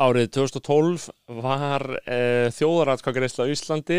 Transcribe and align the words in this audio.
Árið 0.00 0.30
2012 0.38 1.08
var 1.42 1.84
uh, 2.00 2.48
þjóðaratkvækjareysla 2.56 3.44
á 3.44 3.52
Íslandi 3.52 3.98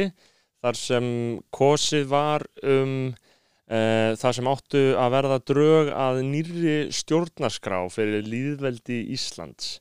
þar 0.63 0.79
sem 0.79 1.05
kosið 1.53 2.07
var 2.09 2.45
um 2.65 3.11
uh, 3.11 4.13
það 4.17 4.37
sem 4.39 4.49
áttu 4.49 4.83
að 4.97 5.13
verða 5.17 5.39
drög 5.51 5.91
að 5.93 6.21
nýrri 6.31 6.77
stjórnarskrá 6.95 7.83
fyrir 7.93 8.25
líðveldi 8.25 9.03
Íslands. 9.13 9.77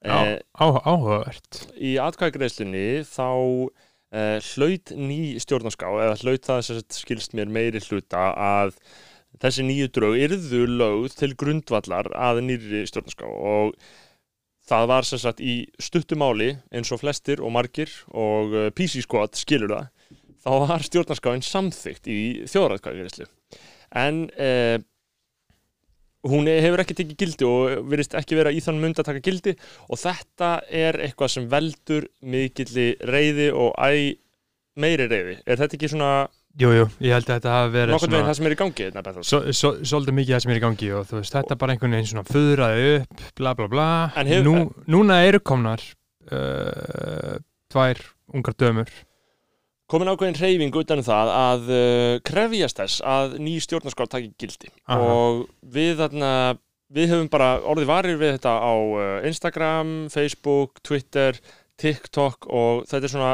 Uh, 0.00 0.40
á, 0.56 0.66
áhugavert 0.80 1.66
í 1.76 1.98
atkvækjareislunni 2.00 3.02
þá 3.04 3.28
uh, 3.28 4.38
hlaut 4.54 4.92
ný 4.96 5.36
stjórnarskrá 5.44 5.90
eða 6.06 6.18
hlaut 6.22 6.46
það 6.48 6.62
sem 6.70 6.84
skilst 7.02 7.36
mér 7.36 7.52
meiri 7.52 7.82
hluta 7.84 8.30
að 8.32 8.78
þessi 9.44 9.66
nýju 9.68 9.90
drög 9.92 10.16
yrðu 10.24 10.62
lögð 10.72 11.18
til 11.20 11.34
grundvallar 11.36 12.08
að 12.16 12.40
nýri 12.48 12.86
stjórnarskrá 12.88 13.28
og 13.28 13.76
það 14.70 14.90
var 14.92 15.08
sem 15.08 15.22
sagt 15.22 15.42
í 15.42 15.54
stuttumáli 15.82 16.52
eins 16.70 16.92
og 16.94 17.02
flestir 17.02 17.42
og 17.42 17.52
margir 17.54 17.92
og 18.10 18.54
uh, 18.54 18.68
PC 18.74 19.04
Squad 19.06 19.38
skilur 19.38 19.74
það 19.74 19.90
þá 20.40 20.52
var 20.70 20.86
stjórnarskráin 20.86 21.44
samþygt 21.44 22.08
í 22.08 22.20
þjóðræðkvæðarislu 22.48 23.28
en 24.00 24.22
uh, 24.38 24.78
hún 26.30 26.48
hefur 26.50 26.82
ekki 26.82 26.96
tekið 26.98 27.20
gildi 27.20 27.48
og 27.48 27.86
virðist 27.90 28.16
ekki 28.18 28.38
vera 28.38 28.52
í 28.52 28.60
þann 28.64 28.80
mund 28.82 28.98
að 29.00 29.08
taka 29.08 29.22
gildi 29.24 29.54
og 29.88 30.00
þetta 30.00 30.50
er 30.68 30.98
eitthvað 31.00 31.32
sem 31.34 31.46
veldur 31.50 32.08
mikilli 32.20 32.92
reyði 33.08 33.48
og 33.56 33.72
æ 33.80 34.16
meiri 34.80 35.08
reyði. 35.10 35.38
Er 35.46 35.60
þetta 35.60 35.76
ekki 35.76 35.90
svona 35.92 36.12
Jú, 36.58 36.70
jú, 36.74 36.86
ég 37.06 37.12
held 37.14 37.28
að 37.30 37.36
þetta 37.36 37.50
hafi 37.54 37.70
verið 37.76 37.94
veginn 38.02 38.26
það 38.26 38.34
sem 38.36 38.46
er 38.48 38.54
í 38.54 38.58
gangi? 38.58 38.86
Svo, 39.22 39.70
svolítið 39.86 40.16
mikið 40.16 40.34
það 40.34 40.42
sem 40.42 40.50
er 40.50 40.58
í 40.58 40.62
gangi 40.64 40.88
og 40.98 41.04
þú 41.06 41.20
veist, 41.20 41.34
þetta 41.36 41.56
bara 41.60 41.76
einhvern 41.76 41.94
veginn 41.94 42.08
svona 42.10 42.24
föðraði 42.26 42.88
upp, 42.98 43.22
bla 43.38 43.52
bla 43.54 43.68
bla 43.70 43.86
hefur- 44.16 44.48
Nú, 44.48 44.54
Núna 44.90 45.20
eru 45.28 45.40
komnar 45.46 45.84
uh, 46.34 47.38
tvær 47.70 48.02
ungar 48.34 48.56
dömur 48.58 48.90
komin 49.90 50.10
ákveðin 50.12 50.36
hreyfing 50.38 50.76
utan 50.78 51.00
um 51.02 51.06
það 51.06 51.30
að 51.34 51.70
uh, 51.74 52.18
krefjast 52.26 52.78
þess 52.82 53.00
að 53.02 53.38
ný 53.42 53.56
stjórnarskrá 53.62 54.06
taki 54.10 54.28
gildi 54.38 54.70
Aha. 54.86 54.98
og 55.02 55.40
við 55.66 55.96
þarna 56.02 56.32
við 56.94 57.10
höfum 57.14 57.30
bara 57.30 57.48
orðið 57.62 57.88
varir 57.90 58.18
við 58.20 58.36
þetta 58.36 58.52
á 58.58 58.74
uh, 58.74 59.26
Instagram, 59.26 59.90
Facebook, 60.14 60.78
Twitter 60.86 61.38
TikTok 61.80 62.46
og 62.50 62.84
þetta 62.90 63.06
er 63.08 63.14
svona 63.14 63.32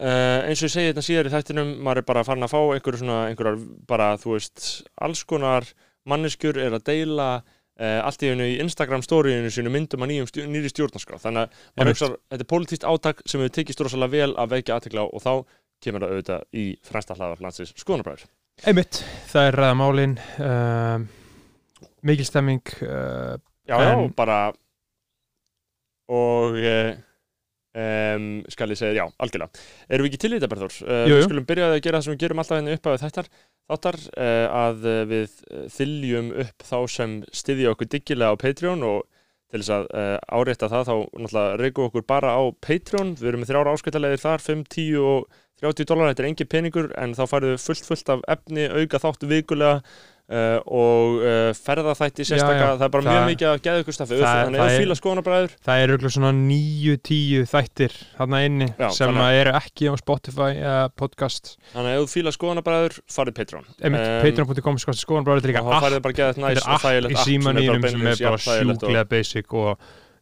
uh, 0.00 0.48
eins 0.48 0.60
og 0.62 0.66
ég 0.68 0.74
segi 0.74 0.90
þetta 0.90 1.04
síðar 1.06 1.28
í 1.30 1.32
þættinum 1.36 1.70
maður 1.84 2.02
er 2.02 2.08
bara 2.10 2.26
farin 2.26 2.46
að 2.46 2.52
fá 2.54 2.60
einhverju 2.74 3.02
svona 3.02 3.20
einhverjar 3.30 3.62
bara 3.90 4.10
þú 4.20 4.34
veist 4.36 4.66
alls 5.06 5.22
konar 5.28 5.68
manneskjur 6.10 6.58
er 6.60 6.76
að 6.78 6.86
deila 6.88 7.28
uh, 7.40 8.00
allt 8.06 8.24
í 8.24 8.30
hennu 8.32 8.48
í 8.50 8.58
Instagram 8.64 9.04
storyinu 9.04 9.52
sínu 9.52 9.72
myndum 9.72 10.04
að 10.04 10.12
nýjum 10.14 10.28
stjó, 10.30 10.46
nýri 10.50 10.72
stjórnarskrá. 10.72 11.20
Þannig 11.22 11.46
að 11.46 11.64
maður 11.76 11.92
hugsar, 11.94 12.16
þetta 12.32 12.46
er 12.46 12.50
politíkt 12.54 12.86
átak 12.88 13.22
sem 13.28 13.44
við 13.44 13.54
tekist 13.60 13.84
rosalega 13.84 14.16
vel 14.16 14.34
að 14.40 14.54
vekja 14.56 14.76
aðtekla 14.80 15.06
og 15.08 15.24
þá 15.24 15.32
kemur 15.80 16.04
það 16.04 16.10
auðvitað 16.16 16.60
í 16.60 16.64
fremsta 16.84 17.16
hlaðar 17.16 17.44
landsins. 17.44 17.72
Skoðanabræður. 17.80 18.26
Einmitt, 18.68 18.98
það 19.30 19.46
er 19.48 19.56
ræða 19.62 19.76
málin 19.80 20.16
uh, 20.44 20.98
mikil 22.04 22.26
stemming 22.28 22.74
uh, 22.84 23.38
Já, 23.70 23.76
já, 23.78 23.92
En- 23.94 24.10
bara 24.16 24.40
og 26.10 26.56
um, 27.74 28.26
skal 28.50 28.74
ég 28.74 28.80
segja, 28.80 28.96
já, 29.02 29.04
algjörlega. 29.22 29.64
Erum 29.88 30.06
við 30.06 30.12
ekki 30.12 30.22
til 30.24 30.32
í 30.32 30.36
þetta, 30.38 30.50
Berður? 30.54 30.76
Uh, 30.86 31.04
við 31.10 31.24
skulum 31.28 31.48
byrja 31.48 31.70
að 31.70 31.78
gera 31.84 32.00
það 32.00 32.06
sem 32.06 32.16
við 32.16 32.24
gerum 32.24 32.42
alltaf 32.42 32.60
henni 32.60 32.76
upp 32.76 32.90
að 32.90 32.98
þættar, 33.04 33.30
þáttar 33.70 34.00
uh, 34.10 34.46
að 34.64 34.90
við 35.12 35.38
þyljum 35.76 36.34
upp 36.44 36.68
þá 36.70 36.78
sem 36.96 37.16
styðja 37.42 37.74
okkur 37.74 37.92
diggilega 37.94 38.34
á 38.34 38.40
Patreon 38.40 38.86
og 38.86 39.06
til 39.50 39.60
þess 39.64 39.74
að 39.74 39.86
uh, 39.98 40.16
árétta 40.30 40.70
það 40.70 40.88
þá 40.88 40.94
náttúrulega 41.24 41.60
við 41.64 41.84
okkur 41.86 42.06
bara 42.06 42.34
á 42.38 42.42
Patreon 42.62 43.14
við 43.18 43.30
erum 43.32 43.42
með 43.42 43.50
þrjára 43.50 43.74
áskættalegir 43.74 44.22
þar, 44.22 44.44
5, 44.46 44.66
10 44.76 45.00
og 45.02 45.40
30 45.60 45.88
dólar, 45.90 46.12
þetta 46.12 46.22
er 46.22 46.28
engin 46.30 46.50
peningur 46.50 46.88
en 46.96 47.12
þá 47.16 47.24
færðu 47.28 47.56
fullt 47.60 47.88
fullt 47.88 48.12
af 48.14 48.22
efni, 48.32 48.64
auka 48.70 49.00
þáttu 49.02 49.28
vikulega 49.28 49.80
uh, 50.30 50.58
og 50.66 51.16
uh, 51.20 51.50
ferðaþætti 51.58 52.26
sérstaka, 52.28 52.56
já, 52.60 52.72
það 52.78 52.84
er 52.86 52.92
bara 52.94 53.04
það- 53.06 53.16
mjög 53.16 53.28
mikið 53.30 53.48
að 53.50 53.60
geða 53.66 53.82
ykkur 53.84 53.96
staffi, 53.96 54.18
það- 54.20 54.40
þannig 54.40 54.60
að 54.60 54.64
það 54.64 54.74
er- 54.74 54.82
fíla 54.84 54.96
skoðanabræður 55.00 55.54
Það 55.68 55.82
eru 55.84 55.96
örugglega 55.96 56.14
svona 56.16 56.32
níu, 56.40 56.96
tíu 57.10 57.44
þættir 57.50 57.96
þarna 58.18 58.42
inni 58.46 58.68
Já, 58.78 58.88
sem 58.96 59.20
að 59.24 59.38
eru 59.40 59.54
ekki 59.60 59.90
á 59.90 59.94
Spotify 60.00 60.50
eða 60.56 60.84
podcast. 60.96 61.56
Þannig 61.74 61.90
að 61.90 61.96
ef 61.96 62.04
þú 62.06 62.12
fíla 62.16 62.34
skoðanabræður, 62.38 63.00
farið 63.10 63.34
Patreon. 63.40 63.66
Em, 63.82 63.98
patreon.com 64.24 64.78
sko 64.78 65.18
er 65.20 65.32
og 65.34 65.42
þá 65.42 65.80
færðu 65.86 66.02
bara 66.04 66.14
geða 66.20 66.34
þetta 66.34 66.46
næst 66.46 66.62
Þetta 66.64 66.94
er 66.94 67.02
allt 67.04 67.10
í 67.10 67.24
símanínum 67.26 67.88
sem 67.90 68.06
er 68.06 68.22
bara 68.22 68.38
sjúklega 68.38 69.04
basic 69.10 69.52
og 69.54 69.78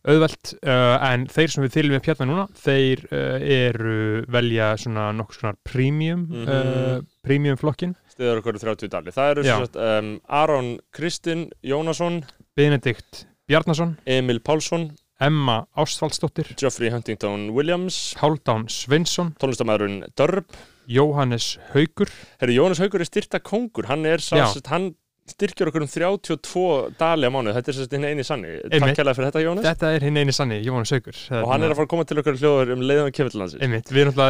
auðvelt 0.08 0.52
uh, 0.62 0.94
en 1.10 1.24
þeir 1.28 1.50
sem 1.52 1.64
við 1.66 1.72
þylum 1.74 1.96
upp 1.98 2.06
hérna 2.08 2.26
núna 2.30 2.44
þeir 2.56 3.00
uh, 3.10 3.42
eru 3.42 3.96
velja 4.30 4.68
svona 4.80 5.08
nokkuð 5.12 5.40
svona 5.40 5.56
premium 5.68 6.22
Mhm. 6.28 6.46
uh, 6.48 7.00
premium 7.26 7.58
flokkin 7.60 7.96
stiður 8.18 8.40
okkur 8.40 8.58
30 8.58 8.90
dali, 8.90 9.12
það 9.14 9.32
eru 9.32 9.42
sagt, 9.46 9.76
um, 9.78 10.14
Aron 10.26 10.72
Kristinn 10.94 11.44
Jónasson 11.62 12.24
Benedikt 12.58 13.28
Bjarnason, 13.48 13.94
Emil 14.10 14.40
Pálsson, 14.44 14.88
Emma 15.22 15.60
Ástvaldsdóttir 15.78 16.50
Geoffrey 16.58 16.90
Huntington 16.90 17.48
Williams 17.54 18.16
Hálfdán 18.18 18.66
Sveinsson, 18.72 19.30
tónlistamæðurinn 19.38 20.02
Dörb 20.18 20.50
Jóhannes 20.90 21.54
Haugur 21.70 22.10
Herri, 22.40 22.58
Jónas 22.58 22.82
Haugur 22.82 23.04
er 23.04 23.08
styrta 23.08 23.38
kongur, 23.38 23.86
hann 23.86 24.06
er 24.08 24.24
sá, 24.24 24.40
hann 24.72 24.90
styrkjur 25.34 25.72
okkur 25.72 25.86
um 25.86 25.90
32 25.92 26.64
dali 26.98 27.28
á 27.28 27.30
mánu, 27.32 27.54
þetta 27.56 27.72
er 27.72 27.78
sérst 27.78 27.96
hinn 27.96 28.08
eini 28.08 28.26
sanni. 28.26 28.54
Takk 28.68 28.96
kærlega 28.98 29.16
fyrir 29.18 29.30
þetta 29.30 29.44
Jónas. 29.44 29.68
Þetta 29.68 29.92
er 29.96 30.06
hinn 30.08 30.20
eini 30.22 30.34
sanni, 30.36 30.60
Jóhannes 30.66 30.94
Haugur 30.94 31.20
og 31.42 31.52
hann 31.52 31.66
er 31.66 31.72
að 31.72 31.80
fara 31.80 31.88
að 31.88 31.92
koma 31.94 32.06
til 32.08 32.20
okkar 32.22 32.38
hljóður 32.38 32.74
um 32.74 32.84
leiðan 32.88 33.14
kemur 33.14 33.34
til 33.34 33.42
landsins 33.42 33.64
Einmitt, 33.64 33.92
við 33.92 34.04
erum 34.06 34.22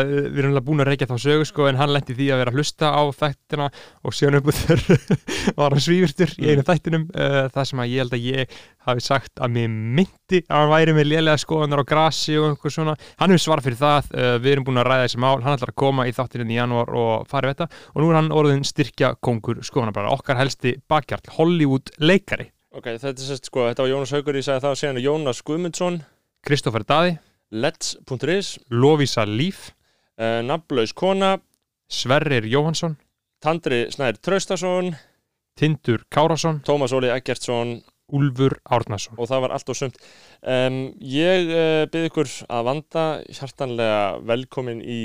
alltaf, 0.52 0.66
búin 0.68 0.82
að 0.84 0.90
reykja 0.92 1.08
þá 1.10 1.16
sögu 1.22 1.46
sko, 1.48 1.68
en 1.70 1.78
hann 1.80 1.92
lendi 1.94 2.16
því 2.16 2.30
að 2.34 2.42
vera 2.42 2.52
að 2.52 2.58
hlusta 2.58 2.90
á 2.92 3.02
þættina 3.18 3.68
og 4.04 4.16
síðan 4.16 4.40
upp 4.40 4.50
úr 4.52 4.82
var 5.58 5.74
hann 5.74 5.84
svífurtur 5.84 6.34
í 6.38 6.50
einu 6.52 6.64
þættinum. 6.66 7.06
Uh, 7.14 7.46
það 7.54 7.70
sem 7.70 7.82
að 7.82 7.92
ég 7.92 8.04
held 8.04 8.16
að 8.16 8.26
ég 8.28 8.58
hafi 8.88 9.04
sagt 9.04 9.42
að 9.42 9.54
mér 9.56 9.68
myndi 9.68 10.40
að 10.46 10.62
hann 10.62 10.72
væri 10.72 10.94
með 10.96 11.08
lélega 11.10 11.40
skoðanar 11.42 11.82
á 11.84 11.86
grasi 11.88 12.36
og 12.40 12.52
einhver 12.52 12.72
svona. 12.72 12.94
Hann 13.20 13.34
hefur 13.34 13.44
svar 13.44 13.62
fyrir 13.64 13.80
það, 13.80 14.10
uh, 14.14 14.34
við 14.40 14.54
erum 14.54 14.68
búin 14.68 14.82
að 14.82 14.88
ræða 14.88 15.06
þessi 15.06 15.22
mál 15.24 15.36
hann 15.44 15.54
ætlar 15.54 15.72
að 15.74 15.78
koma 15.84 16.06
í 16.08 16.14
þáttinu 16.16 16.48
í 16.48 16.58
janúar 16.58 16.92
og 16.96 17.28
fara 17.30 17.50
við 17.50 17.58
þetta. 17.58 17.82
Og 17.94 18.02
nú 18.02 18.10
er 18.10 18.20
hann 18.20 18.32
orðin 18.40 18.66
styrkja 18.66 19.12
kongur 19.24 19.62
skoðanarbara, 19.66 20.14
okkar 20.16 20.40
helsti 20.40 20.74
bakkjarl 20.90 21.34
Hollywood 21.38 21.92
leikari, 22.00 22.50
Ok, 22.68 22.84
þetta 23.00 23.10
er 23.10 23.24
sérst 23.24 23.48
sko, 23.48 23.64
þetta 23.64 23.82
var 23.82 23.88
Jónas 23.90 24.10
Haugur, 24.12 24.36
ég 24.36 24.44
sagði 24.44 24.62
það 24.66 24.74
síðan 24.78 24.98
er 25.00 25.04
Jónas 25.06 25.38
Guðmundsson, 25.48 25.94
Kristoffer 26.44 26.84
Daði. 26.86 27.14
Let's.is 27.48 28.58
Lovisa 28.68 29.24
Líf, 29.24 29.70
uh, 30.20 30.42
Nafnlaus 30.44 30.92
Kona. 30.92 31.38
Sverrir 31.88 32.44
Jóhansson 32.44 32.98
Tandri 33.40 33.86
Snær 33.88 34.18
Traustason. 34.20 34.92
Tindur 35.56 36.04
Kárasson, 36.12 36.60
Tómas 36.66 36.92
Óli 36.92 37.08
Eggertsson. 37.08 37.78
Úlfur 38.08 38.54
Árnason. 38.64 39.16
Og 39.20 39.28
það 39.28 39.42
var 39.44 39.52
allt 39.52 39.68
og 39.68 39.76
sumt. 39.76 39.98
Um, 40.40 40.78
Ég 41.00 41.50
uh, 41.52 41.82
byrð 41.92 42.08
ykkur 42.08 42.30
að 42.48 42.68
vanda 42.68 43.02
hjartanlega 43.26 43.98
velkomin 44.28 44.80
í 44.80 45.00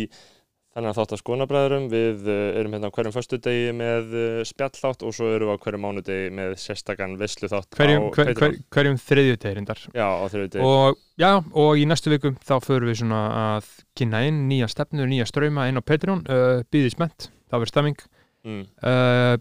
þannig 0.73 0.89
að 0.89 0.97
þátt 0.97 1.13
að 1.13 1.22
skonabræðurum 1.22 1.85
við 1.91 2.28
uh, 2.29 2.38
erum 2.59 2.75
hérna 2.75 2.89
á 2.89 2.95
hverjum 2.95 3.13
föstudegi 3.13 3.73
með 3.78 4.16
uh, 4.17 4.39
spjallþátt 4.50 5.06
og 5.06 5.16
svo 5.16 5.29
erum 5.34 5.51
við 5.51 5.59
á 5.59 5.63
hverjum 5.66 5.85
mánudegi 5.85 6.34
með 6.34 6.56
sérstakann 6.63 7.16
veisluþátt 7.22 7.78
hverjum, 7.78 8.09
á 8.09 8.16
hver, 8.17 8.34
hver, 8.39 8.57
hverjum 8.73 9.00
þriðjutægrindar 9.03 9.85
Já, 9.94 10.07
á 10.09 10.25
þriðjudegi. 10.34 10.66
Og, 10.66 11.00
já, 11.22 11.31
og 11.38 11.72
í 11.78 11.85
næstu 11.89 12.13
vikum 12.13 12.38
þá 12.41 12.56
förum 12.66 12.89
við 12.89 13.00
svona 13.03 13.23
að 13.44 13.72
kynna 14.00 14.25
inn 14.28 14.44
nýja 14.50 14.72
stefnur, 14.72 15.09
nýja 15.09 15.29
ströyma 15.29 15.69
inn 15.69 15.78
á 15.78 15.84
Patreon 15.85 16.25
uh, 16.25 16.66
býðið 16.73 16.97
spennt, 16.97 17.29
það 17.47 17.63
verður 17.63 17.75
stemming. 17.75 18.05
Mm. 18.44 18.63
uh, 18.84 19.38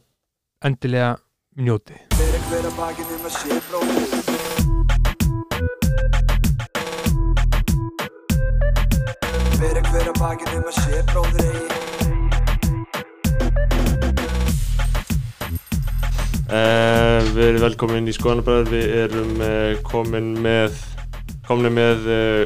endilega 0.62 1.16
njóti 1.58 1.98
Fyrir 9.62 9.84
hver 9.92 10.08
að 10.10 10.16
bakið 10.18 10.54
um 10.58 10.64
að 10.68 10.74
sé 10.80 10.98
um 10.98 11.06
bróðir 11.12 11.44
eigi. 11.46 12.82
Uh, 16.52 17.20
við 17.32 17.44
erum 17.46 17.62
velkomin 17.64 18.10
í 18.10 18.14
skoðanabræður 18.16 18.66
við 18.74 18.90
erum 19.06 19.30
uh, 19.40 19.78
komin 19.86 20.26
með 20.44 20.74
komin 21.46 21.72
með 21.78 22.08
uh, 22.12 22.42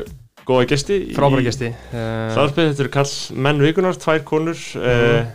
góða 0.46 0.68
gesti 0.74 0.98
í- 1.08 1.16
frábæra 1.16 1.42
gesti. 1.48 1.72
Uh, 1.90 2.28
Hlaðarpið, 2.36 2.68
þetta 2.70 2.84
eru 2.86 2.92
kall 2.98 3.14
menn 3.48 3.64
vikunar, 3.64 3.98
tvær 4.04 4.22
konur 4.28 4.60
uh, 4.78 5.32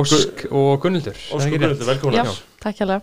Ósk 0.00 0.46
og 0.48 0.78
Gunnildur 0.86 1.18
Óskur 1.36 1.52
Gunnildur, 1.58 1.84
velkomin. 1.90 2.22
Já, 2.22 2.38
takk. 2.64 2.78
Við 2.78 2.86
erum 2.86 3.02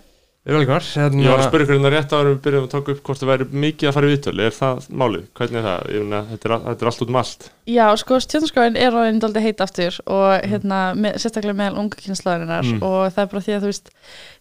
velkomar 0.56 0.86
hérna, 0.88 1.22
Ég 1.24 1.30
var 1.30 1.42
að 1.44 1.48
spyrja 1.50 1.66
ykkur 1.66 1.76
hérna 1.78 1.92
rétt 1.94 2.14
en 2.16 2.28
við 2.30 2.38
byrjum 2.46 2.66
að 2.66 2.72
taka 2.74 2.94
upp 2.96 3.02
hvort 3.10 3.22
það 3.22 3.30
væri 3.34 3.48
mikið 3.66 3.90
að 3.90 3.96
fara 3.98 4.08
í 4.08 4.14
viðtölu, 4.14 4.46
er 4.48 4.56
það 4.56 4.88
málið? 5.02 5.26
Hvernig 5.40 5.60
er 5.60 5.68
það? 5.68 5.90
Ég 5.94 6.06
meina, 6.06 6.22
þetta 6.32 6.50
er, 6.50 6.54
þetta 6.70 6.86
er 6.86 6.92
allt 6.92 7.04
út 7.06 7.12
um 7.14 7.20
allt 7.22 7.50
Já, 7.70 7.86
sko, 8.02 8.18
stjórnarskráin 8.24 8.78
er 8.82 8.96
alveg 8.98 9.26
aldrei 9.28 9.44
heit 9.46 9.60
aftur 9.62 9.98
og 10.10 10.48
hérna, 10.50 10.80
með, 10.98 11.20
sérstaklega 11.22 11.58
meðal 11.60 11.84
unga 11.84 12.00
kynslaðurinnar 12.02 12.66
Mm. 12.70 12.82
og 12.84 13.14
það 13.14 13.22
er 13.24 13.28
bara 13.32 13.42
því 13.46 13.54
að 13.56 13.62
þú 13.64 13.70
veist 13.70 13.92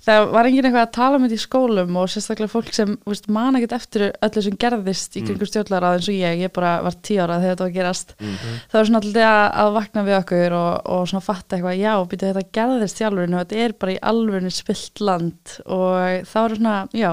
það 0.09 0.23
var 0.33 0.47
enginn 0.49 0.65
eitthvað 0.69 0.87
að 0.87 0.95
tala 0.97 1.19
með 1.21 1.29
því 1.33 1.37
í 1.39 1.43
skólum 1.43 1.99
og 2.01 2.09
sérstaklega 2.09 2.53
fólk 2.53 2.71
sem 2.73 2.95
þú 3.05 3.13
veist, 3.13 3.29
man 3.37 3.59
ekkert 3.59 3.75
eftir 3.77 4.05
öllu 4.25 4.43
sem 4.47 4.57
gerðist 4.65 5.17
í 5.19 5.21
Mm. 5.21 5.27
kringum 5.29 5.51
stjórnlaráð 5.51 5.99
eins 5.99 6.09
og 6.09 6.17
ég, 6.17 6.41
ég 6.47 6.53
bara 6.57 6.73
var 6.87 6.97
tíu 7.05 7.21
ára 7.21 7.37
þegar 7.43 7.53
þetta 7.53 7.65
var 7.67 7.71
að 7.71 7.77
gerast 7.79 8.15
mm. 8.17 8.35
það 8.73 8.79
var 8.81 8.89
svona 8.89 9.03
alltaf 9.03 9.29
að, 9.29 9.45
að 9.65 9.73
vakna 9.77 10.05
við 10.09 10.17
okkur 10.23 10.57
og, 10.59 10.73
og 10.97 11.05
svona 11.13 11.27
fatta 11.29 11.57
eitthvað, 11.59 11.79
já, 11.85 11.93
býtu 12.09 12.31
þetta 12.33 12.47
gerðist 12.59 13.01
í 13.03 13.07
alvörinu 13.11 13.37
og 13.37 13.45
þetta 13.45 13.61
er 13.69 13.77
bara 13.85 13.93
í 13.93 14.01
alvörinu 14.13 14.55
spilt 14.57 15.05
land 15.05 15.57
og 15.69 15.98
það 16.29 16.45
var 16.45 16.57
svona, 16.59 16.77
já 16.97 17.11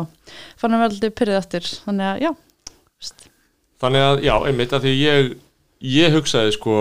fann 0.60 0.76
að 0.76 0.84
vera 0.84 0.92
alltaf 0.92 1.16
pyrrið 1.20 1.40
eftir 1.40 1.72
þannig 1.86 2.12
að, 2.12 2.22
já, 2.26 2.32
veist, 3.02 3.26
Þannig 3.84 4.06
að, 4.08 4.22
já, 4.24 4.36
einmitt, 4.48 4.74
að 4.74 4.86
því 4.86 4.94
ég 5.02 5.34
ég 5.86 6.14
hugsaði 6.16 6.54
sko 6.56 6.76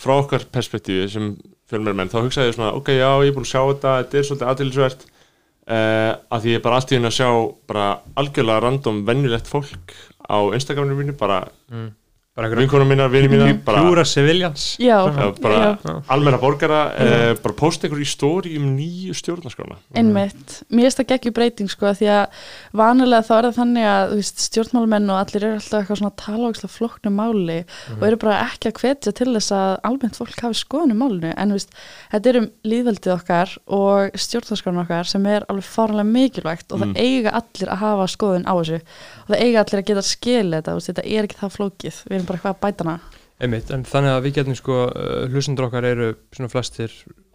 frá 0.00 0.14
okkar 0.16 0.46
perspektífi 0.52 1.08
sem 1.12 1.34
fjölmjörmenn 1.70 2.10
þá 2.12 2.20
hugsaði 2.22 2.50
ég 2.50 2.56
svona, 2.56 2.72
ok, 2.78 2.94
já, 2.96 3.10
ég 3.24 3.32
er 3.32 3.36
búin 3.36 3.46
að 3.46 3.52
sjá 3.52 3.60
þetta 3.60 3.96
þetta 4.00 4.18
er 4.18 4.28
svolítið 4.28 4.48
aðtilsvert 4.52 5.04
uh, 5.04 6.12
að 6.34 6.44
því 6.44 6.54
ég 6.54 6.58
er 6.60 6.64
bara 6.64 6.80
allt 6.80 6.92
í 6.92 6.98
henni 6.98 7.10
að 7.10 7.18
sjá 7.18 7.28
bara 7.70 7.90
algjörlega 8.20 8.64
random 8.64 9.04
venjulegt 9.08 9.50
fólk 9.50 9.94
á 10.24 10.38
Instagraminu 10.56 10.98
mínu, 10.98 11.16
bara 11.20 11.42
bara 11.68 11.92
vinkonum 12.34 12.88
mínar, 12.90 13.10
vinið 13.12 13.30
mínar, 13.30 13.50
bara 13.62 13.82
pjúra 13.84 14.02
civilians. 14.04 14.62
Já, 14.82 14.96
Já, 15.06 15.30
bara 15.40 15.78
já. 15.84 15.92
almenna 16.10 16.38
borgara 16.42 16.80
uh, 16.90 17.34
bara 17.38 17.54
posta 17.54 17.86
einhver 17.86 18.00
í 18.02 18.06
stóri 18.10 18.56
um 18.58 18.72
nýju 18.74 19.14
stjórnarskrána. 19.14 19.76
Einmitt, 19.94 20.56
mér 20.74 20.88
finnst 20.88 20.98
það 20.98 21.06
geggjur 21.12 21.34
breyting 21.36 21.70
sko 21.70 21.92
því 21.94 22.08
að 22.10 22.40
vanilega 22.74 23.22
þá 23.28 23.30
er 23.36 23.46
það 23.46 23.58
þannig 23.60 23.86
að 23.86 24.08
þú 24.10 24.18
veist, 24.18 24.42
stjórnmálamenn 24.48 25.12
og 25.14 25.20
allir 25.20 25.46
eru 25.46 25.60
alltaf 25.60 25.78
eitthvað 25.84 26.00
svona 26.00 26.10
að 26.10 26.18
tala 26.24 26.50
ógislega 26.50 26.74
flóknu 26.74 27.12
máli 27.14 27.58
og 28.00 28.02
eru 28.08 28.18
bara 28.24 28.40
ekki 28.48 28.72
að 28.72 28.82
hvetja 28.82 29.14
til 29.14 29.28
þess 29.36 29.54
að 29.54 29.76
almennt 29.92 30.18
fólk 30.18 30.42
hafi 30.42 30.58
skoðun 30.58 30.96
um 30.96 31.00
málinu. 31.04 31.30
En 31.38 31.54
þú 31.54 31.60
veist, 31.60 31.78
þetta 32.16 32.32
er 32.34 32.40
um 32.42 32.50
líðveldið 32.66 33.14
okkar 33.14 33.54
og 33.78 34.18
stjórnarskrána 34.26 34.82
okkar 34.82 35.06
sem 35.14 35.30
er 35.30 35.46
alveg 35.46 35.70
faranlega 35.70 36.10
mikilvægt 36.10 36.74
og 36.74 36.82
Mm. 36.84 36.90
það 36.98 37.06
eiga 37.06 37.30
allir 37.38 37.70
að 37.70 37.78
hafa 37.78 38.06
skoðun 38.10 38.44
á 38.50 38.52
þessu. 38.58 38.80
Og 39.22 39.28
það 39.30 39.40
eiga 39.46 39.62
allir 39.62 39.78
að 39.80 39.86
geta 39.86 40.02
skilið 40.10 40.68
erum 42.24 42.30
bara 42.30 42.40
eitthvað 42.40 42.56
að 42.56 42.64
bæta 42.64 42.88
hana. 42.88 43.22
Einmitt, 43.44 43.70
en 43.74 43.84
þannig 43.88 44.14
að 44.14 44.24
við 44.26 44.36
getum 44.38 44.58
sko 44.58 44.80
uh, 44.88 45.28
hlustendur 45.30 45.68
okkar 45.68 45.88
eru 45.90 46.10
svona 46.34 46.50
flestir 46.52 46.92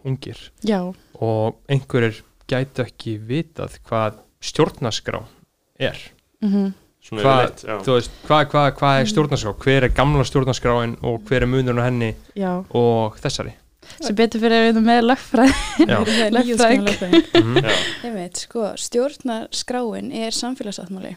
ungir. 0.07 0.39
Já, 0.65 0.79
og 1.19 1.57
einhverjir 1.69 2.21
gætu 2.49 2.85
ekki 2.85 3.17
vitað 3.29 3.79
hvað 3.87 4.21
stjórnaskrá 4.49 5.23
er. 5.79 5.99
Mm 6.43 6.71
svona 7.09 7.23
Hvað- 7.23 7.83
þú 7.85 7.95
veist, 7.95 8.11
hvað 8.27 8.51
hva, 8.51 8.63
hva 8.75 8.91
er 8.99 9.07
stjórnarskrá? 9.09 9.53
Hver 9.63 9.87
er 9.87 9.95
gamla 9.95 10.25
stjórnarskráin 10.27 10.97
og 11.03 11.23
hver 11.27 11.45
er 11.45 11.49
munurinn 11.49 11.79
á 11.81 11.87
henni 11.87 12.15
já. 12.35 12.65
og 12.69 13.17
þessari? 13.17 13.53
Sem 14.01 14.15
betur 14.15 14.41
fyrir 14.43 14.53
að 14.59 14.65
við 14.67 14.73
erum 14.75 14.85
með 14.85 15.01
lögfræð 15.07 15.53
lögfræðing. 16.35 17.31
Mhm. 17.39 18.29
Sko, 18.35 18.67
stjórnarskráin 18.75 20.11
er 20.13 20.35
samfélagsáttmáli 20.35 21.15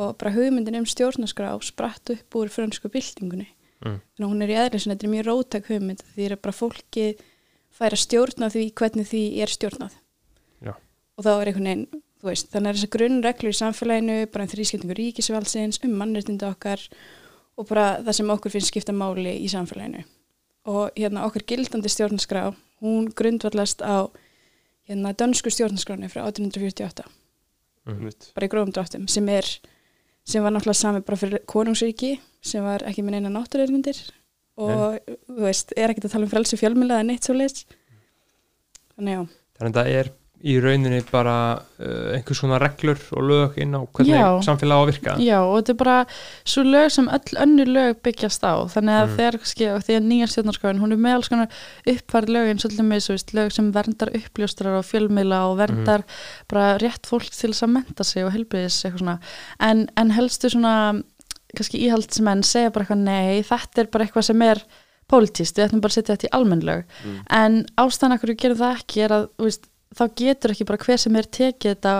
og 0.00 0.14
bara 0.20 0.32
hugmyndin 0.34 0.78
um 0.80 0.86
stjórnarskrá 0.88 1.52
spratt 1.64 2.12
upp 2.14 2.38
úr 2.38 2.52
frönsku 2.52 2.90
byltingunni. 2.92 3.48
Mm. 3.82 3.98
Þannig 3.98 4.26
að 4.26 4.30
hún 4.30 4.44
er 4.44 4.52
í 4.52 4.58
eðlisinn, 4.62 4.94
þetta 4.94 5.06
er 5.08 5.12
mjög 5.12 5.26
rótæk 5.28 5.68
hugmynd 5.72 6.04
því 6.14 6.28
er 6.28 6.36
bara 6.38 6.56
fólki 6.56 7.06
fær 7.72 7.96
að 7.96 8.04
stjórna 8.04 8.48
því 8.52 8.64
hvernig 8.78 9.10
því 9.10 9.22
er 9.42 9.52
stjórnað. 9.52 9.98
Já. 10.62 10.72
Og 11.16 11.26
þá 11.26 11.32
er 11.32 11.50
einhvern 11.50 11.68
veginn, 11.68 12.02
veist, 12.22 12.50
þannig 12.52 12.70
er 12.70 12.78
þessar 12.78 12.92
grunnreglur 12.96 13.52
í 13.52 13.58
samfélaginu, 13.58 14.18
bara 14.32 14.46
um 14.46 14.52
þrískiptingu 14.52 14.96
ríkisvaldsins, 14.96 15.80
um 15.82 15.96
mannréttindu 15.98 16.48
okkar 16.48 16.84
og 17.58 17.68
bara 17.68 17.86
það 18.00 18.18
sem 18.20 18.34
okkur 18.36 18.54
finnst 18.54 18.72
skipta 18.72 18.94
máli 18.96 19.34
í 19.42 19.50
samfélaginu. 19.50 20.04
Og 20.72 20.94
hérna 20.94 21.26
okkar 21.26 21.42
gildandi 21.48 21.90
stjórnarskrá, 21.90 22.52
hún 22.80 23.10
grundvallast 23.18 23.82
á 23.82 24.06
hérna 24.88 25.12
dönsku 25.14 25.50
stjórnarskráni 25.50 26.10
frá 26.10 26.24
1848 26.26 27.06
Einmitt. 27.86 28.30
bara 28.34 28.46
í 28.46 28.50
grófum 28.50 28.72
dráttum 28.74 29.06
sem 29.10 29.28
er 29.30 29.46
sem 30.28 30.44
var 30.44 30.54
náttúrulega 30.54 30.78
sami 30.80 31.02
bara 31.06 31.18
fyrir 31.20 31.44
konungsríki 31.50 32.16
sem 32.42 32.64
var 32.64 32.84
ekki 32.88 33.04
með 33.04 33.18
neina 33.18 33.32
náttúruðmyndir 33.34 33.98
og 34.62 34.98
þú 35.26 35.38
veist, 35.46 35.72
er 35.76 35.92
ekkert 35.92 36.08
að 36.10 36.14
tala 36.16 36.28
um 36.28 36.32
frelsi 36.32 36.58
fjölmjöla 36.60 36.98
eða 37.00 37.08
neitt 37.08 37.26
svo 37.26 37.36
leis 37.36 37.64
þannig 38.96 39.16
já, 39.16 39.22
þannig 39.58 39.72
að 39.72 39.78
það 39.78 39.94
er 40.00 40.12
í 40.42 40.56
rauninni 40.58 40.98
bara 41.10 41.34
uh, 41.78 42.14
einhvers 42.16 42.40
svona 42.42 42.58
reglur 42.58 42.98
og 43.14 43.22
lög 43.28 43.58
inn 43.62 43.76
á 43.78 43.80
hvernig 43.94 44.16
Já. 44.18 44.26
samfélag 44.42 44.74
á 44.74 44.82
að 44.82 44.88
virka 44.90 45.14
Já, 45.22 45.38
og 45.46 45.54
þetta 45.60 45.72
er 45.74 45.78
bara 45.82 45.96
svo 46.54 46.64
lög 46.66 46.88
sem 46.90 47.08
öll 47.14 47.38
önnur 47.44 47.70
lög 47.76 48.00
byggjast 48.02 48.42
á 48.42 48.54
þannig 48.74 48.96
að 48.98 49.06
Mm. 49.12 49.16
þegar, 49.16 49.38
og 49.76 49.82
þegar 49.86 50.02
nýja 50.08 50.26
stjórnarskráin 50.32 50.80
hún 50.82 50.92
er 50.92 51.00
með 51.04 51.14
alls 51.18 51.28
konar 51.32 51.48
uppfærð 51.86 52.34
lög 52.34 52.50
eins 52.52 52.64
og 52.66 52.74
til 52.74 52.84
með 52.90 53.08
veist, 53.12 53.32
lög 53.38 53.52
sem 53.52 53.72
verndar 53.72 54.10
uppljóstrar 54.18 54.78
og 54.80 54.84
fjölmiðla 54.90 55.40
og 55.50 55.56
verndar 55.62 56.02
bara 56.50 56.78
rétt 56.82 57.06
fólk 57.06 57.30
til 57.30 57.50
þess 57.52 57.62
að 57.66 57.74
menta 57.78 58.04
sig 58.04 58.24
og 58.26 58.32
helbriðis 58.34 58.82
eitthvað 58.84 58.98
svona 59.04 59.18
en, 59.60 59.86
en 59.96 60.10
helstu 60.10 60.50
svona 60.50 60.74
kannski 61.56 61.82
íhaldsmenn 61.86 62.42
segja 62.42 62.70
bara 62.72 62.86
eitthvað 62.86 63.04
nei 63.04 63.42
þetta 63.44 63.82
er 63.84 63.90
bara 63.92 64.06
eitthvað 64.06 64.24
sem 64.30 64.42
er 64.42 64.62
pólitíst, 65.12 65.58
við 65.58 65.66
ætlum 65.66 65.82
bara 65.84 65.92
að 65.92 65.96
setja 65.98 66.14
þetta 66.16 66.28
í 66.30 66.34
almennlög 66.38 66.84
Mm. 67.04 67.18
en 67.28 67.56
ástæðan 67.76 68.14
okkur 68.16 68.30
við 68.32 68.38
gerum 68.44 68.60
það 68.62 68.76
ekki 68.78 69.02
er 69.04 69.12
að 69.18 69.26
veist, 69.42 69.66
þá 69.98 70.04
getur 70.16 70.54
ekki 70.54 70.68
bara 70.68 70.84
hver 70.86 71.00
sem 71.00 71.16
er 71.16 71.28
tekið 71.38 71.74
þetta 71.74 71.96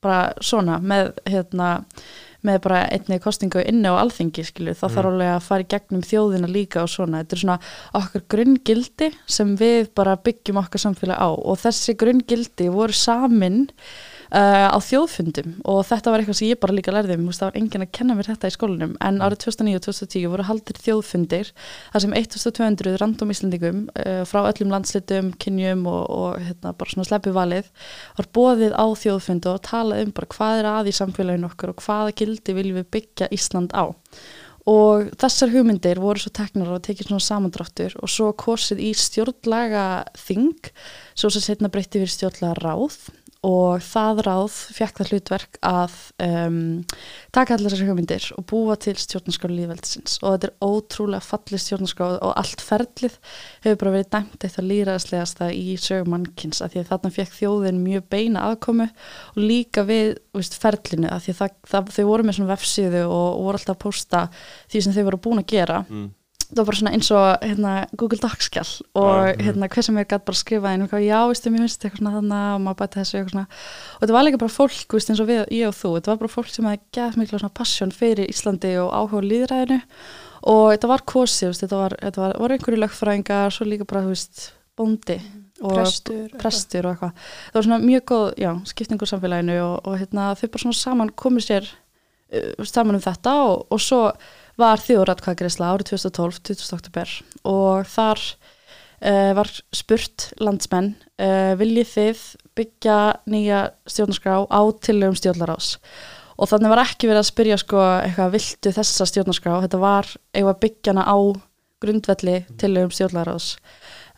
bara 0.00 0.32
svona 0.40 0.78
með 0.80 1.12
hérna 1.28 1.70
með 2.40 2.60
bara 2.64 2.78
einni 2.88 3.18
kostingu 3.20 3.60
inni 3.68 3.90
á 3.92 4.00
alþingi 4.00 4.44
skilju, 4.48 4.72
þá 4.72 4.86
Mm. 4.86 4.94
þarf 4.94 5.08
alveg 5.10 5.30
að 5.34 5.42
fara 5.44 5.64
í 5.64 5.68
gegnum 5.68 6.04
þjóðina 6.08 6.48
líka 6.48 6.82
og 6.82 6.88
svona, 6.88 7.20
þetta 7.20 7.36
er 7.36 7.42
svona 7.42 7.58
okkar 8.00 8.22
grunngildi 8.32 9.10
sem 9.26 9.56
við 9.60 9.90
bara 9.94 10.16
byggjum 10.16 10.56
okkar 10.56 10.80
samfélag 10.80 11.20
á. 11.20 11.28
Og 11.36 11.58
þessi 11.60 11.96
grunngildi 12.00 12.70
voru 12.72 12.96
samin 12.96 13.68
uh, 14.30 14.68
á 14.70 14.78
þjóðfundum. 14.82 15.54
Og 15.68 15.80
þetta 15.88 16.12
var 16.12 16.22
eitthvað 16.22 16.38
sem 16.40 16.50
ég 16.50 16.60
bara 16.62 16.76
líka 16.76 16.94
lærði. 16.94 17.16
Um, 17.18 17.28
það 17.34 17.50
var 17.50 17.58
enginn 17.60 17.84
að 17.84 17.92
kenna 17.96 18.16
mér 18.18 18.30
þetta 18.30 18.50
í 18.50 18.54
skólanum. 18.54 18.96
En 19.06 19.20
árið 19.24 19.42
2009 19.46 19.78
og 19.80 19.86
2010 19.86 20.32
voru 20.32 20.48
haldir 20.48 20.80
þjóðfundir 20.84 21.52
þar 21.92 22.04
sem 22.04 22.16
1200 22.20 23.00
random 23.02 23.34
íslendingum 23.34 23.82
uh, 23.94 24.22
frá 24.28 24.42
öllum 24.42 24.74
landslitum, 24.74 25.32
kynjum 25.42 25.86
og, 25.90 26.02
og 26.10 26.44
hérna, 26.44 26.74
bara 26.74 26.94
svona 26.94 27.08
sleppu 27.08 27.34
valið 27.36 27.70
var 28.18 28.30
bóðið 28.36 28.76
á 28.76 28.86
þjóðfundu 29.04 29.54
og 29.54 29.64
talað 29.66 30.04
um 30.04 30.14
bara 30.16 30.30
hvað 30.36 30.60
er 30.60 30.70
að 30.74 30.92
í 30.92 30.98
samfélaginu 31.00 31.50
okkur 31.50 31.74
og 31.74 31.82
hvaða 31.84 32.14
gildi 32.20 32.56
viljum 32.56 32.80
við 32.82 32.92
byggja 32.98 33.30
Ísland 33.34 33.74
á. 33.74 33.90
Og 34.68 35.08
þessar 35.18 35.50
hugmyndir 35.54 35.98
voru 36.02 36.20
svo 36.20 36.30
teknar 36.36 36.68
og 36.74 36.82
tekið 36.84 37.08
svona 37.08 37.24
samandráttur 37.24 37.94
og 37.96 38.10
svo 38.12 38.28
kosið 38.36 38.82
í 38.84 38.90
stjórnlaga 38.92 40.04
þing 40.20 40.68
svo 41.16 41.30
sem 41.32 41.44
setna 41.44 41.70
breytti 41.72 42.02
fyrir 42.02 42.12
stjórnlaga 42.12 42.60
ráð 42.60 42.98
og 43.46 43.80
það 43.80 44.18
ráð 44.26 44.56
fekk 44.76 44.98
það 44.98 45.10
hlutverk 45.14 45.58
að 45.64 45.94
um, 46.20 46.58
taka 47.32 47.56
allar 47.56 47.72
þessar 47.72 47.88
hugmyndir 47.88 48.26
og 48.36 48.44
búa 48.50 48.76
til 48.76 48.92
stjórnarskála 49.00 49.56
líðveldisins 49.56 50.18
og 50.20 50.34
þetta 50.34 50.50
er 50.50 50.66
ótrúlega 50.66 51.24
fallið 51.24 51.62
stjórnarskála 51.64 52.18
og 52.26 52.34
allt 52.42 52.64
ferlið 52.64 53.16
hefur 53.64 53.80
bara 53.80 53.94
verið 53.96 54.10
dæmt 54.12 54.44
eitt 54.44 54.60
að 54.60 54.68
líraðslegasta 54.74 55.50
í 55.56 55.78
sögum 55.80 56.12
mannkins 56.12 56.60
að 56.60 56.74
því 56.74 56.82
að 56.82 56.92
þarna 56.92 57.14
fekk 57.16 57.34
þjóðin 57.38 57.82
mjög 57.86 58.06
beina 58.12 58.44
aðkomu 58.50 58.90
og 58.90 59.40
líka 59.40 59.86
við 59.88 60.18
veist, 60.36 60.60
ferlinu 60.60 61.08
að 61.08 61.24
því 61.24 61.34
að 61.36 61.40
það, 61.40 61.58
það, 61.72 61.92
þau 61.96 62.04
voru 62.12 62.28
með 62.28 62.40
svona 62.40 62.52
vefsíðu 62.52 63.04
og 63.08 63.42
voru 63.46 63.56
alltaf 63.62 63.76
að 63.78 63.82
posta 63.88 64.24
því 64.68 64.84
sem 64.84 64.98
þau 64.98 65.04
voru 65.08 65.24
búin 65.28 65.44
að 65.44 65.52
gera 65.56 65.84
Mm. 65.90 66.10
Það 66.50 66.60
var 66.60 66.68
bara 66.68 66.78
svona 66.80 66.92
eins 66.96 67.10
og 67.14 67.44
hérna, 67.46 67.72
Google 67.94 68.18
Docs-skjall 68.20 68.70
og 68.98 69.40
hérna, 69.40 69.68
hver 69.70 69.86
sem 69.86 69.98
er 70.00 70.06
gætt 70.06 70.24
bara 70.26 70.36
að 70.36 70.40
skrifa 70.40 70.72
inn 70.74 70.84
eitthvað, 70.84 71.04
já, 71.06 71.18
veistu, 71.30 71.52
mér 71.52 71.64
finnst 71.64 71.84
eitthvað 71.86 72.02
svona 72.02 72.14
þannig 72.16 72.54
og 72.54 72.62
maður 72.64 72.78
bæti 72.80 73.00
þessu 73.00 73.18
eitthvað 73.18 73.34
svona. 73.34 73.58
Og 73.94 74.04
þetta 74.04 74.16
var 74.16 74.26
líka 74.26 74.40
bara 74.42 74.54
fólk, 74.56 74.96
veist, 74.96 75.12
eins 75.12 75.22
og 75.22 75.30
við, 75.30 75.42
ég 75.56 75.70
og 75.70 75.76
þú 75.78 75.92
þetta 75.96 76.12
var 76.12 76.22
bara 76.24 76.34
fólk 76.34 76.50
sem 76.50 76.70
hefði 76.70 76.82
gætt 76.98 77.20
mikla 77.20 77.42
svona 77.42 77.58
passion 77.60 77.94
fyrir 77.94 78.32
Íslandi 78.32 78.72
og 78.82 78.90
áhuga 78.94 79.22
á 79.22 79.28
líðræðinu 79.30 79.80
og 80.50 80.64
þetta 80.74 80.90
var 80.90 81.06
kosið, 81.14 81.52
veist, 81.52 81.66
þetta 81.66 81.82
var, 81.84 81.98
þetta 82.02 82.24
var, 82.24 82.38
var 82.42 82.56
einhverju 82.56 82.82
lögfræðingar, 82.82 83.54
svo 83.54 83.68
líka 83.68 83.86
bara, 83.86 84.04
þú 84.06 84.16
veist, 84.16 84.48
bóndi 84.80 85.20
og 85.60 85.76
prestur 85.76 86.28
prestur 86.40 86.88
og 86.88 86.94
eitthvað. 86.94 87.30
Það 87.50 87.58
var 87.58 87.66
svona 87.66 87.80
mjög 87.84 88.04
góð, 88.10 88.26
já, 88.40 88.50
skiptingur 88.70 89.10
samfélaginu 89.10 89.56
og, 89.60 89.74
og 89.84 89.98
hérna, 90.00 90.30
þau 90.38 90.46
bara 90.48 90.64
svona 90.64 90.78
saman 90.78 91.12
komið 91.22 91.46
sér 91.46 91.68
uh, 91.68 92.68
saman 92.68 92.96
um 92.96 93.04
þetta 93.04 93.34
og, 93.44 93.66
og 93.68 93.82
svo 93.84 94.00
var 94.60 94.82
þjóðratkvæðgreisla 94.84 95.72
árið 95.72 95.92
2012, 95.94 96.40
20. 96.50 96.72
oktober 96.76 97.12
og 97.48 97.88
þar 97.90 98.22
uh, 99.00 99.32
var 99.38 99.50
spurt 99.74 100.30
landsmenn 100.42 100.94
uh, 101.20 101.52
viljið 101.60 101.92
þið 101.94 102.24
byggja 102.60 102.96
nýja 103.30 103.60
stjórnarskrá 103.88 104.40
á 104.44 104.60
tillögum 104.84 105.18
stjórnarás 105.18 105.74
og 106.40 106.48
þannig 106.48 106.72
var 106.72 106.82
ekki 106.84 107.08
verið 107.10 107.22
að 107.22 107.30
spyrja 107.30 107.60
sko 107.60 107.80
eitthvað 108.00 108.34
viltu 108.36 108.72
þessa 108.72 109.06
stjórnarskrá, 109.08 109.58
þetta 109.66 109.80
var 109.80 110.08
eitthvað 110.32 110.60
byggjana 110.64 111.04
á 111.04 111.18
grundvelli 111.80 112.36
tillögum 112.60 112.92
stjórnarás 112.94 113.54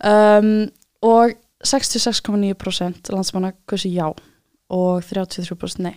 um, 0.06 0.68
og 1.02 1.34
66,9% 1.62 3.12
landsmanna 3.14 3.52
hversu 3.70 3.90
já 3.90 4.08
og 4.72 5.04
33% 5.06 5.82
nei 5.84 5.96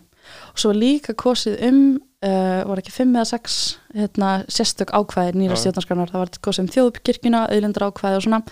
og 0.53 0.62
svo 0.62 0.74
líka 0.75 1.15
kosið 1.17 1.62
um 1.70 1.79
uh, 2.25 2.63
var 2.70 2.82
ekki 2.82 2.94
5 2.96 3.13
eða 3.15 3.29
6 3.34 3.60
hérna, 3.96 4.32
sérstök 4.51 4.91
ákvæðir 4.96 5.38
nýra 5.39 5.55
Já. 5.55 5.63
stjórnarskránar 5.65 6.12
það 6.12 6.24
var 6.24 6.36
kosið 6.48 6.65
um 6.65 6.74
þjóðupkirkjuna, 6.75 7.46
auðlindar 7.53 7.88
ákvæði 7.89 8.20
og 8.20 8.27
svona 8.27 8.44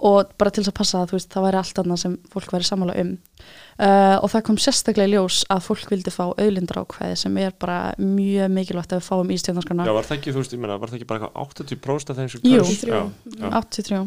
og 0.00 0.30
bara 0.40 0.48
til 0.48 0.62
þess 0.62 0.72
að 0.72 0.78
passa 0.78 1.00
að 1.02 1.10
veist, 1.12 1.28
það 1.28 1.44
væri 1.44 1.58
allt 1.60 1.80
annað 1.82 1.98
sem 2.00 2.14
fólk 2.32 2.54
væri 2.54 2.66
sammála 2.66 2.94
um 3.02 3.10
uh, 3.12 4.16
og 4.22 4.30
það 4.32 4.44
kom 4.48 4.58
sérstaklega 4.64 5.10
í 5.10 5.12
ljós 5.12 5.42
að 5.52 5.62
fólk 5.66 5.92
vildi 5.92 6.14
fá 6.14 6.22
auðlindar 6.30 6.80
ákvæði 6.84 7.18
sem 7.20 7.36
er 7.42 7.52
bara 7.60 7.78
mjög 8.00 8.54
mikilvægt 8.56 8.94
að 8.94 9.02
við 9.02 9.08
fáum 9.10 9.32
í 9.34 9.38
stjórnarskrána 9.42 9.88
Já, 9.88 9.94
var 9.98 10.08
það 10.08 10.18
ekki, 10.18 10.34
þú 10.34 10.42
veist, 10.42 10.56
ég 10.56 10.62
meina, 10.64 10.78
var 10.80 10.92
það 10.92 11.00
ekki 11.00 11.10
bara 11.10 11.28
eitthvað 11.28 11.76
80% 11.76 12.14
af 12.14 12.20
þeim 12.20 12.32
sem 12.32 12.46
Jú. 12.48 12.62
kaus? 12.64 12.84
Já, 12.88 13.00
já. 13.36 13.48
83, 13.60 14.00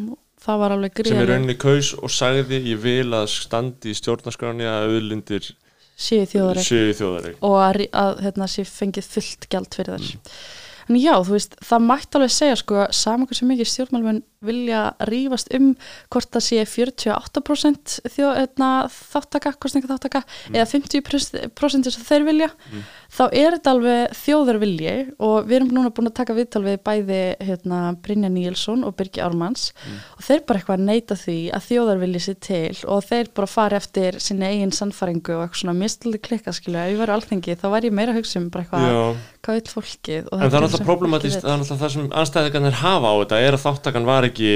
það 0.47 0.63
var 0.63 0.75
alveg 0.75 0.93
sem 0.93 1.03
í 1.03 1.09
gríðarlega 1.11 1.35
rauninni 1.37 1.57
kaus 1.61 1.93
og 1.99 2.13
sagði 2.13 2.63
ég 2.71 2.81
vil 2.83 3.09
að 3.13 3.27
standi 3.35 3.93
í 3.93 3.99
stjórnarskráni 4.01 4.67
að 4.69 4.89
auðlindir 4.89 5.53
séu 5.95 6.25
séu 6.65 6.91
þjóðari 6.97 7.33
og 7.41 7.57
að, 7.61 7.81
að 7.93 8.21
hérna, 8.25 8.49
sé 8.49 8.65
fengið 8.67 9.09
fullt 9.15 9.49
gjald 9.51 9.75
fyrir 9.77 9.97
þess 9.97 10.37
en 10.89 10.99
já, 10.99 11.13
þú 11.23 11.35
veist, 11.37 11.57
það 11.63 11.85
mætti 11.87 12.19
alveg 12.19 12.33
segja 12.35 12.59
sko, 12.59 12.85
saman 12.91 13.29
hversu 13.29 13.47
mikið 13.47 13.69
stjórnmálmenn 13.71 14.23
vilja 14.45 14.81
rífast 15.09 15.51
um 15.57 15.71
hvort 16.13 16.29
það 16.33 16.45
sé 16.47 16.65
48% 16.69 17.95
þjó, 18.13 18.27
hérna, 18.37 18.69
þáttaka, 18.91 19.53
kostninga 19.61 19.91
þáttaka 19.91 20.23
eða 20.51 20.67
50% 20.69 21.91
sem 21.93 22.07
þeir 22.07 22.27
vilja 22.27 22.49
þá 23.13 23.23
er 23.29 23.57
þetta 23.57 23.73
alveg 23.73 24.15
þjóðarvilji 24.23 24.95
og 25.23 25.49
við 25.49 25.57
erum 25.59 25.73
núna 25.77 25.93
búin 25.93 26.09
að 26.09 26.17
taka 26.21 26.37
viðtal 26.37 26.63
við 26.65 26.79
bæði 26.85 27.21
hérna, 27.43 27.81
Brynja 28.03 28.31
Níelsson 28.33 28.85
og 28.87 28.95
Birgi 28.99 29.23
Ármanns 29.23 29.69
og 30.17 30.23
þeir 30.25 30.45
bara 30.47 30.61
eitthvað 30.61 30.85
neita 30.87 31.17
því 31.19 31.37
að 31.53 31.67
þjóðarvilji 31.69 32.23
sér 32.27 32.39
til 32.47 32.81
og 32.89 33.03
þeir 33.07 33.31
bara 33.35 33.51
fara 33.51 33.79
eftir 33.81 34.19
sinni 34.23 34.49
eigin 34.49 34.73
sannfæringu 34.75 35.37
og 35.37 35.45
eitthvað 35.45 35.61
svona 35.63 35.77
mistaldi 35.77 36.21
klikka 36.23 36.53
skilju, 36.55 36.79
ef 36.79 36.93
ég 36.93 37.01
væri 37.01 37.13
á 37.13 37.17
alþingi 37.17 37.57
þá 37.59 37.67
væri 37.75 37.91
ég 37.91 37.97
meira 37.99 38.15
hugsa 38.17 38.39
um 38.41 38.49
bara 38.53 38.65
eitthvað 38.65 39.21
hvað 39.43 39.57
vil 39.59 39.71
fólkið 39.73 40.29
en 40.31 40.39
það 40.39 40.57
er 40.57 40.65
alltaf 40.67 40.83
vill. 40.83 41.41
það 41.43 41.49
er 41.51 41.57
alltaf 41.57 41.79
það 41.81 41.91
sem 41.93 42.05
anstæðingarnir 42.21 42.77
hafa 42.79 43.09
á 43.11 43.15
þetta 43.19 43.39
er 43.43 43.57
að 43.57 43.63
þáttakan 43.65 44.07
var 44.07 44.27
ekki 44.33 44.53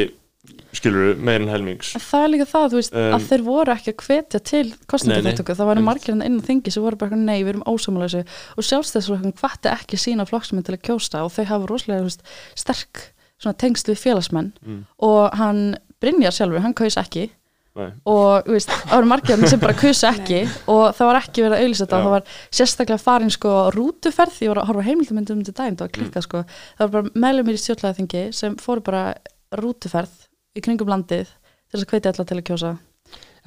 skilur 0.77 1.15
meirinn 1.17 1.50
helmings. 1.50 1.93
En 1.98 2.03
það 2.03 2.24
er 2.25 2.31
líka 2.34 2.46
það, 2.51 2.67
þú 2.72 2.79
veist, 2.79 2.93
Um, 2.98 3.13
að 3.17 3.25
þeir 3.31 3.43
voru 3.48 3.74
ekki 3.74 3.93
að 3.93 4.03
hvetja 4.05 4.39
til 4.46 4.65
kostningaþáttöku, 4.91 5.55
það 5.57 5.69
var 5.72 5.81
margir 5.88 6.13
hann 6.13 6.25
inn 6.27 6.38
á 6.39 6.48
þingi 6.48 6.74
sem 6.74 6.84
voru 6.86 7.00
bara 7.01 7.15
nei, 7.17 7.39
við 7.43 7.50
erum 7.55 7.63
þessu 8.05 8.22
og 8.57 8.67
sjálfstæðsflokkum 8.69 9.34
hvatti 9.41 9.72
ekki 9.74 9.98
sína 10.01 10.25
flokksmenn 10.29 10.63
til 10.67 10.75
að 10.77 10.84
kjósta 10.88 11.24
og 11.25 11.34
þau 11.34 11.46
hafa 11.50 11.69
rosalega 11.72 12.03
þú 12.03 12.10
veist, 12.12 12.24
sterk 12.55 13.01
svona 13.41 13.57
tengsl 13.57 13.91
við 13.91 14.00
félagsmenn. 14.05 14.53
Mm. 14.65 14.86
og 15.07 15.36
hann 15.38 15.65
Brynjar 15.98 16.31
sjálfur, 16.36 16.62
hann 16.62 16.77
kaus 16.77 16.98
ekki. 17.01 17.29
Nei. 17.77 17.91
og 18.10 18.46
þú 18.48 18.53
veist, 18.55 18.69
það 18.74 18.96
voru 18.98 19.07
margir 19.12 19.36
þarna 19.36 19.50
sem 19.51 19.60
bara 19.62 19.74
kusu 19.77 20.07
ekki. 20.10 20.39
Og 20.74 20.84
það 20.98 21.10
var 21.12 21.17
ekki 21.22 21.43
verið 21.46 21.57
að 21.57 21.63
auðlýsa 21.63 21.86
þetta. 21.86 22.00
Það 22.01 22.13
var 22.15 22.24
sérstaklega 22.57 23.01
farin 23.03 23.34
sko 23.34 23.51
rútuferð. 23.75 24.39
Ég 24.41 24.50
var 24.50 24.62
að 24.63 24.69
horfa 24.72 24.86
heimildamöndum 24.88 25.38
um 25.38 25.43
þetta 25.46 25.57
daginn, 25.62 25.77
það 25.77 25.86
var 25.86 25.91
Mm. 25.91 25.98
klikkað 26.00 26.25
sko. 26.25 26.41
Það 26.79 26.89
var 26.96 27.12
bara 28.81 29.03
rútuferð 29.51 30.27
í 30.57 30.61
kringum 30.65 30.87
landið 30.91 31.25
til 31.27 31.77
þess 31.77 31.83
að 31.85 31.89
hvetja 31.93 32.11
alla 32.13 32.25
til 32.25 32.37
að 32.37 32.45
kjósa. 32.51 32.77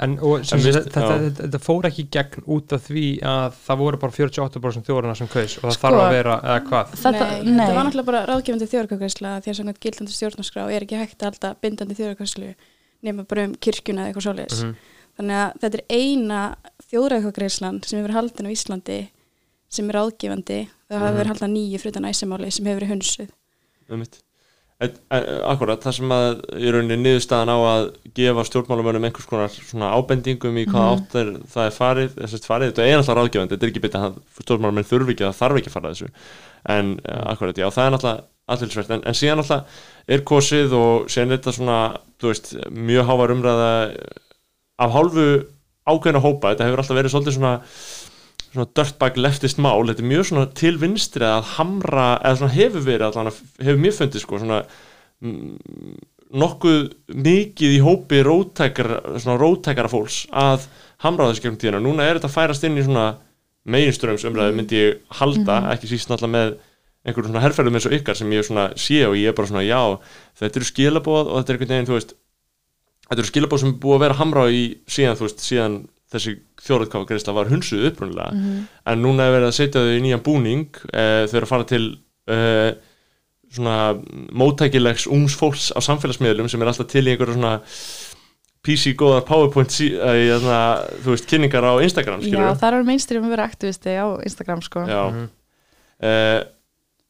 En, 0.01 0.15
og, 0.25 0.45
sem, 0.49 0.59
vist- 0.65 0.87
þetta, 0.89 1.01
þetta, 1.21 1.43
þetta 1.45 1.59
fór 1.61 1.85
ekki 1.91 2.07
gegn 2.15 2.45
út 2.49 2.73
af 2.73 2.87
því 2.89 3.03
að 3.21 3.57
það 3.67 3.77
voru 3.83 3.99
bara 4.01 4.13
48% 4.17 4.87
þjóðurna 4.89 5.17
sem 5.19 5.29
kaus 5.29 5.59
og 5.59 5.67
það 5.67 5.75
Sko- 5.77 5.83
þarf 5.83 6.01
að 6.01 6.15
vera, 6.15 6.37
eða 6.41 6.61
hvað? 6.71 6.95
þetta, 7.03 7.27
nei, 7.27 7.43
nei, 7.51 7.67
þetta 7.67 7.75
var 7.77 7.85
náttúrulega 7.85 8.09
bara 8.09 8.23
ráðgefandi 8.31 8.69
þjóðarkvæðsla 8.71 9.33
því 9.45 9.51
að 9.53 9.59
samkvæmt 9.61 9.81
gildandi 9.85 10.17
stjórnarskrá 10.17 10.65
er 10.73 10.87
ekki 10.87 10.97
hægt 11.03 11.21
að 11.21 11.29
halda 11.29 11.51
bindandi 11.61 11.99
þjóðarkvæðslu 12.01 12.55
nema 13.03 13.27
bara 13.29 13.45
um 13.45 13.55
kirkjuna 13.61 14.07
eða 14.07 14.15
eitthvað 14.15 14.27
svoleiðis. 14.31 14.65
Mhm. 14.65 14.75
þannig 15.21 15.37
að 15.37 15.61
þetta 15.61 15.79
er 15.81 15.85
eina 16.01 16.41
þjóðræðkvæðslan 16.91 17.85
sem 17.85 17.99
hefur 18.01 18.15
haldin 18.17 18.47
á 18.49 18.55
Íslandi 18.55 18.99
sem 19.71 19.91
er 19.91 19.95
ráðgefandi. 20.01 20.61
Það 20.89 20.99
hafa 20.99 21.11
Mhm. 21.11 21.19
verið 21.21 21.31
haldin 21.35 21.55
nýju 21.55 21.79
frutan 21.81 22.09
æsamáli 22.09 22.51
sem 22.53 22.65
hefur 22.67 22.81
verið 22.81 22.93
hunsuð. 22.95 23.29
En, 23.91 24.01
en, 24.01 24.07
akkurat, 24.81 25.83
það 25.85 25.95
sem 25.99 26.13
að 26.17 26.31
í 26.57 26.71
rauninni 26.73 26.97
niðurstaðan 27.03 27.53
á 27.53 27.59
að 27.69 27.83
gefa 28.17 28.45
stjórnmálamönnum 28.49 29.07
einhvers 29.11 29.29
konar 29.29 29.53
svona 29.53 29.91
ábendingum 29.93 30.57
í 30.57 30.65
hvað 30.65 30.87
Mhm. 30.87 30.95
átt 30.95 31.17
er, 31.21 31.33
það 31.53 31.67
er 31.67 31.75
farið, 31.77 32.15
að 32.17 32.47
farið, 32.49 32.71
þetta 32.71 32.87
er 32.87 32.97
alltaf 32.97 33.19
ráðgefandi, 33.19 33.57
þetta 33.57 33.67
er 33.67 33.73
ekki 33.75 33.85
betið 33.85 34.07
að 34.07 34.17
stjórnmálamenn 34.41 34.89
þurfi 34.89 35.13
ekki, 35.15 35.27
það 35.29 35.41
þarf 35.43 35.61
ekki 35.61 35.71
að 35.71 35.77
fara 35.77 35.91
að 35.91 35.95
þessu 35.95 36.09
en 36.65 36.87
mm. 36.97 37.21
akkurat, 37.35 37.61
já, 37.61 37.69
það 37.71 37.85
er 37.85 37.95
náttúrulega 37.95 38.25
aðtilsvert, 38.51 38.91
en, 38.91 39.03
en 39.05 39.15
síðan 39.21 39.41
náttúrulega 39.41 39.67
er 40.17 40.25
kosið 40.33 40.73
og 40.81 41.11
síðan 41.13 41.31
er 41.31 41.39
þetta 41.39 41.57
svona 41.59 41.79
þú 42.21 42.33
veist, 42.33 42.53
mjög 42.71 43.09
hávar 43.11 43.35
umræða 43.37 43.71
af 44.81 44.95
hálfu 44.97 45.29
ákveðna 45.91 46.25
hópa, 46.25 46.55
þetta 46.55 46.69
hefur 46.69 46.83
alltaf 46.83 46.97
verið 46.97 47.13
svolítið 47.15 47.37
svona 47.37 47.55
svona 48.51 48.69
dirtbag 48.77 49.19
leftist 49.21 49.61
mál 49.63 49.87
þetta 49.89 50.03
er 50.03 50.11
mjög 50.11 50.29
svona 50.31 50.47
til 50.59 50.77
vinstri 50.81 51.27
að 51.27 51.53
hamra 51.57 52.07
eða 52.19 52.41
svona 52.41 52.57
hefur 52.57 52.87
verið 52.87 53.07
allan 53.09 53.33
hefur 53.33 53.83
mér 53.85 53.97
fundið 53.97 54.25
sko 54.25 54.41
svona 54.43 54.63
mm, 55.23 55.99
nokkuð 56.31 56.81
mikið 57.27 57.77
í 57.77 57.83
hópi 57.83 58.23
rótækara, 58.27 59.91
fólks 59.91 60.25
að 60.31 60.67
hamra 61.03 61.31
þessu 61.31 61.45
gegnum 61.45 61.61
tíðina. 61.61 61.83
Núna 61.83 62.07
er 62.07 62.19
þetta 62.19 62.31
að 62.31 62.37
færast 62.37 62.67
inn 62.69 62.79
í 62.79 62.85
svona 62.87 63.07
meginströms 63.71 64.25
umræðu 64.29 64.57
myndi 64.57 64.79
ég 64.79 65.01
halda 65.21 65.61
ekki 65.75 65.91
síst 65.91 66.11
náttúrulega 66.11 66.33
með 66.37 66.53
einhverjum 67.05 67.31
svona 67.31 67.45
herrferðum 67.45 67.77
eins 67.77 67.89
og 67.89 67.95
ykkar 67.97 68.19
sem 68.19 68.33
ég 68.35 68.47
svona 68.47 68.67
sé 68.81 69.03
og 69.07 69.17
ég 69.19 69.31
er 69.31 69.37
bara 69.37 69.51
svona 69.51 69.65
já 69.65 69.81
þetta 70.41 70.61
eru 70.61 70.69
skilabóð 70.69 71.31
og 71.31 71.39
þetta 71.39 71.53
er 71.53 71.57
einhvern 71.57 71.73
veginn 71.75 71.89
þú 71.89 71.97
veist 71.97 72.15
þetta 73.07 73.19
eru 73.19 73.31
skilabóð 73.31 73.63
sem 73.63 73.73
er 73.73 73.79
búið 73.83 73.97
að 73.97 74.05
vera 74.05 74.19
hamra 74.21 74.45
í 74.53 74.63
síðan 74.89 75.19
þú 75.19 75.27
veist 75.27 75.45
síðan 75.45 75.77
þessi 76.11 76.37
þjóðrætkafa 76.67 77.09
greiðsla 77.09 77.35
var 77.37 77.51
hunsuð 77.53 77.89
upprunalega 77.91 78.45
en 78.91 79.03
núna 79.05 79.27
er 79.29 79.35
verið 79.37 79.51
að 79.51 79.59
setja 79.59 79.83
þau 79.85 79.97
í 79.97 80.05
nýjan 80.05 80.25
búning 80.27 80.81
eh, 80.91 81.25
þau 81.31 81.37
eru 81.39 81.47
að 81.47 81.53
fara 81.53 81.69
til 81.71 81.85
eh, 82.31 82.71
svona 83.51 83.77
móttækilegs 84.43 85.09
ungs 85.11 85.37
fólks 85.39 85.71
á 85.75 85.79
samfélagsmiðlum 85.83 86.51
sem 86.51 86.63
er 86.63 86.71
alltaf 86.71 86.91
til 86.91 87.05
í 87.07 87.15
einhverju 87.15 87.37
svona 87.39 87.57
PC 88.61 88.93
góðar 89.01 89.25
PowerPoint 89.29 89.73
sí, 89.73 89.89
eh, 89.97 90.29
þarna, 90.35 90.61
þú 91.01 91.15
veist, 91.15 91.29
kynningar 91.31 91.65
á 91.65 91.75
Instagram 91.81 92.21
já, 92.21 92.29
skilur 92.29 92.59
það 92.61 92.77
er 92.77 92.89
mainstream 92.91 93.27
að 93.27 93.35
vera 93.35 93.47
aktivisti 93.49 93.95
á 93.97 94.07
Instagram 94.27 94.65
sko 94.67 94.85
Já. 94.85 95.03
Mhm. 95.11 95.31
Eh, 96.01 96.41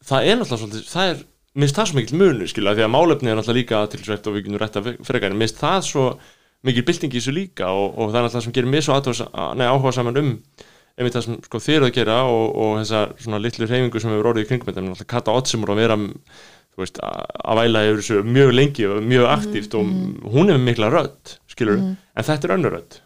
það 0.07 0.27
er 0.27 0.39
náttúrulega 0.39 0.63
svolítið, 0.63 0.87
það 0.91 1.11
er 1.11 1.25
minnst 1.61 1.77
það 1.77 1.89
svo 1.91 1.99
mikil 1.99 2.19
munu, 2.21 2.47
skilja, 2.51 2.75
því 2.79 2.85
að 2.87 2.95
málefni 2.95 3.31
er 3.31 3.39
náttúrulega 3.39 3.61
líka 3.61 3.81
aðtilsvert 3.81 4.27
og 4.27 4.37
við 4.37 4.45
getum 4.47 4.61
rétt 4.63 4.79
að 4.79 4.91
frekar 5.07 5.35
en 5.35 5.41
minnst 5.41 5.59
það 5.59 5.81
svo 5.87 6.05
mikil 6.67 6.85
bylting 6.87 7.15
í 7.15 7.21
þessu 7.21 7.35
líka 7.37 7.71
og, 7.73 7.97
og 7.97 8.11
það 8.11 8.21
er 8.21 8.27
náttúrulega 8.27 8.47
sem 8.47 8.57
gerir 8.57 8.73
mér 8.73 8.87
svo 8.87 8.99
áhuga 8.99 9.95
saman 9.97 10.21
um 10.21 10.33
einmitt 11.01 11.17
það 11.17 11.27
sem 11.27 11.37
sko, 11.47 11.61
þið 11.65 11.77
eru 11.79 11.89
að 11.89 11.95
gera 11.97 12.17
og, 12.29 12.47
og 12.61 12.73
þessa 12.83 13.05
svona 13.23 13.41
litlu 13.41 13.69
reyfingu 13.69 14.03
sem 14.03 14.13
hefur 14.13 14.33
orðið 14.33 14.45
í 14.45 14.49
kringum 14.51 14.69
þetta, 14.69 14.83
náttúrulega 14.85 15.13
Kata 15.15 15.37
Otsimur 15.39 15.73
að 15.73 15.81
vera 15.81 15.97
veist, 16.81 17.01
að 17.01 17.61
væla 17.61 17.85
yfir 17.87 18.03
þessu 18.03 18.21
mjög 18.27 18.53
lengi 18.57 18.89
og 18.89 19.01
mjög 19.07 19.31
aktíft 19.31 19.79
og 19.79 19.89
hún 20.35 20.53
hefur 20.53 20.67
mikla 20.67 20.91
rödd, 20.93 21.35
skilur 21.51 21.81
en 21.81 22.29
þetta 22.29 22.49
er 22.49 22.55
önnur 22.57 22.77
rödd. 22.77 23.01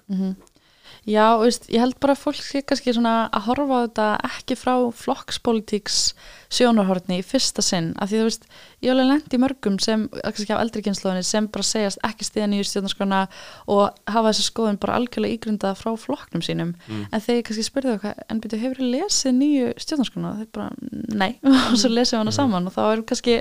Já, 1.04 1.24
og 1.36 1.44
veist, 1.44 1.68
ég 1.68 1.82
held 1.84 1.98
bara 2.00 2.14
að 2.16 2.22
fólk 2.22 2.40
sé 2.40 2.62
kannski 2.64 2.94
svona 2.96 3.28
að 3.28 3.48
horfa 3.50 3.76
á 3.76 3.84
þetta 3.84 4.06
ekki 4.30 4.56
frá 4.56 4.74
flokkspolítiks 5.02 5.98
sjónarhorni 6.54 7.18
í 7.20 7.24
fyrsta 7.26 7.62
sinn, 7.64 7.92
af 8.00 8.10
því 8.10 8.20
þú 8.20 8.26
veist 8.28 8.46
ég 8.84 8.92
alveg 8.92 9.08
lent 9.10 9.36
í 9.36 9.40
mörgum 9.42 9.78
sem, 9.82 10.06
kannski 10.22 10.54
á 10.54 10.62
eldri 10.62 10.84
kynnslóðinni 10.86 11.26
sem 11.26 11.48
bara 11.52 11.66
segjast 11.66 12.02
ekki 12.06 12.26
stiða 12.28 12.48
nýju 12.52 12.68
stjórnarskona 12.70 13.20
og 13.70 14.00
hafa 14.10 14.30
þessa 14.30 14.46
skoðun 14.48 14.80
bara 14.82 14.98
algjörlega 15.00 15.38
ígrundað 15.38 15.78
frá 15.80 15.92
flokknum 16.00 16.44
sínum. 16.44 16.74
Mm. 16.88 17.06
en 17.10 17.24
þegar 17.24 17.40
ég 17.40 17.46
kannski 17.48 17.66
spurði 17.68 17.96
það, 18.02 18.18
en 18.30 18.42
byrju, 18.44 18.60
hefur 18.64 18.82
þið 18.82 18.92
lesið 18.96 19.38
nýju 19.38 19.70
stjórnarskona? 19.84 20.34
Er 20.44 20.50
bara, 20.54 20.70
nei. 21.14 21.32
Og 21.70 21.78
svo 21.80 21.92
lesið 21.92 22.20
hana 22.20 22.34
saman 22.34 22.70
og 22.70 22.76
þá 22.76 22.82
er 22.86 23.06
kannski 23.08 23.38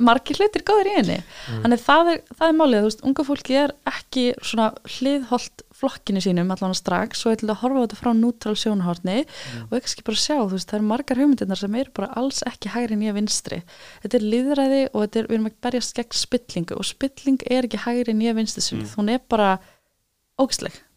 margir 0.00 0.38
hlutir 0.40 0.64
góðir 0.66 0.90
í 0.90 0.96
henni. 0.98 1.18
Þannig 1.62 1.82
það 1.84 2.10
er, 2.14 2.22
það 2.38 2.48
er 2.48 2.58
málið, 2.58 2.78
þú 2.78 2.88
veist, 2.88 3.04
unga 3.10 3.26
fólki 3.28 3.58
er 3.60 3.74
ekki 3.90 4.26
svona 4.42 4.70
hliðholt 4.96 5.63
flokkinu 5.74 6.22
sínum 6.22 6.52
allan 6.54 6.74
strax 6.76 7.24
og 7.26 7.34
ætla 7.34 7.54
að 7.54 7.60
horfa 7.62 7.82
á 7.82 7.84
þetta 7.84 7.98
frá 8.00 8.10
nútral 8.14 8.54
sjónahorni 8.58 9.18
og 9.66 9.76
ekki 9.80 10.06
bara 10.06 10.22
sjá, 10.22 10.36
þú 10.38 10.54
veist, 10.54 10.70
það 10.70 10.78
eru 10.78 10.88
margar 10.92 11.20
hugmyndirnar 11.20 11.60
sem 11.60 11.78
eru 11.80 11.94
bara 11.98 12.10
alls 12.20 12.42
ekki 12.46 12.72
hægri 12.74 12.98
nýja 13.00 13.16
vinstri. 13.16 13.60
Þetta 14.04 14.20
er 14.20 14.26
líðræði 14.34 14.82
og 14.92 15.04
þetta 15.04 15.20
er, 15.20 15.28
við 15.30 15.38
erum 15.38 15.50
að 15.50 15.60
berjast 15.66 15.98
gegn 15.98 16.18
spillingu 16.20 16.78
og 16.78 16.88
spilling 16.88 17.46
er 17.50 17.68
ekki 17.68 17.84
hægri 17.84 18.16
nýja 18.16 18.36
vinstri 18.38 18.64
sinni, 18.64 18.88
hún 18.94 19.10
er 19.12 19.22
bara 19.28 19.56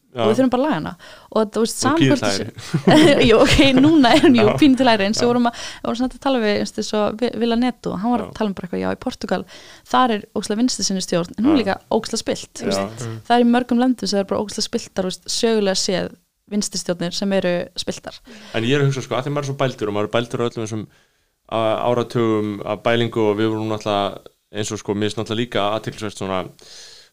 ógisleg 0.08 0.24
og 0.24 0.30
við 0.32 0.38
þurfum 0.38 0.52
bara 0.54 0.62
að 0.62 0.68
laga 0.68 0.78
hana 0.78 0.94
og 1.32 1.50
þú 1.54 1.64
veist, 1.64 1.82
samkvæmt 1.84 3.24
Jú, 3.28 3.40
ok, 3.44 3.58
núna 3.78 4.12
er 4.16 4.22
hún 4.24 4.38
jú 4.38 4.46
Já. 4.48 4.54
pínu 4.62 4.78
til 4.80 4.88
læri 4.88 5.08
eins 5.08 5.20
og 5.20 5.26
Já. 5.26 5.30
vorum 5.32 5.50
að, 5.50 5.66
vorum 5.84 6.08
að 6.08 6.16
tala 6.24 6.42
við 6.44 6.54
eins 6.62 6.74
og 6.78 6.88
svo 6.88 7.02
Vila 7.42 7.58
Neto, 7.60 7.96
hann 7.98 8.14
var 8.14 8.24
Já. 8.24 8.28
að 8.28 8.38
tala 8.40 8.50
um 8.50 8.56
bara 8.58 8.68
eitthvað, 8.70 8.84
já, 8.84 8.90
í 8.94 9.02
Portugal 9.04 9.42
þar 9.92 10.16
er 10.16 10.24
ógislega 10.34 10.62
vinstri 10.62 10.88
sinni 10.88 11.04
stjórn 11.06 11.34
en 11.38 11.44
hún 11.46 11.54
er 11.54 11.58
Já. 11.58 11.62
líka 11.64 11.76
ógislega 11.92 12.24
spilt, 12.24 12.54
þú 12.58 12.70
Já. 12.72 12.86
veist 12.88 13.06
það 13.28 13.36
er 13.38 13.44
í 13.44 13.50
mörgum 13.52 13.84
löndum 13.84 14.08
sem 14.10 14.22
er 14.22 14.30
bara 14.30 14.42
ógislega 14.42 14.70
spiltar 14.70 15.10
veist, 15.10 15.28
sögulega 15.28 15.78
séð 15.78 16.16
vinstistjórnir 16.48 17.12
sem 17.12 17.34
eru 17.36 17.54
spiltar 17.76 18.16
En 18.56 18.64
ég 18.64 18.78
er 18.78 18.86
að 18.86 18.88
hugsa 18.94 19.04
sko, 19.04 19.18
að 19.20 19.28
því 19.28 19.36
maður 19.36 19.44
er 19.44 19.52
svo 19.52 19.60
bældur 19.60 19.92
og 19.92 19.98
maður 19.98 20.08
er 20.08 20.16
bældur 20.16 20.40
á 20.40 20.48
öllum 20.48 20.64
þessum 20.64 20.88
áratugum 21.52 22.62
af 22.68 22.82
bælingu 22.84 23.20
og 23.30 23.38
við 23.40 23.52
vorum 23.52 23.70
náttúrulega 23.72 24.24
eins 24.56 24.72
og 24.72 24.80
sko, 24.80 24.96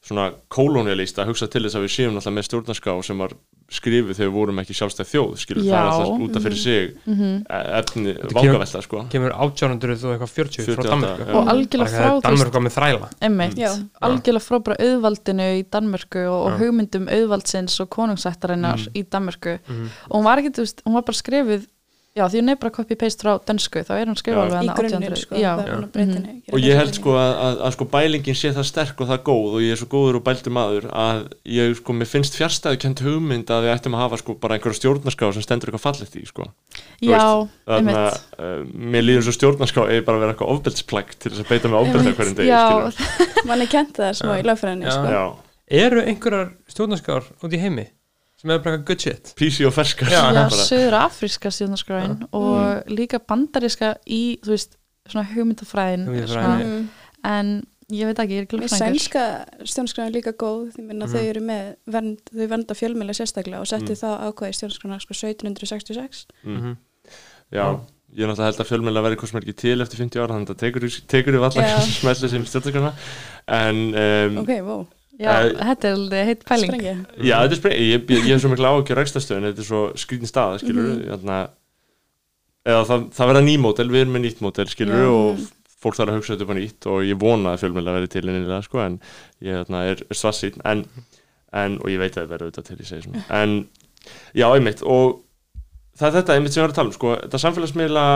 svona, 0.04 0.30
svona 0.30 0.30
kolonialist 0.48 1.18
að 1.18 1.26
hugsa 1.32 1.48
til 1.48 1.62
þess 1.64 1.76
að 1.78 1.84
við 1.86 1.92
séum 1.96 2.14
náttúrulega 2.14 2.36
með 2.38 2.48
stjórnarská 2.48 2.94
sem 3.04 3.18
var 3.24 3.32
skrifuð 3.74 4.12
þegar 4.14 4.28
við 4.28 4.34
vorum 4.36 4.58
ekki 4.60 4.74
sjálfstæð 4.76 5.08
þjóð 5.08 5.30
skilur, 5.40 5.62
það 5.64 5.74
er 5.74 5.88
alltaf 5.88 6.24
út 6.26 6.36
af 6.36 6.42
fyrir 6.44 6.58
sig 6.60 6.96
Mhm. 7.06 7.30
e- 7.48 7.80
efni, 7.80 8.12
vangavelta 8.34 8.82
sko. 8.84 9.06
kemur 9.10 9.32
1800 9.32 10.04
og 10.04 10.12
eitthvað 10.12 10.32
40 10.36 10.62
frá 10.62 10.76
48, 10.76 10.90
Danmörku. 10.92 11.34
og 11.34 11.48
algjörlega 11.48 11.88
frá 11.88 12.20
Danmörku 12.20 12.52
var 12.52 12.64
með 12.66 12.74
þræla. 12.76 13.08
Einmitt, 13.22 13.56
Já. 13.56 13.70
algjörlega 14.02 14.44
frá 14.44 14.58
bara 14.64 14.76
auðvaldinu 14.84 15.48
í 15.58 15.64
Danmörku 15.64 16.26
og, 16.28 16.40
og 16.52 16.58
hugmyndum 16.60 17.08
auðvaldsins 17.08 17.80
og 17.80 17.88
konungsættarinnar 17.90 18.76
Mm. 18.84 18.92
í 18.94 19.04
Danmörku. 19.08 19.58
Mhm. 19.68 19.88
og 20.10 20.20
hún 20.20 20.24
var 20.24 20.38
ekki, 20.38 20.52
þú 20.52 20.60
veist, 20.60 20.82
hún 20.86 20.92
var 20.92 21.02
bara 21.02 21.16
skrifuð 21.16 21.66
já, 22.14 22.22
því 22.30 22.38
hún 22.40 22.50
er 22.52 22.58
bara 22.62 22.70
copy-paste 22.74 23.24
frá 23.24 23.32
dönsku 23.42 23.80
þá 23.82 23.92
er 23.96 24.06
hún 24.10 24.18
skrifuð 24.18 24.38
Já. 24.38 24.44
alveg 24.44 24.54
í 24.54 24.68
hana 24.68 24.74
grunninn 24.78 25.06
1800 25.08 25.22
sko, 25.24 25.38
já, 25.42 25.48
það 25.58 25.70
búin 25.70 25.86
að 25.86 25.94
breyta 25.96 26.14
henni 26.14 26.54
og 26.54 26.60
ég 26.62 26.78
held 26.78 26.94
sko 26.98 27.14
að, 27.18 27.32
að, 27.44 27.56
að 27.66 27.74
sko 27.74 27.86
bælingin 27.94 28.38
sé 28.38 28.52
það 28.54 28.68
sterk 28.68 29.02
og 29.02 29.08
það 29.10 29.22
góð 29.26 29.56
og 29.58 29.64
ég 29.64 29.74
er 29.74 29.80
svo 29.80 29.88
góður 29.90 30.18
og 30.20 30.24
bældur 30.28 30.54
maður 30.54 30.86
að 30.94 31.22
ég 31.56 31.74
sko, 31.80 31.96
mér 31.98 32.10
finnst 32.12 32.38
fjárstæðu 32.38 32.80
kent 32.84 33.02
hugmynd 33.02 33.50
að 33.50 33.66
við 33.66 33.72
ættum 33.74 33.96
að 33.98 34.04
hafa 34.04 34.20
sko 34.22 34.36
bara 34.44 34.58
einhverja 34.58 34.78
stjórnarská 34.78 35.32
sem 35.34 35.46
stendur 35.48 35.72
eitthvað 35.72 35.84
fallegt 35.88 36.14
í 36.14 36.22
sko. 36.30 36.46
Já, 37.02 37.24
þannig 37.66 37.98
að 38.04 38.20
uh, 38.38 38.62
mér 38.94 39.06
líður 39.08 39.26
svo 39.26 39.34
stjórnarská 39.40 39.88
eða 39.90 40.06
bara 40.06 40.20
að 40.20 40.24
vera 40.24 40.36
eitthvað 40.36 40.54
ofbeldsplagg 40.54 41.16
til 41.18 41.34
þess 41.34 41.42
að 41.42 41.50
beita 41.50 41.72
með 41.72 41.80
ofbeldi 41.82 42.04
Einmitt, 42.04 42.20
hverjum 42.20 42.38
degi 42.38 42.54
já, 42.54 43.42
mann 43.50 43.66
er 43.66 43.72
kent 43.74 43.98
það 43.98 44.14
smá 44.22 44.32
í 44.38 44.46
lögfræðinni 44.46 44.86
Já. 44.86 44.94
sko. 44.94 45.18
já, 45.18 45.24
Eru 45.82 46.02
einhverjar 46.04 46.50
stjórnarskár 46.70 47.26
út 47.42 47.54
í 47.56 47.60
heimi 47.62 47.88
sem 48.44 48.52
er 48.52 48.58
bara 48.60 48.76
eitthvað 48.76 48.86
good 48.90 49.00
shit 49.06 49.30
písi 49.38 49.64
og 49.64 49.72
ferskar 49.72 50.10
Já, 50.12 50.24
söður 50.52 50.96
afríska 51.00 51.48
stjórnarskráin 51.54 52.18
og 52.36 52.84
líka 52.92 53.18
bandaríska 53.24 53.94
í, 54.04 54.38
þú 54.44 54.52
veist, 54.52 54.76
svona 55.08 55.24
hugmyndafræðin 55.32 56.04
Mm. 56.04 56.88
en 57.24 57.66
ég 57.92 58.04
veit 58.08 58.18
ekki, 58.20 58.36
ég 58.36 58.44
er 58.44 58.58
lögfræðingur 58.58 59.00
sænska 59.00 59.24
stjórnskráin 59.64 60.12
líka 60.12 60.32
góð 60.32 60.74
því 60.76 60.82
minna 60.90 61.06
Mhm. 61.06 61.14
þau 61.14 61.24
eru 61.30 61.40
með 61.40 61.74
vernd, 61.88 62.18
þau 62.32 62.46
vernda 62.48 62.74
fjölmjöla 62.74 63.16
sérstaklega 63.16 63.60
og 63.60 63.66
setti 63.66 63.92
Mm. 63.92 64.00
það 64.02 64.22
ákvæði 64.28 64.54
stjórnskrána 64.58 65.00
sko 65.00 65.14
1766 65.14 66.26
mm. 66.44 66.56
Mhm. 66.56 66.76
já, 67.52 67.80
ég 68.16 68.22
er 68.24 68.28
náttúrulega 68.28 68.48
held 68.52 68.60
að 68.60 68.70
fjölmjöla 68.70 69.02
verði 69.04 69.16
hvað 69.20 69.28
sem 69.28 69.36
er 69.38 69.44
ekki 69.44 69.56
til 69.56 69.80
eftir 69.80 69.98
50 70.04 70.20
ára 70.20 70.34
þannig 70.34 70.48
að 70.48 70.54
það 70.54 70.62
tekur, 70.64 71.06
tekur 71.08 71.32
við 71.32 71.44
allar 71.48 71.64
Já. 71.64 71.78
smellir 72.00 72.28
sem 72.30 72.44
stjórnarskána 72.44 72.92
en 73.48 73.94
um, 73.94 74.38
ok, 74.38 74.52
wow, 74.64 74.86
já, 75.20 75.30
Eh, 75.44 75.50
þetta 75.60 75.88
er 75.90 75.94
alveg 75.98 76.26
heitt 76.30 76.44
pæling. 76.48 76.70
Sprengja 76.70 76.94
Já, 77.22 77.36
þetta 77.44 77.52
er 77.54 77.60
spreng, 77.60 77.76
ég, 77.78 78.06
ég, 78.08 78.24
ég 78.24 78.32
hef 78.34 78.40
svo 78.44 78.50
miklu 78.52 78.70
áhugjur 78.70 78.98
rækstastöðun, 79.00 79.48
þetta 79.50 79.62
er 79.64 79.68
svo 79.68 79.82
skrítin 80.04 80.30
staða, 80.30 80.58
skilur 80.62 80.88
Mhm. 80.94 81.20
mm 81.24 81.48
eða 82.64 82.84
það, 82.88 83.02
það 83.12 83.28
verða 83.28 83.42
ný 83.44 83.54
mótel, 83.60 83.90
við 83.92 84.00
erum 84.04 84.14
með 84.16 84.22
nýtt 84.24 84.38
mótel, 84.40 84.64
skilur 84.72 85.02
Já. 85.02 85.08
og 85.12 85.42
fólk 85.84 85.98
þarf 85.98 86.08
að 86.14 86.16
hugsa 86.16 86.32
þetta 86.32 86.44
upp 86.46 86.52
á 86.54 86.56
nýtt 86.56 86.86
og 86.88 87.02
ég 87.04 87.18
vona 87.20 87.50
að 87.52 87.60
fjölmjöla 87.60 87.92
verði 87.98 88.08
til 88.14 88.22
innilega, 88.24 88.60
sko, 88.64 88.78
en 88.80 88.94
ég 89.44 89.58
þarna, 89.60 89.82
er, 89.90 90.00
er 90.08 90.16
svarsýn, 90.16 90.56
en, 90.64 90.80
en, 91.52 91.76
og 91.82 91.90
ég 91.92 92.00
veit 92.00 92.16
að 92.16 92.22
það 92.24 92.30
verður 92.32 92.46
auðvitað 92.48 92.68
til, 92.70 92.78
ég 92.80 92.88
segi 92.88 93.04
svona, 93.04 93.24
en, 93.42 93.52
já, 94.32 94.46
einmitt, 94.48 94.80
og 94.82 95.20
það 96.00 96.08
er 96.08 96.16
þetta 96.22 96.38
einmitt 96.38 96.56
sem 96.56 96.62
ég 96.62 96.64
var 96.64 96.72
að 96.72 96.78
tala 96.80 96.88
um, 96.88 96.96
sko, 96.96 97.12
þetta 97.26 97.42
samfélagsmiðla, 97.44 98.06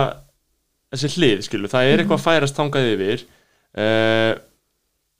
þessi 0.96 1.12
hlið, 1.18 1.44
skilur, 1.44 1.68
það 1.74 1.90
er 1.92 1.98
eitthvað 2.06 2.18
að 2.22 2.24
færast 2.24 2.56
þangað 2.62 2.88
yfir, 2.94 3.26
uh, 3.76 4.32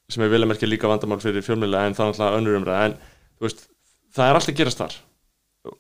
sem 0.09 0.25
er 0.25 0.33
vel 0.33 0.41
að 0.45 0.53
merkja 0.55 0.71
líka 0.71 0.88
vandamál 0.88 1.21
fyrir 1.21 1.45
fjölmjöla, 1.45 1.85
en 1.85 1.97
það 1.99 2.07
er 2.07 2.15
náttúrulega 2.15 2.41
önnur 2.41 2.59
umræða, 2.62 2.87
en, 2.88 2.97
veist, 3.45 3.67
það 4.17 4.31
er 4.31 4.38
alltaf 4.41 4.57
gerast 4.57 4.81
þar 4.81 4.97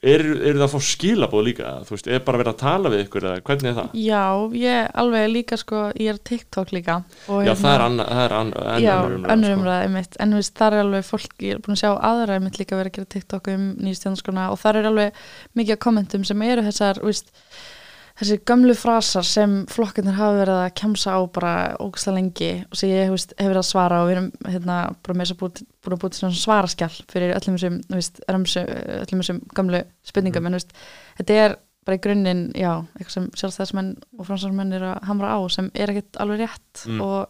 eru, 0.04 0.34
eru 0.42 0.58
það 0.58 0.64
að 0.66 0.72
fá 0.74 0.80
skilabóð 0.84 1.44
líka 1.46 1.68
þú 1.86 1.94
veist, 1.94 2.08
er 2.12 2.22
bara 2.26 2.40
verið 2.42 2.50
að 2.52 2.58
tala 2.60 2.90
við 2.92 3.02
ykkur 3.06 3.26
eða 3.28 3.44
hvernig 3.46 3.70
er 3.70 3.76
það? 3.78 3.94
Já, 4.02 4.24
ég 4.58 4.90
alveg 5.02 5.30
líka 5.32 5.58
sko, 5.60 5.82
ég 5.96 6.10
er 6.12 6.18
TikTok 6.28 6.74
líka 6.76 6.96
Já, 6.98 7.30
hérna- 7.30 7.54
það 7.62 7.72
er 7.72 7.84
annað, 7.86 8.10
það 8.12 8.24
er 8.24 8.34
annað 8.40 8.84
Já, 8.84 8.92
önnur 8.98 9.16
umræða, 9.16 9.32
önnur 9.36 9.48
sko. 9.48 9.60
umræða, 9.62 9.78
einmitt 9.86 10.18
en 10.26 10.36
veist, 10.36 10.54
þar 10.60 10.76
er 10.76 10.84
alveg 10.84 11.08
fólk, 11.08 11.36
ég 11.46 11.54
er 11.56 11.62
búin 11.64 11.78
að 11.78 11.82
sjá 11.84 11.90
aðra 12.10 12.36
einmitt 12.36 12.60
líka 12.60 12.76
verið 12.76 12.92
að 12.92 12.98
gera 12.98 13.12
TikTok 13.16 13.50
um 13.54 13.66
nýjastjónarskona 13.86 14.48
og 14.52 14.60
þar 14.60 14.80
er 14.82 14.90
alveg 14.92 15.24
mikið 15.62 15.80
kommentum 15.86 16.28
sem 16.28 16.46
eru 16.50 16.66
þessar, 16.68 17.00
þú 17.00 17.08
veist 17.08 17.32
þessi 18.18 18.36
gömlu 18.50 18.74
frasar 18.74 19.26
sem 19.26 19.52
flokkarnir 19.70 20.16
hafa 20.18 20.38
verið 20.40 20.60
að 20.64 20.72
kemsa 20.80 21.14
á 21.14 21.20
bara 21.30 21.52
ógæslega 21.78 22.16
lengi 22.16 22.50
og 22.66 22.76
sem 22.80 22.90
ég 22.90 23.06
þú 23.10 23.14
veist, 23.14 23.34
hef 23.38 23.46
verið 23.52 23.60
að 23.62 23.68
svara 23.68 24.00
og 24.02 24.08
við 24.08 24.16
erum 24.16 24.28
hérna 24.48 24.78
bara 25.06 25.14
með 25.18 25.24
þess 25.28 25.36
að 25.36 25.40
búin 25.44 25.94
að 25.94 26.02
búið 26.02 26.12
til 26.16 26.20
svona 26.24 26.40
svaraskjall 26.42 26.96
fyrir 27.12 27.34
öllum 27.36 27.58
þessum, 27.60 27.78
öllum 28.34 29.22
þessum 29.22 29.40
gömlu 29.54 29.82
spurningum, 30.10 30.46
en 30.50 30.56
þú 30.56 30.60
veist, 30.60 30.74
þetta 31.20 31.38
er 31.44 31.56
bara 31.88 31.96
í 31.96 32.02
grunninn, 32.04 32.42
já, 32.58 32.72
eitthvað 32.98 33.14
sem 33.14 33.28
sjálfstæðismenn 33.40 33.94
og 34.18 34.26
fransarmenn 34.28 34.74
eru 34.76 34.90
að 34.92 35.06
hamra 35.08 35.30
á 35.32 35.38
sem 35.48 35.70
er 35.74 35.94
ekkert 35.94 36.18
alveg 36.20 36.42
rétt 36.44 36.82
Mm. 36.88 37.00
og 37.00 37.28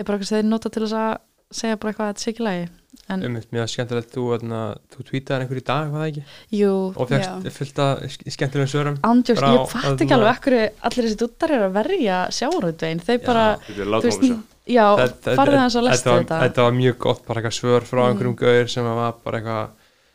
er 0.00 0.04
bara 0.04 0.16
eitthvað 0.18 0.28
sem 0.32 0.40
þeir 0.40 0.48
nota 0.50 0.70
til 0.72 0.82
þess 0.82 0.96
að 0.98 1.12
segja 1.60 1.76
bara 1.78 1.92
eitthvað 1.92 2.08
að 2.08 2.14
þetta 2.14 2.24
sé 2.24 2.30
ekki 2.32 2.46
lægi 2.48 2.64
en 3.08 3.24
um, 3.26 3.36
Mér 3.52 3.62
er 3.64 3.70
skemmtilegt 3.70 4.12
þú, 4.14 4.24
þarna, 4.34 4.60
þú 4.94 5.04
tweetaði 5.10 5.44
einhver 5.46 5.60
í 5.60 5.64
dag, 5.66 5.90
var 5.92 6.04
það 6.04 6.10
ekki? 6.10 6.22
jú, 6.60 6.72
Og 6.96 7.08
fegst 7.10 7.50
fullt 7.58 7.78
af 7.84 8.04
sk- 8.14 8.30
skemmtilegum 8.36 8.70
svörum 8.72 8.96
ándjóks, 9.06 9.40
Frá- 9.40 9.50
ég 9.54 9.68
fatt 9.70 9.84
ekki 9.90 10.06
þarna- 10.06 10.18
alveg 10.18 10.38
ekkur 10.38 10.56
allir 10.90 11.08
þessi 11.08 11.18
duttar 11.24 11.50
eru 11.56 11.68
að 11.70 11.76
verja 11.80 12.20
sjáuröðvein 12.38 13.02
þeir 13.06 13.20
bara, 13.26 13.44
er 13.68 13.84
látum 13.86 14.10
þú 14.10 14.10
veist, 14.10 14.40
já, 14.66 14.86
þetta- 15.00 15.36
þess 15.36 15.76
að 15.80 15.86
lesta 15.88 16.16
þetta 16.20 16.40
Þetta 16.46 16.62
var 16.68 16.72
mjög 16.72 16.98
gott, 16.98 17.26
bara 17.26 17.40
eitthvað 17.40 17.58
svör 17.60 17.80
frá 17.90 18.00
Mm. 18.02 18.08
einhverjum 18.10 18.36
gauður 18.36 18.68
sem 18.70 18.84
var 18.84 19.14
bara 19.24 19.38
eitthvað 19.40 19.68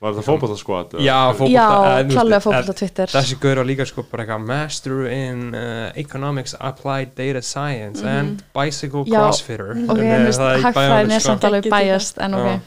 Var 0.03 0.12
þetta 0.12 0.25
fótbollaskot? 0.27 0.93
Já, 0.99 1.17
fótbolta 1.31 1.51
já, 1.55 1.99
eh, 2.01 2.10
klálega 2.12 2.36
eh, 2.36 2.43
fókbalt 2.43 2.69
á 2.69 2.75
Twitter. 2.75 3.12
Þessi 3.13 3.38
gaur 3.39 3.62
var 3.62 3.67
líka 3.69 3.86
sko 3.88 4.03
bara 4.12 4.25
eitthvað 4.25 4.47
Master 4.49 4.97
in 5.08 5.43
uh, 5.55 5.91
Economics 5.95 6.55
Applied 6.60 7.13
Data 7.15 7.41
Science 7.41 8.03
and 8.03 8.43
Bicycle. 8.53 9.05
Já, 9.08 9.21
Crossfitter. 9.23 9.71
Ok, 9.88 9.97
En, 9.97 10.03
en 10.03 10.19
eh, 10.19 10.25
veist, 10.27 10.41
það 10.41 10.81
er 10.84 11.08
í 11.08 11.15
er 11.15 11.23
sko. 11.23 11.29
samt 11.29 11.47
alveg 11.47 11.69
bæjast 11.71 12.19
en 12.19 12.36
ok, 12.39 12.49
Já. 12.51 12.60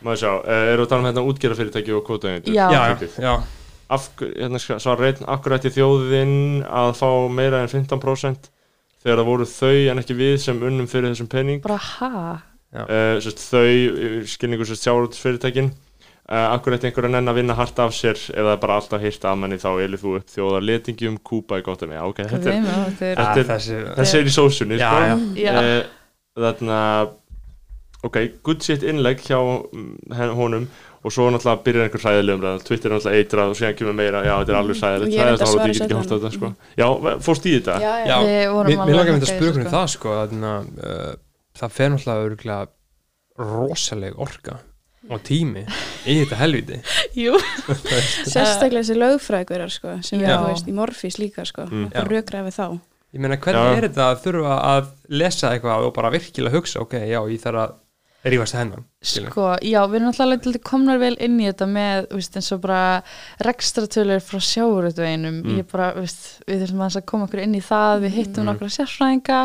Maður 0.00 0.22
sjá, 0.22 0.30
uh, 0.38 0.60
eru 0.72 0.86
að 0.86 0.92
tala 0.92 1.02
um 1.02 1.10
hérna 1.10 1.26
útgerðafyrirtæki 1.28 1.92
og 1.98 2.06
kvotaðindur 2.06 2.54
Já. 2.54 2.62
Já, 2.72 2.80
já, 2.94 3.10
já. 3.26 3.34
Af, 3.90 4.06
hérna, 4.22 4.62
svar 4.62 5.02
reynd, 5.02 5.26
akkur 5.26 5.58
ætti 5.58 5.74
þjóðin 5.74 6.62
að 6.70 6.94
fá 7.02 7.10
meira 7.34 7.64
en 7.66 7.68
15% 7.74 8.48
þegar 9.02 9.18
það 9.20 9.26
voru 9.26 9.50
þau 9.50 9.74
en 9.90 10.00
ekki 10.04 10.16
við 10.16 10.38
sem 10.46 10.62
unnum 10.70 10.88
fyrir 10.88 11.10
þessum 11.10 11.28
penning 11.32 11.60
bara 11.64 11.82
ha? 11.98 12.24
Uh, 12.70 13.18
sérst, 13.18 13.42
þau, 13.50 14.22
skilningur 14.30 14.68
sérst 14.70 14.86
sjáurútsfyrirtækin 14.86 15.72
uh, 16.30 16.48
akkur 16.54 16.76
ætti 16.76 16.88
einhver 16.90 17.08
að 17.08 17.14
nenn 17.16 17.28
að 17.32 17.38
vinna 17.40 17.54
hart 17.58 17.78
af 17.82 17.94
sér 17.96 18.18
eða 18.38 18.56
bara 18.62 18.76
alltaf 18.80 19.02
hýrt 19.02 19.24
af 19.30 19.38
manni 19.38 19.58
þá 19.60 19.70
elið 19.84 20.02
þú 20.04 20.16
upp 20.20 20.28
þjóðar 20.34 20.66
letingjum, 20.70 21.18
kúpa 21.26 21.58
í 21.60 21.64
gott 21.66 21.82
að 21.82 21.88
mig 21.94 22.02
ok, 22.06 22.20
þetta 22.34 22.52
er, 22.54 22.60
með 22.66 22.76
þetta 23.00 23.06
er- 23.06 23.16
Þetta 23.16 23.40
er- 23.40 23.48
Ah, 23.50 23.56
þessi, 23.56 23.80
þessi 23.98 24.20
er 24.20 24.28
í 24.30 24.36
sósunni 24.36 24.78
Já, 24.80 24.90
sko. 24.90 25.00
já. 25.06 25.16
Já. 25.44 25.62
Eh, 25.62 25.82
þarna 26.40 26.78
ok, 28.06 28.16
good 28.46 28.62
shit 28.64 28.82
innlegg 28.86 29.20
hjá 29.26 29.36
mm, 29.40 30.30
honum 30.38 30.68
og 31.00 31.12
svo 31.14 31.30
náttúrulega 31.32 31.64
byrjar 31.64 31.86
einhver 31.88 32.02
hræðileg 32.04 32.36
umræða 32.36 32.62
Twitter 32.64 32.90
er 32.90 32.98
náttúrulega 32.98 33.20
eitrað 33.24 33.52
og 33.52 33.56
síðan 33.56 33.76
kemur 33.78 33.94
meira 33.96 34.20
já, 34.24 34.34
þetta 34.40 34.52
er 34.52 34.58
alveg 34.60 34.76
Og 34.76 34.82
hræðilegt, 34.84 35.14
ég 35.14 35.20
er 35.20 35.28
þá 35.30 35.44
að 35.46 35.54
er 35.54 35.72
þetta 35.72 35.84
ekki 35.86 35.96
horft 35.96 36.12
á 36.12 36.16
þetta 36.16 36.32
sko. 36.34 36.50
já, 36.76 36.86
fórst 37.24 37.46
í 37.48 37.54
þetta? 37.56 37.76
já, 37.80 38.16
Mér 38.20 38.50
mér 38.50 38.76
að 38.76 38.76
langar 38.76 39.00
taka 39.00 39.14
myndi 39.14 39.24
að 39.24 39.30
þessu, 39.30 39.46
hvernig 39.46 39.70
það 39.72 39.86
sko 39.94 40.12
þarna, 40.18 40.52
uh, 40.90 41.14
það 41.60 41.74
fer 41.78 41.88
náttúrulega 41.94 42.26
örgulega 42.28 42.68
rosaleg 43.40 44.18
orka 44.20 44.58
og 45.10 45.22
tími 45.26 45.64
í 46.06 46.16
þetta 46.22 46.38
helviti 46.40 46.78
jú, 47.24 47.34
sérstaklega 48.32 48.82
þessi 48.82 48.96
lögfræðgurar 49.00 49.72
sko, 49.74 49.96
sem 50.06 50.22
Já. 50.22 50.36
þú 50.38 50.52
veist, 50.52 50.70
í 50.70 50.76
Morfís 50.76 51.18
líka 51.20 51.44
sko, 51.48 51.66
Mm. 51.70 51.90
við 52.50 52.56
þá 52.60 52.66
Ég 53.10 53.18
meina 53.24 53.36
hvernig 53.42 53.66
Já. 53.72 53.76
er 53.80 53.84
þetta 53.88 54.04
að 54.12 54.20
þurfa 54.22 54.56
að 54.70 54.90
lesa 55.18 55.48
eitthvað 55.50 55.86
og 55.88 55.94
bara 55.96 56.10
virkilega 56.14 56.54
hugsa 56.54 56.78
ok, 56.84 56.92
já, 57.10 57.18
ég 57.26 57.40
þarf 57.42 57.62
að 57.64 58.30
rífast 58.30 58.54
hennan. 58.54 58.84
Sko, 59.00 59.54
já, 59.64 59.80
við 59.88 59.96
erum 59.96 60.10
alltaf 60.12 60.56
komnar 60.68 60.98
vel 61.00 61.14
inn 61.24 61.38
í 61.40 61.46
þetta 61.48 61.66
með, 61.72 62.08
þú 62.10 62.18
veist, 62.18 62.34
eins 62.36 62.50
og 62.52 62.60
bara 62.60 62.80
rekstratölur 63.40 64.20
frá 64.20 64.38
sjáuröðveinum 64.44 65.38
Mm. 65.40 65.56
ég 65.56 65.68
bara, 65.72 65.92
þú 65.94 66.02
veist, 66.04 66.26
við 66.46 66.64
þurfum 66.66 66.82
að 66.84 67.06
koma 67.08 67.24
okkur 67.26 67.40
inn 67.42 67.54
í 67.56 67.62
það, 67.64 68.02
við 68.04 68.12
hittum 68.18 68.44
Mm. 68.44 68.50
nokkra 68.50 68.68
sérfræðinga 68.68 69.38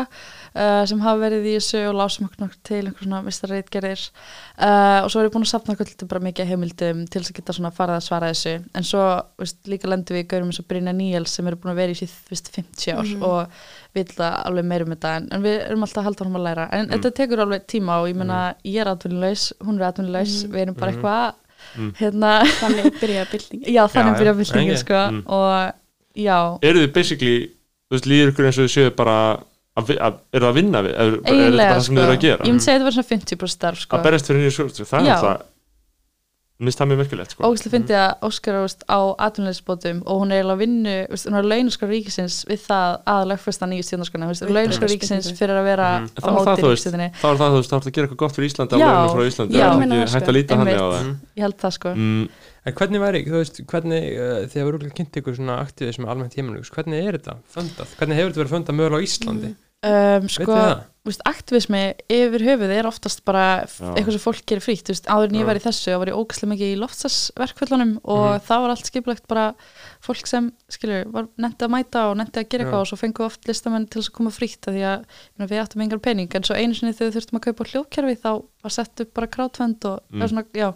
uh, 0.56 0.84
sem 0.86 1.00
hafa 1.00 1.20
verið 1.24 1.46
í 1.48 1.54
þessu 1.56 1.80
og 1.88 1.94
lásum 1.96 2.26
okkur 2.28 2.40
nokkur 2.44 2.60
til 2.68 2.82
einhver 2.86 3.02
svona 3.06 3.22
vistareitgerir 3.24 4.00
uh, 4.60 5.00
og 5.04 5.10
svo 5.10 5.20
er 5.20 5.28
ég 5.28 5.32
búin 5.32 5.44
að 5.46 5.52
sapna 5.54 5.72
okkur 5.74 5.88
til 5.96 6.08
bara 6.08 6.20
mikið 6.20 6.46
heimildum 6.52 7.06
til 7.08 7.22
þess 7.22 7.32
að 7.32 7.36
geta 7.40 7.52
svona 7.56 7.72
farið 7.72 7.96
að 7.96 8.06
svara 8.10 8.30
þessu 8.32 8.54
en 8.76 8.82
svo, 8.84 9.04
þú 9.36 9.40
veist, 9.46 9.58
líka 9.72 9.88
lendum 9.88 10.16
við 10.16 10.24
í 10.24 10.28
gaurum 10.28 10.52
eins 10.52 10.60
og 10.60 10.68
Brynja 10.68 10.92
Níels 10.92 11.32
sem 11.32 11.46
eru 11.48 11.56
búin 11.56 11.72
að 11.72 11.80
vera 11.80 11.92
í 11.92 11.96
síð, 11.96 12.12
þú 12.28 12.36
veist, 12.36 12.52
50 12.52 12.92
ár 12.92 13.04
Mhm. 13.06 13.22
og 13.22 13.48
við 13.96 14.12
það 14.16 14.32
alveg 14.44 14.64
meira 14.68 14.84
um 14.84 14.92
þetta 14.92 15.16
en, 15.16 15.28
en 15.32 15.42
við 15.42 15.56
erum 15.64 15.82
alltaf 15.82 16.02
að 16.02 16.04
halda 16.04 16.24
honum 16.24 16.36
að 16.40 16.44
læra 16.44 16.68
en 16.72 16.86
Mm. 16.86 16.92
þetta 16.92 17.10
tekur 17.16 17.40
alveg 17.40 17.66
tíma 17.66 18.00
og 18.02 18.08
ég 18.08 18.16
meina 18.16 18.54
ég 18.64 18.80
er 18.80 18.88
atvinnulegs, 18.92 19.45
hún 19.64 19.80
er 19.80 19.88
atvinnulegs 19.90 20.44
Mhm. 20.44 20.52
við 20.54 20.62
erum 20.66 20.74
bara 20.80 20.92
Mhm. 20.92 20.98
eitthvað 21.00 21.34
Mm. 21.76 21.92
hérna, 21.98 22.30
þannig 22.60 22.84
byrjaði 23.02 23.30
byltingin 23.32 23.74
já 23.74 23.82
þannig 23.90 24.12
Já, 24.12 24.16
já, 24.16 24.20
byrja 24.20 24.34
byltingin 24.40 24.70
ekki. 24.74 24.84
sko 24.84 25.00
Mm. 25.10 25.22
og 25.26 25.72
já, 26.16 26.38
eru 26.62 26.78
þið 26.86 26.92
basically, 26.94 27.50
þú 27.90 27.92
veist, 27.96 28.06
líður 28.06 28.30
ykkur 28.32 28.46
eins 28.46 28.58
og 28.58 28.64
þið 28.66 28.74
séu 28.76 28.90
bara 28.96 29.16
að, 29.76 29.90
að, 30.00 30.14
eru 30.32 30.44
það 30.46 30.50
að 30.52 30.54
vinna 30.60 30.82
við 30.86 30.92
er, 30.94 31.06
er 31.06 31.20
þetta 31.20 31.56
bara 31.56 31.74
það 31.74 31.82
sem 31.82 31.84
sko 31.84 32.00
þið 32.00 32.04
eru 32.06 32.16
að 32.16 32.20
gera 32.26 32.44
ég 32.44 32.52
myndi 32.52 32.64
segja 32.64 32.76
að 32.76 32.80
þetta 32.80 32.88
var 32.88 32.96
svona 32.96 33.10
50% 33.12 33.48
starf 33.56 33.78
sko 33.80 33.96
að 33.96 34.02
berjast 34.06 34.26
fyrir 34.30 34.40
nýju 34.40 34.54
skjólstri, 34.56 34.84
það 34.86 35.00
er 35.00 35.12
alltaf 35.16 35.42
minnst 36.58 36.78
það 36.80 36.88
mjög 36.88 36.98
merkilegt 37.02 37.30
sko. 37.34 37.42
ógæslega 37.44 37.72
fyndi 37.74 37.94
að 38.00 38.12
Óskar 38.24 38.54
er, 38.56 38.62
veist, 38.64 38.84
á 38.88 38.98
atvinnulegsbótum 39.26 39.98
og 40.08 40.20
hún 40.22 40.30
er 40.32 40.38
eiginlega 40.40 40.56
að 40.56 40.62
vinnu 40.62 40.94
þú 41.04 41.10
veist, 41.12 41.26
hún 41.28 41.36
er 41.36 41.48
launaskar 41.50 41.90
ríkisins 41.92 42.36
við 42.48 42.60
það 42.64 42.94
að 43.12 43.22
lögfesta 43.32 43.68
nýju 43.68 43.84
launaskar 44.56 44.88
það. 44.88 44.94
ríkisins 44.94 45.28
fyrir 45.36 45.56
að 45.60 45.64
vera 45.68 45.88
Mhm. 46.00 46.08
á 46.16 46.28
móti 46.32 46.62
ríkisstjórninni 46.64 47.08
þá 47.20 47.26
er 47.28 47.36
það 47.36 47.50
þú 47.52 47.58
veist, 47.60 47.70
þá 47.70 47.76
er 47.76 47.80
það 47.80 47.90
að 47.90 47.96
gera 47.96 48.06
eitthvað 48.06 48.22
gott 48.24 48.34
fyrir 48.36 48.48
Íslandi 48.50 48.72
af 48.72 48.80
Já, 48.80 48.86
launum 48.88 49.16
frá 49.16 49.22
Íslandi, 49.26 49.52
já. 49.52 49.68
það 49.68 49.82
er 49.84 50.00
ekki 50.06 50.16
hægt 50.16 50.28
að 50.32 50.36
líta 50.38 50.56
hann 50.56 50.66
á 50.66 50.86
það 50.96 51.04
Mm. 51.06 51.16
ég 51.36 51.42
held 51.44 51.58
það 51.60 51.72
sko 51.76 51.88
mm, 51.94 52.28
En 52.66 52.72
hvernig 52.74 52.98
væri, 52.98 53.20
þú 53.30 53.36
veist, 53.38 53.60
hvernig 53.62 54.02
uh, 54.18 54.46
þegar 54.50 54.64
við 54.66 54.80
erum 54.80 54.90
kynnt 54.96 55.16
ykkur 55.20 55.36
svona 55.36 55.60
aktivism 55.62 56.02
almennt 56.10 56.34
heiminlegs, 56.34 56.70
hvernig 56.74 56.98
er 57.06 57.14
þetta 57.14 57.36
fundað? 57.46 57.86
Hvernig 57.94 58.16
hefur 58.18 58.32
þetta 58.32 58.42
verið 58.42 58.54
fundað 58.56 58.74
mögulega 58.74 58.98
á 58.98 59.06
Íslandi? 59.06 59.50
Um, 59.84 60.28
sko, 60.28 60.56
veist, 61.06 61.20
aktivismi 61.28 61.80
yfir 62.10 62.42
höfuð 62.42 62.72
er 62.74 62.86
oftast 62.88 63.20
bara 63.24 63.66
Já. 63.68 63.92
eitthvað 63.94 64.16
sem 64.16 64.22
fólk 64.24 64.40
gerir 64.48 64.64
frítt, 64.64 64.88
veist, 64.90 65.06
áður 65.06 65.28
en 65.30 65.38
ég 65.38 65.46
var 65.46 65.56
í 65.60 65.62
þessu 65.62 65.92
og 65.94 66.00
var 66.02 66.10
ég 66.10 66.16
ógæslega 66.18 66.50
mikið 66.54 66.72
í 66.72 66.78
loftsasverkvöldunum 66.80 67.92
og 68.04 68.24
Mhm. 68.26 68.40
það 68.48 68.60
var 68.64 68.70
allt 68.74 68.86
skipulegt 68.90 69.26
bara 69.28 69.54
fólk 70.02 70.26
sem, 70.26 70.52
skilur, 70.68 71.04
var 71.12 71.28
nefndi 71.38 71.62
að 71.66 71.70
mæta 71.76 72.10
og 72.10 72.16
nefndi 72.16 72.40
að 72.42 72.48
gera 72.48 72.64
eitthvað 72.64 72.80
og 72.82 72.86
svo 72.90 72.98
fengu 72.98 73.24
oft 73.24 73.46
listamenn 73.46 73.86
til 73.88 74.00
þess 74.02 74.10
að 74.10 74.16
koma 74.18 74.30
frítt 74.30 74.66
af 74.66 74.74
því 74.74 74.82
að 74.82 74.98
ég 74.98 75.38
meina, 75.38 75.50
við 75.52 75.62
áttum 75.62 75.82
engar 75.86 75.98
pening 76.02 76.34
en 76.34 76.42
svo 76.42 76.54
einu 76.56 76.74
sinni 76.74 76.92
þegar 76.92 77.10
við 77.12 77.16
þurftum 77.20 77.38
að 77.38 77.46
kaupa 77.46 77.64
hljóðkerfi 77.70 78.16
þá 78.22 78.42
var 78.62 78.70
sett 78.70 79.00
upp 79.00 79.14
bara 79.14 79.26
crowdfund 79.26 79.84
og, 79.84 80.00
Mm. 80.10 80.18
mm. 80.22 80.28
svona, 80.28 80.44
já, 80.54 80.74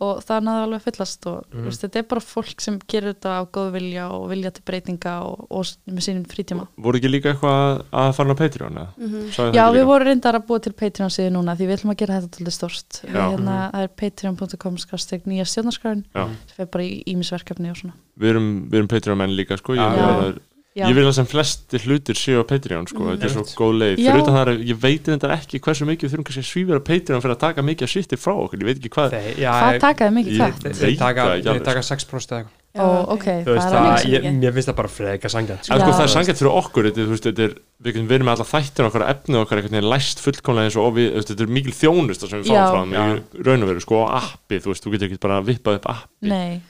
og 0.00 0.22
það 0.24 0.44
náði 0.46 0.62
alveg 0.66 0.82
fyllast 0.86 1.26
og 1.26 1.44
Mhm. 1.50 1.58
mm. 1.60 1.64
veist, 1.68 1.82
þetta 1.84 1.98
er 2.00 2.06
bara 2.08 2.20
fólk 2.20 2.60
sem 2.60 2.78
gerir 2.88 3.14
þetta 3.14 3.30
á 3.36 3.42
góð 3.52 3.70
vilja 3.72 4.08
og 4.10 4.28
vilja 4.30 4.50
til 4.50 4.62
breytinga 4.66 5.12
og, 5.26 5.46
og 5.50 5.64
með 5.88 6.04
sínum 6.06 6.26
frítíma 6.26 6.66
voru 6.78 6.98
ekki 7.00 7.10
líka 7.12 7.32
eitthvað 7.34 7.84
að 7.92 8.12
fara 8.16 8.34
á 8.34 8.40
Patreon 8.40 8.76
eða? 8.80 8.88
Mhm. 8.96 9.28
Sáuð 9.36 9.54
Já, 9.54 9.64
við 9.72 9.84
vorum 9.90 10.06
reyndar 10.08 10.34
að 10.40 10.46
búa 10.46 10.60
til 10.62 10.72
Patreon 10.72 11.10
síðu 11.10 11.30
núna 11.36 11.56
því 11.56 11.66
við 11.68 11.76
ætlum 11.78 11.92
að 11.94 12.00
gera 12.04 12.20
þetta 12.20 12.30
til 12.36 12.46
stórst 12.56 13.00
hérna, 13.06 13.70
það 13.72 13.82
er 13.82 13.88
patreon.com 13.88 14.76
skasteg 14.78 15.24
nýja 15.26 15.44
stjórnarskráin 15.46 16.04
Já. 16.14 16.24
sem 16.46 16.56
fer 16.56 16.66
bara 16.66 16.84
í 16.84 17.02
ímisverkefni 17.06 17.70
og 17.70 17.76
svona 17.76 17.92
við 18.20 18.30
erum, 18.34 18.48
við 18.70 18.74
erum 18.80 18.88
Patreon 18.88 19.18
menn 19.18 19.36
líka 19.36 19.56
sko. 19.58 19.72
ég, 19.74 19.80
Já. 19.96 20.38
Að, 20.80 20.84
Já. 20.84 20.88
ég 20.90 20.96
vil 20.98 21.06
að 21.10 21.16
sem 21.20 21.28
flesti 21.30 21.80
hlutir 21.84 22.18
séu 22.20 22.40
á 22.40 22.44
Patreon 22.50 22.86
sko. 22.90 23.00
Mm. 23.04 23.10
þetta 23.14 23.28
er 23.28 23.34
svo 23.34 23.44
góð 23.60 23.74
leið 23.80 23.96
fyrir 24.00 24.22
utan 24.24 24.36
það 24.38 24.52
er, 24.54 24.62
ég 24.70 24.80
veit 24.80 25.10
þetta 25.10 25.32
ekki 25.36 25.60
hversu 25.66 25.88
mikið 25.90 26.06
við 26.08 26.14
þurfum 26.14 26.28
kannski 26.30 26.44
að 26.44 26.50
svífira 26.50 26.80
Patreon 26.90 27.24
fyrir 27.24 27.36
að 27.36 27.42
taka 27.46 27.66
mikið 27.70 27.88
að 27.88 27.92
sýtti 27.96 28.20
frá 28.20 28.32
okkur, 28.36 28.62
ég 28.64 28.70
veit 28.70 28.80
ekki 28.80 28.94
hvað 28.96 29.14
Þeir, 29.16 29.28
já, 29.40 29.50
Hvað 29.60 29.74
ég- 29.76 29.84
takaði 29.84 30.16
mikið 30.20 30.32
Ég- 30.32 30.40
það? 30.40 30.80
þeir- 30.80 30.98
taka, 31.04 31.28
alveg, 31.36 31.64
taka 31.70 31.84
6% 31.90 32.32
eða 32.32 32.40
eitthvað 32.40 32.56
Ó, 32.70 32.86
ok, 33.10 33.24
Þú 33.26 33.50
það 33.50 33.56
veist 33.56 33.66
er 33.66 33.72
það, 33.74 33.80
alveg 33.82 34.04
mikið 34.06 34.12
ég, 34.14 34.34
mér 34.38 34.52
finnst 34.54 34.68
það 34.70 34.76
bara 34.78 34.90
freka 34.94 35.28
sangjant 35.32 35.64
sko 35.66 35.78
það 35.90 36.02
er 36.04 36.12
sangjart 36.12 36.38
fyrir 36.38 36.58
okkur 36.60 36.86
þetta, 36.86 37.06
veist, 37.10 37.24
þetta 37.26 37.42
er, 37.42 37.54
við 37.82 37.96
með 38.22 38.30
alla 38.30 38.46
þættir 38.46 38.86
okkar 38.86 39.04
efnið 39.10 39.38
okkar 39.40 39.62
veginn 39.64 39.88
læst 39.90 40.22
fullkomlega 40.22 40.68
eins 40.70 40.76
og 40.78 40.94
við, 40.94 41.08
þetta 41.18 41.42
er 41.42 41.50
mikil 41.50 41.74
þjónust 41.74 42.28
sem 42.30 42.44
við 42.44 42.52
fáum 42.54 42.70
frá 42.70 42.80
þeim 42.84 42.94
Já. 42.94 43.02
í 43.10 43.42
raun 43.48 43.66
og 43.66 43.72
veru 43.72 43.82
sko 43.82 44.04
appi, 44.06 44.60
þú 44.62 44.70
veist, 44.70 44.86
þú 44.86 44.92
getur 44.94 45.10
ekki 45.10 45.18
bara 45.26 45.40
vippað 45.42 45.80
upp 45.80 45.90
appi 45.96 46.30
Nei, 46.30 46.62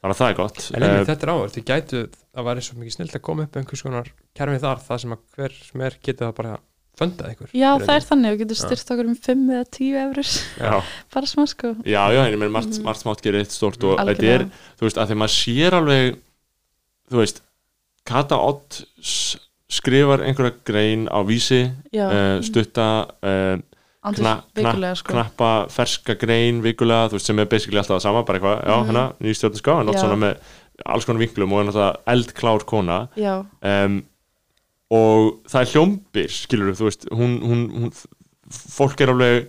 þannig 0.00 0.14
að 0.14 0.20
það 0.20 0.32
er 0.32 0.40
gott. 0.40 0.64
En 0.70 0.82
einmitt 0.86 1.02
uh, 1.04 1.08
þetta 1.10 1.26
er 1.26 1.32
áhverð, 1.34 1.54
þið 1.56 1.68
gætu 1.70 2.02
að 2.30 2.48
væri 2.48 2.64
svo 2.66 2.80
mikið 2.80 2.96
snilt 2.96 3.16
að 3.16 3.24
koma 3.26 3.46
upp 3.46 3.60
einhvers 3.60 3.84
konar 3.86 4.10
kerfið 4.38 4.66
þar, 4.66 4.82
það 4.88 5.00
sem 5.04 5.14
að 5.16 5.22
hver 5.36 5.56
sem 5.66 5.86
er 5.86 5.96
getur 6.00 6.26
það 6.26 6.36
bara 6.40 6.56
fundað 7.00 7.34
ykkur 7.34 7.52
já 7.56 7.68
það 7.80 7.92
er 7.94 8.06
þannig 8.06 8.34
við 8.34 8.42
getum 8.42 8.58
styrt 8.60 8.90
okkur 8.94 9.08
um 9.08 9.18
5 9.26 9.44
eða 9.56 9.66
10 9.76 10.00
eurur 10.04 10.32
já, 10.60 10.74
bara 11.14 11.30
smá 11.30 11.44
sko. 11.48 11.70
Já, 11.84 12.02
já, 12.12 12.20
en 12.24 12.34
ég 12.34 12.40
meina 12.40 12.54
margt, 12.56 12.80
margt 12.84 13.04
smátt 13.04 13.22
gerir 13.24 13.44
eitt 13.44 13.54
stórt 13.54 13.86
og 13.88 14.00
þetta 14.00 14.34
er, 14.34 14.46
þú 14.80 14.88
veist, 14.88 15.00
að 15.00 15.12
því 15.12 15.20
maður 15.22 15.36
sér 15.36 15.78
alveg 15.78 16.18
þú 17.10 17.22
veist, 17.22 17.42
Kata 18.10 18.40
Ott 18.42 18.80
skrifar 19.70 20.24
einhverja 20.26 20.56
grein 20.66 21.06
á 21.06 21.20
vísi 21.26 21.62
uh, 21.68 22.40
stutta 22.42 22.88
uh, 23.22 23.56
kna- 24.04 24.42
vikulega 24.56 24.94
sko 24.96 25.12
knappa 25.12 25.50
ferska 25.68 26.14
grein 26.18 26.62
vikulega, 26.64 27.08
þú 27.10 27.18
veist, 27.18 27.26
sem 27.26 27.38
er 27.38 27.44
basically 27.46 27.78
alltaf 27.78 27.98
það 27.98 28.04
sama 28.06 28.22
bara 28.24 28.38
eitthvað, 28.38 28.64
já, 28.64 28.76
Mhm. 28.76 28.86
hérna, 28.88 29.04
nýjum 29.20 29.38
stjórnarská 29.40 29.80
en 29.80 29.86
Já. 29.94 30.00
svona 30.00 30.16
með 30.16 30.36
alls 30.86 31.04
konar 31.04 31.20
vinklum 31.20 31.52
og 31.52 31.66
náttúrulega 31.66 31.96
eldklár 32.06 32.64
kona 32.64 33.08
um, 33.62 34.02
og 34.90 35.40
það 35.46 35.60
er 35.60 35.72
hljómbir 35.74 36.28
skilur 36.32 36.72
þú 36.74 36.84
veist, 36.88 37.04
hún, 37.12 37.40
hún, 37.44 37.70
hún 37.70 37.92
fólk 38.50 39.00
er 39.04 39.08
alveg 39.12 39.48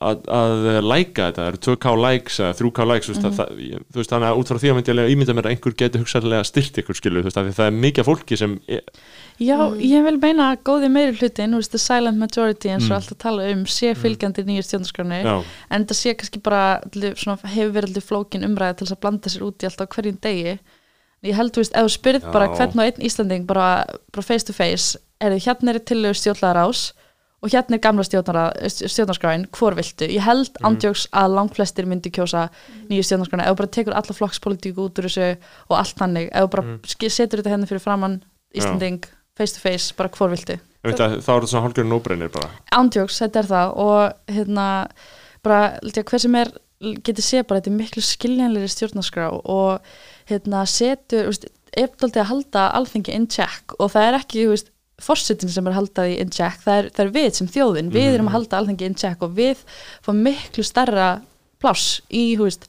að, 0.00 0.20
að 0.30 0.84
læka 0.86 1.30
þetta, 1.30 1.40
það 1.40 1.48
eru 1.50 1.60
2k 1.66 1.94
likes 2.04 2.36
eða 2.38 2.54
3k 2.60 2.84
likes, 2.86 3.08
mm 3.10 3.32
það, 3.40 3.48
ég- 3.58 3.82
þú 3.90 3.98
veist 3.98 4.10
þannig 4.12 4.28
að 4.30 4.38
út 4.38 4.48
frá 4.52 4.58
því 4.60 4.70
að 4.70 4.76
myndi 4.76 4.90
ég 4.92 4.94
alveg 4.98 5.14
ímynda 5.16 5.34
mér 5.34 5.48
að 5.48 5.54
einhver 5.56 5.74
getur 5.80 6.04
hugsaðlega 6.04 6.44
styrt 6.46 6.78
ykkur 6.84 6.94
skilur, 7.00 7.22
þú 7.24 7.30
veist, 7.32 7.56
það 7.58 7.66
er 7.66 7.78
mikið 7.80 8.04
fólki 8.06 8.38
sem 8.38 8.60
er, 8.68 8.82
já 9.40 9.56
Mm. 9.56 9.80
ég 9.80 10.04
vil 10.04 10.18
meina 10.20 10.52
að 10.54 10.62
góði 10.68 10.88
meiri 10.92 11.16
hlutin, 11.16 11.50
þú 11.52 11.56
veist, 11.56 11.70
the 11.70 11.78
silent 11.78 12.18
majority 12.18 12.68
eins 12.68 12.84
og 12.84 12.90
Mm. 12.90 12.96
alltaf 12.98 13.18
tala 13.18 13.50
um, 13.52 13.64
sé 13.64 13.94
fylgjandi 13.96 14.44
nýju 14.44 14.62
stjórnarskráni 14.68 15.22
já, 15.24 15.44
en 15.70 15.84
það 15.86 15.96
sé 15.96 16.14
kannski 16.14 16.42
bara 16.42 16.80
svona, 17.16 17.38
hefur 17.44 17.72
verið 17.72 17.88
allir 17.90 18.04
flókin 18.10 18.44
umræða 18.44 18.76
til 18.76 18.86
þess 18.86 18.96
að 18.96 19.00
blanda 19.00 19.28
sér 19.28 19.42
út 19.48 19.58
í 19.62 19.66
alltaf 19.66 19.88
hverjum 19.88 20.18
degi 20.20 20.58
ég 21.24 21.34
held, 21.34 21.52
þú 21.52 21.56
veist, 21.60 21.72
ef 21.76 21.84
þú 21.84 21.92
spyrð 21.98 22.22
Já. 22.22 22.32
bara 22.32 22.48
hvern 22.48 22.78
og 22.78 22.84
einn 22.84 23.02
Íslanding 23.06 23.46
bara, 23.46 23.84
bara 24.12 24.22
face 24.22 24.44
to 24.44 24.52
face 24.52 24.96
er 25.20 25.30
þið 25.32 25.44
hérna 25.46 25.74
er 25.74 25.78
tillögur 25.80 26.16
stjórnlaðarás 26.16 26.92
og 27.42 27.48
hérna 27.50 27.74
er 27.74 27.78
gamla 27.78 28.02
stjórnarskráin 28.04 29.46
hvor 29.50 29.74
viltu, 29.74 30.04
ég 30.08 30.20
held 30.20 30.50
Mhm. 30.60 30.66
andjóks 30.66 31.06
að 31.12 31.34
langflestir 31.34 31.86
myndi 31.86 32.10
kjósa 32.10 32.48
nýju 32.90 33.02
stjórnarskráin 33.04 33.40
ef 33.46 33.52
þú 33.52 33.56
bara 33.56 33.68
tekur 33.68 33.94
alla 33.94 34.14
flokkspolitíku 34.14 34.76
út 34.88 34.98
úr 34.98 35.04
þessu 35.08 35.36
og 35.70 35.76
allt 35.78 35.96
þannig, 35.96 36.28
ef 36.32 36.42
þú 36.44 36.50
bara 36.50 36.78
sk- 36.82 37.10
setur 37.10 37.38
þetta 37.42 37.50
hérna 37.56 37.66
fyrir 37.68 37.80
framann 37.80 38.22
Íslanding 38.54 39.04
face 39.38 39.56
to 39.56 39.62
face, 39.62 39.94
bara 39.96 40.10
hvor 40.14 40.32
viltu. 40.32 40.58
Þá 40.80 41.04
er 41.04 41.20
þetta 41.20 41.50
svona 41.50 41.66
hálfgjörn 41.66 41.90
nóbrennir 41.92 42.32
bara. 42.32 42.48
Ándjóks, 42.72 43.20
þetta 43.20 43.42
er 43.42 43.48
það. 43.50 43.72
Og 43.84 44.34
hérna, 44.34 44.66
bara 45.44 45.62
hver 45.82 46.22
sem 46.22 46.36
er 46.40 46.52
getur 47.04 47.24
séð 47.24 47.46
bara, 47.48 47.60
þetta 47.60 47.72
er 47.72 47.76
miklu 47.76 48.02
skiljanlegri 48.04 48.72
stjórnarskrá 48.72 49.26
og 49.36 49.90
hérna 50.30 50.62
setur, 50.68 51.28
veist, 51.28 51.48
er 51.76 51.90
dálítið 51.92 52.22
að 52.22 52.30
halda 52.30 52.66
alþingi 52.78 53.16
in 53.16 53.26
check. 53.30 53.74
Og 53.78 53.92
það 53.92 54.08
er 54.08 54.20
ekki, 54.22 54.44
þú 54.46 54.54
veist 54.54 54.70
fórsetin 55.00 55.52
sem 55.52 55.66
er 55.66 55.74
að 55.74 55.80
halda 55.80 56.06
því 56.06 56.16
in 56.24 56.32
check. 56.36 56.62
Það 56.64 56.78
er, 56.78 56.88
það 56.96 57.04
er 57.04 57.12
við 57.18 57.28
sem 57.36 57.50
þjóðin, 57.54 57.92
við 57.92 58.14
erum 58.14 58.30
að 58.30 58.36
halda 58.38 58.60
alþingi 58.60 58.88
in 58.88 58.96
check 59.00 59.24
og 59.24 59.36
við 59.36 59.64
fáum 60.04 60.22
miklu 60.24 60.64
starra 60.66 61.10
pláss 61.60 62.00
í, 62.08 62.30
þú 62.40 62.48
veist 62.48 62.66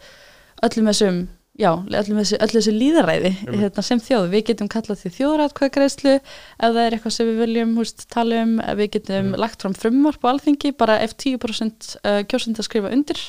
öllum 0.67 0.91
þessum, 0.91 1.21
já, 1.59 1.71
öllum 1.75 2.19
þessu, 2.21 2.37
öllum 2.39 2.57
þessu 2.57 2.73
líðaræði 2.75 3.31
hérna, 3.45 3.83
sem 3.85 4.01
þjóð, 4.01 4.27
við 4.31 4.43
getum 4.51 4.69
kallað 4.71 5.01
því 5.01 5.11
þjóðratkvæðgreðslu 5.17 6.13
ef 6.17 6.27
það 6.61 6.81
er 6.83 6.95
eitthvað 6.97 7.15
sem 7.17 7.29
við 7.29 7.41
viljum 7.43 7.73
húst, 7.79 8.05
tala 8.13 8.43
um, 8.45 8.53
ef 8.63 8.77
við 8.79 8.91
getum 8.97 9.33
lagt 9.41 9.65
fram 9.65 9.75
frumvarp 9.77 10.23
á 10.23 10.31
alþingi, 10.31 10.73
bara 10.79 10.99
ef 11.03 11.15
10% 11.19 11.89
uh, 12.01 12.21
kjósandi 12.31 12.63
að 12.63 12.69
skrifa 12.69 12.93
undir. 12.93 13.25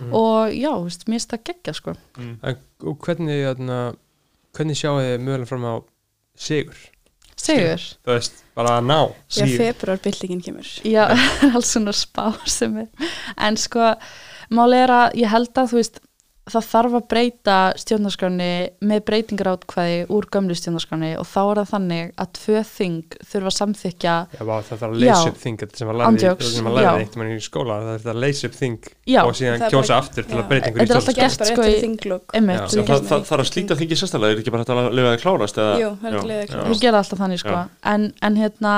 Og 0.00 0.54
já, 0.56 0.70
húst, 0.72 1.04
mér 1.04 1.18
finnst 1.18 1.34
það 1.34 1.42
geggja 1.50 1.74
sko. 1.76 1.92
En, 2.16 2.62
og 2.88 2.96
hvernig, 3.04 3.42
hérna, 3.44 3.80
hvernig 4.56 4.78
sjáu 4.80 4.96
þið 4.96 5.26
mögulega 5.26 5.50
fram 5.50 5.66
á 5.68 5.74
sigur? 6.40 6.78
Sigur, 7.40 7.84
Þú 8.04 8.16
veist, 8.16 8.42
bara 8.56 8.78
að 8.78 8.88
ná. 8.88 8.98
Já, 9.28 9.42
sigur. 9.44 9.56
februarbyltingin 9.60 10.42
kemur. 10.44 10.70
Já, 10.88 11.04
alls 11.54 11.72
svona 11.72 11.92
spá 11.96 12.32
sem 12.48 12.82
er, 12.82 13.10
en 13.36 13.60
sko 13.60 13.92
máli 14.56 14.80
er 14.80 14.92
að 14.92 15.20
ég 15.20 15.32
held 15.32 15.52
að 15.56 15.72
þú 15.72 15.80
veist 15.80 16.00
það 16.54 16.66
þarf 16.70 16.94
að 16.98 17.04
breyta 17.12 17.56
stjórnarskráni 17.80 18.48
með 18.90 19.00
breytingar 19.08 19.48
átkvæði 19.52 19.98
úr 20.16 20.26
gömlu 20.34 20.56
stjórnarskráni 20.58 21.10
og 21.20 21.26
þá 21.30 21.38
er 21.44 21.60
það 21.60 21.70
þannig 21.74 22.12
að 22.24 22.30
tvö 22.38 22.62
þing 22.70 23.16
þurfa 23.30 23.50
að 23.50 23.56
samþykja 23.58 24.14
Já, 24.36 24.42
vá, 24.46 24.54
það 24.60 24.70
þarf 24.70 24.86
að 24.90 24.96
leysa 25.04 25.30
upp 25.32 25.40
þing 25.44 25.58
þetta 25.64 25.80
sem 25.80 25.90
að 25.90 26.00
lærði 26.00 27.04
eitt 27.04 27.18
mann 27.20 27.32
í 27.34 27.38
skóla 27.44 27.78
það 27.80 27.90
þarf 28.00 28.10
að 28.14 28.20
leysa 28.24 28.50
upp 28.50 28.56
þing 28.60 28.90
og 29.24 29.34
síðan 29.40 29.60
það 29.64 29.74
kjósa 29.74 29.90
bara- 29.90 30.00
aftur 30.00 30.28
til 30.30 30.38
að 30.40 30.40
er 30.40 31.36
bara 31.40 31.50
sko, 31.50 31.62
í- 31.70 31.80
þú 32.70 32.80
það, 32.80 32.86
það, 32.90 33.04
það 33.10 33.28
þarf 33.30 33.44
að 33.44 33.50
slíta 33.50 33.78
þingi 33.80 34.00
sérstaklega, 34.00 34.32
er 34.36 34.42
ekki 34.44 34.54
bara 34.54 34.64
að 34.80 34.92
lifa 35.00 35.14
að 35.14 35.20
klárast 35.24 35.60
eða, 35.60 35.74
Jú, 35.80 35.90
það 36.00 36.84
er 36.90 36.98
alltaf 37.00 37.18
þannig 37.24 37.40
sko. 37.42 37.56
En, 37.94 38.06
en 38.22 38.36
hérna, 38.40 38.74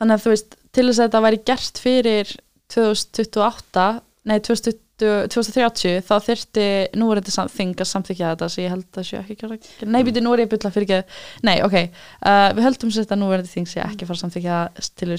þannig 0.00 0.14
að 0.18 0.24
þú 0.26 0.34
veist 0.34 0.56
til 0.76 0.86
þess 0.90 0.98
að 1.00 1.06
þetta 1.08 1.22
væri 1.26 1.40
gert 1.46 1.78
fyrir 1.80 2.34
2028, 2.76 3.86
nei 4.26 4.38
2020, 4.40 4.80
2030 5.02 6.02
þá 6.06 6.14
þyrfti 6.26 6.66
nú 6.96 7.08
er 7.12 7.20
þetta 7.20 7.46
þing 7.52 7.82
að 7.82 7.88
samþykja 7.90 8.30
þetta 8.32 8.48
svo 8.52 8.62
ég 8.64 8.72
held 8.72 9.00
að 9.00 9.06
sé 9.08 9.18
ekki 9.20 9.36
gera 9.40 9.58
nei, 9.92 9.98
býti 10.06 10.22
nú 10.24 10.32
er 10.34 10.42
ég 10.44 10.52
bylla 10.52 10.70
fyrir 10.74 10.86
ekki. 10.86 11.18
Nei, 11.46 11.54
ok, 11.66 11.76
uh, 12.26 12.46
við 12.56 12.68
höldum 12.68 12.92
sér 12.94 13.06
þetta 13.06 13.18
nú 13.20 13.30
er 13.30 13.42
þetta 13.42 13.54
þing 13.54 13.70
sé 13.72 13.82
ekki 13.84 14.06
að 14.06 14.12
fara 14.12 14.16
að 14.16 14.24
samþykja 14.24 14.60
til 14.96 15.10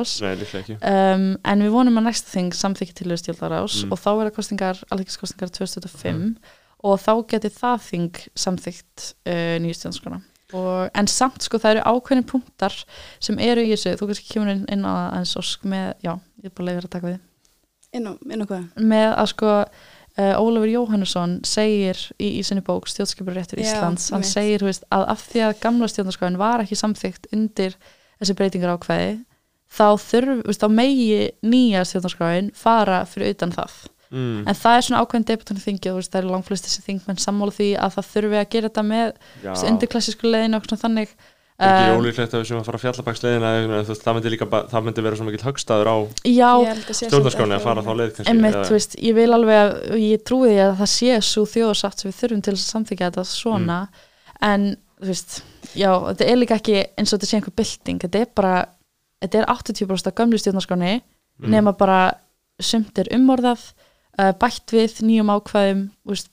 ás 0.00 0.16
Nei, 0.24 0.32
líklega 0.40 0.62
ekki. 0.64 0.78
Um, 0.90 1.28
en 1.52 1.66
við 1.66 1.76
vonum 1.76 2.00
að 2.02 2.08
næsta 2.08 2.34
þing 2.34 2.58
samþykja 2.58 2.98
til 3.00 3.20
stjórnar 3.20 3.56
ás 3.60 3.78
Mm. 3.80 3.92
og 3.94 4.00
þá 4.02 4.10
er 4.10 4.24
það 4.26 4.34
kostingar, 4.36 4.82
alþingiskostingar 4.90 5.52
2025 5.54 6.34
og 6.90 6.98
þá 7.00 7.12
geti 7.30 7.52
það 7.54 7.86
þing 7.86 8.20
samþykt 8.34 9.06
uh, 9.30 9.56
Og, 10.56 10.88
en 10.98 11.06
samt 11.06 11.44
sko 11.46 11.60
það 11.62 11.76
eru 11.76 11.82
ákveðin 11.94 12.26
punktar 12.26 12.74
sem 13.22 13.38
eru 13.38 13.62
í 13.62 13.70
þessu, 13.70 13.94
þú 14.00 14.08
kannski 14.10 14.32
kemur 14.32 14.52
inn, 14.56 14.64
á 14.82 14.90
það 14.90 15.18
eins 15.20 15.34
ósk 15.38 15.66
með, 15.70 15.92
já, 16.02 16.12
ég 16.42 16.50
er 16.50 16.54
bara 16.56 16.66
leiður 16.70 16.88
að 16.88 16.94
taka 16.96 17.06
við 17.06 17.18
inn 17.96 18.10
á, 18.10 18.12
inn 18.30 18.44
á 18.44 18.46
hvað? 18.46 18.66
með 18.76 19.08
að 19.12 19.30
sko 19.32 19.54
uh, 19.60 20.34
Ólafur 20.40 20.72
Jóhannesson 20.72 21.38
segir 21.46 21.98
í, 22.18 22.38
í 22.38 22.42
sinni 22.46 22.64
bók 22.66 22.88
stjórnskipur 22.90 23.36
réttur 23.36 23.60
Já, 23.60 23.68
Íslands 23.68 24.10
hann 24.10 24.20
einmitt. 24.20 24.34
segir 24.34 24.66
veist, 24.66 24.86
að 24.94 25.06
af 25.14 25.24
því 25.30 25.44
að 25.48 25.56
gamla 25.64 25.90
stjórnarskráin 25.90 26.40
var 26.40 26.64
ekki 26.64 26.78
samþykkt 26.78 27.30
undir 27.36 27.78
þessi 28.20 28.36
breytingar 28.38 28.76
ákveði 28.76 29.16
þá 29.70 29.86
þurf, 30.02 30.44
veist, 30.48 30.62
þá 30.62 30.76
megi 30.80 31.22
nýja 31.46 31.86
stjórnarskráin 31.88 32.52
fara 32.58 33.02
fyrir 33.08 33.34
utan 33.36 33.54
það 33.54 33.76
mm. 34.10 34.46
en 34.46 34.60
það 34.62 34.78
er 34.78 34.86
svona 34.86 35.02
ákveðin 35.04 35.28
debutanir 35.30 35.66
þingi 35.66 35.90
og 35.90 35.98
þú 35.98 36.00
veist, 36.00 36.12
það 36.14 36.22
eru 36.22 36.32
langflest 36.34 36.68
þessi 36.68 36.86
þingmenn 36.86 37.22
sammála 37.22 37.56
því 37.56 37.68
að 37.78 37.98
það 37.98 38.10
þurfi 38.14 38.40
að 38.40 38.48
gera 38.54 38.70
þetta 38.70 38.86
með 38.90 39.12
Já. 39.44 39.52
undir 39.70 39.92
klassísku 39.94 40.30
leiðinu 40.30 40.58
og 40.60 40.66
svona 40.68 40.84
þannig 40.84 41.14
ekki 41.68 41.96
ólíklegt 41.96 42.34
að 42.34 42.40
við 42.40 42.48
sem 42.50 42.60
að 42.60 42.68
fara 42.68 42.78
að 42.78 42.84
þú 43.84 43.92
veist, 43.92 44.04
það 44.06 44.16
myndi 44.16 44.32
líka, 44.34 44.48
það 44.72 44.86
myndi 44.86 45.04
vera 45.06 45.18
svo 45.18 45.26
mikill 45.28 45.44
högstaður 45.46 45.90
á 45.90 45.96
held 46.70 46.90
að 47.60 47.66
fara 47.66 47.84
þá 47.86 47.92
leið 48.00 48.12
kannski 48.16 48.32
Einmitt, 48.34 48.58
þú 48.70 48.76
veist, 48.76 48.96
ég 49.08 49.18
vil 49.20 49.28
alveg 49.36 49.60
að 49.60 50.00
ég 50.04 50.24
trúi 50.30 50.48
því 50.50 50.58
að 50.64 50.74
það 50.80 50.92
sé 50.94 51.20
svo 51.30 51.46
þjóðsátt 51.54 52.00
sem 52.00 52.10
við 52.10 52.18
þurfum 52.20 52.42
til 52.46 52.54
að 52.54 52.62
samþykja 52.64 53.10
þetta 53.10 53.26
svona. 53.28 53.78
En 54.50 54.66
þú 55.00 55.12
veist, 55.12 55.38
já, 55.76 55.90
þetta 56.10 56.28
er 56.32 56.40
líka 56.40 56.60
ekki 56.60 56.76
eins 56.96 57.12
og 57.12 57.18
þetta 57.18 57.30
sé 57.30 57.40
einhver 57.40 57.56
bylting, 57.60 58.02
þetta 58.06 58.24
er 58.24 58.34
bara 58.40 58.54
þetta 59.20 59.42
er 59.42 59.50
80% 59.52 60.10
af 60.10 60.16
gömlu 60.16 60.40
stjórnarskáni 60.40 61.00
Mm. 61.40 61.54
nema 61.54 61.72
bara 61.72 62.00
sumt 62.60 62.98
er 63.00 63.08
umorðað 63.16 63.62
uh, 64.20 64.32
bætt 64.36 64.74
við 64.74 64.98
nýjum 65.06 65.32
ákvæðum 65.32 65.86
þú 66.04 66.12
veist, 66.12 66.28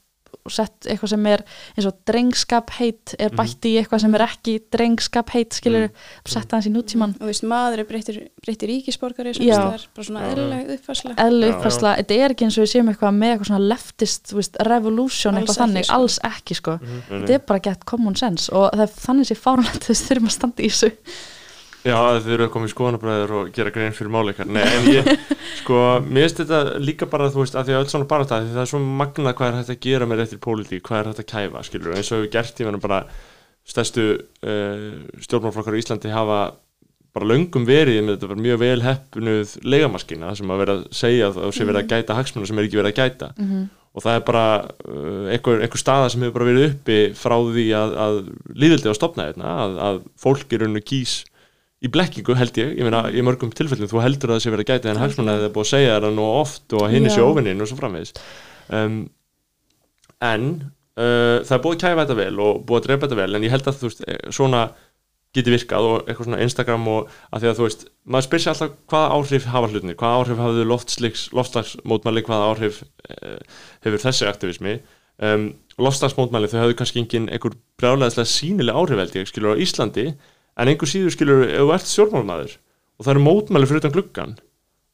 og 0.48 0.54
sett 0.56 0.88
eitthvað 0.88 1.12
sem 1.14 1.26
er 1.34 1.44
eins 1.76 1.88
og 1.90 1.98
drengskap 2.08 2.72
heit 2.80 3.14
er 3.20 3.30
Mhm. 3.30 3.38
bætt 3.42 3.68
í 3.68 3.74
eitthvað 3.82 4.02
sem 4.06 4.16
er 4.16 4.24
ekki 4.28 4.56
drengskap 4.74 5.30
heit 5.36 5.54
skilur, 5.60 5.90
sett 6.26 6.48
aðeins 6.56 6.70
í 6.70 6.74
nútíman 6.74 7.14
og 7.18 7.22
þú 7.26 7.30
veist, 7.32 7.44
maður 7.44 7.80
er 7.84 7.88
breyttir, 7.92 8.20
breyttir 8.46 8.72
ríkisborgari 8.72 9.36
sem 9.36 9.46
Já. 9.46 9.56
staðar, 9.60 9.86
bara 9.94 10.08
svona 10.08 10.22
Já. 10.24 10.32
eðlileg 10.34 10.72
uppfærsla. 10.78 11.16
Eðlu 11.18 11.46
Já, 11.48 11.54
uppfærsla, 11.58 11.96
þetta 12.00 12.20
er 12.24 12.30
ekki 12.36 12.46
eins 12.48 12.58
og 12.58 12.64
við 12.66 12.72
séum 12.74 12.90
eitthvað 12.94 13.18
með 13.20 13.34
eitthvað 13.36 13.52
svona 13.52 13.68
leftist, 13.76 14.24
þú 14.32 14.36
veist, 14.42 14.58
revolution 14.72 15.36
Alls 15.36 15.44
eitthvað 15.50 15.62
þannig, 15.64 15.86
sko. 15.86 15.94
alls 15.96 16.20
ekki 16.24 16.56
sko. 16.56 16.80
Nei, 16.82 17.20
þetta 17.22 17.34
er 17.36 17.40
bara 17.48 17.60
gett 17.60 17.86
common 17.86 18.16
sense 18.16 18.50
og 18.54 18.72
það 18.72 18.82
er 18.88 18.94
þannig 19.08 19.26
sér 19.28 19.42
fárunlega 19.44 19.84
þess 19.88 20.08
þurfum 20.10 20.26
að 20.32 20.38
standa 20.38 20.64
í 20.64 20.70
þessu 20.72 20.92
Já, 21.88 21.95
þau 22.19 22.34
eru 22.36 22.45
að 22.47 22.52
koma 22.52 22.67
í 22.67 22.73
skoðanabræður 22.73 23.34
og 23.38 23.50
gera 23.56 23.71
grein 23.71 23.95
fyrir 23.95 24.12
máleikar 24.12 24.50
Nei, 24.50 24.63
en 24.65 24.89
ég, 24.91 25.08
sko, 25.62 25.80
mér 26.04 26.28
finnst 26.28 26.41
þetta 26.41 26.84
líka 26.84 27.08
bara, 27.10 27.30
þú 27.32 27.43
veist, 27.45 27.56
að 27.56 27.69
því 27.69 27.76
að 27.78 27.82
öll 27.86 27.91
svona 27.93 28.10
bara 28.12 28.28
það 28.28 28.52
það 28.52 28.62
er 28.63 28.69
svo 28.73 28.82
magnað 28.84 29.36
hvað 29.39 29.50
er 29.50 29.58
hægt 29.62 29.73
að 29.73 29.82
gera 29.88 30.10
með 30.10 30.21
réttir 30.21 30.41
pólitík, 30.43 30.84
hvað 30.88 31.00
er 31.00 31.10
hægt 31.12 31.23
að 31.23 31.30
kæfa, 31.32 31.65
skilur 31.67 31.95
eins 31.95 32.12
og 32.12 32.23
við 32.26 32.32
gert, 32.36 32.60
ég 32.60 32.69
menna 32.69 32.84
bara 32.84 33.02
stærstu 33.67 34.08
uh, 34.17 34.88
stjórnmálflokkar 35.23 35.78
í 35.78 35.84
Íslandi 35.84 36.12
hafa 36.12 36.41
bara 37.17 37.30
löngum 37.32 37.65
verið 37.67 38.04
með 38.06 38.19
þetta 38.19 38.38
mjög 38.43 38.60
vel 38.62 38.84
hefnuð 38.86 39.56
legamaskina 39.65 40.34
sem 40.38 40.52
að 40.54 40.62
vera 40.62 40.76
að 40.78 40.84
segja 40.95 41.32
og 41.32 41.56
sé 41.56 41.65
verið 41.65 41.82
að 41.82 41.93
gæta 41.95 42.17
hagsmuna 42.17 42.50
sem 42.50 42.60
er 42.60 42.67
ekki 42.67 42.80
verið 42.80 42.91
að 42.91 43.00
gæta. 43.00 43.30
Og 43.97 44.04
það 44.06 44.19
er 44.19 44.26
bara 44.28 44.43
uh, 44.62 45.23
einhver, 45.34 45.63
einhver 45.65 45.82
staða 45.82 46.12
sem 46.13 46.21
hefur 46.21 46.36
bara 46.38 46.50
verið 46.52 46.67
uppi 46.67 47.00
frá 47.17 47.36
því 47.41 47.65
að, 47.80 47.95
að 48.04 48.19
líðildi 48.54 48.93
á 48.93 49.00
stopna 49.00 49.26
hérna, 49.32 49.56
að, 49.63 49.80
að 49.88 50.00
fólk 50.21 50.54
í 50.54 50.62
rauninu 50.62 50.84
kýs 50.86 51.15
í 51.78 51.92
blekkingu 51.94 52.34
held 52.38 52.58
ég, 52.58 52.72
ég 52.80 52.88
meina 52.88 53.04
í 53.13 53.22
mörgum 53.26 53.52
tilfellum 53.54 53.90
þú 53.90 54.02
heldur 54.02 54.34
að 54.34 54.40
það 54.40 54.44
sé 54.46 54.54
verið 54.54 54.66
að 54.66 54.72
gæta 54.72 54.90
en 54.92 55.02
hagsmuna 55.02 55.36
eða 55.38 55.52
búið 55.54 55.68
að 55.68 55.72
segja 55.76 56.00
það 56.00 56.16
nú 56.18 56.26
oft 56.40 56.74
og 56.74 56.88
að 56.88 56.96
hinni 56.96 57.12
sé 57.13 57.22
Já. 57.22 57.28
óvinnin 57.28 57.62
og 57.62 57.70
svo 57.70 57.78
framvegis. 57.78 58.13
Um, 58.74 58.98
en 60.26 60.48
uh, 60.98 61.38
það 61.46 61.54
er 61.58 61.63
búið 61.63 61.78
að 61.78 61.84
kæfa 61.84 62.04
þetta 62.04 62.18
vel 62.18 62.44
og 62.48 62.66
búið 62.66 62.82
að 62.82 62.88
drepa 62.88 63.06
þetta 63.06 63.20
vel 63.22 63.38
en 63.38 63.46
ég 63.46 63.54
held 63.54 63.70
að 63.70 63.80
þú 63.82 63.92
veist, 63.92 64.04
eh, 64.08 64.20
svona 64.34 64.63
geti 65.38 65.54
virkað 65.54 65.86
og 65.86 66.08
eitthvað 66.08 66.30
svona 66.30 66.42
Instagram 66.42 66.88
og 66.90 67.12
að 67.30 67.44
því 67.44 67.50
að 67.52 67.60
þú 67.60 67.68
veist, 67.68 67.84
maður 68.08 68.26
spyr 68.28 68.42
sér 68.42 68.54
alltaf 68.54 68.78
hvaða 68.90 69.18
áhrif 69.18 69.48
hafa 69.54 69.70
hlutinni, 69.70 69.98
hvaða 70.00 70.22
áhrif 70.24 70.70
loftslags, 70.72 71.26
loftslagsmótmæli, 71.38 72.24
hvaða 72.26 72.48
áhrif 72.54 72.80
uh, 72.82 73.36
hefur 73.86 74.02
þessi 74.02 74.30
aktivismi. 74.32 74.80
Um, 75.18 75.52
loftslagsmótmæli, 75.82 76.50
þau 76.50 76.63
hafðu 76.63 76.78
kannski 76.80 77.04
engin 77.04 77.30
einhver 77.30 77.58
brjálæðislega 77.78 78.32
sínileg 78.32 78.80
áhrif 78.80 79.04
held 79.04 79.20
ég 79.20 79.30
skilur 79.30 79.54
á 79.54 79.62
Íslandi, 79.62 80.08
en 80.58 80.72
einhver 80.72 80.89
síður 80.89 81.15
skilur 81.15 81.46
ef 81.48 81.63
þú 81.63 81.74
ert 81.76 81.91
stjórnmálmaður 81.91 82.58
og 82.98 83.06
það 83.06 83.13
eru 83.13 83.26
mótmæli 83.28 83.70
fyrir 83.70 83.84
utan 83.84 83.96
gluggan 83.96 84.36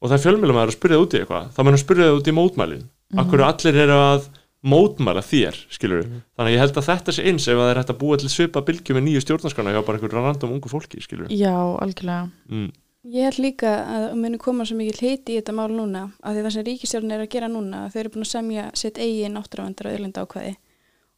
og 0.04 0.10
það 0.10 0.18
er 0.18 0.24
fjölmjölumæður 0.26 0.72
að 0.72 0.78
spyrja 0.78 0.98
það 0.98 1.04
út 1.06 1.14
í 1.14 1.20
eitthvað, 1.22 1.52
þá 1.56 1.60
munum 1.64 1.82
spyrja 1.82 2.08
það 2.10 2.18
út 2.18 2.28
í 2.28 2.38
mótmælin. 2.38 2.88
Mm 3.14 3.20
-hmm. 3.20 3.44
allir 3.48 3.78
eru 3.84 4.00
að 4.04 4.26
mótmæla 4.64 5.24
þér, 5.24 5.58
skilur 5.72 6.06
þannig 6.08 6.48
að 6.48 6.54
ég 6.54 6.62
held 6.64 6.78
að 6.80 6.88
þetta 6.88 7.16
sé 7.16 7.26
eins 7.28 7.48
ef 7.48 7.58
að 7.58 7.64
það 7.64 7.72
er 7.72 7.80
hægt 7.82 7.92
að 7.92 8.00
búa 8.00 8.18
til 8.20 8.30
svipa 8.32 8.62
bylgju 8.64 8.96
með 8.96 9.04
nýju 9.08 9.24
stjórnarskana 9.24 9.74
hjá 9.76 9.82
bara 9.84 10.00
einhverjum 10.00 10.24
random 10.24 10.54
ungu 10.56 10.72
fólki, 10.72 11.02
skilur 11.04 11.28
já, 11.28 11.56
algjörlega. 11.84 12.30
Mm. 12.48 12.72
Ég 13.04 13.28
held 13.28 13.40
líka 13.44 13.72
að 13.84 14.06
það 14.06 14.20
muni 14.24 14.38
koma 14.40 14.64
svo 14.64 14.78
mikið 14.80 15.02
hiti 15.04 15.34
í 15.34 15.40
þetta 15.42 15.56
mál 15.58 15.72
núna 15.76 16.04
að 16.24 16.38
því 16.38 16.44
það 16.46 16.54
sem 16.56 16.66
ríkistjórn 16.70 17.12
er 17.12 17.24
að 17.26 17.34
gera 17.34 17.50
núna 17.52 17.82
þau 17.92 18.00
eru 18.00 18.14
búin 18.14 18.24
að 18.24 18.32
semja 18.32 18.70
sitt 18.80 19.02
eigin 19.04 19.36
náttúravendar 19.36 19.90
og 19.90 19.98
auðlinda 19.98 20.24
ákvæði 20.24 20.54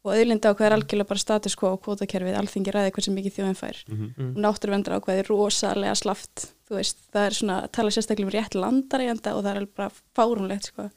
og 0.05 0.13
auðlinda 0.13 0.51
ákvæði 0.53 0.67
er 0.67 0.75
algjörlega 0.75 1.09
bara 1.09 1.21
status 1.21 1.55
quo 1.57 1.71
og 1.73 1.81
kvotakerfið, 1.85 2.37
alþingi 2.37 2.73
ræði 2.75 2.91
hversu 2.93 3.13
mikið 3.15 3.35
þjóðin 3.39 3.57
fær. 3.57 3.79
Mhm. 3.89 4.35
og 4.35 4.39
náttúravendar 4.45 4.99
ákvæði 4.99 5.23
er 5.23 5.29
rosalega 5.31 5.95
slaft 5.97 6.45
þú 6.69 6.77
veist, 6.79 6.97
það 7.13 7.25
er 7.25 7.35
svona 7.39 7.57
að 7.63 7.71
tala 7.77 7.93
sérstaklega 7.93 8.25
um 8.25 8.33
rétt 8.33 8.55
landareiganda 8.57 9.35
og 9.35 9.43
það 9.45 9.59
er 9.59 9.65
bara 9.65 9.91
fárunlegt 10.17 10.69
sko. 10.71 10.89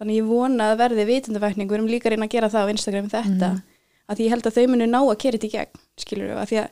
þannig 0.00 0.18
ég 0.20 0.28
vona 0.28 0.72
að 0.72 0.78
verði 0.82 1.06
vitundavækning, 1.08 1.68
við 1.68 1.78
erum 1.78 1.88
líka 1.88 2.08
að 2.08 2.16
reyna 2.16 2.26
að 2.26 2.34
gera 2.34 2.52
það 2.52 2.64
á 2.68 2.72
Instagram 2.72 3.08
þetta, 3.08 3.50
að 4.08 4.16
því 4.16 4.24
ég 4.24 4.34
held 4.34 4.46
að 4.46 4.56
þau 4.56 4.66
munu 4.68 4.86
ná 4.86 5.00
að 5.00 5.18
kera 5.22 5.38
þetta 5.38 5.46
í 5.46 5.54
gegn, 5.56 5.80
skilur 5.96 6.28
við 6.28 6.36
að 6.36 6.48
því 6.50 6.58
að, 6.60 6.68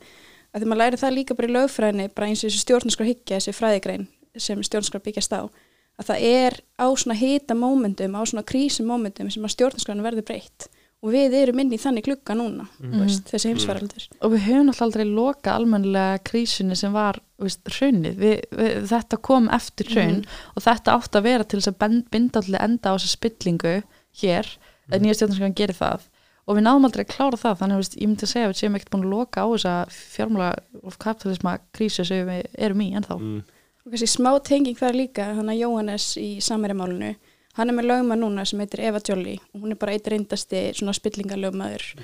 að 0.52 0.60
því 0.60 0.68
maður 0.68 0.82
læri 0.82 1.00
það 1.00 1.16
líka 1.16 1.34
bara 1.34 1.48
í 1.48 1.54
lögfræðinni 1.56 2.08
bara 2.14 2.26
eins 2.28 2.44
og 2.44 2.50
þessu 2.50 2.64
stjórnarskrar 2.64 3.08
hyggja, 3.08 3.38
þessi 3.40 3.56
fræðigrein 3.56 4.06
sem 4.36 4.60
stjórnarskrar 4.60 5.04
byggjast 5.04 5.32
á 5.32 5.48
að 5.94 6.08
það 6.10 6.26
er 6.28 6.60
á 6.76 6.86
svona 6.92 7.16
hita 7.16 7.54
mómentum, 7.54 8.16
á 8.18 8.22
svona 8.26 8.44
krísum 8.44 8.88
mómentum 8.90 9.30
sem 9.30 9.44
að 9.46 9.54
stjórnarskrarna 9.54 10.04
verður 10.04 10.26
breytt 10.28 10.68
og 11.04 11.12
við 11.12 11.36
erum 11.36 11.60
inn 11.60 11.74
í 11.76 11.80
þannig 11.80 12.06
klukka 12.06 12.36
núna 12.38 12.64
mm. 12.80 12.94
veist, 13.02 13.26
þessi 13.28 13.50
heimsveraldur 13.50 14.06
og 14.24 14.32
við 14.32 14.46
höfum 14.46 14.70
alltaf 14.72 14.86
aldrei 14.86 15.04
lokað 15.04 15.58
almennilega 15.58 16.22
krísunni 16.24 16.78
sem 16.80 16.94
var 16.94 17.20
við, 17.38 18.40
þetta 18.88 19.18
kom 19.20 19.50
eftir 19.52 19.90
hrun 19.92 20.22
og 20.54 20.64
þetta 20.64 20.96
átt 20.96 21.18
að 21.18 21.26
vera 21.28 21.44
til 21.44 21.60
þess 21.60 21.72
að 21.74 21.78
bend- 21.82 22.08
binda 22.14 22.40
allir 22.40 22.62
enda 22.62 22.94
á 22.94 22.96
þessa 22.96 23.12
spillingu 23.12 23.74
hér, 24.22 24.50
mm. 24.88 24.98
nýja 25.02 25.18
stjórnarskjöfum 25.18 25.56
gerir 25.58 25.78
það. 25.78 26.08
Og 26.44 26.58
við 26.58 26.66
náðum 26.66 26.86
aldrei 26.88 27.04
að 27.06 27.12
klára 27.14 27.40
það 27.40 27.60
þannig 27.60 27.80
veist, 27.80 27.94
ég 27.96 28.08
myndi 28.10 28.26
að 28.26 28.32
segja 28.34 28.46
að 28.46 28.50
við 28.52 28.58
séum 28.60 28.74
ekkert 28.76 28.90
búin 28.92 29.04
að 29.06 29.14
loka 29.14 29.44
á 29.44 29.46
þessa 29.48 29.74
fjármála 29.96 30.48
og 30.82 30.96
kapitalisma 31.00 31.54
krísu 31.74 32.04
sem 32.04 32.28
við 32.28 32.42
erum 32.66 32.82
í 32.84 32.90
ennþá. 32.98 33.16
Mm. 33.20 33.38
og 33.84 33.94
kannski 33.94 34.10
smá 34.12 34.30
tenging 34.44 34.78
þar 34.78 34.98
líka 34.98 35.30
þannig 35.38 35.54
að 35.54 35.62
Jóhannes 35.62 36.08
í 36.20 36.28
samverjamálinu 36.44 37.14
hann 37.58 37.70
er 37.70 37.76
með 37.76 37.90
lögma 37.90 38.16
núna 38.18 38.46
sem 38.46 38.60
heitir 38.62 38.84
Eva 38.88 39.02
Jolly 39.04 39.36
og 39.52 39.62
hún 39.62 39.74
er 39.74 39.80
bara 39.80 39.94
eitt 39.96 40.08
reyndasti 40.10 40.66
svona 40.74 40.94
spillingalögmaður 40.96 41.94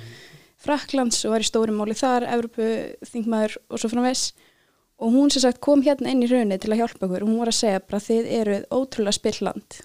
Fraklands 0.60 1.24
og 1.24 1.34
var 1.34 1.44
í 1.44 1.48
stóri 1.48 1.72
máli 1.72 1.96
þar, 1.96 2.26
Evrópu 2.34 2.64
þingmaður 3.08 3.56
og 3.70 3.80
svo 3.80 3.88
framvegs 3.92 4.24
og 5.00 5.14
hún 5.14 5.30
sem 5.32 5.40
sagt 5.46 5.62
kom 5.64 5.80
hérna 5.84 6.12
inn 6.12 6.24
í 6.24 6.28
raunni 6.28 6.58
til 6.60 6.74
að 6.74 6.82
hjálpa 6.82 7.06
okkur. 7.06 7.22
Og 7.24 7.30
hún 7.30 7.38
var 7.40 7.48
að 7.52 7.56
segja 7.62 7.80
bara 7.80 8.02
þið 8.04 8.26
eruð 8.40 8.66
ótrúlega 8.76 9.16
spilland 9.16 9.78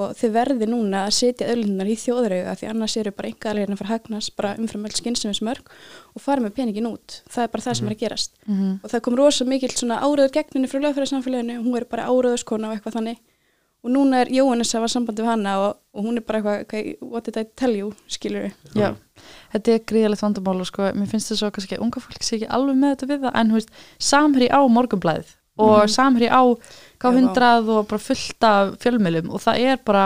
og 0.00 0.12
þið 0.14 0.30
verði 0.36 0.66
núna 0.70 1.00
að 1.08 1.16
setja 1.16 1.48
öðlinnar 1.50 1.88
í 1.90 1.96
þjóðrauga 1.98 2.52
því 2.60 2.68
annars 2.70 2.92
eru 3.00 3.10
bara 3.16 3.26
einhver 3.26 3.50
alveg 3.50 3.72
að 3.74 3.88
hagnast 3.90 4.36
bara 4.38 4.52
umfram 4.54 4.84
öll 4.86 4.94
skynsumsmörg 4.94 5.72
og 6.14 6.22
fara 6.22 6.44
með 6.44 6.54
peningin 6.60 6.86
út. 6.92 7.16
Það 7.26 7.42
er 7.42 7.50
bara 7.56 7.64
það 7.64 7.76
sem 7.80 7.88
er 7.90 7.96
að 7.96 8.04
gerast. 8.04 8.38
Mhm. 8.46 8.70
og 8.84 8.90
það 8.92 9.02
kom 9.02 9.16
rosa 9.18 9.44
mikill 9.44 9.74
svona 9.74 9.98
áraður 9.98 10.36
gegninni 10.38 10.70
frá 10.70 10.78
lögfæðarsamfélaginu, 10.78 11.58
hún 11.58 11.76
er 11.76 11.84
bara 11.90 12.06
áraðuskona 12.06 12.70
og 12.70 12.78
eitthvað 12.78 12.96
þannig 13.00 13.18
og 13.80 13.92
núna 13.94 14.22
er 14.24 14.32
Jóhannes 14.34 14.74
að 14.76 14.84
var 14.84 14.92
sambandi 14.92 15.24
við 15.24 15.30
hana 15.30 15.56
og, 15.62 15.80
og 15.96 16.06
hún 16.06 16.20
er 16.20 16.24
bara 16.26 16.40
eitthvað, 16.40 16.64
okay, 16.66 16.94
what 17.00 17.26
did 17.28 17.38
I 17.40 17.46
tell 17.56 17.76
you? 17.76 17.92
Skilur 18.10 18.48
við 18.48 18.80
Já, 18.80 18.90
þetta 19.54 19.74
er 19.74 19.84
gríðalegt 19.92 20.24
vandamál 20.24 20.58
og 20.60 20.68
sko, 20.68 20.90
mér 20.96 21.10
finnst 21.10 21.32
þess 21.32 21.46
að 21.46 21.54
kannski 21.56 21.78
að 21.78 21.84
unga 21.86 22.04
fólk 22.04 22.26
sé 22.26 22.36
ekki 22.38 22.50
alveg 22.58 22.80
með 22.80 22.94
þetta 22.94 23.10
við 23.12 23.24
það, 23.26 23.36
en 23.40 23.52
þú 23.52 23.60
veist, 23.60 23.72
samhri 24.10 24.50
á 24.52 24.60
morgunblæðið 24.76 25.36
og 25.60 25.90
samhri 25.92 26.28
á 26.32 26.42
K100 27.00 27.68
og 27.68 27.88
bara 27.90 28.00
fullt 28.00 28.46
af 28.46 28.76
fjölmjölum 28.80 29.32
og 29.34 29.42
það 29.44 29.66
er 29.72 29.82
bara 29.84 30.04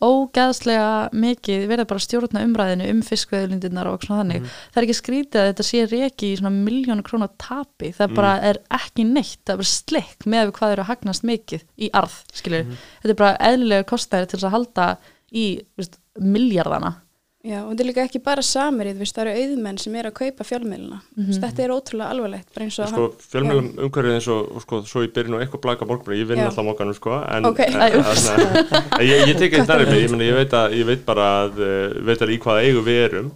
ógeðslega 0.00 1.10
mikið 1.12 1.66
verið 1.68 1.88
bara 1.90 2.02
stjórna 2.04 2.44
umræðinu 2.46 2.88
um 2.94 3.02
fiskveðulindirnar 3.04 3.90
og 3.90 4.04
svona 4.04 4.22
þannig. 4.22 4.46
Það 4.72 4.80
er 4.80 4.86
ekki 4.86 4.96
skrítið 4.98 5.40
að 5.42 5.48
þetta 5.50 5.66
sé 5.68 5.82
reki 5.90 6.30
í 6.30 6.38
svona 6.40 6.52
miljónu 6.56 7.04
krónu 7.06 7.28
tapi, 7.40 7.92
það 7.96 8.16
bara 8.16 8.32
er 8.50 8.62
ekki 8.80 9.04
neitt, 9.08 9.42
það 9.44 9.54
er 9.54 9.60
bara 9.60 9.72
slikk 9.74 10.26
með 10.26 10.54
hvað 10.56 10.74
eru 10.76 10.86
að 10.86 10.90
hagnast 10.94 11.28
mikið 11.28 11.66
í 11.76 11.92
arð, 12.00 12.16
skilur. 12.32 12.72
Þetta 13.02 13.14
er 13.14 13.20
bara 13.20 13.36
eðlilega 13.50 13.88
kostæri 13.92 14.30
til 14.30 14.40
að 14.40 14.56
halda 14.56 14.88
í 15.30 15.46
veist, 15.78 16.00
miljardana. 16.20 16.96
Já, 17.40 17.62
og 17.64 17.70
þetta 17.72 17.80
er 17.82 17.86
líka 17.88 18.02
ekki 18.04 18.20
bara 18.20 18.42
samirið, 18.44 18.98
veist, 19.00 19.14
það 19.16 19.28
eru 19.30 19.40
auðmenn 19.40 19.78
sem 19.80 19.94
eru 19.96 20.10
að 20.10 20.16
kaupa 20.18 20.44
fjölmiðluna 20.44 20.98
mm 21.16 21.38
þetta 21.40 21.62
er 21.64 21.72
ótrúlega 21.72 22.08
alvarlegt 22.12 22.50
bara 22.52 22.66
eins 22.66 22.76
og 22.84 22.90
sko, 22.90 23.04
fjölmjölum 23.32 23.68
umhverfið 23.86 24.16
eins 24.18 24.26
og, 24.34 24.50
og 24.58 24.64
sko, 24.66 24.80
svo 24.90 25.04
ég 25.06 25.14
byrja 25.16 25.32
nú 25.32 25.38
eitthvað 25.40 25.62
blaka 25.64 25.88
morgunum, 25.88 26.18
ég 26.20 26.28
vinn 26.28 26.42
alltaf 26.44 26.66
mókanum 26.68 26.92
sko, 26.98 27.14
en, 27.24 27.46
Ok. 27.48 27.62
en, 27.64 27.80
en, 27.80 29.06
ég, 29.08 29.22
ég 29.30 29.38
tek 29.40 29.54
eitt 29.56 29.70
nærið 29.72 29.88
mig, 29.94 30.02
ég, 30.04 30.26
ég, 30.28 30.34
veit 30.42 30.52
að, 30.60 30.74
ég 30.82 30.90
veit 30.90 31.06
bara 31.08 31.30
að 31.46 31.62
uh, 31.64 31.96
veit 32.10 32.20
alveg 32.26 32.36
í 32.36 32.42
hvaða 32.44 32.66
eigu 32.68 32.82
við 32.90 33.00
erum 33.06 33.30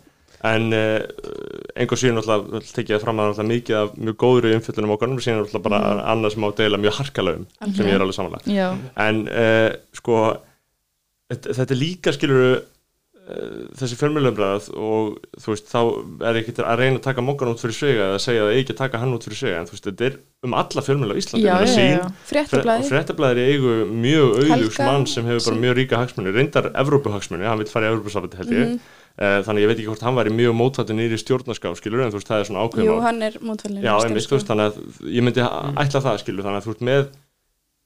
en 0.45 0.67
uh, 0.77 1.01
einhver 1.81 1.97
síðan 2.03 2.21
alltaf 2.21 2.69
tekið 2.77 2.99
það 2.99 3.05
fram 3.07 3.23
að 3.25 3.31
alltaf 3.33 3.49
mikið 3.49 3.79
af 3.81 3.95
mjög 3.97 4.19
góðri 4.21 4.53
umfjöllunum 4.59 4.93
okkur, 4.99 5.15
síðan 5.25 5.41
alltaf 5.47 5.65
bara 5.65 5.81
Mhm. 5.81 6.05
annað 6.13 6.35
sem 6.37 6.45
á 6.45 6.49
að 6.53 6.59
deila 6.61 6.83
mjög 6.85 6.99
harkalögum 7.01 7.47
sem 7.73 7.87
ég 7.89 7.95
er 7.97 8.05
alveg 8.05 8.19
samanlega 8.21 8.53
Já, 8.53 8.69
en 9.09 9.25
uh, 9.33 9.71
sko 9.97 10.21
þetta 11.33 11.57
þetta 11.57 11.73
er 11.73 11.81
líka 11.81 12.13
skilur 12.13 12.45
uh, 12.51 12.63
þessi 13.25 13.97
fjölmjölumræð 13.97 14.67
og 14.77 15.15
þú 15.41 15.53
veist 15.55 15.71
þá 15.71 15.79
er 16.29 16.39
ekki 16.43 16.53
að 16.61 16.81
reyna 16.81 16.99
að 16.99 17.05
taka 17.07 17.23
mokkan 17.25 17.53
út 17.55 17.63
fyrir 17.63 17.77
sig 17.79 17.97
eða 17.97 18.19
segja 18.21 18.43
að 18.45 18.57
ekki 18.59 18.75
að 18.75 18.81
taka 18.83 19.01
hann 19.01 19.15
út 19.17 19.25
fyrir 19.25 19.39
sig 19.39 19.55
en 19.57 19.69
þú 19.69 19.77
veist 19.77 19.89
þetta 19.89 20.07
er 20.11 20.19
um 20.45 20.57
alla 20.61 20.85
fjölmjölu 20.85 21.17
á 21.17 21.21
Íslandi. 21.23 21.47
Já, 21.47 21.55
já, 21.65 21.87
já. 21.95 22.03
Fréttablaðir 22.91 23.41
í 23.41 23.47
eigu 23.55 23.73
mjög 23.89 24.45
Helga, 24.53 24.91
mann 24.91 25.09
sem 25.09 25.25
hefur 25.31 25.49
bara 25.49 25.63
mjög 25.65 25.79
ríka 25.81 26.03
hagsmunni 26.03 26.37
reyndar 26.37 26.69
Evrópuhagsmunni, 26.85 27.49
hann 27.49 27.63
vil 27.63 27.71
fara 27.73 27.89
í 27.89 27.95
Evrópusafandi 27.95 28.43
held 28.43 28.53
ég. 28.53 28.69
Mhm. 28.69 28.95
uh, 29.17 29.41
þannig 29.49 29.65
ég 29.65 29.73
veit 29.73 29.79
ekki 29.79 29.91
hvort 29.95 30.05
hann 30.05 30.21
væri 30.21 30.37
mjög 30.37 30.57
mótvættu 30.61 30.99
nýri 30.99 31.21
stjórnarská 31.23 31.73
skilur 31.81 32.05
en 32.05 32.13
þú 32.13 32.21
veist 32.21 32.29
það 32.29 32.45
er 32.45 32.49
svona 32.51 32.67
ákveðum 32.69 32.91
Jú, 32.91 33.01
hann 33.09 33.23
er 33.23 33.39
einmitt, 33.41 34.29
þú 34.29 34.37
veist, 34.37 34.51
þannig 34.53 34.69
að 34.69 35.13
ég 35.17 35.25
myndi 35.25 35.49
ætla 35.81 36.05
það, 36.05 36.21
skilur, 36.21 36.45
þannig 36.45 36.61
að 36.61 36.69
þú 36.69 36.77
ert 36.77 36.85
með 36.93 37.07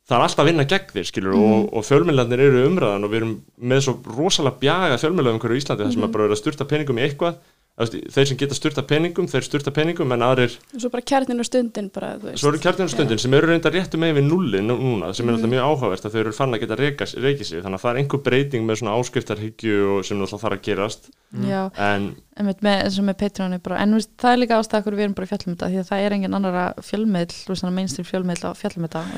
það 0.08 0.16
er 0.16 0.24
alltaf 0.24 0.42
að 0.42 0.48
vinna 0.48 0.66
gegn 0.68 0.92
þér, 0.94 1.06
skilur 1.10 1.36
og, 1.36 1.68
og 1.76 1.84
fjölmjölarnir 1.84 2.42
eru 2.46 2.64
umræðan 2.70 3.04
og 3.04 3.12
við 3.12 3.20
erum 3.20 3.34
með 3.60 3.84
svo 3.84 3.94
rosalega 4.16 4.62
bjaga 4.62 5.00
fjölmjölar 5.02 5.36
um 5.36 5.42
hverju 5.42 5.60
Íslandi 5.60 5.84
þar 5.84 5.94
sem 5.96 6.06
að 6.06 6.14
bara 6.14 6.26
vera 6.28 6.38
að 6.38 6.42
sturta 6.42 6.68
peningum 6.68 7.00
í 7.00 7.04
eitthvað 7.04 7.42
þeir 7.78 8.26
sem 8.32 8.38
geta 8.40 8.56
sturta 8.58 8.82
peningum, 8.82 9.28
þeir 9.30 9.44
sturta 9.46 9.70
peningum 9.74 10.10
en 10.16 10.24
aðrir, 10.26 10.56
Og 10.74 10.80
svo 10.82 10.90
bara 10.90 11.04
kjarnin 11.06 11.38
og 11.38 11.46
stundin 11.46 11.90
bara, 11.94 12.14
þú 12.18 12.26
veist 12.32 12.42
svo 12.42 12.50
eru 12.50 12.58
kjarninu 12.64 12.90
stundin 12.90 13.20
sem 13.22 13.34
eru 13.38 13.46
reynda 13.52 13.70
réttu 13.70 14.00
megin 14.02 14.18
við 14.18 14.26
nulli 14.32 14.60
nú- 14.66 14.78
núna, 14.82 15.12
sem 15.14 15.28
er 15.28 15.36
alltaf 15.36 15.52
mjög 15.52 15.66
áhugavert 15.68 16.04
að 16.08 16.12
þau 16.16 16.20
eru 16.24 16.32
fann 16.34 16.54
að 16.56 16.60
geta 16.64 16.76
reykið 17.22 17.44
sig, 17.46 17.62
þannig 17.62 17.78
að 17.78 17.84
það 17.84 17.90
er 17.92 18.00
einhver 18.02 18.22
breyting 18.26 18.66
með 18.66 18.80
svona 18.82 18.96
áskriftarhyggju 18.98 19.76
og 19.96 20.04
sem 20.04 20.18
alltaf 20.26 20.42
þarf 20.42 20.58
að 20.58 20.64
gerast. 20.66 21.08
Já, 21.44 21.62
en 21.76 22.16
einmitt 22.38 22.62
með, 22.64 22.76
eins 22.86 22.98
og 22.98 23.04
með 23.04 23.16
Patreoni 23.20 23.58
bara, 23.62 23.78
en 23.82 23.90
þú 23.92 23.98
veist, 24.00 24.10
það 24.18 24.32
er 24.32 24.38
líka 24.42 24.58
hverju 24.86 24.98
við 24.98 25.04
erum 25.04 25.14
bara 25.18 25.26
í 25.26 25.30
fjallum 25.32 25.54
þetta 25.56 25.68
því 25.68 25.78
að 25.82 25.88
það 25.90 26.04
er 26.06 26.12
engin 26.16 26.34
annara 26.38 26.64
fjölmiðl 26.82 27.34
þú 27.34 27.52
veist, 27.52 27.64
mainstream 27.78 28.06
fjölmiðl 28.08 28.44
á 28.48 28.50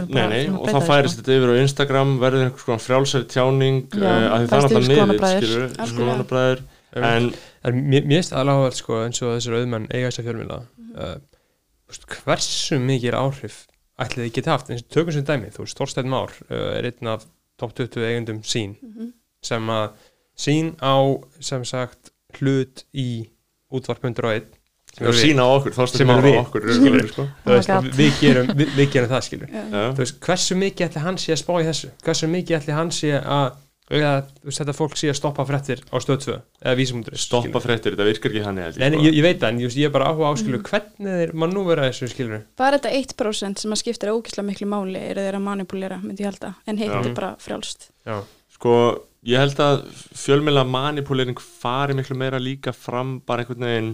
erum 0.00 0.08
Nei, 0.10 0.26
nei, 0.28 0.42
og 0.50 0.66
það 0.68 0.86
færist 0.90 1.20
þetta 1.20 1.36
yfir 1.36 1.52
á 1.52 1.60
Instagram 1.60 2.10
verður 2.18 2.44
einhvers 2.48 2.66
konar 2.66 2.82
frjálsari 2.84 3.28
tjáning 3.30 3.84
En 6.96 7.32
En 7.64 7.74
mér 7.90 8.02
finnst 8.08 8.32
áhverð 8.32 8.74
sko 8.74 9.02
eins 9.04 9.20
og 9.22 9.36
þessar 9.36 9.58
auðmenn 9.60 9.86
eiga 9.94 10.08
þessar 10.10 10.24
fjölmjöla 10.28 10.60
Mhm. 10.78 10.96
uh, 10.96 11.18
hversu 12.24 12.78
mikið 12.82 13.14
áhrif 13.18 13.66
ætlið 14.00 14.24
þið 14.26 14.32
geti 14.38 14.50
haft, 14.50 14.70
eins 14.70 14.82
og 14.82 14.88
tökum 14.94 15.12
sem 15.12 15.24
dæmi 15.28 15.50
þú 15.54 15.64
veist, 15.66 15.78
Þorsteinn 15.78 16.08
Már 16.10 16.30
uh, 16.50 16.78
er 16.78 16.88
einn 16.90 17.06
af 17.12 17.26
top 17.58 17.74
20 17.76 18.06
eigundum 18.08 18.40
sín 18.42 18.76
Mhm. 18.82 19.12
sem 19.42 19.66
að 19.68 19.90
sín 20.38 20.72
á 20.80 20.96
sem 21.40 21.64
sagt 21.64 22.10
hlut 22.40 22.84
í 22.94 23.28
útvarp.1 23.72 24.44
sem 24.96 25.06
eru 25.06 25.12
sína 25.14 25.42
á 25.46 25.48
okkur, 25.60 25.86
Sem 25.86 26.10
eru 26.10 26.18
á 26.18 26.24
við. 26.26 26.38
okkur 26.40 26.60
Skilur. 26.60 26.80
skilur, 26.80 27.08
sko. 27.12 27.22
Oh 27.46 27.82
við, 27.94 28.20
gerum, 28.20 28.46
við, 28.58 28.68
við 28.74 28.90
gerum 28.92 29.08
það 29.10 29.22
skilur 29.22 29.94
veist, 29.96 30.20
hversu 30.20 30.56
mikið 30.58 30.88
ætli 30.88 31.00
hann 31.04 31.16
sé 31.18 31.32
að 31.32 31.42
spá 31.44 31.52
í 31.60 31.66
þessu 31.68 31.90
hversu 32.02 32.26
mikið 32.28 32.56
ætli 32.58 32.72
hann 32.74 32.90
sé 32.90 33.12
að 33.22 33.52
eða, 33.90 34.10
þú 34.40 34.48
veist, 34.48 34.60
þetta 34.60 34.74
fólk 34.76 34.96
sé 35.00 35.10
að 35.10 35.18
stoppa 35.18 35.44
fréttir 35.48 35.82
á 35.90 35.96
stöð 36.02 36.20
2 36.24 36.34
eða 36.62 36.74
vísumundri 36.78 37.18
stoppa 37.20 37.62
fréttir, 37.64 37.96
þetta 37.96 38.06
virkar 38.08 38.30
ekki 38.34 38.44
hann 38.46 38.60
held 38.62 38.78
Nei, 38.80 38.86
nei, 38.94 38.98
sko. 38.98 39.06
ég, 39.08 39.16
ég 39.18 39.26
veit 39.26 39.40
það, 39.42 39.50
en 39.50 39.60
ég, 39.64 39.76
ég 39.80 39.90
er 39.90 39.94
bara 39.94 40.10
áhuga 40.12 40.30
áskilu 40.30 40.60
hvernig 40.66 41.16
þeir 41.20 41.34
mann 41.42 41.54
nú 41.56 41.64
vera 41.66 41.88
þessu 41.88 42.10
skilur 42.12 42.44
Bara 42.60 42.78
þetta 42.78 42.94
1% 43.00 43.64
sem 43.64 43.74
að 43.76 43.82
skiptir 43.82 44.12
ógislega 44.14 44.46
miklu 44.48 44.70
máli 44.70 45.02
eru 45.10 45.26
þeir 45.26 45.38
að 45.40 45.46
manipulera, 45.48 46.00
myndi 46.04 46.24
ég 46.24 46.30
halda 46.30 46.52
en 46.66 46.80
hitt 46.80 46.92
Já. 46.92 47.00
er 47.02 47.16
bara 47.18 47.32
frjálst. 47.42 47.88
Já, 48.06 48.20
sko, 48.56 48.76
ég 49.26 49.42
held 49.42 49.64
að 49.66 49.82
fjölmjöla 50.22 50.64
manipulering 50.68 51.42
fari 51.42 51.98
miklu 51.98 52.16
meira 52.20 52.38
líka 52.42 52.72
fram 52.76 53.18
bara 53.26 53.44
einhvern 53.44 53.66
veginn 53.66 53.92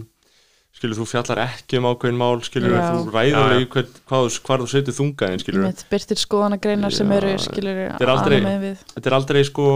skilur, 0.76 0.96
þú 1.00 1.06
fjallar 1.08 1.38
ekki 1.46 1.78
um 1.80 1.86
ákveðin 1.90 2.18
mál 2.20 2.42
skilur, 2.44 2.74
Já. 2.76 2.90
þú 2.92 3.14
ræður 3.14 3.54
í 3.56 3.66
hvað, 3.72 3.86
þú- 4.10 4.42
hvar 4.46 4.60
þú 4.60 4.68
setur 4.74 4.96
þungaðin 4.98 5.40
skilur, 5.42 5.70
byrtir 5.90 6.20
skoðanagreinar 6.20 6.92
sem 6.92 7.12
eru 7.16 7.32
skilur 7.40 7.80
þetta 7.94 8.04
er 8.06 8.12
aldrei- 8.12 8.42
með 8.44 8.60
við. 8.66 8.76
þetta 8.94 9.06
er 9.12 9.16
aldrei 9.20 9.44
sko 9.48 9.66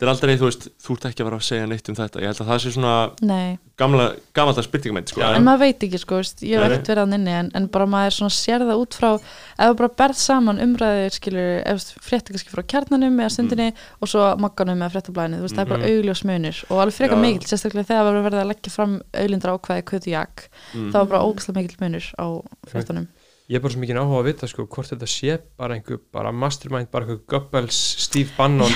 þetta 0.00 0.06
er 0.06 0.10
aldrei, 0.14 0.32
þú 0.40 0.46
veist, 0.48 0.62
þú 0.80 0.94
ert 0.96 1.02
ekki 1.10 1.20
að 1.20 1.26
vera 1.28 1.36
að 1.36 1.44
segja 1.44 1.66
neitt 1.68 1.88
um 1.92 1.96
þetta, 1.98 2.20
ég 2.22 2.30
held 2.30 2.38
að 2.40 2.48
það 2.50 2.60
sé 2.64 2.70
svona 2.72 2.92
Nei, 3.28 3.58
gamla, 3.76 4.06
gamla 4.36 4.62
spurningamend 4.64 5.10
sko. 5.12 5.20
Já. 5.20 5.34
en 5.36 5.44
maður 5.44 5.60
veit 5.66 5.84
ekki 5.84 6.00
sko, 6.00 6.20
veist, 6.22 6.40
ég 6.46 6.56
hef 6.56 6.64
ekkert 6.72 6.88
verið 6.94 7.02
að 7.04 7.10
nynni 7.12 7.34
en, 7.36 7.50
en 7.60 7.66
bara 7.74 7.86
maður 7.92 8.16
svona 8.16 8.32
sér 8.32 8.64
það 8.64 8.80
út 8.80 8.96
frá 8.96 9.08
ef 9.20 9.60
þú 9.60 9.76
bara 9.82 9.90
berð 10.00 10.16
saman 10.22 10.62
umræðir 10.64 11.16
skilur 11.18 11.84
frétti 12.00 12.32
kannski 12.32 12.54
frá 12.56 12.64
kjarnanum 12.72 13.20
eða 13.20 13.34
stundinni 13.36 13.68
og 14.00 14.08
svo 14.14 14.24
magganum 14.40 14.80
eða 14.80 14.94
fréttablæðinu 14.96 15.42
þú 15.42 15.46
veist, 15.48 15.58
það 15.60 15.64
er 15.66 15.72
bara 15.74 15.84
Mhm. 15.84 15.92
augljós 16.00 16.24
munir 16.24 16.64
og 16.70 16.80
alveg 16.80 16.96
frekar 16.96 17.16
Já. 17.20 17.22
mikill, 17.26 17.48
sérstaklega 17.52 17.88
þegar 17.92 18.00
það 18.00 18.08
var 18.10 18.24
verið 18.30 18.40
að 18.44 18.50
leggja 18.54 18.72
fram 18.72 18.98
auglindra 19.12 19.56
ákvæði 19.58 19.84
kötu 19.92 20.10
jak 20.16 20.48
mm. 20.74 20.90
það 20.92 20.98
var 21.04 21.10
bara 21.12 21.24
ógæslega 21.28 21.60
mikill 21.60 21.80
munur 21.84 22.04
á 22.16 22.26
fréttunum 22.72 23.08
ég 23.50 23.58
er 23.58 23.62
bara 23.64 23.74
svo 23.74 23.82
mikið 23.82 23.98
áhuga 23.98 24.20
að 24.20 24.28
vita 24.30 24.48
sko 24.50 24.66
hvort 24.70 24.92
þetta 24.92 25.08
sé 25.10 25.36
bara 25.58 25.74
einhver 25.74 25.98
bara 26.14 26.30
mastermind, 26.30 26.90
bara 26.92 27.06
einhver 27.06 27.20
Goebbels, 27.30 27.78
Steve 28.04 28.30
Bannon 28.38 28.70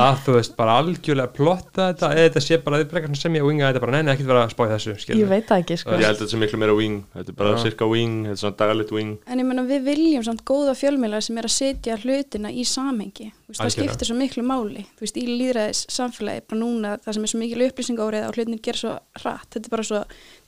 að 0.00 0.22
þú 0.24 0.36
veist, 0.38 0.56
bara 0.56 0.78
algjörlega 0.80 1.34
plotta 1.36 1.90
þetta, 1.92 2.10
eða 2.16 2.30
þetta 2.30 2.44
sé 2.46 2.58
bara 2.64 2.80
þið 2.80 2.90
brekar 2.94 3.20
sem 3.20 3.36
ég 3.36 3.44
winga 3.46 3.68
þetta 3.68 3.84
bara, 3.84 3.96
neina, 3.98 4.14
ekkert 4.16 4.30
vera 4.32 4.46
að 4.46 4.54
spá 4.56 4.64
í 4.64 4.70
þessu 4.72 4.94
ég 4.94 5.02
skilur 5.04 5.32
veit 5.34 5.50
það 5.50 5.64
ekki 5.66 5.78
sko 5.82 5.92
ég 5.92 6.06
held 6.06 6.16
að 6.16 6.22
þetta 6.24 6.32
sé 6.32 6.40
miklu 6.40 6.62
meira 6.64 6.78
wing 6.78 7.02
þetta 7.12 7.34
er 7.34 7.38
bara 7.42 7.52
Já. 7.54 7.62
cirka 7.66 7.90
wing, 7.92 8.16
þetta 8.24 8.38
er 8.38 8.42
svona 8.44 8.58
dagalitt 8.64 8.94
wing 8.96 9.12
En 9.26 9.42
ég 9.42 9.48
menna 9.48 9.66
við 9.68 9.84
viljum 9.90 10.24
samt 10.24 10.42
góða 10.48 10.72
fjölmiðlar 10.78 11.24
sem 11.24 11.36
er 11.40 11.48
að 11.48 11.54
setja 11.54 11.96
hlutina 12.00 12.50
í 12.52 12.64
samhengi. 12.68 13.28
Þú 13.46 13.52
veist, 13.52 13.60
það 13.60 13.72
skiptir 13.74 14.08
svo 14.08 14.16
miklu 14.18 14.44
máli. 14.46 14.84
Þú 14.96 15.04
veist, 15.04 15.18
í 15.20 15.24
líðræðis 15.28 15.82
samfélagi, 15.92 16.44
bara 16.50 16.60
núna 16.60 16.92
það 17.04 17.16
sem 17.16 17.26
er 17.26 17.32
svo 17.32 17.40
mikil 17.42 17.64
upplýsingárið 17.66 18.26
og 18.28 18.38
hlutin 18.38 18.60
ger 18.64 18.80
svo 18.80 18.92
hratt. 19.20 19.48
Þetta 19.54 19.68
er 19.68 19.74
bara 19.74 19.86
svo 19.90 20.02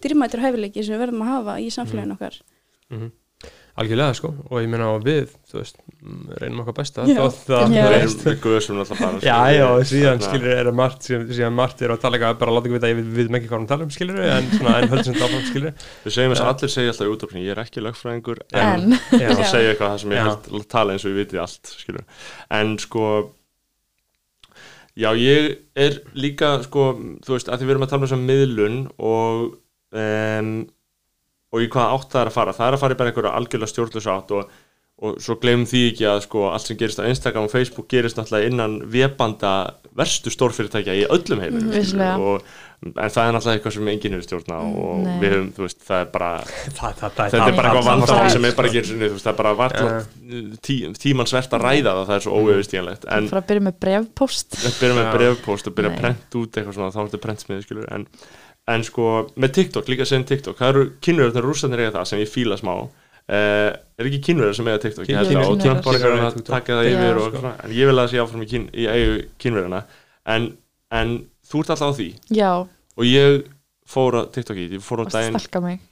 dyrmætur 0.05 0.45
hæfileiki 0.45 0.85
sem 0.87 0.95
við 0.97 1.03
verðum 1.05 1.25
að 1.27 1.33
hafa 1.35 1.57
í 1.63 1.69
samfélaginu 1.75 2.17
okkar. 2.19 2.39
Mhm. 2.95 3.11
Algjörlega 3.79 4.15
sko, 4.19 4.31
og 4.51 4.61
ég 4.63 4.69
meina 4.73 4.89
á 4.91 4.95
við 5.03 5.31
þú 5.49 5.59
veist, 5.61 5.77
reynum 6.41 6.63
okkar 6.65 6.77
besta 6.81 7.05
Já. 7.07 7.19
þó 7.19 7.37
það, 7.47 7.75
Já. 7.77 7.83
þú 7.85 7.93
við 7.93 7.95
veist 7.95 8.25
erum 8.25 8.33
við 8.33 8.41
guðsum 8.45 8.81
alltaf 8.83 9.03
bara 9.03 9.21
Já, 9.23 9.37
sko, 9.39 9.55
já, 9.55 9.69
síðan 9.93 10.23
skilur 10.25 10.53
er 10.55 10.71
að 10.71 10.77
margt 10.81 11.07
síðan, 11.09 11.27
síðan 11.39 11.57
margt 11.59 11.85
er 11.87 11.95
að 11.95 12.01
tala 12.03 12.19
eitthvað 12.19 12.41
bara 12.43 12.55
láta 12.57 12.69
ekki 12.69 12.77
vita 12.79 12.91
við 12.99 13.13
vitum 13.19 13.39
ekki 13.39 13.51
hvað 13.51 13.59
hann 13.59 13.69
tala 13.73 13.87
um 13.87 13.95
skilur 13.95 14.21
en, 14.25 14.51
svona, 14.55 14.75
en 14.83 14.93
höldum 14.93 15.09
sem 15.09 15.23
áfram 15.29 15.47
skilur 15.49 15.87
við 16.05 16.17
segjum 16.17 16.35
þess 16.35 16.45
að 16.45 16.53
allir 16.53 16.75
segja 16.75 16.95
alltaf 16.95 17.09
í 17.09 17.13
útdóknir 17.15 17.47
ég 17.47 17.55
er 17.55 17.63
ekki 17.65 17.85
lögfræðingur 17.87 18.43
en 18.63 18.97
Já, 19.23 19.29
þá 19.31 19.45
segja 19.53 19.75
eitthvað 19.75 19.93
það 19.93 20.01
sem 20.05 20.17
ég 20.17 20.29
held 20.29 20.71
tala 20.75 20.97
eins 20.97 21.07
og 21.07 21.13
ég 21.15 21.21
viti 21.23 21.43
allt 21.45 21.75
skilur. 21.75 22.09
en 22.59 22.75
sko 22.83 23.05
já 24.99 25.11
ég 25.15 25.53
er 25.79 26.01
líka 26.19 26.57
sko, 26.67 26.91
þú 27.23 27.37
veist, 27.37 27.53
að 27.53 27.63
því 27.63 27.69
við 27.69 27.77
erum 27.77 27.87
að 27.87 27.95
tala 27.95 28.11
um 28.19 28.27
miðlun 28.27 28.81
og 31.53 31.59
og 31.59 31.65
í 31.65 31.69
hvaða 31.73 31.95
átt 31.97 32.11
það 32.13 32.21
er 32.25 32.29
að 32.33 32.37
fara? 32.39 32.53
Það 32.57 32.67
er 32.69 32.77
að 32.77 32.83
fara 32.85 32.95
í 32.95 32.99
bara 33.01 33.13
einhverja 33.13 33.37
algjörlega 33.39 33.73
stjórnlösa 33.73 34.15
átt 34.19 34.33
og, 34.37 34.51
og 34.99 35.19
svo 35.23 35.37
glemum 35.41 35.67
því 35.71 35.83
ekki 35.93 36.07
að 36.11 36.23
sko 36.27 36.47
allt 36.53 36.67
sem 36.69 36.77
gerist 36.81 37.01
á 37.01 37.09
Instagram 37.09 37.47
og 37.49 37.53
Facebook 37.55 37.87
gerist 37.89 38.19
náttúrulega 38.19 38.51
innan 38.53 38.79
vebanda 38.93 39.53
verstu 39.99 40.31
stórfyrirtækja 40.35 40.97
í 40.99 41.05
öllum 41.09 41.41
heiminum 41.43 41.71
Mhm, 42.19 42.25
og, 42.29 42.43
en 42.85 43.11
það 43.11 43.23
er 43.25 43.33
náttúrulega 43.35 43.57
eitthvað 43.59 43.75
sem 43.79 43.89
enginn 43.91 44.15
hefur 44.15 44.27
stjórna 44.29 44.59
og 44.69 45.01
Nei. 45.03 45.15
við 45.23 45.33
höfum, 45.35 45.49
þú 45.57 45.65
veist, 45.65 45.79
það 45.89 46.03
er 46.05 46.11
bara 46.15 46.29
það, 46.79 46.79
það, 46.79 46.99
það, 47.01 47.31
þetta 47.33 47.49
er 47.49 47.57
bara 47.59 47.71
eitthvað 47.73 47.89
vandamál 47.89 48.31
sem 48.35 48.49
er 48.51 48.57
bara 48.59 48.71
ekki 48.71 48.83
þú 48.91 48.99
veist, 49.03 49.25
það 49.25 49.33
er 49.33 49.39
bara 49.41 49.55
varla 49.59 49.95
tí, 50.69 50.77
tímans 51.03 51.35
verðt 51.35 51.57
að 51.59 51.65
ræða 51.67 51.95
það, 51.95 52.05
það 52.11 52.17
er 52.19 52.27
svo 52.27 52.43
óauðstíðanlegt 52.43 53.09
en 53.17 53.31
frá 53.33 53.41
að 53.41 53.49
byrja 53.53 53.67
með 53.71 53.81
brevpost 53.87 54.59
við 54.63 54.79
byrjum 54.83 55.01
með 55.01 55.09
Já. 55.09 55.15
brefpost 55.17 55.71
og 55.71 55.79
byrja 55.79 55.95
en, 58.69 58.85
sko, 58.87 59.09
með 59.41 59.55
TikTok, 59.59 59.91
líka 59.91 60.07
sem 60.09 60.25
TikTok 60.29 60.59
það 60.61 60.73
eru 60.75 60.87
kynverðar, 61.05 61.47
rússarnir 61.47 61.85
eiga 61.85 61.95
það 61.99 62.09
sem 62.13 62.23
ég 62.23 62.33
fíla 62.33 62.59
smá. 62.61 62.75
Uh, 63.29 63.71
er 64.01 64.09
ekki 64.09 64.23
kynverðar 64.31 64.57
sem 64.57 64.71
eiga 64.71 64.83
TikTok? 64.85 65.09
Kínverjar. 65.09 65.43
að, 65.43 65.53
og 65.53 65.61
Trump 65.65 65.85
var 65.85 65.99
eitthvað 65.99 66.25
að 66.29 66.39
taka 66.49 66.79
það 66.79 66.91
yfir 66.93 67.21
og 67.23 67.37
svona, 67.37 67.55
en 67.65 67.75
ég 67.77 67.91
vil 67.91 67.97
að 67.97 68.01
það 68.03 68.13
sé 68.13 68.23
áfram 68.25 68.45
í, 68.45 68.49
kyn, 68.53 68.67
í 68.73 68.89
eigu 68.93 69.19
kynverðarna 69.45 69.83
en, 70.37 70.49
en 71.01 71.15
þú 71.49 71.65
ert 71.65 71.75
alltaf 71.75 71.93
á 71.93 71.99
því. 71.99 72.09
Já, 72.39 72.53
og 72.99 73.09
ég 73.09 73.51
fór 73.89 74.21
á 74.21 74.23
TikTok 74.33 74.63
í, 74.63 74.71
ég 74.77 74.85
fór 74.85 75.05
á 75.05 75.13
daginn 75.13 75.37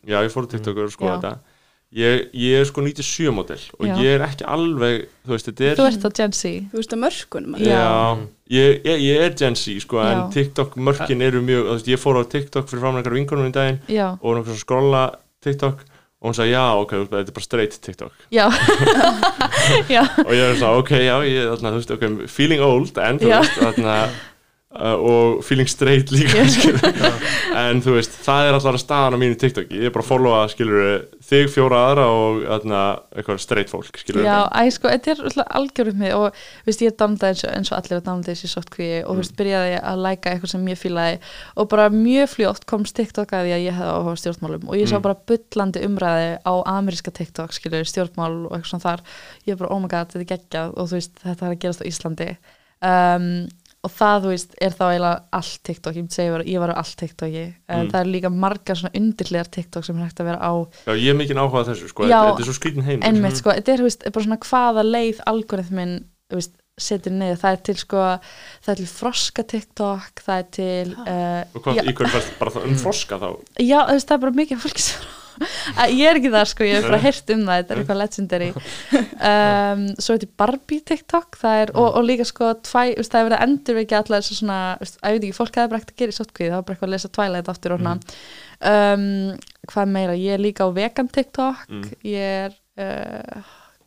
Já, 0.04 0.18
ég 0.20 0.32
fór 0.32 0.48
á 0.48 0.52
TikTok 0.52 0.80
og 0.84 0.92
skoða 0.92 1.18
þetta 1.18 1.55
ég, 1.96 2.26
ég 2.36 2.60
er 2.60 2.66
sko 2.68 2.84
97 2.84 3.32
model 3.34 3.62
og 3.78 3.86
Já. 3.88 3.94
ég 4.02 4.10
er 4.18 4.24
ekki 4.26 4.46
alveg, 4.56 5.06
þú 5.26 5.34
veist, 5.34 5.48
þetta 5.50 5.66
er 5.70 5.80
þú 5.80 5.86
ert 5.90 6.06
á 6.06 6.10
Gen 6.20 6.34
Z 6.36 6.52
Þú 6.72 6.80
veist, 6.80 6.94
að 6.96 7.02
mörkunum. 7.06 7.58
Já. 7.62 7.72
Já, 7.72 7.90
ég, 8.58 8.80
ég, 8.90 9.04
ég 9.06 9.24
er 9.26 9.36
Gen 9.40 9.56
Z 9.58 9.76
sko, 9.86 10.00
en 10.04 10.20
Já. 10.20 10.24
TikTok 10.36 10.76
mörkin 10.76 11.24
eru 11.26 11.42
mjög 11.46 11.66
þú 11.70 11.76
veist, 11.78 11.90
ég 11.94 12.02
fór 12.02 12.20
á 12.20 12.22
TikTok 12.36 12.68
fyrir 12.70 12.84
framan 12.84 13.00
einhver 13.02 13.16
vinkonum 13.18 13.48
í 13.50 13.54
daginn 13.56 13.80
já, 13.88 14.08
og 14.20 14.26
hún 14.28 14.42
að 14.44 14.56
skrolla 14.60 15.04
TikTok 15.44 15.84
og 16.16 16.30
hún 16.30 16.36
sagði, 16.38 16.54
já, 16.56 16.64
ok, 16.80 16.92
þú 16.94 17.02
veist, 17.02 17.12
þetta 17.16 17.32
er 17.32 17.36
bara 17.40 17.48
straight 17.48 17.80
TikTok 17.84 18.12
já 18.32 18.46
já, 19.96 20.02
og 20.24 20.32
ég 20.32 20.44
er 20.46 20.56
svona, 20.60 20.76
ok, 20.80 20.92
já, 21.00 21.16
ég, 21.28 21.50
þarna, 21.52 21.72
þú 21.74 21.80
veist, 21.82 21.92
ok, 21.96 22.06
feeling 22.32 22.62
old, 22.64 22.96
en 22.98 23.20
þú 23.20 23.30
Já. 23.32 23.38
veist, 23.42 23.60
þarna 23.60 23.96
og 24.96 25.42
feeling 25.44 25.68
straight 25.68 26.10
líka, 26.14 26.42
en 27.66 27.80
þú 27.84 27.94
veist, 27.96 28.16
það 28.24 28.48
er 28.50 28.56
alltaf 28.58 28.78
staðan 28.82 29.16
á 29.16 29.18
mínu 29.22 29.36
TikTok, 29.40 29.70
ég 29.72 29.88
er 29.88 29.94
bara 29.94 30.04
að 30.04 30.10
followa, 30.10 30.40
skilur 30.52 31.06
þig 31.26 31.48
fjóra 31.50 31.80
aðra 31.90 32.04
og 32.12 32.40
þarna, 32.46 32.80
eitthvað 33.16 33.40
straight 33.42 33.72
fólk, 33.72 33.90
skilur 34.02 34.26
já, 34.26 34.36
æ, 34.52 34.60
sko, 34.74 34.90
þetta 34.92 35.12
er 35.14 35.22
alltaf 35.30 35.50
algjörðum 35.60 36.00
mig 36.04 36.14
og, 36.16 36.40
veist, 36.68 36.82
ég 36.84 36.96
damdaði 37.00 37.32
eins 37.34 37.44
og, 37.46 37.54
eins 37.56 37.72
og 37.72 37.78
allir 37.80 37.98
að 38.00 38.04
damda 38.10 38.32
þessi 38.34 38.52
sóttkvíi 38.52 39.00
og, 39.04 39.12
Mm. 39.16 39.22
veist, 39.22 39.36
byrjaði 39.38 39.76
að 39.80 40.02
læka 40.04 40.30
eitthvað 40.34 40.50
sem 40.52 40.66
ég 40.68 40.78
fílaði. 40.80 41.18
Og 41.56 41.68
bara 41.72 41.86
mjög 41.90 42.28
fljótt 42.34 42.66
komst 42.68 42.96
TikTok 42.98 43.32
að 43.32 43.46
því 43.48 43.54
að 43.56 43.64
ég 43.64 43.76
hefði 43.78 43.94
áhuga 43.96 44.16
stjórnmálum. 44.20 44.66
Og 44.68 44.76
ég 44.76 44.90
sá 44.90 44.96
Mm. 44.98 45.02
bara 45.06 45.16
bullandi 45.30 45.82
umræði 45.86 46.28
á 46.44 46.52
ameríska 46.76 47.12
TikTok, 47.16 47.52
skilur, 47.56 47.84
stjórnmál 47.88 48.46
og 48.46 48.52
eitthvað 48.52 48.70
svona 48.74 48.84
þar, 48.86 49.00
ég 49.48 49.56
bara, 49.58 49.70
oh 49.72 49.80
my 49.80 49.88
god, 49.88 50.12
þetta 50.12 50.20
er 50.20 50.30
geggjað 50.36 50.74
og 50.76 50.88
þú 50.90 50.98
veist, 51.00 51.14
þetta 51.24 51.46
er 51.46 51.54
að 51.54 51.60
gerast 51.64 51.80
á 51.82 51.88
Íslandi. 51.90 52.28
Um, 52.82 53.48
og 53.86 53.92
það, 53.94 54.16
þú 54.26 54.32
veist, 54.34 54.56
er 54.66 54.74
þá 54.74 54.84
eiginlega 54.88 55.22
allt 55.38 55.56
TikTok, 55.70 55.94
ég 55.96 56.04
myndi 56.06 56.16
segja, 56.16 56.26
ég 56.28 56.34
var, 56.36 56.44
ég 56.50 56.62
var 56.64 56.72
á 56.74 56.76
allt 56.82 56.96
TikToki 57.00 57.44
en 57.46 57.80
Mm. 57.86 57.90
það 57.94 58.00
er 58.02 58.12
líka 58.16 58.30
margar 58.34 58.80
svona 58.80 58.94
undirlegar 58.98 59.50
TikTok 59.56 59.84
sem 59.86 59.96
er 60.00 60.06
hægt 60.08 60.20
að 60.20 60.30
vera 60.32 60.40
á. 60.42 60.52
Já, 60.86 60.92
ég 60.98 61.08
er 61.14 61.18
mikið 61.22 61.40
áhugað 61.42 61.70
þessu, 61.72 61.88
sko, 61.94 62.06
Já. 62.10 62.18
þetta, 62.26 62.40
er 62.42 62.48
svo 62.50 62.56
skrítin 62.58 62.86
heim 62.88 63.02
Einmitt, 63.06 63.36
sko, 63.40 63.50
þetta 63.54 63.72
er, 63.76 63.82
þú 63.84 63.88
veist, 63.90 64.06
bara 64.12 64.24
svona 64.26 64.38
hvaða 64.50 64.86
leið 64.90 65.20
algoritminn, 65.32 65.98
þú 66.30 66.40
veist, 66.40 66.56
setur 66.76 67.12
niður, 67.16 67.38
það 67.40 67.54
er 67.56 67.60
til 67.64 67.74
sko 67.80 68.00
það 68.60 68.72
er 68.72 68.80
til 68.82 68.86
froska 68.90 69.42
TikTok 69.48 70.20
það 70.26 70.40
er 70.42 70.48
til 70.52 70.88
uh, 70.92 71.42
og 71.56 71.62
hvað, 71.64 71.78
í 71.88 71.94
hverju 71.96 72.10
fannst 72.12 72.34
bara 72.36 72.52
það 72.52 72.66
um 72.68 72.74
froska 72.82 73.16
þá? 73.22 73.28
Já, 73.64 73.78
þú 73.88 73.94
veist, 73.96 74.08
það 74.10 74.16
er 74.18 74.24
bara 74.26 74.36
mikið 74.42 74.58
af 74.58 74.66
fólki 74.66 74.84
sem 74.84 75.06
Að 75.06 75.25
ég 75.92 76.04
er 76.10 76.18
ekki 76.20 76.30
það 76.32 76.46
sko, 76.52 76.64
ég 76.66 76.76
hef 76.78 76.86
bara 76.88 77.00
heyrt 77.02 77.32
um 77.34 77.42
það 77.46 77.58
þetta 77.60 77.74
er 77.74 77.82
eitthvað 77.82 78.00
legendary. 78.02 78.50
Um, 79.26 79.80
svo 79.98 80.14
er 80.14 80.20
þetta 80.20 80.36
Barbie 80.38 80.82
TikTok 80.86 81.38
er, 81.48 81.70
og, 81.74 81.86
og 81.98 82.04
líka 82.06 82.24
sko, 82.28 82.50
tvæ, 82.66 82.82
þú 82.92 83.00
veist, 83.00 83.10
það 83.12 83.18
er 83.22 83.26
verið 83.26 83.36
að 83.38 83.44
endurvekja 83.46 84.00
allar 84.02 84.22
þessu 84.22 84.36
svona, 84.38 84.58
veist, 84.80 84.98
að 85.00 85.08
ég 85.08 85.16
veit 85.16 85.24
ekki, 85.26 85.36
fólk 85.38 85.56
hefði 85.58 85.70
bara 85.72 85.80
ekkert 85.80 85.94
að 85.94 86.02
gera 86.02 86.14
í 86.14 86.16
sótkvíð, 86.18 86.50
það 86.50 86.56
var 86.58 86.66
bara 86.68 86.76
eitthvað 86.76 86.88
að 86.88 86.94
lesa 86.94 87.10
Twilight 87.16 87.50
aftur 87.52 87.74
og 87.76 87.80
svona. 87.82 87.94
Um, 88.70 89.06
hvað 89.72 89.92
meira, 89.96 90.14
ég 90.20 90.36
er 90.36 90.44
líka 90.44 90.68
á 90.68 90.70
vegan 90.76 91.08
TikTok 91.16 91.64
Mm. 91.72 91.82
ég 92.06 92.28
er 92.46 92.54
uh, 92.78 93.42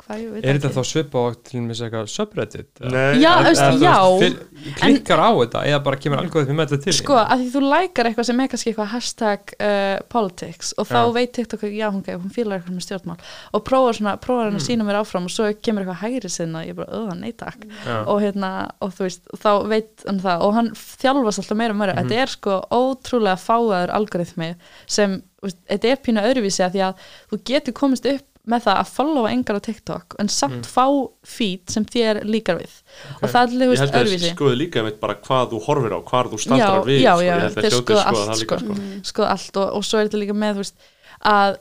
Er 0.10 0.57
þetta 0.57 0.70
þá 0.74 0.82
svipa 0.89 1.22
á 1.22 1.28
til 1.45 1.60
með 1.62 1.82
eitthvað 1.86 2.07
subreddit? 2.10 2.70
eða? 2.82 2.89
Nei, 2.93 3.20
Já, 3.22 3.32
veist, 3.45 3.62
eða, 3.62 3.80
já. 3.84 3.95
fyl- 4.24 4.74
Klikkar 4.80 5.20
á 5.22 5.30
þetta 5.38 5.62
eða 5.70 5.80
bara 5.86 5.99
kemur 6.01 6.18
algoritmi 6.24 6.55
með 6.57 6.72
þetta 6.74 6.84
til 6.88 6.93
Sko, 6.97 7.14
að 7.20 7.43
því 7.43 7.49
þú 7.53 7.62
lækar 7.70 8.10
eitthvað 8.10 8.26
sem 8.30 8.39
er 8.43 8.47
kannski 8.51 8.72
eitthvað 8.74 8.89
hashtag 8.93 9.53
uh, 9.60 9.99
politics 10.10 10.74
og 10.82 10.88
þá 10.89 10.97
Já. 10.99 11.12
veit 11.20 11.34
TikTok 11.38 11.64
að 11.70 11.76
já, 11.78 11.88
hún, 11.93 12.01
hún 12.10 12.34
fílar 12.34 12.57
eitthvað 12.57 12.76
með 12.80 12.86
stjórnmál 12.88 13.18
og 13.53 13.64
prófa 13.70 13.93
svona, 13.99 14.16
prófa 14.18 14.43
hann 14.47 14.53
að 14.53 14.60
Mm. 14.60 14.66
sína 14.68 14.84
mér 14.89 14.99
áfram 15.03 15.26
og 15.30 15.32
svo 15.32 15.45
kemur 15.62 15.86
eitthvað 15.86 16.01
hægri 16.03 16.30
sinna 16.34 16.66
ég 16.66 16.76
bara, 16.76 16.89
öða, 16.91 17.16
nei 17.20 17.32
takk 17.32 17.64
Já. 17.86 18.03
og 18.10 18.22
hérna, 18.22 18.49
og 18.82 18.91
þú 18.97 19.05
veist, 19.05 19.22
þá 19.39 19.51
veit 19.70 20.03
hann 20.07 20.20
það 20.26 20.41
og 20.41 20.53
hann 20.57 20.70
þjálfast 20.76 21.39
alltaf 21.43 21.57
meira 21.57 21.72
og 21.74 21.80
meira 21.80 21.93
Mhm. 21.95 22.10
þetta 22.10 22.22
er 22.24 22.28
sko 22.34 22.60
ótrúlega 22.72 23.38
fáaður 23.39 23.93
algoritmi 23.93 24.55
sem, 24.88 25.22
þetta 25.70 25.86
er 25.93 25.95
pínu 26.03 26.22
öðruvísi 26.26 26.66
að 26.66 26.74
því 26.76 26.82
að 26.89 26.93
þú 27.32 27.39
getur 27.45 27.74
komist 27.74 28.05
upp 28.05 28.26
með 28.50 28.64
það 28.66 28.80
að 28.82 28.91
followa 28.97 29.32
engar 29.36 29.60
á 29.60 29.62
TikTok 29.68 30.16
en 30.20 30.28
samt 30.34 30.60
Mm. 30.60 30.72
fá 30.74 30.86
feed 31.24 31.70
sem 31.70 31.86
þér 31.86 32.22
líkar 32.26 32.60
við 32.60 32.74
og 33.22 33.30
það 33.30 33.39
er 33.39 33.47
allir, 33.47 33.60
þú 33.60 33.70
ég 33.70 33.70
veist, 33.70 33.82
held 33.86 33.93
að 33.95 34.04
öðruvísi 34.04 34.34
skoðu 34.36 34.58
líka 34.64 34.80
einmitt 34.84 35.00
bara 35.00 35.16
hvað 35.16 35.50
þú 35.54 35.64
horfir 35.68 35.95
á, 35.95 36.00
hvað 36.10 36.30
þú 36.34 36.41
staldrar 36.45 36.82
Já, 36.82 36.86
við 36.89 37.00
já, 37.00 37.14
sko, 37.14 37.24
já, 37.24 37.34
ég 37.34 37.41
held 37.45 37.58
að 37.58 37.64
þeir 37.70 37.78
skoða 37.80 38.06
allt, 38.10 38.22
það 38.30 38.43
líka 38.43 38.60
sko. 38.60 38.76
sko. 38.76 39.02
sko 39.14 39.24
allt 39.34 39.58
og, 39.64 39.74
og 39.80 39.84
svo 39.89 40.00
er 40.00 40.08
þetta 40.10 40.24
líka 40.26 40.38
með 40.45 40.62
veist, 40.64 40.76
að 41.30 41.58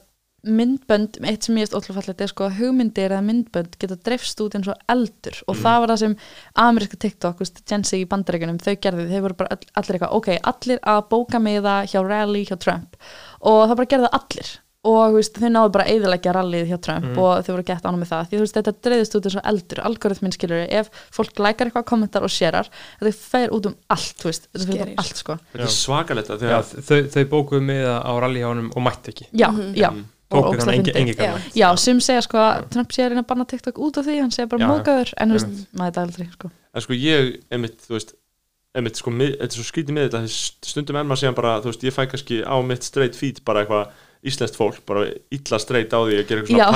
myndbönd 0.48 1.16
eitt 1.26 1.42
sem 1.48 1.56
ég 1.58 1.66
er 1.66 1.74
ótrúlega 1.74 1.98
fallið 1.98 2.20
er 2.24 2.30
sko 2.30 2.44
að 2.46 2.58
hugmyndir 2.60 3.10
eða 3.10 3.24
myndbönd 3.26 3.72
geta 3.82 3.96
dreifst 4.06 4.38
út 4.44 4.54
eins 4.54 4.68
og 4.70 4.78
eldur 4.94 5.34
og 5.50 5.56
Mm. 5.56 5.62
það 5.64 5.78
var 5.82 5.88
það 5.92 5.98
sem 5.98 6.14
ameríska 6.62 6.98
TikTok, 7.04 7.38
veist, 7.42 7.58
Z 7.66 7.98
í 7.98 8.04
bandaríkunum 8.06 8.60
þau 8.62 8.76
gerðu, 8.78 9.08
þau 9.10 9.20
voru 9.26 9.34
bara 9.40 9.50
all, 9.56 9.66
allir 9.82 9.98
eitthvað 9.98 10.14
ok, 10.14 10.28
allir 10.52 10.78
að 10.86 11.02
bóka 11.10 11.40
með 11.42 11.62
það 11.66 11.90
hjá 11.90 12.00
rally 12.08 12.44
hjá 12.46 12.56
Trump 12.58 12.96
og 13.42 13.68
það 13.68 13.76
bara 13.76 13.90
gerðu 13.92 14.10
allir 14.20 14.48
og 14.86 15.10
þú 15.10 15.14
veist, 15.18 15.34
þau 15.42 15.48
náðu 15.50 15.70
bara 15.74 15.84
að 15.84 15.90
eyðileggja 15.96 16.32
rallið 16.36 16.68
hjá 16.70 16.76
Trump 16.86 17.04
Mm. 17.04 17.18
og 17.18 17.44
þau 17.44 17.52
voru 17.56 17.64
gett 17.66 17.82
ánum 17.82 17.98
með 17.98 18.10
það 18.12 18.28
því 18.30 18.38
veist, 18.38 18.54
þetta 18.54 18.72
dreifist 18.86 19.14
út 19.18 19.24
eins 19.26 19.36
og 19.36 19.46
eldur, 19.50 19.80
algoritminn 19.88 20.32
skilur 20.32 20.66
ef 20.70 20.90
fólk 21.10 21.34
lækar 21.42 21.66
eitthvað, 21.66 21.84
kommentar 21.90 22.22
og 22.22 22.30
sérar 22.30 22.68
þetta 23.00 23.12
fer 23.18 23.48
út 23.50 23.66
um 23.66 23.74
allt, 23.90 24.22
veist 24.22 24.46
þetta 24.54 24.66
fer 24.70 24.78
út 24.78 24.88
um 24.92 24.94
allt, 25.02 25.16
sko 25.16 25.36
þetta 25.52 25.66
er 25.66 25.74
svakalegt 25.74 26.28
Já, 26.28 26.60
þau, 26.62 27.00
þau 27.10 27.24
bókuðu 27.34 27.62
með 27.66 27.88
á 27.90 28.12
rallyhjánum 28.22 28.70
og 28.76 28.82
mætti 28.86 29.10
ekki 29.12 29.26
já, 29.34 29.48
Mhm. 29.50 29.74
já, 29.74 29.90
Mm. 29.90 30.04
og 30.30 30.44
Tókur 30.44 30.60
hann 30.60 30.74
engi, 30.78 30.92
engi 30.94 31.14
Já. 31.16 31.34
Já, 31.56 31.74
sum 31.76 31.98
segja 32.00 32.22
sko 32.22 32.38
að 32.38 32.70
Trump 32.70 32.90
sé 32.92 33.02
að 33.02 33.08
reyna 33.10 33.22
að 33.24 33.26
banna 33.26 33.44
TikTok 33.48 33.74
út 33.78 33.96
af 33.98 34.04
því, 34.06 34.20
hann 34.20 34.30
segja 34.30 34.46
bara 34.48 34.60
Já, 34.62 34.68
mókaður, 34.68 35.12
en 35.16 35.28
þú 35.30 35.32
veist, 35.32 35.46
einmitt. 35.46 35.66
maður 35.74 35.90
þetta 35.90 36.02
aldrei, 36.06 36.28
sko. 36.32 36.50
en 36.74 36.80
sko 36.82 36.92
ég, 36.94 37.40
einmitt, 37.50 37.78
þú 37.82 37.94
veist 37.98 38.12
einmitt, 38.76 38.96
sko, 38.96 39.10
þetta 39.10 39.42
er 39.42 39.48
svo 39.48 39.64
skrítið 39.64 39.90
með 39.96 40.10
þetta 40.10 40.28
stundum 40.62 40.96
enn 40.96 41.06
maður 41.08 41.18
segja 41.24 41.34
bara, 41.34 41.60
þú 41.60 41.64
veist, 41.72 41.82
ég 41.82 41.92
fæ 41.96 42.06
kannski 42.06 42.44
á 42.46 42.54
mitt 42.62 42.82
straight 42.84 43.16
feed 43.16 43.40
bara 43.44 43.64
eitthvað 43.64 43.88
íslenskt 44.26 44.56
fólk, 44.58 44.80
bara 44.88 45.04
illa 45.30 45.58
straight 45.62 45.92
á 45.94 45.98
því 46.02 46.16
að 46.18 46.24
gera 46.26 46.40
eitthvað 46.42 46.50
svona 46.50 46.72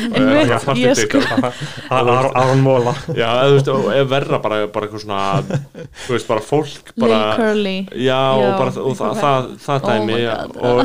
ég 0.80 0.96
sko-. 0.96 1.20
Aron 2.40 2.62
Móla 2.64 2.94
já, 3.12 3.28
eða, 3.44 4.04
verra 4.08 4.38
bara, 4.42 4.60
bara 4.72 4.86
eitthvað 4.88 5.02
svona 5.04 5.20
þú 6.06 6.14
veist, 6.14 6.28
bara 6.30 6.40
fólk 6.44 6.92
bara, 6.96 7.18
Lil 7.20 7.36
Curly. 7.40 7.76
já, 7.92 8.06
Já. 8.06 8.16
og 8.40 8.52
bara 8.60 8.70
og 8.80 8.94
það, 8.96 9.12
það, 9.20 9.40
það 9.66 9.76
Oh 9.80 9.84
dæmi 9.90 10.18
og, 10.60 10.78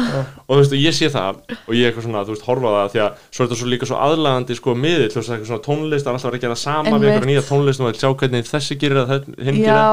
og 0.46 0.52
þú 0.52 0.60
veist, 0.60 0.74
og 0.76 0.80
ég 0.84 0.94
sé 1.00 1.08
það 1.14 1.34
og 1.56 1.74
ég 1.76 1.84
eitthvað 1.90 2.06
svona, 2.10 2.22
þú 2.28 2.32
veist, 2.36 2.46
horfa 2.50 2.68
á 2.68 2.74
það 2.76 2.90
því 2.96 3.00
að 3.06 3.12
svo 3.30 3.40
er 3.40 3.48
þetta 3.48 3.60
svo 3.62 3.68
líka 3.72 3.86
svo 3.90 3.98
aðlagandi 4.06 4.54
sko 4.60 4.70
miðill, 4.76 5.12
þú 5.14 5.18
veist, 5.22 5.32
eitthvað 5.36 5.50
svona 5.52 5.66
tónlist, 5.70 6.04
það 6.06 6.12
er 6.12 6.16
alltaf 6.20 6.30
að 6.30 6.36
að 6.36 6.44
gera 6.46 6.60
sama 6.66 6.96
við 7.00 7.08
eitthvað 7.14 7.30
nýja 7.32 7.46
tónlist 7.50 7.80
og 7.80 7.88
að 7.90 8.00
sjá 8.04 8.10
hvernig 8.20 8.46
þessi 8.52 8.74
gerir 8.84 8.98
það, 9.00 9.08
þetta- 9.16 9.36
hinn 9.46 9.58
gerir 9.62 9.72
það. 9.72 9.80
Já, 9.80 9.90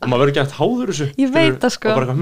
og 0.00 0.06
maður 0.06 0.20
verður 0.24 0.32
ekki 0.32 0.42
hægt 0.44 0.58
háður 0.60 0.86
þessu 0.94 1.06
það, 1.60 1.70
sko. 1.76 1.86
og 1.90 1.94
bara 1.98 2.04
eitthvað, 2.06 2.18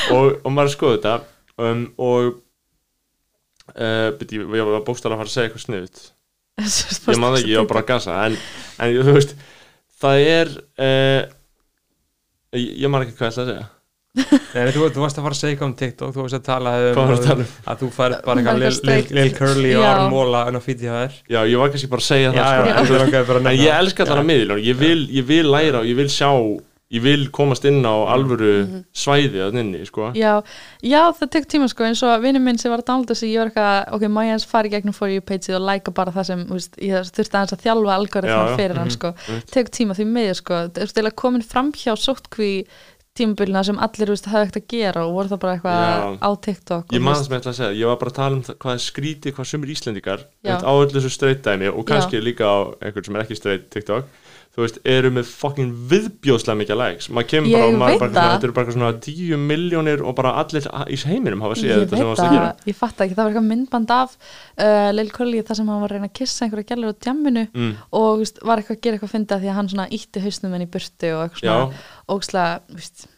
er 0.00 0.14
og 0.16 0.30
og, 0.44 0.52
maður 0.52 0.66
er 0.66 0.70
að 0.70 0.76
skoða 0.76 0.96
þetta 0.96 1.16
um, 1.66 1.82
og 2.00 2.30
uh, 3.74 4.08
byrju, 4.20 4.46
ég 4.58 4.70
var 4.70 4.86
bókstæðan 4.86 5.16
að 5.16 5.22
fara 5.22 5.30
að 5.30 5.34
segja 5.34 5.50
eitthvað 5.50 5.66
sniðut 5.66 6.06
ég 6.60 7.20
man 7.20 7.34
það 7.34 7.40
ekki, 7.40 7.52
ég 7.54 7.60
var 7.62 7.68
bara 7.72 7.84
að 7.84 7.90
gasa 7.90 8.22
en, 8.26 8.38
en 8.78 8.96
þú 9.00 9.18
veist, 9.18 9.36
það 10.02 10.24
er 10.30 10.54
uh, 10.86 11.20
ég, 12.56 12.72
ég 12.84 12.90
man 12.92 13.04
ekki 13.06 13.16
hvað 13.18 13.30
ég 13.30 13.36
ætla 13.36 13.44
að 13.46 13.52
segja 13.54 13.68
Nei, 14.10 14.72
þú, 14.74 14.88
þú 14.90 15.04
varst 15.04 15.18
að 15.20 15.22
fara 15.22 15.36
að 15.36 15.38
segja 15.38 15.54
eitthvað 15.54 15.68
um 15.68 15.74
TikTok 15.78 16.14
Þú 16.16 16.22
varst 16.24 16.36
að 16.40 16.46
tala 16.48 16.70
um 16.82 16.96
að 16.98 17.20
tala 17.22 17.44
um? 17.44 17.50
að 17.70 17.82
þú 17.84 17.90
færð 17.94 18.16
bara 18.24 18.40
eitthvað 18.40 18.56
Lil, 18.58 18.64
eitthvað 18.64 18.64
Lil, 18.64 18.78
straight. 18.80 19.12
Lil 19.14 19.34
Curly 19.36 19.70
og 19.76 19.84
Já. 19.84 19.90
Aron 19.90 20.10
Móla 20.10 20.40
en 20.50 20.58
á 20.58 20.60
fítið 20.64 20.88
hjá 20.88 20.94
þér 20.96 21.12
já, 21.30 21.38
ég 21.46 21.60
var 21.60 21.70
kannski 21.70 21.90
bara 21.92 22.02
að 22.02 22.08
segja 22.08 22.32
Já, 22.32 22.40
það 22.40 22.50
já, 22.50 22.56
sko, 22.56 22.72
en 22.72 23.04
en, 23.04 23.14
að 23.14 23.30
en 23.30 23.46
nefna 23.46 23.52
ég 23.54 23.76
elska 23.76 24.06
þarna 24.08 24.24
miðl 24.32 24.56
og 24.56 24.66
ég 24.66 24.80
vil, 24.80 24.98
ég 25.14 25.28
vil 25.30 25.46
læra 25.46 25.84
og 25.84 25.86
ég 25.86 26.00
vil 26.00 26.08
sjá 26.10 26.30
ég 26.90 27.02
vil 27.04 27.28
komast 27.34 27.64
inn 27.68 27.84
á 27.86 27.94
alvöru 28.10 28.82
svæði 28.96 29.44
að 29.44 29.56
nynni, 29.58 29.84
sko. 29.86 30.08
Já, 30.18 30.40
já, 30.82 31.00
það 31.20 31.32
tek 31.36 31.48
tíma 31.52 31.68
sko. 31.70 31.86
Eins 31.86 32.02
og 32.06 32.24
vinur 32.24 32.42
minn 32.42 32.58
sem 32.58 32.72
var 32.72 32.82
að 32.82 32.88
downloada 32.90 33.14
þessu, 33.14 33.30
ég 33.30 33.42
var 33.42 33.52
eitthvað 33.52 33.96
ok, 33.96 34.06
má 34.10 34.20
ég 34.26 34.34
hans 34.34 34.46
fara 34.50 34.66
í 34.70 34.74
gegnum 34.74 34.96
for 34.96 35.12
you 35.12 35.22
page 35.22 35.54
og 35.54 35.62
læka 35.68 35.94
bara 35.94 36.14
það 36.14 36.30
sem, 36.32 36.46
veist, 36.50 36.78
ég 36.82 37.10
þurfti 37.14 37.36
aðeins 37.38 37.56
að 37.56 37.66
þjálfa 37.66 37.98
algoritma 37.98 38.38
Já, 38.40 38.50
já, 38.50 38.56
fyrir 38.58 38.80
hann 38.82 38.90
mhm, 38.90 38.96
sko. 38.98 39.12
einmitt. 39.28 39.52
tek 39.54 39.74
tíma 39.78 39.98
því 39.98 40.08
miður 40.16 40.40
sko. 40.42 40.62
Þú 40.70 40.86
veist, 40.86 41.02
eða 41.04 41.14
komin 41.22 41.46
fram 41.46 41.70
hjá 41.78 41.92
sóttkví 41.94 42.52
tímabilina 43.20 43.62
sem 43.66 43.78
allir, 43.82 44.10
veist, 44.14 44.28
hafði 44.30 44.48
ekkert 44.48 44.58
að 44.60 44.66
gera 44.70 45.04
og 45.06 45.14
voru 45.16 45.30
það 45.32 45.40
bara 45.42 45.54
eitthvað 45.56 45.80
Já. 45.82 46.10
á 46.22 46.30
TikTok 46.46 46.94
Ég 46.94 47.02
það 47.18 47.24
sem 47.26 47.34
ég 47.34 47.40
ætla 47.40 47.52
að 47.52 47.58
segja, 47.58 47.78
ég 47.80 47.90
var 47.90 47.98
bara 48.00 48.12
að 48.12 48.18
tala 48.20 48.38
um 48.38 48.42
hvað 48.64 48.74
er 48.76 48.82
skrítið, 48.84 49.34
hvað 49.36 49.48
Já. 50.22 50.52
einmitt 50.52 50.66
á 50.70 50.72
öllu 50.72 50.94
þessu 50.94 51.10
straight 51.16 51.42
dæmi 51.46 51.70
og 51.72 51.86
kannski 51.90 52.22
líka 52.22 52.46
á 52.46 52.58
einhvern 52.78 53.08
sem 53.08 53.18
er 53.18 53.24
ekki 53.26 53.38
straight 53.40 53.66
TikTok 53.74 54.06
þú 54.50 54.64
veist, 54.64 54.78
eru 54.90 55.10
með 55.14 55.28
fucking 55.30 55.74
viðbjóðslega 55.90 56.58
mikið 56.58 56.78
likes, 56.80 57.08
maður 57.14 57.28
kemur 57.30 57.52
bara 57.54 57.68
og 57.68 57.76
maður 57.78 58.00
bara, 58.00 58.14
það. 58.16 58.32
þetta 58.32 58.48
eru 58.48 58.56
bara 58.56 58.74
svona 58.74 58.88
10 59.06 59.44
miljónir 59.50 60.02
og 60.02 60.16
bara 60.18 60.32
allir 60.40 60.66
í 60.90 60.98
heiminum 61.04 61.44
hafa 61.46 61.58
séð 61.60 61.84
þetta 61.84 61.94
sem 61.94 62.02
það 62.02 62.10
varst 62.10 62.24
að 62.24 62.34
gera. 62.34 62.48
ég 62.66 62.78
fatt 62.80 63.04
ekki, 63.04 63.14
það 63.14 63.22
var 63.22 63.30
eitthvað 63.30 63.46
myndband 63.52 63.94
af 63.94 64.16
uh, 64.18 64.90
Lil 64.96 65.06
Curly 65.14 65.44
þar 65.46 65.60
sem 65.60 65.70
hann 65.70 65.84
var 65.84 65.94
að 65.94 65.94
reyna 65.94 66.10
að 66.10 66.18
kissa 66.18 66.48
einhverja 66.48 66.70
gælur 66.72 66.98
á 66.98 67.00
djamminu 67.06 67.46
mm, 67.46 67.70
og 68.00 68.10
veist, 68.24 68.42
var 68.42 68.58
eitthvað 68.58 68.80
að 68.80 68.82
gera 68.82 68.98
eitthvað 68.98 69.12
að 69.12 69.14
finna 69.14 69.40
því 69.44 69.52
að 69.52 69.58
hann 69.60 69.72
svona 69.76 69.88
ítti 70.00 70.26
hausnum 70.26 70.58
henni 70.58 70.66
í 70.66 70.74
burtu 70.74 71.14
og 71.14 71.24
eitthvað 71.28 71.46
svona 71.46 71.86
ógslega, 72.10 72.60
þú 72.66 72.82
veist, 72.82 73.08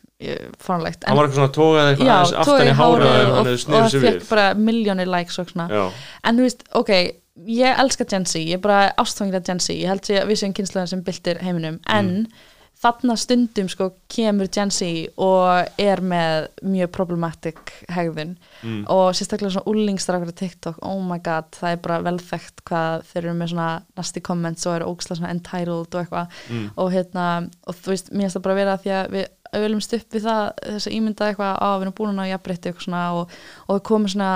fáránlegt. 0.63 1.07
Hann 1.07 1.19
var 1.19 1.27
eitthvað 1.27 1.41
svona 1.41 1.55
tógaði 1.57 1.93
eitthvað 1.93 2.11
já, 2.13 2.43
aftan 2.43 2.69
í 2.69 2.75
hárið 2.79 3.09
og 3.09 3.33
og, 3.33 3.49
og 3.49 3.73
það 3.73 3.97
fekk 4.05 4.29
bara 4.29 4.45
miljónir 4.59 5.11
likes 5.11 5.39
og 5.43 5.51
svona. 5.51 5.67
Já, 5.73 5.83
en 6.29 6.39
þú 6.39 6.47
veist, 6.47 6.65
ok, 6.79 6.93
ég 7.35 7.83
elska 7.83 8.07
Gen 8.09 8.27
Z 8.27 8.41
ég 8.43 8.59
er 8.59 8.63
bara 8.63 8.93
ástfangir 9.01 9.41
af 9.41 9.47
Gen 9.47 9.61
Z. 9.61 9.75
Ég 9.75 9.91
held 9.91 10.09
að 10.11 10.31
við 10.31 10.43
séum 10.43 10.57
kynsluðan 10.57 10.91
sem 10.91 11.05
byltir 11.05 11.41
heiminum. 11.43 11.79
En 11.91 12.27
þarna 12.83 13.15
stundum 13.21 13.69
sko 13.71 13.89
kemur 14.11 14.51
Gen 14.53 14.73
Z 14.75 14.89
og 15.23 15.81
er 15.81 16.03
með 16.03 16.49
mjög 16.67 16.91
problematic 16.97 17.75
hegðun. 17.93 18.35
Mm, 18.63 18.81
og 18.91 19.13
sérstaklega 19.17 19.55
svona 19.55 19.71
úlingstrákur 19.71 20.33
á 20.35 20.41
TikTok, 20.41 20.81
oh 20.83 20.99
my 21.07 21.21
god, 21.23 21.53
það 21.57 21.77
er 21.77 21.85
bara 21.85 22.01
velþekkt 22.09 22.65
hvað 22.69 23.07
þeir 23.11 23.23
eru 23.23 23.37
með 23.39 23.53
svona 23.55 23.69
nasty 23.99 24.25
comments 24.25 24.67
og 24.67 24.79
eru 24.79 24.91
ógislega 24.91 25.21
svona 25.21 25.37
entitled 25.37 25.95
og 25.95 26.01
eitthvað. 26.03 26.41
Mm, 26.51 26.67
og 26.75 26.91
hérna, 26.97 27.29
og 27.67 27.79
þú 27.79 27.95
veist, 27.95 28.11
mér 28.11 28.27
finnst 28.27 28.41
það 28.41 28.49
bara 28.49 28.59
vera 28.59 28.81
því 28.83 28.97
að 28.99 29.15
við 29.17 29.31
auðvöldumst 29.53 29.95
upp 29.99 30.17
við 30.17 30.27
það 30.27 30.43
þess 30.65 30.89
að 30.89 30.97
ímynda 30.97 31.29
eitthvað 31.29 31.55
að 31.61 31.75
við 31.77 31.87
erum 31.87 31.97
búin 31.99 32.21
að 32.23 32.31
jafnbreytti 32.31 32.71
eitthvað 32.71 32.87
svona 32.87 33.03
og, 33.19 33.35
og 33.67 33.73
það 33.75 33.83
komið 33.91 34.15
svona 34.15 34.33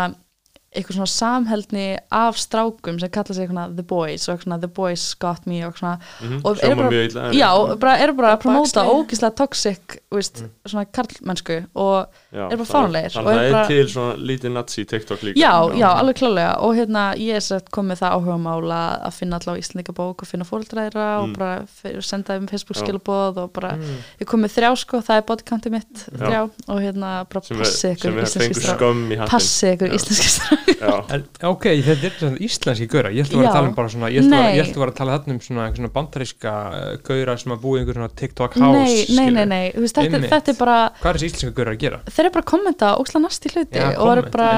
eitthvað 0.77 0.97
svona 0.99 1.11
samheldni 1.11 1.87
af 2.13 2.37
strákum 2.41 3.01
sem 3.01 3.11
kalla 3.11 3.35
sig 3.35 3.49
eitthvað 3.49 3.77
The 3.77 3.83
Boys 3.83 4.29
og 4.29 4.35
eitthvað 4.37 4.45
svona 4.47 4.59
The 4.61 4.69
Boys 4.77 5.05
got 5.23 5.47
me 5.47 5.63
og 5.65 5.73
eitthvað 5.73 5.81
svona. 5.81 5.99
Mm, 6.23 6.41
og 6.45 6.57
Sjóma 6.57 6.71
eru 6.71 6.77
bara- 6.77 7.05
illa 7.07 7.25
já, 7.33 7.51
bara, 7.81 7.97
eru 7.99 8.13
bara 8.15 8.37
að 8.37 8.43
promóta 8.43 8.85
ógislega 8.87 9.35
toxic 9.37 9.99
veist, 10.13 10.45
svona 10.67 10.85
karlmennsku 10.93 11.57
og 11.75 12.07
já, 12.33 12.47
eru 12.53 12.65
bara 12.65 12.85
og 12.87 12.93
Þannig 12.93 13.17
að 13.17 13.27
það 13.27 13.47
er 13.47 13.53
bara- 13.53 13.67
til 13.69 13.87
svona 13.89 14.17
lítið 14.17 14.53
nazi 14.53 14.85
TikTok 14.85 15.21
líka. 15.23 15.37
Já, 15.41 15.53
já, 15.77 15.89
alveg 15.97 16.17
klálega 16.21 16.59
og 16.61 16.75
hérna 16.77 17.15
ég 17.17 17.35
er 17.37 17.41
sett 17.41 17.71
komið 17.71 18.01
það 18.03 18.13
áhuga 18.17 18.37
mála 18.41 18.81
að 19.07 19.13
finna 19.15 19.39
allavega 19.39 19.63
íslendingabók 19.63 20.23
og 20.23 20.27
finna 20.27 20.45
fóreldræðra 20.45 21.07
og 21.23 21.29
Mm. 21.29 21.33
bara 21.39 21.67
fyr- 21.67 22.03
senda 22.05 22.37
þeim 22.39 22.49
Facebook 22.51 22.77
Já. 22.77 22.83
skilabóð 22.85 23.37
og 23.39 23.53
bara, 23.53 23.73
Mm. 23.77 23.97
ég 24.21 24.27
kom 24.27 24.41
með 24.43 24.53
þrjá 24.57 24.77
sko, 24.79 24.99
það 25.01 25.17
er 25.17 25.23
bodycountið 25.23 25.71
mitt, 25.71 25.95
Já. 26.13 26.27
þrjá. 26.27 26.51
Og 26.69 26.81
hérna 26.81 27.25
bara 27.29 27.41
passið 27.41 27.97
ykkur 27.97 28.23
íslenski 28.23 28.61
strák 28.63 29.29
passið 29.29 29.77
ykkur 29.77 29.89
Já. 29.89 29.95
íslenski 29.95 30.29
strák 30.37 30.66
Já, 30.66 30.66
En, 31.17 31.23
ok, 31.47 31.65
þetta 31.87 32.07
er 32.09 32.15
svona 32.19 32.41
íslenski 32.43 32.87
gauðra 32.91 33.11
ég 33.15 33.27
ætla 33.27 33.37
að 33.39 33.43
vera 33.43 33.51
að 33.51 33.57
tala 33.57 33.69
um 33.71 33.75
bara 33.77 33.91
svona 33.93 34.09
ég 34.11 34.25
ætla 34.25 34.41
að 34.43 34.57
vera- 34.77 34.91
að 34.91 34.97
tala 34.99 35.17
þarna 35.19 35.35
um 35.37 35.41
svona, 35.47 35.67
svona 35.77 35.91
bandaríska 35.95 36.53
uh, 36.53 36.97
gauðra 37.07 37.37
sem 37.41 37.53
að 37.55 37.61
búa 37.63 37.77
í 37.77 37.81
einhver 37.83 37.99
svona 38.01 38.11
TikTok 38.21 38.57
house 38.59 39.05
nei, 39.17 39.17
nei, 39.17 39.31
nei, 39.37 39.45
nei, 39.53 39.65
þú 39.77 39.85
veist, 39.85 40.01
þetta, 40.01 40.21
þetta 40.33 40.53
er 40.55 40.59
bara 40.61 40.77
Hvað 41.01 41.11
er 41.13 41.19
þessi 41.21 41.31
íslenska 41.31 41.53
gauðra 41.61 41.75
að 41.77 41.81
gera? 41.85 42.01
þeir 42.11 42.25
eru 42.27 42.33
bara 42.37 42.45
að 42.47 42.51
kommenta 42.53 42.91
óksla 43.03 43.23
næst 43.27 43.47
í 43.47 43.53
hluti 43.55 43.81
Já, 43.83 43.87
og, 44.03 44.23
bara, 44.35 44.51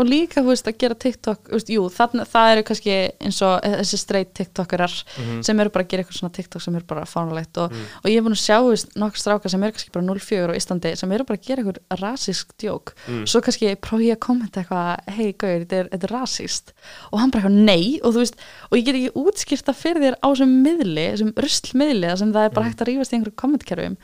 og 0.00 0.08
líka 0.10 0.42
þú 0.42 0.50
veist, 0.52 0.70
að 0.72 0.78
gera 0.84 0.98
TikTok 1.06 1.52
veist, 1.54 1.70
jú, 1.74 1.86
það, 1.94 2.18
það 2.34 2.52
eru 2.56 2.66
kannski 2.70 2.96
eins 3.28 3.40
og 3.46 3.54
þessi 3.78 4.00
straight 4.02 4.34
TikTokerar 4.40 4.94
Mhm. 5.14 5.42
sem 5.46 5.60
eru 5.60 5.70
bara 5.70 5.84
að 5.84 5.90
gera 5.92 6.02
eitthvað 6.04 6.18
svona 6.18 6.34
TikTok 6.34 6.62
sem 6.64 6.74
eru 6.78 6.84
bara 6.88 7.04
fánulegt 7.06 7.58
og, 7.62 7.70
Mm. 7.74 7.84
og 8.04 8.10
ég 8.10 8.16
er 8.18 8.22
búin 8.24 8.34
að 8.34 8.42
sjá 8.44 8.58
nokkur 8.98 9.20
stráka 9.20 9.50
sem 9.50 9.62
eru 9.62 9.72
kannski 9.74 9.92
bara 9.94 10.04
0,4 10.06 10.50
á 10.50 10.54
Íslandi 10.58 10.94
sem 10.96 11.12
eru 11.12 11.24
bara 11.24 11.38
að 11.38 11.46
gera 11.46 11.62
eitthvað 11.62 12.00
rasísk 12.00 12.52
djók 12.60 12.92
Mm. 13.08 13.24
svo 13.26 13.40
kannski 13.44 13.74
prófi 13.76 14.08
ég 14.10 14.16
að 14.16 14.22
kommenta 14.26 14.62
eitthvað 14.62 15.14
hei 15.14 15.33
gauður, 15.40 15.64
þetta 15.64 15.80
er, 15.80 15.90
er 15.96 16.14
rasíst 16.14 16.72
og 17.10 17.20
hann 17.22 17.34
bara 17.34 17.52
nei. 17.52 18.00
Og 18.02 18.14
þú 18.14 18.24
veist 18.24 18.40
og 18.70 18.78
ég 18.78 18.86
get 18.88 19.00
ekki 19.00 19.24
útskýrt 19.24 19.68
það 19.68 19.82
fyrir 19.82 20.06
þér 20.06 20.18
á 20.20 20.26
þessum 20.30 20.56
miðli 20.64 21.10
þessum 21.10 21.34
ruslmiðli 21.44 22.16
sem 22.20 22.34
það 22.34 22.48
er 22.48 22.56
bara 22.56 22.70
hægt 22.70 22.82
að 22.84 22.90
rífast 22.90 23.14
í 23.14 23.18
einhverju 23.18 23.38
kommentkerfum 23.44 23.98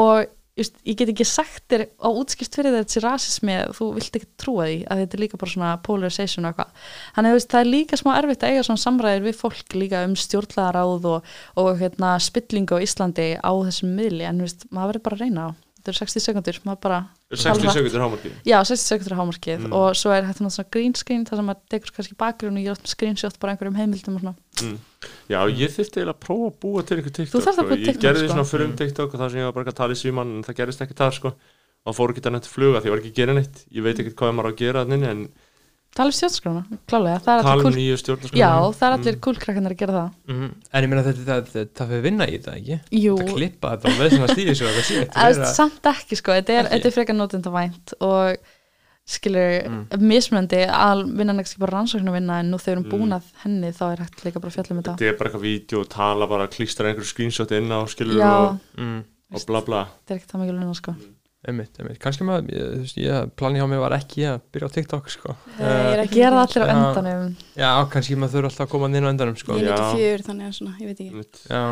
og 0.00 0.26
just, 0.56 0.78
ég 0.88 0.96
get 0.98 1.12
ekki 1.12 1.26
sagt 1.28 1.64
þér 1.70 1.86
á 2.00 2.08
útskýrt 2.08 2.56
fyrir 2.56 2.74
þér 2.74 2.86
þessi 2.86 3.02
rasismi, 3.04 3.58
þú 3.76 3.90
vilt 3.98 4.18
ekki 4.18 4.30
trúa 4.40 4.68
því 4.68 4.78
að 4.88 5.02
þetta 5.02 5.18
er 5.18 5.22
líka 5.24 5.40
bara 5.42 5.52
svona 5.52 5.74
polarization 5.86 6.48
og 6.48 6.54
eitthvað. 6.54 6.88
Þannig 7.18 7.36
að 7.36 7.46
það 7.52 7.60
er 7.60 7.70
líka 7.72 8.00
smá 8.00 8.10
erfitt 8.16 8.46
að 8.46 8.54
eiga 8.54 8.64
svona 8.70 8.84
samræðir 8.86 9.28
við 9.28 9.38
fólk 9.42 9.76
líka 9.76 10.02
um 10.08 10.16
stjórnlegaráð 10.24 11.10
og, 11.12 11.30
og 11.60 11.70
hérna, 11.82 12.16
spillingu 12.22 12.80
á 12.80 12.84
Íslandi 12.86 13.30
á 13.36 13.52
þessum 13.68 13.94
miðli 13.98 14.28
en 14.28 14.44
veist, 14.46 14.68
maður 14.70 14.96
verður 14.96 15.08
bara 15.08 15.20
að 15.20 15.26
reyna 15.26 15.48
á 15.52 15.65
þetta 15.86 15.92
eru 15.94 16.00
60 16.02 16.24
sekundur, 16.26 16.58
maður 16.66 16.80
bara 16.82 16.98
60 17.30 17.70
sekundur 17.76 18.02
hámarki 18.02 18.30
Já, 18.46 18.58
60 18.66 18.82
sekundur 18.90 19.16
hámarkið 19.20 19.58
Mm. 19.66 19.72
og 19.78 19.94
svo 19.96 20.10
er 20.12 20.26
að 20.26 20.40
svona 20.42 20.66
green 20.74 20.94
screen 20.98 21.24
þar 21.24 21.38
sem 21.40 21.46
maður 21.46 21.62
tekur 21.70 21.94
kannski 21.96 22.16
bakgrunn 22.18 22.58
og 22.58 22.64
ég 22.66 22.74
er 22.74 22.80
með 22.82 22.90
screenshot 22.92 23.38
bara 23.38 23.54
einhverjum 23.54 23.78
heimildum 23.78 24.16
og 24.18 24.24
svona 24.26 24.34
mm. 24.62 24.78
Já, 25.30 25.38
ég 25.46 25.70
þurfti 25.70 26.00
eiginlega 26.02 26.16
að 26.16 26.22
prófa 26.26 26.48
að 26.50 26.58
búa 26.66 26.82
til 26.86 26.96
einhver 26.98 27.14
TikTok 27.14 27.42
sko. 27.42 27.52
til 27.62 27.78
Ég 27.78 27.84
TikTok, 27.86 28.02
gerði 28.02 28.26
sko. 28.26 28.32
svona 28.34 28.48
fyrir 28.50 28.64
um 28.66 28.72
Mm. 28.72 28.80
TikTok 28.82 29.14
og 29.14 29.20
það 29.20 29.30
sem 29.30 29.40
ég 29.40 29.46
var 29.46 29.52
bara 29.60 29.70
að 29.70 29.78
tala 29.80 29.94
í 29.94 30.00
síman 30.02 30.34
en 30.36 30.42
það 30.42 30.56
gerist 30.60 30.82
ekki 30.82 30.98
þar 30.98 31.14
sko 31.14 31.32
og 31.86 31.94
fór 31.94 32.10
ekki 32.10 32.22
það 32.26 32.34
nefnt 32.34 32.50
fluga 32.50 32.80
því 32.82 32.86
ég 32.86 32.94
var 32.96 33.00
ekki 33.04 33.12
að 33.14 33.20
gera 33.20 33.34
neitt 33.38 33.56
ég 33.70 33.82
veit 33.86 33.98
ekki 34.02 34.14
hvað 34.18 34.34
maður 34.34 34.48
á 34.48 34.52
að 34.52 34.58
gera 34.58 34.84
þannig 34.84 35.06
en 35.10 35.20
Tala 35.96 36.12
um 36.12 36.16
stjórnskrána, 36.16 36.62
klálega, 36.90 37.20
það 37.24 37.38
er 37.38 37.46
tala 37.46 37.56
um 37.56 37.64
kúl 37.64 37.76
nýju 37.78 37.96
stjórnarskóla 38.02 38.40
Já, 38.42 38.50
það 38.76 38.86
er 38.90 38.96
allir 38.98 39.16
kúlkrakkarnir 39.26 39.72
að 39.72 39.78
gera 39.80 39.94
það. 39.96 40.10
Mhm. 40.28 40.50
En 40.76 40.84
ég 40.84 40.90
meina 40.92 41.04
þetta, 41.06 41.22
það, 41.30 41.46
það, 41.54 41.70
það 41.78 41.88
fyrir 41.94 42.04
vinna 42.06 42.26
í 42.26 42.34
þetta, 42.36 42.56
ekki? 42.60 42.76
Jú, 43.00 43.14
Það 43.16 43.32
klippa 43.38 43.70
þetta 43.72 43.88
og 43.88 43.96
veð 44.02 44.10
sem 44.16 44.26
að 44.26 44.34
stýði 44.36 44.56
svo 44.58 44.74
það 44.76 45.24
að, 45.24 45.40
samt 45.56 45.88
ekki 45.92 46.18
sko, 46.20 46.36
þetta 46.36 46.58
er, 46.60 46.68
er 46.76 46.94
frekar 46.98 47.16
notendavænt 47.16 47.96
og 48.00 48.36
skilur 49.06 49.68
Mm. 49.70 49.82
mismunandi. 50.02 50.60
Að 50.66 51.02
vinna 51.16 51.34
ekki 51.40 51.60
bara 51.62 51.76
rannsóknu 51.78 52.12
vinna 52.12 52.40
en 52.42 52.50
nú 52.50 52.58
þegar 52.58 52.66
við 52.66 52.76
erum 52.76 52.90
búin 52.90 53.08
Mm. 53.08 53.16
að 53.16 53.22
henni 53.44 53.70
þá 53.72 53.84
er 53.92 54.00
hægt 54.02 54.24
líka 54.26 54.40
bara 54.42 54.50
að 54.50 54.56
fjalla 54.56 54.70
um 54.74 54.82
þetta. 54.82 54.96
Þetta 54.98 55.08
er 55.08 55.16
bara 55.16 55.30
eitthvað 55.30 55.46
vídeo 55.46 55.84
tala 55.88 56.26
bara 56.26 56.48
klístra 56.48 56.90
einhverju 56.90 57.06
screenshot 57.14 57.52
inn 57.52 57.70
á 57.70 57.80
skilur 57.86 58.18
Já, 58.18 58.32
og, 58.50 58.58
mm. 58.76 59.04
og 59.32 59.46
bla 59.46 59.60
bla. 59.62 59.84
þetta 60.04 60.10
er 60.10 60.18
ekki 60.18 60.26
það 60.32 60.40
mikið 60.42 60.58
luna 60.60 60.74
sko 60.74 60.94
Einmitt, 61.46 61.76
einmitt. 61.78 61.98
Kannski 62.02 62.24
maður, 62.26 62.48
ég, 62.50 62.70
þú 62.74 62.80
veist, 62.82 62.96
ég, 62.98 63.28
plani 63.38 63.60
hjá 63.60 63.66
mig 63.70 63.78
var 63.78 63.94
ekki 63.94 64.24
að 64.26 64.40
byrja 64.54 64.66
á 64.66 64.74
TikTok, 64.76 65.10
sko. 65.12 65.34
Nei, 65.56 65.66
ég 65.66 65.92
er 65.92 66.00
Eh, 66.00 66.04
ekki 66.06 66.18
Gera 66.20 66.40
það 66.40 66.46
allir 66.46 66.62
á 66.62 66.66
endanum 66.74 67.36
Já, 67.56 67.70
kannski 67.92 68.16
maður 68.18 68.34
þurfa 68.36 68.50
alltaf 68.50 68.64
að 68.66 68.72
koma 68.74 68.88
inn 68.90 69.06
á 69.06 69.12
endanum, 69.12 69.36
sko. 69.38 69.58
Ég 69.60 69.68
er 69.68 69.76
Já. 69.76 69.84
94 69.94 70.26
þannig 70.30 70.48
að 70.50 70.56
svona, 70.58 70.74
ég 70.80 70.90
veit 70.90 71.04
ekki. 71.06 71.44
Já, 71.50 71.62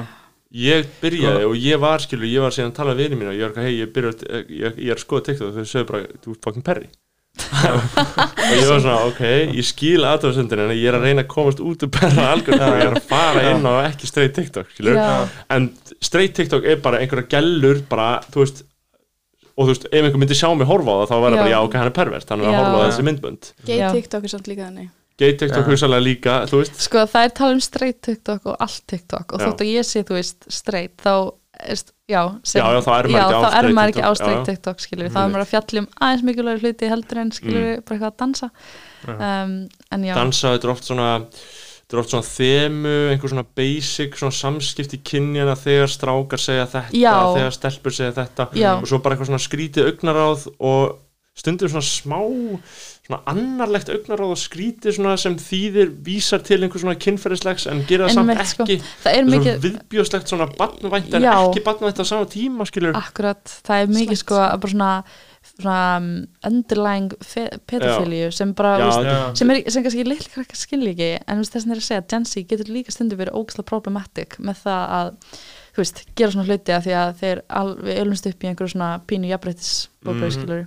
Ég 0.55 0.85
byrjaði 1.01 1.41
Sko- 1.43 1.49
og 1.51 1.57
ég 1.59 1.81
var 1.83 1.99
skilur, 2.05 2.29
ég 2.31 2.41
var 2.45 2.53
síðan 2.55 2.71
að 2.71 2.77
tala 2.79 2.93
við 2.95 3.09
vinið 3.09 3.19
mín 3.19 3.31
og 3.33 3.35
ég 3.41 3.49
var 3.51 3.65
hei, 3.65 3.73
ég 3.81 3.89
byrjaði, 3.97 4.43
ég, 4.55 4.77
ég 4.85 4.93
er 4.93 5.01
að 5.01 5.03
skoða 5.03 5.25
TikTok 5.27 5.49
og 5.49 5.57
þau 5.57 5.65
sögðu 5.73 5.89
bara, 5.89 6.03
þú 6.23 6.35
ert 6.37 6.45
fucking 6.47 6.63
perri 6.69 6.87
og 7.75 8.53
ég 8.55 8.69
var 8.71 8.79
svona, 8.85 8.99
ok, 9.09 9.23
ég 9.59 9.67
skil 9.67 10.05
aðtöðsendin 10.07 10.61
en 10.69 10.71
ég 10.77 10.87
er 10.87 10.95
að 11.01 11.07
reyna 11.09 11.25
að 11.25 11.31
komast 11.33 11.59
út 11.65 11.83
úr 11.83 11.91
perra 11.97 12.29
algjörn 12.37 12.63
og 12.63 12.77
ég 12.79 12.85
er 12.87 12.95
að 13.01 13.09
fara 13.11 13.43
inn 13.51 13.67
á 13.67 13.75
ekki 13.89 14.07
straight 14.07 14.37
TikTok, 14.39 14.71
en 15.51 15.67
straight 15.99 16.37
TikTok 16.39 16.69
er 16.71 16.79
bara 16.85 17.01
einhverja 17.03 17.27
gellur 17.35 17.83
bara, 17.91 18.21
þú 18.31 18.45
veist 18.45 18.63
og 19.57 19.65
þú 19.67 19.71
veist, 19.71 19.87
ef 19.93 20.03
einhver 20.05 20.19
myndi 20.23 20.35
sjá 20.39 20.49
mig 20.59 20.67
horfa 20.67 20.91
á 20.91 20.97
það 21.05 21.09
þá 21.11 21.15
Já. 21.15 21.23
bara, 21.25 21.49
já, 21.53 21.59
ok, 21.63 21.75
hann 21.79 21.87
er 21.91 21.97
pervert, 22.01 22.29
hann 22.31 22.41
er 22.41 22.51
að 22.51 22.59
horfa 22.61 22.81
á 22.81 22.87
þessi 22.91 23.07
myndbönd 23.07 23.53
Gay. 23.67 23.81
TikTok 24.01 24.25
er 24.25 24.29
samt 24.35 24.49
líka 24.51 24.67
þannig 24.69 24.91
gay 25.17 25.33
TikTok 25.39 25.69
hugsalega 25.71 26.03
líka, 26.03 26.33
þú 26.51 26.59
veist 26.65 26.81
sko 26.89 27.05
það 27.07 27.25
er 27.29 27.33
tala 27.39 27.55
um 27.55 27.61
straight 27.63 28.01
TikTok 28.03 28.47
og 28.51 28.57
allt 28.59 28.83
TikTok 28.91 29.33
og 29.37 29.41
Já. 29.41 29.47
þótt 29.47 29.61
að 29.63 29.71
ég 29.71 29.87
sé, 29.87 30.03
þú 30.03 30.17
veist, 30.19 30.45
straight 30.51 30.97
þá, 31.05 31.15
já, 32.11 32.23
sem, 32.43 32.59
Já, 32.59 32.67
já, 32.75 32.81
þá 32.83 32.91
er 32.99 33.69
maður 33.71 33.93
ekki 33.95 34.03
á 34.03 34.11
þá 34.11 34.11
á 34.11 34.15
TikTok, 34.15 34.17
straight 34.19 34.35
já, 34.35 34.43
já. 34.43 34.49
TikTok 34.51 34.81
skilur, 34.83 35.07
þá 35.15 35.21
Mm. 35.21 35.25
er 35.25 35.31
maður 35.37 35.45
að 35.47 35.53
fjalla 35.55 35.79
um 35.85 35.89
aðeins 36.03 36.25
mikilvægur 36.27 36.65
hluti 36.67 36.89
heldur 36.91 37.19
en 37.23 37.31
skilur 37.31 37.63
Mm. 37.63 37.85
bara 37.87 37.95
eitthvað 37.95 38.11
að 38.11 38.19
dansa 38.25 38.51
um, 39.07 39.69
en 39.95 40.05
já, 40.05 40.15
dansa, 40.19 40.53
þetta 40.59 40.65
er 40.67 40.73
oft 40.75 40.85
svona 40.91 41.09
þetta 41.85 41.97
er 41.97 42.01
oft 42.01 42.15
svona 42.15 42.29
þemu, 42.31 42.95
einhver 43.13 43.33
svona 43.35 43.47
basic 43.61 44.17
svona 44.17 44.35
samskipti 44.35 45.03
kynjana 45.05 45.55
þegar 45.61 45.93
strákar 45.93 46.41
segja 46.41 46.65
þetta, 46.73 46.97
Já. 46.97 47.15
þegar 47.37 47.57
stelpur 47.59 47.95
segja 47.95 48.17
þetta 48.17 48.49
Já. 48.57 48.71
og 48.79 48.89
svo 48.89 49.03
bara 49.05 49.17
eitthvað 49.19 49.33
svona 49.35 49.45
skrítið 49.45 49.91
augnaráð 49.93 50.49
og 50.59 50.97
stundum 51.35 51.71
svona 51.71 51.85
smá 51.85 52.21
svona 53.05 53.21
annarlegt 53.29 53.91
augnaráð 53.93 54.33
og 54.33 54.41
skrítið 54.41 54.97
svona 54.97 55.17
sem 55.21 55.35
þýðir 55.37 55.91
vísar 56.07 56.41
til 56.47 56.61
einhver 56.63 56.81
svona 56.81 56.97
kynferðislegs 56.97 57.67
en 57.69 57.83
gera 57.89 58.09
það 58.09 58.17
samt 58.21 58.45
sko. 58.49 58.65
ekki 58.65 58.79
það 59.03 59.19
er 59.19 59.29
mikið 59.29 59.49
svona 59.51 59.65
viðbjóðslegt 59.67 60.33
svona 60.33 60.47
batnvænt 60.55 61.19
en 61.19 61.27
Já. 61.27 61.35
ekki 61.35 61.65
batnvænt 61.67 62.01
á 62.01 62.05
sama 62.09 62.31
tíma 62.33 62.69
skilur 62.71 62.97
akkurat, 62.97 63.43
það 63.67 63.83
er 63.83 63.93
mikið 63.93 64.15
Slæmt, 64.15 64.23
sko 64.23 64.41
að 64.41 64.57
bara 64.63 64.75
svona, 64.77 64.93
svona 65.51 65.79
um, 66.01 66.09
underlying 66.49 67.13
pedofilju 67.71 68.31
sem 68.35 68.55
bara, 68.57 68.77
Já, 68.81 68.87
veist, 68.89 69.09
já. 69.09 69.19
sem, 69.41 69.53
er, 69.55 69.61
sem 69.71 69.85
kannski 69.87 70.07
litli 70.07 70.33
krakkar 70.35 70.61
skilja 70.61 70.95
ekki 70.95 71.11
en 71.21 71.43
veist, 71.43 71.55
þess 71.55 71.69
að 71.69 71.75
er 71.77 71.83
að 71.83 71.89
segja, 71.89 72.07
Gen 72.15 72.29
Z 72.31 72.47
getur 72.51 72.73
líka 72.75 72.95
stundu 72.95 73.19
verið 73.21 73.39
ógæslega 73.39 73.69
problematic 73.71 74.39
með 74.41 74.63
það 74.65 74.95
að 74.99 75.11
þú 75.75 75.83
veist, 75.83 76.05
gera 76.17 76.35
svona 76.35 76.47
hluti 76.49 76.75
að 76.75 76.87
því 76.87 76.95
að 77.01 77.13
þeir 77.21 77.43
alveg 77.61 78.01
ölumst 78.05 78.31
upp 78.31 78.45
í 78.45 78.51
einhverju 78.51 78.75
svona 78.77 78.93
pínu 79.11 79.31
jafnbreytis 79.33 79.75
Mhm. 80.05 80.21
mm 80.21 80.67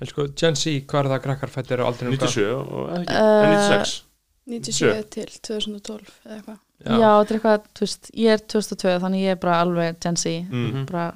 En 0.00 0.06
sko, 0.06 0.28
Gen 0.38 0.54
Z, 0.56 0.70
hvað 0.86 1.04
er 1.04 1.08
það 1.12 1.22
krakkar 1.24 1.50
fættir 1.50 1.80
á 1.82 1.84
aldrei 1.88 2.12
97 2.14 2.54
og 2.54 2.92
ekki, 2.94 3.16
Uh, 3.18 3.44
en 3.44 3.56
96 3.66 4.04
97 4.48 5.08
til 5.10 5.26
2012 5.44 6.12
eða 6.24 6.36
eitthvað. 6.38 6.58
Já, 6.86 7.10
þetta 7.18 7.34
er 7.34 7.38
eitthvað, 7.38 7.64
þú 7.74 7.84
veist, 7.84 8.10
ég 8.14 8.32
er 8.32 8.44
2002 8.54 8.94
þannig 9.02 9.24
ég 9.26 9.34
er 9.34 9.40
bara 9.42 9.56
alveg 9.64 9.98
Gen 10.00 10.16
Z 10.16 10.32
mm. 10.48 10.84
bara 10.88 11.08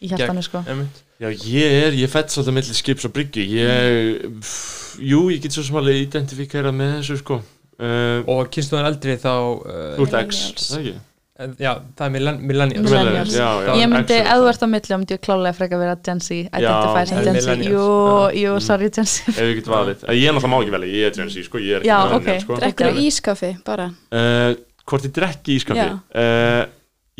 í 0.00 0.08
hjartanu 0.12 0.44
sko. 0.46 0.62
Einmitt. 0.66 1.02
Já, 1.22 1.28
ég 1.46 1.76
er, 1.86 1.94
ég 2.02 2.10
fætt 2.10 2.32
svolítið 2.34 2.56
milli 2.56 2.74
skips 2.74 3.04
og 3.06 3.12
bryggju 3.14 3.44
ég, 3.54 4.24
pff, 4.42 4.98
jú, 4.98 5.20
ég 5.30 5.38
get 5.44 5.54
svo 5.54 5.62
sem 5.62 5.76
alveg 5.78 6.00
identifikerað 6.08 6.74
með 6.74 6.92
þessu 6.98 7.18
sko 7.22 7.36
uh, 7.38 8.18
Og 8.26 8.50
kynsluðan 8.50 8.88
eldri 8.90 9.14
þá, 9.22 9.30
uh, 9.62 9.96
Þú 10.00 10.06
ert 10.08 10.16
X, 10.26 10.42
Millennials. 10.42 10.68
það 10.72 10.80
ekki? 10.82 10.94
en- 11.42 11.54
já, 11.58 11.70
það 11.98 12.04
er 12.06 12.10
millenn- 12.14 12.42
millennials. 12.46 12.84
Millennials. 12.90 13.32
Já, 13.34 13.46
já, 13.66 13.70
ég 13.80 13.88
myndi, 13.90 14.14
ef 14.20 14.26
þú 14.28 14.42
það. 14.42 14.50
ert 14.52 14.62
á 14.62 14.68
milli, 14.74 14.90
þá 14.92 14.98
myndi 15.00 15.14
ég 15.16 15.22
klálega 15.24 15.54
freka 15.58 15.78
vera 15.80 15.94
Gen 16.06 16.20
Z 16.22 16.28
identify 16.42 17.04
sem 17.08 17.18
en 17.18 17.24
Gen 17.24 17.34
Z, 17.34 17.46
millennials, 17.46 17.72
jú, 17.72 17.86
já. 17.86 18.42
jú, 18.42 18.52
Mm. 18.52 18.62
sorry 18.66 18.90
Gen 18.98 19.08
Z 19.10 19.28
Ef 19.32 19.38
ég 19.42 19.54
get 19.56 19.70
valið, 19.72 20.04
Eh, 20.08 20.14
ég 20.20 20.28
er 20.28 20.32
náttúrulega 20.36 20.52
má 20.52 20.60
ekki 20.62 20.74
velja, 20.76 20.90
ég 20.92 21.06
er 21.08 21.16
Gen 21.16 21.30
Z 21.30 21.46
sko, 21.48 21.58
ég 21.58 21.72
er 21.74 21.80
ekki 21.80 21.90
Já, 21.90 21.98
millennial, 22.04 22.36
ok. 22.36 22.44
sko 22.44 22.60
Drekkur 22.60 22.86
Ok. 22.92 23.00
ískaffi 23.08 23.50
bara 23.64 23.86
uh, 24.12 24.54
Hvort 24.86 25.04
ég 25.08 25.12
drekki 25.14 25.56
ískafi? 25.58 25.88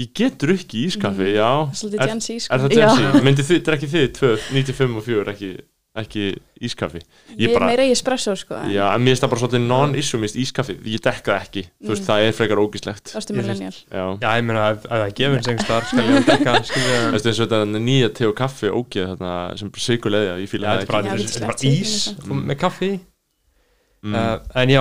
Ég 0.01 0.09
get 0.16 0.38
drukki 0.40 0.86
ískafi, 0.88 1.26
Mhm. 1.28 1.34
já 1.36 1.51
Það 1.53 1.68
er 1.68 1.76
svolítið 1.76 2.01
Er- 2.01 2.20
Z 2.20 2.40
sko 2.40 2.55
Er 2.55 2.61
það 2.61 2.72
Já. 2.72 2.88
Z? 2.97 3.22
Myndi 3.26 3.43
þið, 3.45 3.59
drekki 3.66 3.88
þið 3.93 4.07
tvö, 4.16 4.30
95 4.53 4.97
og 4.97 5.05
4 5.05 5.32
ekki, 5.34 5.51
ekki 6.01 6.22
ískafi? 6.64 7.01
Ég 7.36 7.51
er 7.51 7.59
bara- 7.59 7.66
meira 7.68 7.84
í 7.84 7.90
espresso 7.93 8.32
sko 8.34 8.55
Já, 8.72 8.95
en 8.95 9.03
mér 9.05 9.12
finnst 9.12 9.22
það 9.26 9.30
bara 9.34 9.40
svolítið 9.43 9.66
non-issue, 9.68 10.16
mér 10.22 10.30
finnst 10.32 10.40
ískafi 10.47 10.76
Ég 10.88 11.01
dekka 11.05 11.28
það 11.36 11.43
ekki, 11.45 11.62
þú 11.84 11.88
veist, 11.93 12.03
Mm. 12.03 12.09
það 12.09 12.24
er 12.24 12.32
frekar 12.32 12.59
ógislegt 12.64 13.05
Það 13.12 13.20
finnst- 13.20 13.36
millennial 13.36 13.76
Já 13.93 14.05
Já, 14.22 14.28
ég 14.40 14.45
meina, 14.49 14.70
ef, 14.72 14.82
það 14.88 15.05
er 15.07 15.12
gefins 15.20 15.49
einhvers 15.53 15.68
þar, 15.68 15.84
skal 15.84 16.05
ég 16.09 16.16
að 16.16 16.24
dekka, 16.24 16.53
Þú 16.72 17.12
veist 17.12 17.24
þetta 17.45 17.61
nýja 17.84 18.14
te 18.14 18.24
og 18.26 18.34
kaffi 18.36 18.68
ógeð 18.72 19.07
þarna 19.12 19.59
sem 19.59 19.70
siguleðja, 19.76 20.34
ég 20.40 20.49
þetta 20.49 20.64
það 20.64 20.80
er 20.80 20.86
ekki 21.12 21.28
þetta 21.28 21.43
er 21.43 21.47
bara 21.47 21.59
ís 21.68 22.14
þú- 22.16 22.45
með 22.49 22.57
kaffi 22.64 23.01
mm. 24.03 24.14
uh, 24.16 24.38
En 24.57 24.68
já, 24.70 24.80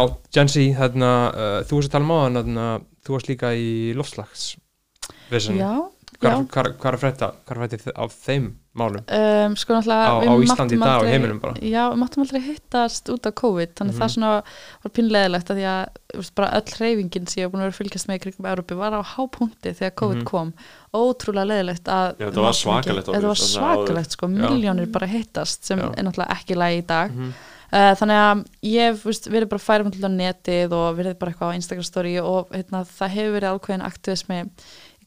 þarna, 0.73 1.11
uh, 1.35 1.63
þú 1.67 1.75
varst 1.75 1.89
að 1.89 1.91
tala 1.91 2.05
um 2.05 2.11
á 2.15 2.19
hann, 2.23 2.35
þarna, 2.39 2.81
þú 3.03 3.09
varst 3.11 3.27
líka 3.27 3.51
í 3.51 3.93
loftslags 3.93 4.55
Vissan, 5.31 5.57
já, 5.57 5.71
já 6.21 6.33
hvað 6.51 6.73
hvað 6.77 6.93
er 6.93 6.97
frétta, 7.01 7.27
hvað 7.47 7.73
er 7.73 7.93
á 7.97 8.05
þeim 8.11 8.49
málum? 8.77 9.01
um, 9.07 9.55
sko 9.59 9.73
náttúrulega 9.73 10.07
Á- 10.11 10.23
á 10.27 10.33
Íslandi 10.45 10.75
í 10.75 10.79
dag 10.79 11.01
og 11.01 11.07
heiminum 11.11 11.39
bara. 11.41 11.53
já, 11.59 11.83
við 11.91 11.97
máttum 12.01 12.23
aldrei 12.23 12.41
hittast 12.45 13.09
út 13.11 13.25
af 13.25 13.33
COVID 13.35 13.73
þannig 13.75 13.95
Mhm. 13.95 14.01
það 14.01 14.11
svona 14.15 14.31
var 14.83 14.91
pínleðilegt 14.95 15.49
að 15.51 15.57
því 15.59 15.65
að 15.71 15.85
veist, 16.15 16.35
bara 16.35 16.51
öll 16.59 16.71
hreyfingin 16.77 17.27
sem 17.27 17.41
ég 17.41 17.45
hef 17.47 17.51
búin 17.51 17.61
að 17.63 17.67
vera 17.71 17.79
fylgjast 17.79 18.07
með 18.07 18.15
í 18.19 18.21
krigum 18.25 18.49
Európi 18.51 18.75
var 18.77 18.91
á 18.93 19.01
hápunkti 19.03 19.73
þegar 19.75 19.95
COVID 19.95 20.17
Mhm. 20.21 20.25
kom 20.25 20.53
ótrúlega 20.93 21.47
leðilegt 21.51 21.83
að 21.87 22.17
Já, 22.19 22.25
þetta 22.29 22.41
var 22.41 22.53
svakalegt 22.53 23.07
þetta 23.07 23.21
var 23.27 23.35
svakalegt 23.35 24.11
sko, 24.11 24.27
miljónir 24.27 24.91
bara 24.91 25.07
hittast 25.07 25.63
sem 25.65 25.79
Já. 25.79 25.91
er 25.97 26.03
náttúrulega 26.03 26.35
ekki 26.37 26.55
lægi 26.55 26.77
í 26.83 26.87
dag 26.87 27.11
Mhm. 27.11 27.33
Uh, 27.73 27.95
þannig 27.95 28.19
að 28.19 28.45
ég 28.63 28.79
hef 28.91 29.03
veist, 29.05 29.27
verið 29.31 29.47
bara 29.47 29.57
að 29.57 29.63
færa 29.63 29.83
með 29.85 30.03
á 30.03 30.11
netið 30.11 30.71
og 30.75 30.97
verið 30.97 31.17
bara 31.17 31.31
eitthvað 31.31 31.51
á 31.53 31.55
Instagram 31.55 31.83
story 31.87 32.17
og 32.19 32.49
hérna, 32.51 32.83
það 32.83 33.09
hefur 33.15 33.39
verið 33.39 33.59
ákveðin 33.59 33.85
aktivismi 33.87 34.49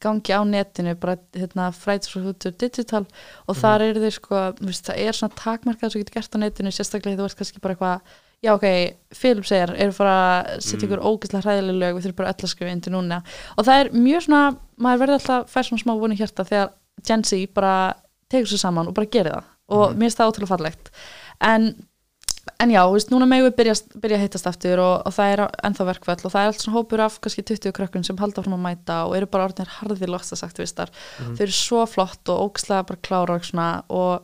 gangi 0.05 0.31
á 0.37 0.41
netinu 0.45 0.93
bara 1.01 1.17
hérna, 1.35 1.71
Future 1.73 2.51
Digital 2.51 3.05
og 3.47 3.57
þar 3.57 3.81
eru 3.89 4.03
þau 4.05 4.13
sko, 4.19 4.43
þú 4.59 4.69
veist, 4.69 4.85
það 4.89 5.01
er 5.07 5.17
svona 5.17 5.35
takmarkað 5.41 5.91
sem 5.95 6.01
getur 6.03 6.15
gert 6.19 6.37
á 6.37 6.39
netinu 6.45 6.71
sérstaklega 6.75 7.17
þú 7.19 7.25
ert 7.29 7.37
kannski 7.41 7.61
bara 7.63 7.75
eitthvað 7.75 8.21
já 8.45 8.51
ok, 8.53 8.65
Philip 9.15 9.45
segir 9.47 9.71
eru 9.81 9.91
fara 9.95 10.15
að 10.45 10.61
setja 10.61 10.85
Mm. 10.85 10.89
ykkur 10.91 11.05
ógeðslega 11.09 11.45
hræðileg 11.47 11.77
lög 11.81 11.95
við 11.95 12.03
þurfum 12.05 12.19
bara 12.19 12.33
öll 12.33 12.43
að 12.45 12.51
skrifa 12.51 12.73
undir 12.75 12.93
núna 12.93 13.17
og 13.57 13.65
það 13.65 13.79
er 13.81 13.89
mjög 13.95 14.21
svona, 14.27 14.41
maður 14.77 14.99
verður 15.01 15.17
alltaf 15.19 15.49
fær 15.55 15.63
svona 15.69 15.83
smá 15.83 15.93
voni 15.99 16.15
hjarta 16.19 16.45
þegar 16.45 16.69
Gen 17.07 17.23
Z 17.23 17.47
bara 17.55 17.73
tegur 18.29 18.47
sér 18.51 18.61
saman 18.61 18.87
og 18.87 18.93
bara 18.93 19.07
gerir 19.07 19.31
það 19.33 19.43
og 19.69 19.89
Mhm. 19.89 19.97
mér 19.97 20.05
finnst 20.05 20.19
það 20.19 20.29
ótrúlega 20.31 20.53
fallegt 20.57 20.91
en, 21.41 21.63
en 22.61 22.69
já, 22.71 22.81
veist, 22.93 23.09
núna 23.11 23.25
megum 23.27 23.49
við 23.49 23.55
byrja, 23.57 23.73
byrja 24.03 24.17
að 24.19 24.23
hittast 24.25 24.47
aftur 24.49 24.79
og, 24.83 24.93
og 25.09 25.13
það 25.15 25.31
er 25.33 25.41
ennþá 25.69 25.87
verkvöld 25.89 26.25
og 26.27 26.31
það 26.33 26.41
er 26.45 26.51
allt 26.51 26.61
svona 26.63 26.77
hópur 26.77 27.03
af 27.05 27.17
kannski 27.25 27.43
20 27.49 27.73
krökkun 27.75 28.05
sem 28.05 28.17
halda 28.21 28.43
frá 28.45 28.53
að 28.53 28.63
mæta 28.67 28.97
og 29.09 29.15
eru 29.17 29.25
bara 29.33 29.47
orðinir 29.49 29.73
harðir 29.79 30.11
lokstasaktivistar 30.13 30.89
Mhm. 31.19 31.35
þau 31.37 31.43
eru 31.47 31.51
svo 31.57 31.85
flott 31.89 32.29
og 32.29 32.41
ógæslega 32.53 32.85
bara 32.87 33.01
klára 33.01 33.35
og, 33.39 33.43
svona, 33.45 33.67
og, 33.89 34.21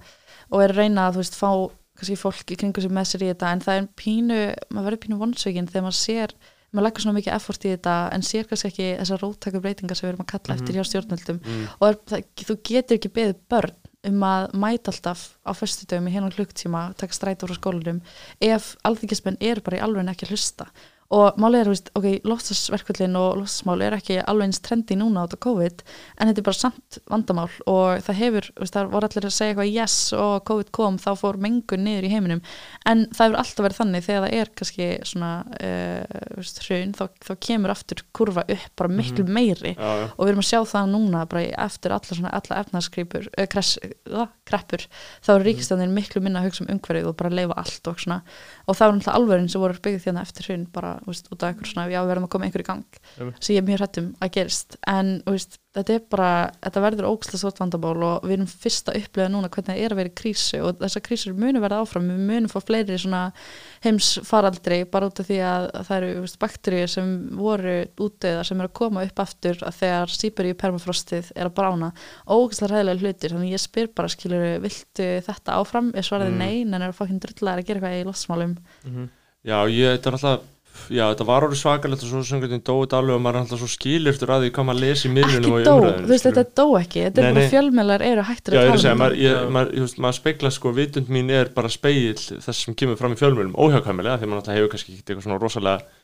og 0.51 0.61
eru 0.63 0.73
reyna 0.77 1.09
að 1.09 1.17
þú 1.17 1.23
veist, 1.23 1.35
fá 1.41 1.51
kannski 1.97 2.17
fólk 2.17 2.51
í 2.53 2.57
kringu 2.57 2.81
sig 2.81 2.91
með 2.91 3.09
sér 3.11 3.21
í 3.25 3.29
þetta 3.33 3.51
en 3.53 3.59
það 3.61 3.77
er 3.81 3.87
pínu, 3.99 4.39
maður 4.73 4.87
verður 4.91 5.03
pínu 5.05 5.19
vonsökin 5.21 5.67
þegar 5.69 5.83
maður 5.85 5.99
sér, 6.01 6.33
maður 6.71 6.85
leggur 6.87 7.03
svona 7.03 7.17
mikið 7.19 7.35
effort 7.35 7.65
í 7.67 7.73
þetta 7.75 7.95
en 8.15 8.21
sér 8.25 8.47
kannski 8.49 8.69
ekki 8.71 8.87
þessar 9.01 9.21
róttæku 9.25 9.59
breytingar 9.61 9.97
sem 9.99 10.07
við 10.07 10.13
erum 10.13 10.23
að 10.25 10.31
kalla 10.31 10.55
eftir 10.55 10.77
hjá 10.77 10.85
stjórnöldum 10.87 11.39
Mm. 11.43 11.67
og 11.81 11.87
er, 11.89 11.97
það, 12.07 12.23
þú 12.47 12.55
getur 12.69 12.97
ekki 12.97 13.11
beðið 13.17 13.35
börn 13.51 13.75
um 14.07 14.23
að 14.25 14.47
mæta 14.57 14.91
alltaf 14.91 15.27
á 15.45 15.51
föstudöfum 15.53 16.09
í 16.09 16.13
hérna 16.15 16.31
klukktíma, 16.33 16.87
taka 16.97 17.13
strætó 17.13 17.49
frá 17.49 17.57
skólanum 17.59 18.01
ef 18.41 18.73
alþingismenn 18.87 19.39
eru 19.39 19.61
bara 19.65 19.77
í 19.77 19.83
alveg 19.85 20.09
ekki 20.13 20.27
að 20.27 20.33
hlusta 20.33 20.69
og 21.11 21.39
málið 21.41 21.59
er, 21.59 21.67
þú 21.67 21.73
veist, 21.73 21.89
ok, 21.99 22.07
loftasverkvöldin 22.27 23.17
og 23.19 23.41
loftasmál 23.41 23.83
er 23.83 23.95
ekki 23.97 24.17
alveg 24.21 24.47
eins 24.47 24.61
trendi 24.63 24.95
núna 24.99 25.25
át 25.25 25.35
á 25.35 25.43
COVID, 25.43 25.83
en 26.17 26.29
þetta 26.29 26.41
er 26.41 26.47
bara 26.47 26.59
samt 26.59 26.99
vandamál 27.11 27.49
og 27.67 28.03
það 28.05 28.19
hefur, 28.21 28.47
þú 28.55 28.63
veist, 28.63 28.77
það 28.77 28.93
voru 28.93 29.09
allir 29.09 29.27
að 29.27 29.35
segja 29.35 29.51
eitthvað 29.51 29.73
yes 29.73 29.95
og 30.15 30.35
COVID 30.47 30.71
kom 30.77 30.99
þá 31.01 31.09
fór 31.19 31.39
mengun 31.43 31.83
niður 31.83 32.07
í 32.07 32.13
heiminum, 32.13 32.43
en 32.87 33.03
það 33.11 33.27
hefur 33.27 33.41
alltaf 33.43 33.67
verið 33.67 33.81
þannig 33.81 34.07
þegar 34.07 34.25
það 34.25 34.37
er 34.39 34.53
kannski 34.61 34.89
svona 35.11 35.31
uh, 35.57 36.21
veist, 36.37 36.63
hrun, 36.67 36.95
þá, 36.95 37.03
þá 37.27 37.33
kemur 37.47 37.75
aftur 37.75 38.05
kurva 38.15 38.45
upp 38.47 38.71
bara 38.79 38.95
miklu 39.01 39.27
meiri. 39.27 39.75
Já, 39.75 39.91
já. 40.01 40.07
og 40.15 40.23
við 40.23 40.31
erum 40.31 40.43
að 40.45 40.49
sjá 40.51 40.61
það 40.71 40.95
núna 40.95 41.25
bara 41.27 41.43
eftir 41.65 41.95
alla 41.95 42.19
svona 42.21 42.33
alla 42.39 42.61
efnaðskripur 42.63 43.27
uh, 43.35 43.45
kress, 43.51 43.75
uh, 44.07 44.31
kreppur 44.47 44.87
þá 45.19 45.33
er 45.35 45.47
ríkistæðin 45.49 45.95
miklu 45.95 46.23
minna 46.23 46.41
að 46.41 46.49
hugsa 46.49 46.65
um 46.65 46.71
umhverfið 46.75 47.11
og 47.11 47.17
bara 47.19 47.33
leifa 47.33 47.57
allt 47.59 47.91
og 47.91 48.01
svona. 48.01 48.21
Og 48.69 48.77
það 48.77 48.93
veist, 51.07 51.31
út 51.33 51.43
af 51.43 51.49
einhver 51.53 51.71
svona, 51.71 51.87
já 51.91 51.99
við 52.03 52.11
verðum 52.13 52.27
að 52.27 52.33
koma 52.35 52.45
einhver 52.49 52.63
í 52.63 52.69
gang 52.69 53.01
Einmitt. 53.17 53.41
sem 53.43 53.55
ég 53.55 53.61
er 53.61 53.67
mjög 53.69 53.81
hrættum 53.81 54.07
að 54.21 54.31
gerist 54.37 54.77
en 54.87 55.11
veist, 55.25 55.57
þetta 55.71 55.93
er 55.95 56.01
bara, 56.11 56.29
þetta 56.65 56.81
verður 56.83 57.07
ógæslega 57.13 57.39
svort 57.45 57.59
vandamál 57.61 58.03
og 58.03 58.25
við 58.27 58.33
erum 58.35 58.47
fyrst 58.51 58.89
að 58.91 58.97
upplega 59.05 59.31
núna 59.31 59.47
hvernig 59.53 59.69
það 59.71 59.83
er 59.85 59.93
að 59.95 59.99
vera 60.01 60.11
í 60.11 60.15
krísu 60.19 60.59
og 60.67 60.81
þessar 60.81 61.03
krísur 61.05 61.37
munu 61.39 61.61
verða 61.63 61.79
áfram, 61.85 62.09
við 62.11 62.25
munum 62.27 62.51
fá 62.51 62.59
fleiri 62.67 62.97
svona 62.99 63.21
heimsfaraldri 63.85 64.81
bara 64.91 65.07
út 65.09 65.21
af 65.23 65.27
því 65.29 65.37
að 65.47 65.67
það 65.87 65.95
eru 66.01 66.25
bakteríur 66.41 66.91
sem 66.91 67.11
voru 67.39 67.75
útdöða 68.03 68.43
sem 68.47 68.59
eru 68.61 68.69
að 68.71 68.75
koma 68.81 69.05
upp 69.07 69.21
aftur 69.23 69.61
þegar 69.79 70.13
síperi 70.15 70.53
permafrostið 70.59 71.31
er 71.35 71.49
að 71.49 71.55
brána 71.59 71.91
ógæslega 72.27 72.73
ræðilega 72.75 73.01
hlutir, 73.05 73.35
þannig 73.35 73.55
ég 73.55 73.63
spyr 73.63 73.89
bara 73.95 74.11
skilur, 74.11 74.45
viltu 74.63 75.09
þetta 75.27 75.57
áfram? 75.61 75.91
Ég 75.95 76.07
svaraði 76.07 76.31
Mm. 76.31 76.37
nei, 76.39 76.61
en 76.63 76.73
er 76.77 76.91
að 76.91 76.99
fokkin 76.99 77.19
drullar 77.19 77.59
að 77.59 77.65
gera 77.67 77.79
eitthvað 77.81 77.99
í 78.01 78.07
loftsmálum 78.07 78.53
Já, 79.41 79.57
ég, 79.67 79.97
þetta 79.97 80.09
er 80.11 80.15
alltaf 80.19 80.43
Já, 80.91 81.05
þetta 81.05 81.25
var 81.27 81.45
orðið 81.45 81.59
svakalegt 81.61 82.03
og 82.03 82.09
svo 82.09 82.21
sem 82.27 82.41
hvernig 82.41 82.63
dóið 82.67 82.93
alveg 82.97 83.15
og 83.15 83.21
maður 83.23 83.37
er 83.37 83.43
alltaf 83.45 83.61
svo 83.61 83.69
skilirtur 83.71 84.31
að 84.33 84.43
því 84.43 84.49
hvað 84.55 84.67
maður 84.67 84.81
lesi 84.83 85.07
í 85.07 85.11
miðlunum 85.13 85.53
og 85.53 85.59
ekki 85.59 85.63
í 85.63 85.67
dó, 85.67 85.71
umræðinu 85.77 86.03
þú 86.07 86.11
veist 86.11 86.27
þetta 86.27 86.43
dó 86.59 86.65
ekki. 86.79 87.03
Þetta 87.05 87.21
er 87.21 87.37
bara 87.37 87.51
fjölmjölar 87.53 88.03
eru 88.07 88.25
hættir 88.27 88.55
Já, 88.55 88.59
að 88.59 88.61
ég 88.61 88.71
er 88.71 88.71
að 88.71 88.75
tala 88.75 88.83
segja, 88.83 88.95
um 88.95 89.01
maður, 89.03 89.15
ég, 89.21 89.37
Já. 89.37 89.51
maður, 89.55 89.71
ég 89.77 89.85
veist, 89.85 90.01
maður 90.05 90.17
speikla 90.19 90.51
sko, 90.55 90.73
vitund 90.75 91.11
mín 91.15 91.31
er 91.37 91.51
bara 91.55 91.71
speill 91.71 92.19
þess 92.19 92.65
sem 92.65 92.77
kemur 92.81 92.99
fram 92.99 93.15
í 93.15 93.19
fjölmjölum 93.21 93.55
óhjákvæmilega 93.55 94.19
því 94.19 94.31
maður 94.31 94.41
náttúrulega 94.41 94.59
hefur 94.59 94.73
kannski 94.75 94.95
ekki 94.97 95.05
eitthvað 95.05 95.27
svona 95.27 95.39
rosalega 95.39 96.01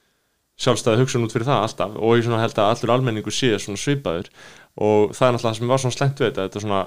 sjálfstæði 0.57 1.01
hugsun 1.03 1.27
út 1.27 1.35
fyrir 1.35 1.49
það 1.49 1.65
alltaf. 1.67 1.97
Og 1.99 2.15
ég 2.17 2.25
svona 2.25 2.39
held 2.41 2.61
að 2.61 2.71
allur 2.71 2.93
almenningu 2.95 3.33
sé 3.33 3.51
svona 3.61 3.81
svipaður. 3.81 4.31
Og 4.77 5.11
það 5.13 5.27
er 5.27 5.35
náttúrulega 5.35 5.51
það 5.51 5.59
sem 5.59 5.73
var 5.73 5.83
svona 5.83 5.97
slengt 5.97 6.21
við 6.23 6.31
þetta 6.31 6.47
þetta 6.47 6.63
svona 6.63 6.79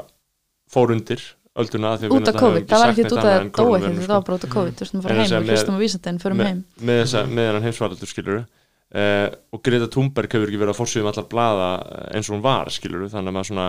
fór 0.70 0.94
undir 0.94 1.22
ölduna 1.64 1.92
því 2.00 2.10
út 2.10 2.30
af 2.30 2.38
COVID, 2.40 2.62
höfum 2.62 2.70
það 2.70 2.82
var 2.82 2.92
ekki 2.92 3.04
út 3.04 3.12
af 3.12 3.20
annað 3.20 3.30
að 3.30 3.40
en 3.40 3.50
dó 3.50 3.50
ekki 3.50 3.58
kórónuveiruna, 3.60 4.06
það 4.06 4.16
var 4.16 4.24
bara 4.28 4.38
út 4.38 4.46
af 4.46 4.54
COVID, 4.54 4.74
þú 4.78 4.84
veist, 4.84 4.94
maður 4.96 5.06
fara 5.08 5.20
heim 5.20 5.36
og 5.36 5.44
með- 5.44 5.52
hlustum 5.54 5.76
á 5.76 5.80
vísindin, 5.84 6.20
förum 6.22 6.40
með, 6.40 6.50
heim. 6.50 6.64
með, 6.90 7.14
með 7.30 7.48
hennan 7.50 7.66
heimsvaraldur 7.68 8.10
skilur 8.10 8.40
uh, 8.40 9.28
og 9.54 9.62
Greta 9.66 9.90
Thunberg 9.94 10.34
hefur 10.36 10.50
ekki 10.50 10.62
verið 10.64 10.74
að 10.74 10.80
fórsviðum 10.80 11.12
allar 11.12 11.28
blaða 11.30 11.70
eh, 11.80 12.16
eins 12.18 12.30
og 12.30 12.36
hún 12.36 12.44
var 12.44 12.72
skilur 12.74 13.06
þannig 13.12 13.30
að 13.30 13.38
maður 13.38 13.50
svona 13.52 13.68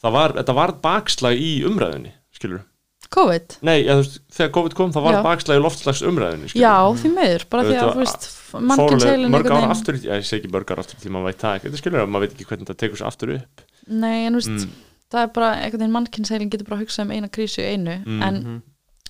það 0.00 0.16
var, 0.16 0.36
þetta 0.40 0.58
var 0.60 0.74
bakslag 0.88 1.40
í 1.40 1.52
umræðinni 1.68 2.12
skilur 2.34 2.66
COVID, 3.10 3.56
Nei, 3.66 3.80
ja, 3.82 3.96
veist, 3.98 4.20
þegar 4.30 4.50
COVID 4.54 4.74
kom 4.78 4.92
þá 4.94 5.00
var 5.02 5.16
Já. 5.16 5.20
bakslag 5.24 5.58
í 5.58 5.62
loftslags 5.64 6.02
umræðinni 6.06 6.50
skilur. 6.52 6.62
já, 6.62 6.74
því 7.00 7.08
miður 7.16 7.44
bara 7.50 7.64
því 7.66 7.78
að, 7.80 7.88
þú 7.90 8.02
veist, 8.04 8.26
mannkinn 8.54 9.00
ára 9.00 9.14
einhvern 9.16 9.48
veginn 9.48 10.04
ég 10.06 10.28
segi 10.28 10.38
ekki 10.38 10.50
mörg 10.54 10.70
ára 10.70 10.84
aftur 10.84 11.00
í 11.00 11.02
tíma 11.02 11.16
maður 11.18 11.32
veit 11.32 11.42
það 11.42 11.56
ekki, 11.56 11.66
þetta 11.66 11.80
skilur 11.80 12.04
að 12.04 12.12
maður 12.14 12.24
veit 12.26 12.36
ekki 12.36 12.46
hvernig 12.52 12.70
það 12.70 12.78
tekur 12.84 13.00
sér 13.00 13.08
aftur 13.10 13.32
upp. 13.34 13.64
Nei, 13.90 14.18
en 14.28 14.36
þú 14.36 14.42
veist, 14.44 14.54
mm. 14.54 14.78
Það 15.10 15.22
er 15.26 15.32
bara 15.34 15.50
einhvern 15.58 15.80
veginn 15.84 15.96
mannkinn 15.98 16.24
seilin 16.28 16.50
getur 16.50 16.68
bara 16.70 16.80
að 16.80 16.86
hugsa 16.86 17.02
um 17.02 17.10
eina 17.10 17.28
krísu 17.28 17.60
í 17.62 17.68
einu 17.74 17.98
Mm. 18.06 18.22
en 18.22 18.34
Mhm. 18.42 18.62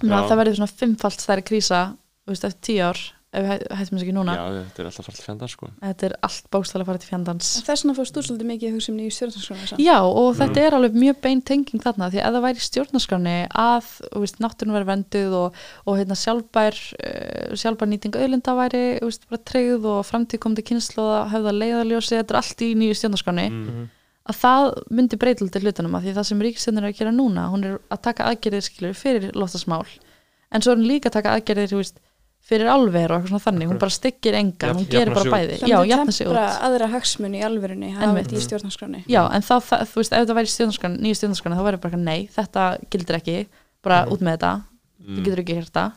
mena, 0.03 0.23
Já. 0.23 0.29
það 0.31 0.39
verður 0.45 0.57
svona 0.61 0.77
fimmfalt 0.81 1.21
stærri 1.21 1.43
krísa 1.45 1.81
þú 2.27 2.31
veist, 2.35 2.45
eftir 2.45 2.61
tíu 2.75 2.83
ár 2.89 2.99
ef 3.33 3.45
við 3.45 3.51
hæ- 3.51 3.77
hættum 3.79 3.95
þess 3.99 4.03
ekki 4.03 4.13
núna 4.17 4.33
Já, 4.35 4.45
þetta 4.51 4.81
er 4.81 4.87
alltaf 4.91 5.07
fælt 5.07 5.23
fjandar 5.23 5.49
sko 5.53 5.67
þetta 5.81 6.03
er 6.09 6.15
allt 6.27 6.47
bókstæðlega 6.51 6.87
farið 6.89 7.01
til 7.05 7.11
fjandans 7.13 7.51
En 7.59 7.63
þess 7.69 7.83
vegna 7.85 7.95
fórst 7.95 8.15
þú 8.17 8.23
svolítið 8.27 8.49
mikið 8.51 8.67
að 8.71 8.75
hugsa 8.75 8.91
um 8.91 8.97
nýju 8.99 9.13
stjórnarskrána 9.15 9.79
Já, 9.79 9.97
og 10.03 10.35
þetta 10.41 10.59
Mm. 10.59 10.67
er 10.67 10.73
alveg 10.75 10.95
mjög 10.99 11.21
bein 11.23 11.43
tenging 11.43 11.81
þarna 11.85 12.11
því 12.11 12.19
að 12.19 12.27
ef 12.27 12.35
það 12.35 12.47
væri 12.49 12.65
stjórnarskráni 12.67 13.37
að 13.55 13.85
þú 14.11 14.19
veist, 14.25 14.39
náttúrun 14.43 14.75
væri 14.75 14.89
venduð 14.91 15.33
og, 15.33 15.55
og 15.87 15.99
hérna, 16.01 16.17
sjálfbær, 16.19 16.75
uh, 17.07 17.55
sjálfbær 17.55 17.89
nýting 17.93 18.15
auðlinda 18.19 18.53
væri 18.59 18.99
þú 18.99 19.05
veist, 19.07 19.29
bara 19.31 19.43
treyð 19.47 19.85
og 19.85 20.05
framtíð 20.11 20.39
komandi 20.43 20.63
kynslu 20.67 20.99
og 21.03 21.31
höfða 21.31 21.53
leiðaljósi, 21.55 22.19
þetta 22.19 22.31
er 22.35 22.37
allt 22.43 22.59
í 22.67 22.75
nýju 22.75 22.95
stjórnarskráni 22.99 23.47
mm. 23.51 23.89
Að 24.29 24.37
það 24.43 24.67
myndi 24.91 25.17
breytildi 25.17 25.61
hlutunum 25.65 25.95
að 25.97 26.05
því 26.05 26.13
það 26.19 26.27
sem 26.29 26.41
ríkistjórnir 26.45 26.85
er 26.85 26.93
að 26.93 26.99
gera 27.01 27.11
núna 27.17 27.49
hún 27.51 27.65
er 27.65 27.79
að 27.91 28.03
taka 28.05 28.29
aðgerðir 28.31 28.63
skilur 28.67 28.95
fyrir 28.95 29.31
loftasmál 29.35 29.87
en 30.53 30.61
svo 30.63 30.73
er 30.73 30.77
hún 30.81 30.87
líka 30.91 31.09
að 31.09 31.17
taka 31.19 31.35
aðgerðir 31.39 31.71
þú 31.73 31.77
veist, 31.81 31.99
fyrir 32.51 32.67
alver 32.73 33.13
og 33.13 33.19
eitthvað 33.21 33.29
svona 33.31 33.45
þannig. 33.45 33.69
Hún 33.71 33.79
bara 33.79 33.91
styggir 33.95 34.35
engan, 34.35 34.71
Jafn- 34.71 34.79
hún 34.81 34.87
gerir 34.91 35.15
bara 35.15 35.31
bæði. 35.31 35.59
Þannig 35.61 35.77
að 35.77 35.91
jafna 35.91 36.13
sig 36.17 36.27
tempra 36.27 36.45
aðra 36.67 36.87
hagsmunni 36.95 37.39
í 37.39 37.43
þetta 38.17 38.35
í 38.35 38.41
stjórnarskráni 38.47 39.03
Já, 39.13 39.21
en 39.37 39.43
þá, 39.45 39.53
það, 39.69 39.83
þú 39.93 40.01
veist, 40.01 40.13
ef 40.17 40.27
það 40.27 40.39
væri 40.41 40.51
stjórnarskan, 40.55 40.97
nýju 41.05 41.19
stjórnarskan 41.21 41.53
þá 41.59 41.63
væri 41.69 41.81
bara 41.85 41.97
nei, 42.01 42.29
þetta 42.35 42.65
gildir 42.91 43.19
ekki. 43.21 43.37
Bara 43.85 43.99
Mhm. 44.07 44.13
út 44.13 44.21
með 44.21 44.33
þetta, 44.39 44.53
þú 45.05 45.17
Mm. 45.17 45.25
getur 45.25 45.43
ekki 45.45 45.55
hér 45.61 45.69
þetta 45.71 45.93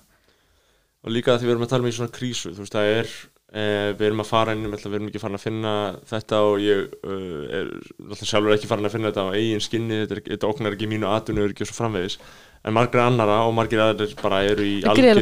og 1.03 1.11
líka 1.11 1.37
því 1.37 1.43
við 1.47 1.51
erum 1.51 1.63
að 1.63 1.69
tala 1.69 1.83
um 1.83 1.89
í 1.89 1.95
svona 1.97 2.11
krísu 2.11 2.51
þú 2.53 2.59
veist 2.63 2.73
það 2.75 2.91
er 2.99 3.07
eh, 3.53 3.93
við 3.97 4.05
erum 4.07 4.23
að 4.23 4.29
fara 4.31 4.53
inn 4.55 4.65
við 4.71 4.85
erum 4.97 5.07
ekki 5.11 5.21
farin 5.21 5.37
að 5.37 5.43
finna 5.45 5.73
þetta 6.09 6.39
og 6.47 6.55
ég 6.63 6.87
uh, 7.05 7.43
er 7.59 7.69
náttúrulega 7.73 8.29
sjálfur 8.31 8.55
ekki 8.57 8.69
farin 8.71 8.89
að 8.89 8.95
finna 8.95 9.11
þetta 9.11 9.25
á 9.29 9.35
eigin 9.37 9.61
skinni 9.63 9.99
þetta, 10.03 10.17
er, 10.17 10.23
þetta 10.33 10.49
óknar 10.49 10.73
ekki 10.77 10.89
mínu 10.89 11.09
atvinnu 11.13 11.45
og 11.47 11.55
svo 11.63 11.77
framvegis 11.77 12.17
en 12.63 12.73
margir 12.73 13.01
annara 13.03 13.41
og 13.47 13.53
margir 13.57 13.81
aðrir 13.83 14.13
bara 14.21 14.43
eru 14.47 14.63
í 14.63 14.77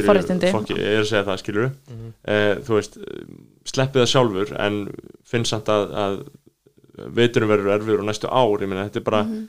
forréttindi. 0.06 0.52
fokki, 0.54 0.76
ég 0.78 0.92
er 0.98 1.02
að 1.02 1.08
segja 1.10 1.24
það 1.26 1.40
skilur 1.42 1.70
Mhm. 1.90 2.12
eh, 2.24 2.54
þú 2.62 2.76
veist, 2.78 2.98
sleppið 3.66 4.02
það 4.04 4.12
sjálfur 4.12 4.52
en 4.62 4.78
finn 5.26 5.44
samt 5.44 5.66
að, 5.66 5.90
að 6.04 6.22
veiturum 7.16 7.48
verður 7.50 7.74
erfur 7.78 7.98
og 8.02 8.06
næstu 8.06 8.28
ár 8.30 8.62
ég 8.62 8.68
meina 8.70 8.86
þetta 8.88 8.96
er 9.02 9.08
bara 9.10 9.22
Mhm. 9.24 9.48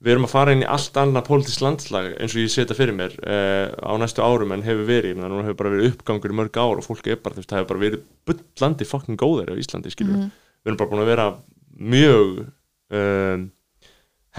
Við 0.00 0.12
erum 0.14 0.24
að 0.24 0.32
fara 0.32 0.52
inn 0.56 0.62
í 0.64 0.68
allt 0.68 0.96
annað 0.96 1.26
pólitísk 1.28 1.60
landslag 1.64 2.06
eins 2.16 2.32
og 2.34 2.40
ég 2.40 2.52
setja 2.54 2.76
fyrir 2.78 2.96
mér 2.96 3.16
uh, 3.20 3.68
á 3.84 3.92
næstu 4.00 4.22
árum 4.24 4.54
en 4.56 4.62
hefur 4.64 4.86
verið, 4.88 5.16
meina 5.18 5.28
nú 5.28 5.42
hefur 5.44 5.58
bara 5.60 5.72
verið 5.74 5.90
uppgangur 5.92 6.32
í 6.32 6.38
mörg 6.40 6.56
ár 6.56 6.80
og 6.80 6.86
fólk 6.86 7.06
er 7.12 7.20
bara, 7.20 7.36
þú 7.36 7.42
veist, 7.42 7.50
það 7.52 7.60
hefur 7.60 7.70
bara 7.74 7.84
verið 7.84 8.04
bullandi 8.30 8.88
fucking 8.88 9.20
góðir 9.20 9.52
á 9.52 9.60
Íslandi, 9.60 9.92
skilur 9.92 10.16
Mhm. 10.16 10.30
við 10.64 10.70
erum 10.72 10.80
bara 10.80 10.90
búin 10.94 11.04
að 11.04 11.10
vera 11.12 11.28
mjög 11.80 12.40
um, 12.96 13.44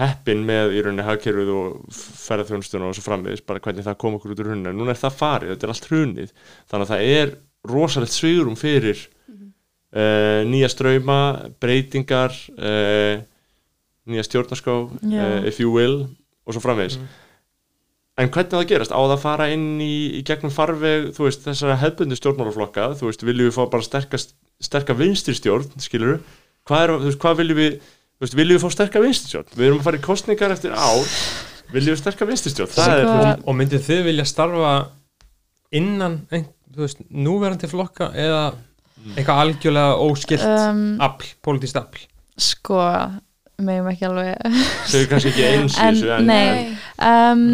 heppin 0.02 0.42
með 0.48 0.74
í 0.74 0.82
rauninni 0.82 1.04
hagkerfið 1.06 1.50
og 1.52 1.72
ferðarþjónustuna 1.92 2.86
og 2.88 2.94
svo 2.96 3.02
framvegis, 3.06 3.42
bara 3.46 3.60
hvernig 3.60 3.84
það 3.84 3.98
kom 4.00 4.14
okkur 4.18 4.32
út 4.34 4.40
úr 4.42 4.48
hruninu, 4.50 4.70
en 4.72 4.78
núna 4.80 4.94
er 4.94 5.00
það 5.02 5.18
farið, 5.18 5.50
þetta 5.52 5.66
er 5.68 5.72
allt 5.74 5.88
hrunið. 5.90 6.30
Þannig 6.72 6.86
að 6.86 6.92
það 6.94 7.10
er 7.18 7.34
rosalegt 7.68 8.14
svigurum 8.16 8.56
fyrir 8.58 9.02
uh, 9.92 10.40
nýja 10.48 10.70
ströyma, 10.72 11.18
breytingar 11.62 12.32
uh, 12.56 13.20
nýja 14.10 14.24
stjórnarská 14.26 14.72
uh, 14.72 15.46
if 15.48 15.60
you 15.62 15.70
will 15.74 16.02
og 16.46 16.56
svo 16.56 16.62
framvegis. 16.64 16.96
Mhm. 16.98 17.08
en 18.22 18.28
hvernig 18.28 18.50
það 18.52 18.60
að 18.60 18.68
gerast, 18.68 18.92
á 18.92 19.00
það 19.00 19.12
að 19.14 19.22
fara 19.22 19.46
inn 19.54 19.80
í, 19.80 19.94
í 20.18 20.22
gegnum 20.28 20.52
farveg, 20.52 21.06
þú 21.16 21.24
veist, 21.28 21.44
þessara 21.46 21.78
hefbundi 21.80 22.18
stjórnmálaflokka, 22.18 22.90
þú 23.00 23.08
veist, 23.08 23.22
viljum 23.24 23.48
við 23.48 23.54
fá 23.56 23.62
bara 23.72 23.86
sterkast, 23.86 24.34
sterka 24.62 24.92
vinstri 24.98 25.32
stjórn, 25.34 25.70
skilur 25.80 26.18
hvað 26.68 26.82
er, 26.84 26.92
veist, 27.06 27.18
hvað 27.22 27.38
viljum 27.40 27.58
við 27.62 27.78
þú 27.80 28.26
veist, 28.26 28.36
viljum 28.38 28.58
við 28.58 28.64
fá 28.66 28.74
sterka 28.76 29.00
vinstri 29.02 29.32
stjórn 29.32 29.56
við 29.56 29.66
erum 29.70 29.80
að 29.80 29.86
fara 29.88 29.98
í 30.02 30.04
kostningar 30.04 30.52
eftir 30.54 30.76
ár. 30.76 31.14
Viljum 31.72 31.96
við 31.96 32.02
sterka 32.02 32.28
vinstri 32.28 32.52
stjórn 32.52 32.74
það 32.74 32.92
er, 32.92 33.00
Sko- 33.06 33.16
veist, 33.16 33.40
og, 33.40 33.48
og 33.48 33.58
myndið 33.62 33.86
þið 33.88 34.02
vilja 34.10 34.28
starfa 34.28 34.74
innan 35.80 36.18
ein, 36.36 36.46
þú 36.74 36.84
veist, 36.84 37.02
núverandi 37.08 37.70
flokka 37.72 38.10
eða 38.12 38.42
eitthvað 39.16 39.40
algjörlega 39.46 39.96
óskilt 40.04 40.44
um, 40.46 40.84
afl, 41.02 41.32
pólitískt 41.42 41.80
afl? 41.80 42.04
Sko, 42.38 42.76
meðum 43.60 43.90
ekki 43.92 44.08
alveg 44.08 44.38
þau 44.88 44.96
eru 44.98 45.10
kannski 45.12 45.30
ekki 45.34 45.44
eins 45.50 45.76
í 45.76 45.82
En, 45.82 45.94
þessu 46.00 46.24
nei. 46.26 46.78
um, 46.98 47.44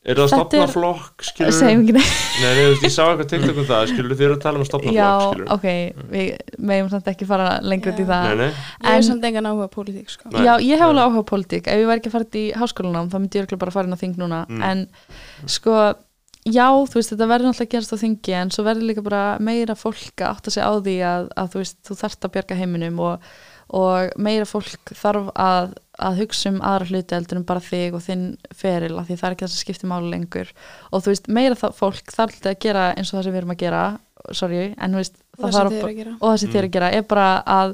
Er 0.00 0.16
það 0.16 0.22
að 0.24 0.30
stopna 0.32 0.60
er- 0.64 0.70
flokk, 0.72 1.24
skilur 1.28 1.52
segjum 1.52 1.80
ekki 1.84 1.92
neitt. 1.92 2.12
Nei, 2.40 2.52
nei, 2.56 2.60
þú 2.62 2.68
veist, 2.72 2.84
ég 2.86 2.92
sá 2.94 3.02
eitthvað 3.04 3.26
TikTok 3.34 3.58
um 3.60 3.66
það, 3.68 3.82
skilur 3.90 4.14
þið 4.16 4.24
eru 4.24 4.36
að 4.38 4.40
tala 4.46 4.56
um 4.56 4.62
að 4.64 4.68
stopna 4.70 4.94
Já, 4.96 5.08
flokk, 5.10 5.34
skilur 5.34 5.50
ok, 5.52 5.66
við 6.14 6.54
meðum 6.70 6.88
samt 6.94 7.10
ekki 7.12 7.26
fara 7.28 7.48
lengra 7.60 7.92
út 7.92 8.00
í 8.00 8.06
Já. 8.06 8.08
það. 8.08 8.24
Nei, 8.24 8.36
nei, 8.40 8.46
Ég 8.48 8.86
hef 8.88 8.94
En- 8.96 9.02
samt 9.10 9.26
engan 9.28 9.48
áhuga 9.50 9.68
pólitík 9.74 10.08
sko. 10.14 10.30
Já, 10.32 10.52
ég 10.64 10.72
hef 10.80 10.86
alveg 10.88 11.04
áhuga 11.04 11.24
pólitík. 11.28 11.68
Ef 11.68 11.82
ég 11.82 11.90
væri 11.90 12.00
ekki 12.00 12.08
að 12.08 12.16
fara 12.16 12.24
þetta 12.30 12.40
í 12.40 12.46
háskólanám 12.62 13.10
þá 13.12 13.18
myndi 13.20 13.42
ég 13.42 13.58
bara 13.60 13.70
fara 13.76 13.84
inn 13.90 13.92
á 13.92 14.00
þing 14.00 14.16
núna. 14.16 14.40
Mm. 14.48 14.62
en 14.70 14.86
sko, 15.44 15.76
já, 16.48 16.66
þú 16.88 16.96
veist 16.96 17.12
þetta 17.12 17.28
verður 17.28 17.50
náttúrulega 17.52 17.68
að 17.68 17.72
gerast 17.76 17.92
á 17.92 17.98
þingi 18.00 18.32
en 18.40 18.50
svo 18.56 18.64
verður 18.64 18.88
líka 18.88 19.04
bara 19.04 19.22
meira 19.38 19.76
fólk 19.76 20.16
að 20.16 20.30
átta 20.32 20.50
sig 20.50 20.64
á 20.64 20.72
því 20.80 20.96
að, 21.04 21.28
að 21.36 21.52
þú 21.52 21.60
veist, 21.60 21.76
þú 21.84 22.00
að 23.70 23.78
og, 23.80 24.12
meira 24.18 24.44
fólk 24.48 24.90
þarf 24.98 25.28
að, 25.38 25.70
að 26.00 26.20
hugsa 26.24 26.50
um 26.50 26.60
aðra 26.66 26.88
hluti 26.90 27.14
heldur 27.14 27.38
en 27.40 27.46
bara 27.46 27.60
þig 27.62 27.94
og 27.94 28.02
þinn 28.02 28.24
feril 28.56 28.98
af 28.98 29.06
því 29.06 29.16
það 29.20 29.28
er 29.28 29.36
ekki 29.36 29.46
það 29.46 29.52
sem 29.54 29.62
skiptir 29.64 29.90
máli 29.92 30.10
lengur. 30.10 30.52
Og 30.90 31.04
þú 31.04 31.12
veist, 31.14 31.28
meira 31.30 31.54
það 31.60 31.76
fólk 31.78 32.14
þarf 32.16 32.34
alltaf 32.34 32.52
að 32.54 32.60
gera 32.66 32.86
eins 32.96 33.12
og 33.12 33.18
það 33.20 33.24
sem 33.28 33.32
við 33.36 33.42
erum 33.44 33.54
að 33.56 33.60
gera 33.64 33.82
sorry, 34.36 34.62
en 34.76 34.92
þú 34.94 35.00
veist, 35.00 35.14
og 35.38 35.40
það 35.40 35.50
það 35.50 35.52
sem 35.52 35.60
þarf 35.60 35.72
þið 35.72 35.80
eru 35.80 35.90
að 35.90 35.98
gera. 36.02 36.14
og 36.20 36.28
það 36.30 36.38
sem 36.42 36.50
þið 36.54 36.60
eru 36.60 36.70
að 36.70 36.74
gera 36.78 36.90
er 36.98 37.04
bara 37.08 37.28
að, 37.54 37.70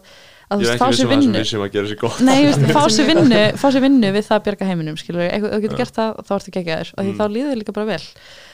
að 0.47 0.61
þú 0.61 0.63
ég 0.63 0.69
er 0.69 0.71
veist, 0.71 0.79
fá 0.79 0.87
ekki 0.87 0.97
sér 1.01 1.07
að 1.07 1.13
vinnu. 1.17 1.27
sem 1.27 1.41
við 1.41 1.49
sem 1.51 1.65
að 1.67 1.73
gera 1.77 1.91
sér 1.91 1.99
gott. 2.05 2.21
Nei, 2.23 2.35
ég 2.37 2.47
veist, 2.47 2.67
fá 2.77 2.83
sér 2.97 3.09
vinnu, 3.11 3.41
fá 3.59 3.67
sér 3.75 3.83
vinnu 3.87 4.13
við 4.15 4.27
það 4.29 4.37
að 4.39 4.45
bjarga 4.47 4.69
heiminum, 4.71 4.99
skilur 5.01 5.25
ef 5.27 5.43
þú 5.47 5.61
getur 5.65 5.81
gert 5.83 5.97
það 5.99 6.21
þá 6.29 6.33
ertu 6.39 6.55
geggjaður 6.55 6.93
og 6.95 7.03
því 7.03 7.11
Mm. 7.11 7.19
þá 7.19 7.25
líður 7.35 7.51
þér 7.51 7.61
líka 7.65 7.75
bara 7.81 7.91
vel. 7.91 8.07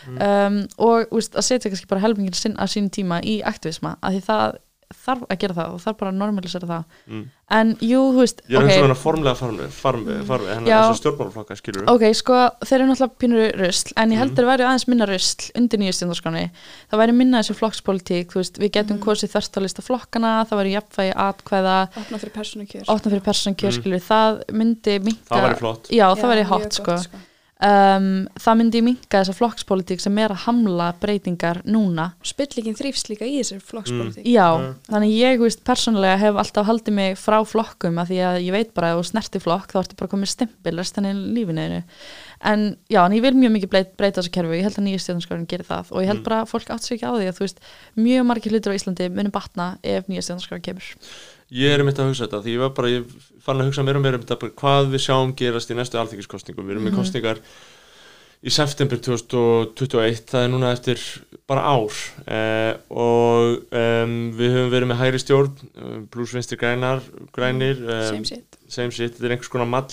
Um, 0.09 0.57
og 0.89 1.05
þú 1.11 1.19
veist, 1.21 1.37
að 1.37 1.47
setja 1.51 1.71
kannski 1.73 1.91
bara 1.93 2.05
helmingin 2.07 2.35
sinn 2.39 2.57
að 2.57 2.73
sínum 2.73 2.91
tíma 2.97 3.21
í 3.23 3.37
aktivisma, 3.47 3.97
að 4.01 4.17
því 4.17 4.23
það 4.31 4.57
þarf 4.93 5.23
að 5.29 5.39
gera 5.39 5.55
það 5.55 5.75
og 5.75 5.81
þarf 5.85 5.97
bara 5.99 6.11
að 6.13 6.19
normalisera 6.23 6.67
það 6.69 6.85
Mm. 7.09 7.25
en 7.53 7.77
jú, 7.81 8.01
þú 8.15 8.19
veist, 8.23 8.41
Ég 8.49 8.57
er 8.57 8.63
ok 8.65 8.71
eins 8.71 8.79
og 8.83 8.87
hann 8.89 8.97
formlega 8.97 9.35
farmi, 9.37 9.67
farmi, 9.69 10.15
farmi 10.25 10.47
hennar 10.49 10.69
Já. 10.71 10.77
eins 10.83 10.91
og 10.93 11.01
stjórnmálaflokka, 11.03 11.57
skilur 11.61 11.85
ok, 11.93 12.05
sko, 12.15 12.35
þeir 12.65 12.79
eru 12.81 12.87
náttúrulega 12.93 13.19
pínur 13.19 13.53
rusl 13.61 13.93
en 13.97 14.11
ég 14.11 14.17
held 14.19 14.31
Mm. 14.31 14.37
að 14.37 14.39
þeir 14.43 14.51
væri 14.53 14.67
aðeins 14.69 14.89
minna 14.89 15.07
rusl 15.07 15.51
undir 15.57 15.79
nýju 15.79 15.93
stjórnarskráni 15.99 16.51
það 16.93 16.99
væri 17.03 17.13
minna 17.15 17.39
þessu 17.43 17.55
flokkspolítík, 17.61 18.27
þú 18.33 18.39
veist, 18.41 18.59
við 18.59 18.71
getum 18.73 18.97
Mm. 18.99 19.03
kosið 19.05 19.33
þörstalista 19.37 19.83
flokkana, 19.83 20.47
það 20.49 20.59
væri 20.63 20.73
jafnvægi 20.79 21.15
atkvæða, 21.17 21.77
opna 21.97 22.19
fyrir 22.19 22.33
persónu 22.33 22.65
kjör 22.69 22.85
opna 22.89 23.11
fyrir 23.11 23.25
persónkjör, 23.27 23.75
Mm. 23.83 24.01
það 24.01 24.45
myndi 24.53 24.99
minka, 25.03 25.29
Það 25.29 25.43
væri 25.49 25.59
flott 25.59 25.89
já, 25.91 26.07
það 26.15 26.31
væri 26.33 26.45
hot, 26.45 26.73
sko 26.73 26.97
um, 27.63 28.07
það 28.43 28.57
myndi 28.59 28.81
minka 28.83 29.21
þessa 29.23 29.35
flokkspolítík 29.39 30.01
sem 30.03 30.19
er 30.19 30.33
að 30.35 30.43
hamla 30.47 30.89
breytingar 31.03 31.61
núna 31.65 32.09
spillingin 32.27 32.75
þrýfst 32.79 33.09
líka 33.13 33.29
í 33.29 33.37
þessari 33.41 33.63
flokkspolítík 33.69 34.27
já, 34.27 34.49
Mm. 34.53 34.75
þannig 34.91 35.15
ég 35.17 35.39
veist 35.41 35.63
persónulega 35.65 36.19
hef 36.19 36.37
alltaf 36.43 36.67
haldið 36.67 36.95
mig 36.99 37.17
frá 37.19 37.39
flokkum 37.47 37.99
af 38.03 38.09
því 38.11 38.19
að 38.27 38.41
ég 38.47 38.53
veit 38.53 38.75
bara 38.75 38.93
að 38.93 38.99
ef 38.99 39.07
þú 39.07 39.11
snerti 39.13 39.41
flokk 39.41 39.73
þá 39.73 39.79
ertu 39.85 39.97
bara 40.01 40.13
komið 40.17 40.33
stimpil 40.35 40.77
restaninn 40.79 41.23
í 41.23 41.35
lífinu 41.39 41.63
þínu. 41.69 41.83
en 42.45 42.77
já, 42.91 43.05
en 43.07 43.13
ég 43.15 43.23
vil 43.23 43.35
mjög 43.39 43.53
mikið 43.57 43.71
breyta, 43.71 43.91
breyta 43.97 44.21
þessu 44.21 44.33
kerfi 44.35 44.51
og 44.51 44.57
ég 44.59 44.65
held 44.67 44.79
að 44.81 44.87
nýja 44.89 45.03
stjórnarskrárin 45.05 45.47
gerir 45.47 45.67
það 45.69 45.93
og 45.93 46.03
ég 46.03 46.07
held 46.11 46.19
Mm. 46.19 46.25
bara 46.27 46.43
að 46.43 46.51
fólk 46.51 46.71
átt 46.75 46.83
sér 46.83 46.97
ekki 46.99 47.07
á 47.07 47.13
því 47.15 47.29
að 47.31 47.37
þú 47.39 47.45
veist, 47.47 47.61
mjög 47.97 48.27
margir 48.27 48.53
hlutur 48.53 48.73
á 48.75 48.79
Íslandi 48.79 49.09
munum 49.15 49.31
batna 49.31 49.79
ef 49.85 50.07
nýja 50.11 50.23
stjórnarskrárin 50.27 50.63
kemur 50.67 50.83
Ég 51.53 51.75
er 51.77 51.83
mitt 51.85 51.99
að 52.01 52.09
hugsa 52.13 52.25
þetta, 52.27 52.39
því 52.47 52.53
ég 52.55 52.63
var 52.63 52.71
bara, 52.77 52.89
ég 52.89 53.05
fann 53.45 53.61
að 53.61 53.69
hugsa 53.69 53.83
mér 53.85 53.99
og 53.99 54.05
mér 54.07 54.17
um 54.17 54.23
þetta, 54.25 54.39
bara 54.41 54.55
hvað 54.63 54.87
við 54.95 55.03
sjáum 55.05 55.35
gerast 55.37 55.73
í 55.73 55.77
næstu 55.77 55.99
alþingiskostningum. 56.01 56.65
Við 56.65 56.77
erum 56.79 56.87
með 56.87 56.93
Mhm. 56.95 57.01
kostningar 57.03 57.41
í 58.43 58.51
september 58.51 58.97
2021, 58.99 60.25
það 60.33 60.45
er 60.47 60.49
núna 60.51 60.73
eftir 60.73 60.99
bara 61.47 61.63
ár 61.77 61.93
eh, 62.27 62.73
og 62.91 63.67
um, 63.71 64.15
við 64.39 64.55
höfum 64.57 64.73
verið 64.73 64.89
með 64.91 65.01
hægri 65.03 65.21
stjórn, 65.23 65.53
um, 65.77 66.07
pluss 66.11 66.33
vinstri 66.35 66.57
grænar, 66.59 67.03
grænir, 67.37 67.83
um, 67.85 68.09
same 68.09 68.25
shit 68.25 68.59
same 68.73 68.91
shit, 68.91 69.13
þetta 69.19 69.29
er 69.29 69.35
einhvers 69.37 69.53
konar 69.53 69.69
mall 69.69 69.93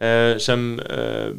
uh, 0.00 0.38
sem 0.42 0.64
uh, 0.80 1.30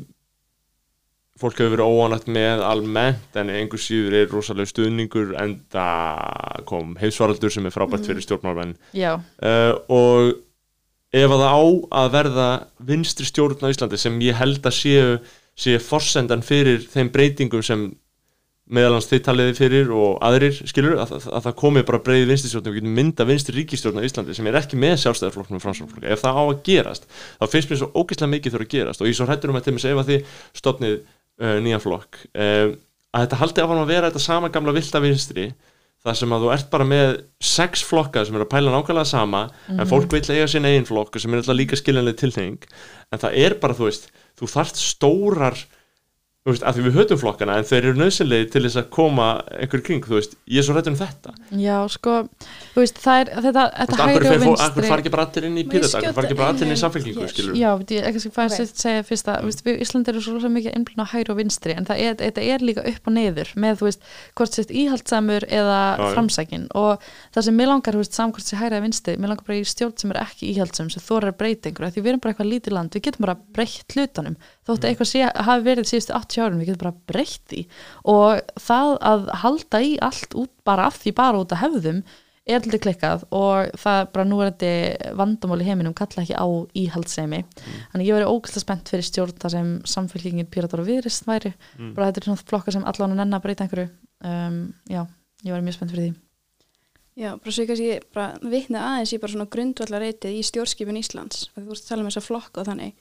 fólk 1.40 1.60
hefur 1.62 1.76
verið 1.76 1.92
óanætt 1.94 2.28
með 2.34 2.64
almennt 2.66 3.36
en 3.38 3.50
einhver 3.54 3.82
síður 3.82 4.16
er 4.22 4.32
rosalega 4.34 4.72
stuðningur 4.72 5.36
en 5.42 5.56
það 5.74 6.66
kom 6.70 6.96
heimsvaraldur 7.02 7.54
sem 7.54 7.66
er 7.70 7.76
frábært 7.76 8.02
Mhm. 8.02 8.08
fyrir 8.10 8.26
stjórnmálmenn 8.26 8.76
já, 8.94 9.14
uh, 9.18 9.74
og 9.90 10.34
ef 11.14 11.30
að 11.32 11.44
það 11.44 11.54
á 11.54 11.62
að 12.02 12.12
verða 12.18 12.48
vinstri 12.90 13.26
stjórn 13.30 13.64
á 13.64 13.72
Íslandi 13.72 13.98
sem 13.98 14.20
ég 14.22 14.36
held 14.36 14.60
að 14.68 14.76
séu, 14.76 15.20
séu 15.58 15.80
forsendan 15.80 16.44
fyrir 16.44 16.84
þeim 16.92 17.10
breytingum 17.14 17.64
sem 17.64 17.88
meðalans 18.68 19.06
þið 19.08 19.22
taliði 19.24 19.54
fyrir 19.56 19.92
og 19.96 20.18
aðrir 20.28 20.52
skilur, 20.68 20.98
að, 21.00 21.14
að, 21.16 21.28
að 21.38 21.44
það 21.46 21.54
komi 21.62 21.84
bara 21.88 22.02
stjórn 22.52 22.68
og 22.68 22.74
við 22.76 22.82
getum 22.82 22.98
mynda 22.98 23.26
vinstri 23.30 23.56
ríkistjórn 23.56 24.02
á 24.02 24.04
Íslandi 24.04 24.36
sem 24.36 24.48
er 24.52 24.58
ekki 24.60 24.76
með 24.76 24.98
sjálfstæðarflokknum 25.06 25.56
og 25.56 25.64
framsvonarflokka 25.64 26.12
ef 26.12 26.20
það 26.26 26.36
á 26.36 26.44
að 26.44 26.60
gerast, 26.68 27.08
þá 27.40 27.46
finnst 27.54 27.72
mér 27.72 27.80
svo 27.80 27.88
ógeðslega 27.96 28.32
mikið 28.34 28.58
þurfa 28.58 28.68
að 28.68 28.74
gerast. 28.76 29.02
Og 29.02 29.08
ég 29.08 29.16
svo 29.16 29.28
hrættur 29.30 29.54
um 29.54 29.60
að 29.62 29.64
til 29.70 29.74
mig 29.78 29.86
ef 29.88 30.02
að 30.04 30.12
þið 30.12 30.36
stofnið 30.60 30.98
nýjan 31.38 31.84
flokk. 31.84 32.22
Um, 32.34 32.76
að 33.14 33.26
þetta 33.26 33.42
haldi 33.42 33.64
áfram 33.64 33.82
að 33.84 33.92
vera 33.92 34.12
þetta 34.12 34.24
sama 34.24 34.52
gamla 34.54 34.76
vilda 34.76 35.02
vinstri 35.04 35.48
þar 36.06 36.18
sem 36.20 36.34
að 36.36 36.44
þú 36.44 36.52
ert 36.54 36.68
bara 36.72 36.88
með 36.88 37.08
sex 37.44 37.84
flokka 37.88 38.24
sem 38.26 38.36
eru 38.38 38.46
að 38.46 38.52
pæla 38.54 38.74
nákvæmlega 38.74 39.10
sama 39.10 39.48
en 39.74 39.90
fólk 39.90 40.14
vil 40.14 40.22
eiga 40.22 40.46
sín 40.52 40.68
eigin 40.68 40.88
flokk 40.88 41.18
sem 41.20 41.34
er 41.34 41.42
alltaf 41.42 41.58
líka 41.58 41.80
skiljanlega 41.80 42.22
tilheng 42.22 42.68
en 43.12 43.22
það 43.24 43.40
er 43.42 43.56
bara, 43.62 43.76
þú 43.78 43.90
veist, 43.90 44.08
þú 44.38 44.50
þarft 44.52 44.80
stórar 44.82 45.58
þú 46.48 46.54
veist, 46.54 46.64
að 46.64 46.78
því 46.78 46.84
við 46.86 46.94
höfum 46.96 47.20
flokkana 47.20 47.56
en 47.60 47.66
þeir 47.68 47.82
eru 47.82 48.00
nöðsynlegi 48.00 48.46
til 48.54 48.62
þess 48.64 48.80
að 48.80 48.86
koma 48.96 49.26
einhver 49.52 49.82
kring, 49.84 50.06
þú 50.08 50.16
veist, 50.16 50.38
ég 50.48 50.62
er 50.62 50.66
svo 50.68 50.76
rættur 50.78 50.94
um 50.94 51.00
þetta. 51.00 51.34
Já, 51.60 51.76
sko 51.92 52.14
þú 52.72 52.84
veist, 52.84 53.02
það 53.04 53.20
er 53.20 53.32
þetta, 53.34 53.64
veist, 53.66 53.76
þetta 53.82 53.98
akkur, 53.98 54.08
hægri 54.08 54.30
og 54.30 54.46
fólk- 54.46 54.64
akkur 54.64 54.80
vinstri 54.80 54.92
far 54.92 55.04
ekki 55.04 55.14
bara 55.18 55.26
allir 55.28 55.48
inn 55.50 55.58
í 55.60 55.66
pyrrata, 55.68 56.00
akkur 56.00 56.16
far 56.16 56.28
ekki 56.30 56.38
bara 56.40 56.54
allir 56.54 56.68
inn 56.68 56.76
í 56.78 56.80
samfélkingu, 56.80 57.28
skilur 57.34 57.58
Já, 57.60 57.70
ég 57.92 58.08
ekki 58.08 58.32
fæ 58.32 58.42
að 58.46 58.56
Ok. 58.58 58.72
segja 58.80 59.04
fyrst 59.04 59.28
að 59.28 59.44
mm. 59.44 59.60
við 59.68 59.84
Íslandi 59.84 60.14
eru 60.14 60.24
svo 60.24 60.54
mikið 60.56 60.78
einblíðan 60.78 61.04
á 61.04 61.12
hægri 61.12 61.34
og 61.36 61.40
vinstri 61.42 61.76
en 61.76 61.86
það 61.90 62.04
er, 62.06 62.16
þetta 62.24 62.42
er 62.48 62.64
líka 62.64 62.88
upp 62.88 63.12
og 63.12 63.14
neyður 63.18 63.52
með, 63.60 63.80
þú 63.82 63.90
veist, 63.90 64.08
hvort 64.38 64.54
sett 64.56 64.72
íhaldsamur 64.72 65.44
eða 65.52 65.80
framsækin. 66.16 66.68
Og 66.78 67.04
það 67.36 67.48
sem 67.50 67.60
mér 67.60 67.72
langar, 67.74 67.98
þú 67.98 68.04
veist, 68.06 68.16
hvort 68.16 68.48
sé 68.48 68.56
hægri 68.56 68.78
eða 68.78 68.86
vinstri 68.88 69.18
mér 69.18 69.34
langar 69.34 69.48
bara 69.48 69.60
í 69.60 69.68
stjórn 69.68 69.98
sem 70.00 70.12
er 70.16 70.22
ekki 70.24 70.54
íhaldsam 70.54 70.92
sem 70.94 71.04
þorar 71.04 71.36
að 71.36 71.88
af 71.88 71.94
því 71.94 72.02
við 72.04 72.12
erum 72.12 72.22
bara 72.24 72.34
eitthvað 72.34 72.52
lítið 72.52 72.76
land 72.76 72.96
við 72.96 73.04
getum 73.08 73.26
bara 73.26 73.38
breytt 73.56 73.96
hlutunum 73.96 74.38
þótt 74.68 74.84
að 74.84 74.90
eitthvað 74.92 75.10
sé, 75.14 75.26
hafi 75.48 75.66
verið 75.66 75.90
síðustu 75.90 76.14
80 76.18 76.44
árum 76.46 76.62
við 76.62 76.70
getum 76.72 76.84
bara 76.86 76.96
breytt 77.12 77.44
því. 77.52 77.66
Og 78.14 78.42
það 78.68 78.94
að 79.12 79.28
halda 79.44 79.82
í 79.84 79.98
allt 80.04 80.38
út 80.44 80.54
bara 80.68 80.88
af 80.92 81.00
því 81.02 81.14
bara 81.18 81.42
út 81.44 81.56
af 81.56 81.64
hefðum 81.64 82.02
er 82.48 82.62
alltaf 82.62 82.80
klikkað 82.80 83.24
og 83.36 83.74
það 83.76 83.98
bara 84.14 84.24
nú 84.24 84.38
er 84.40 84.54
þetta 84.54 85.10
vandamál 85.20 85.58
í 85.60 85.66
heiminum 85.68 85.92
kalla 85.98 86.22
ekki 86.24 86.38
á 86.40 86.48
íhaldsemi 86.80 87.42
þannig 87.92 88.08
ég 88.08 88.16
verið 88.16 88.32
ógæslega 88.32 88.64
spennt 88.64 88.92
fyrir 88.94 89.04
stjórn 89.04 89.34
þar 89.44 89.52
sem 89.52 89.74
samfélkingin 89.84 90.48
Píratar 90.48 90.80
og 90.80 90.88
Viðrist 90.88 91.28
væri 91.28 91.52
Mm. 91.76 91.92
bara 91.98 92.08
þetta 92.08 92.22
er 92.22 92.28
svona 92.30 92.46
flokkar 92.48 92.74
sem 92.78 92.86
allan 92.88 93.12
að 93.12 93.20
nenn 93.20 93.36
að 93.36 93.44
breyta 93.44 93.66
einhverju. 93.68 93.90
Um, 94.24 94.74
já, 94.88 95.02
ég 95.44 95.52
verið 95.52 95.68
mjög 95.68 95.76
spennt 95.76 95.92
fyrir 95.92 96.08
því. 96.08 96.16
Já, 97.18 97.30
bara 97.36 97.52
svo 97.52 97.64
ég 97.66 97.68
kannski 97.68 98.00
bara 98.14 98.50
vitna 98.56 98.80
aðeins 98.94 99.12
í 99.14 99.20
bara 99.20 99.34
svona 99.34 99.50
grundvallarreitið 99.50 100.38
í 100.40 100.44
stjórnskipun 100.48 101.00
Íslands. 101.02 101.50
Þú 101.56 101.68
veist 101.68 101.84
að 101.84 101.90
tala 101.92 102.04
um 102.06 102.10
þessa 102.12 102.26
flokka 102.30 102.62
og 102.64 102.68
þannig 102.72 102.94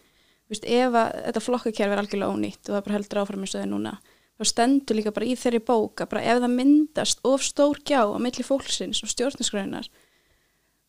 veist, 0.50 0.66
ef 0.66 0.98
að 1.00 1.10
þetta 1.26 1.42
flokkakerfi 1.44 1.96
er 1.96 2.02
algjörlega 2.02 2.36
ónýtt 2.36 2.68
og 2.68 2.76
það 2.76 2.84
bara 2.86 2.96
heldur 2.98 3.22
áfram 3.22 3.44
eins 3.44 3.54
og 3.54 3.58
það 3.58 3.66
er 3.66 3.72
núna 3.72 3.94
þá 4.36 4.50
stendur 4.52 4.98
líka 4.98 5.14
bara 5.16 5.28
í 5.28 5.36
þeirri 5.40 5.62
bók 5.64 6.02
að 6.04 6.10
bara 6.12 6.24
ef 6.24 6.40
það 6.44 6.56
myndast 6.56 7.22
of 7.26 7.44
stór 7.44 7.80
gjá 7.88 8.02
á 8.04 8.18
milli 8.20 8.46
fólksins 8.46 9.02
og 9.02 9.12
stjórnarskrænar 9.12 9.90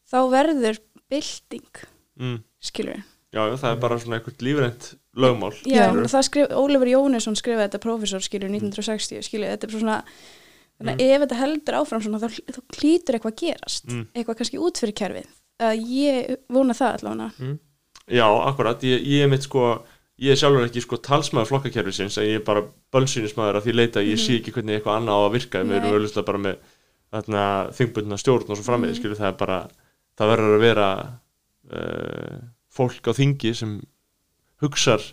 þá 0.07 0.19
verður 0.33 0.81
bylting 1.07 1.83
mm. 2.19 2.41
skilur 2.59 2.99
já, 3.31 3.41
það 3.55 3.69
er 3.71 3.79
bara 3.83 3.99
svona 4.01 4.19
eitthvað 4.19 4.43
lífrænt 4.47 4.89
lögmál 5.17 5.53
Já, 5.65 5.87
það 5.93 6.27
skrif, 6.27 6.51
Ólefur 6.53 6.91
Jónesson 6.91 7.37
skrifaði 7.39 7.69
þetta 7.69 7.83
prófessor 7.83 8.25
skilur 8.25 8.51
1960 8.51 9.25
skilur, 9.25 9.53
þetta 9.55 9.67
er 9.67 9.73
bara 9.73 9.85
svona 9.85 10.01
þannig 10.77 10.93
að 11.01 11.07
ef 11.07 11.23
þetta 11.23 11.39
heldur 11.41 11.77
áfram 11.79 12.03
svona 12.05 12.21
þá, 12.21 12.27
þá 12.53 12.59
klítur 12.75 13.17
eitthvað 13.17 13.33
að 13.33 13.41
gerast 13.41 13.87
Mm. 13.87 14.03
eitthvað 14.13 14.37
kannski 14.41 14.59
út 14.61 14.81
fyrir 14.81 14.97
kerfið. 14.97 15.29
Að 15.57 15.79
ég 15.89 16.35
vona 16.53 16.75
það 16.77 16.99
allavega 16.99 17.47
Já, 18.07 18.25
akkurat, 18.47 18.83
ég, 18.87 19.01
ég 19.03 19.23
er 19.25 19.31
mitt 19.31 19.43
sko 19.43 19.83
ég 20.17 20.31
er 20.33 20.39
sjálfur 20.39 20.63
ekki 20.65 20.81
sko 20.81 20.97
talsmaður 21.03 21.49
flokkakerfisins 21.51 22.15
en 22.17 22.25
ég 22.25 22.39
er 22.39 22.45
bara 22.47 22.63
bölsýnismæður 22.95 23.59
að 23.59 23.65
því 23.67 23.73
leita 23.75 23.99
að 24.01 24.07
ég 24.13 24.21
sé 24.23 24.37
ekki 24.39 24.53
hvernig 24.55 24.77
eitthvað 24.79 24.95
annað 25.01 25.17
á 25.19 25.21
að 25.27 25.33
virka. 25.35 25.63
Við 25.67 25.75
erum 25.77 25.97
auðvitað 25.97 26.25
bara 26.31 26.43
með 26.47 26.55
þingbundna 27.77 28.17
stjórn 28.19 28.49
og 28.49 28.57
svo 28.57 28.65
framvegis 28.67 28.97
Mhm. 28.97 29.01
skilur 29.01 29.19
það 29.19 29.27
er 29.31 29.37
bara, 29.41 29.59
það 30.17 30.31
verður 30.33 30.55
að 30.57 30.63
vera 30.65 30.87
uh, 31.73 32.39
fólk 32.73 33.07
á 33.07 33.13
þingi 33.17 33.53
sem 33.55 33.75
hugsar 34.63 35.03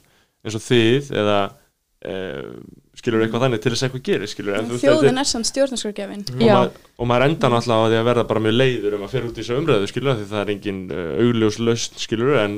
eins 0.45 0.55
og 0.59 0.63
þið 0.65 1.11
eða 1.19 1.39
uh, 1.51 2.55
skilur 2.95 3.25
eitthvað 3.25 3.45
þannig 3.47 3.63
til 3.65 3.73
þess 3.75 3.83
að 3.83 3.89
eitthvað 3.89 4.07
gerir 4.09 4.55
er- 4.55 4.79
þjóðin 4.85 5.21
er 5.21 5.29
sann 5.29 5.45
stjórnarskrargefin 5.45 6.25
og, 6.31 6.41
Já. 6.41 6.55
maður, 6.55 6.81
og 6.99 7.11
maður 7.11 7.27
enda 7.29 7.51
náttúrulega 7.53 7.85
á 7.85 7.91
því 7.91 7.99
að 8.01 8.09
verða 8.11 8.27
bara 8.31 8.45
mjög 8.47 8.57
leiður 8.61 8.97
um 8.99 9.05
að 9.07 9.13
fyrir 9.15 9.29
út 9.29 9.37
í 9.39 9.43
þessu 9.43 9.59
umræðu 9.61 9.91
skilur 9.91 10.19
því 10.21 10.27
það 10.33 10.43
er 10.45 10.53
engin 10.55 10.81
uh, 10.95 11.11
augljós 11.25 11.59
lausn 11.61 12.01
skilur 12.05 12.39
en, 12.45 12.57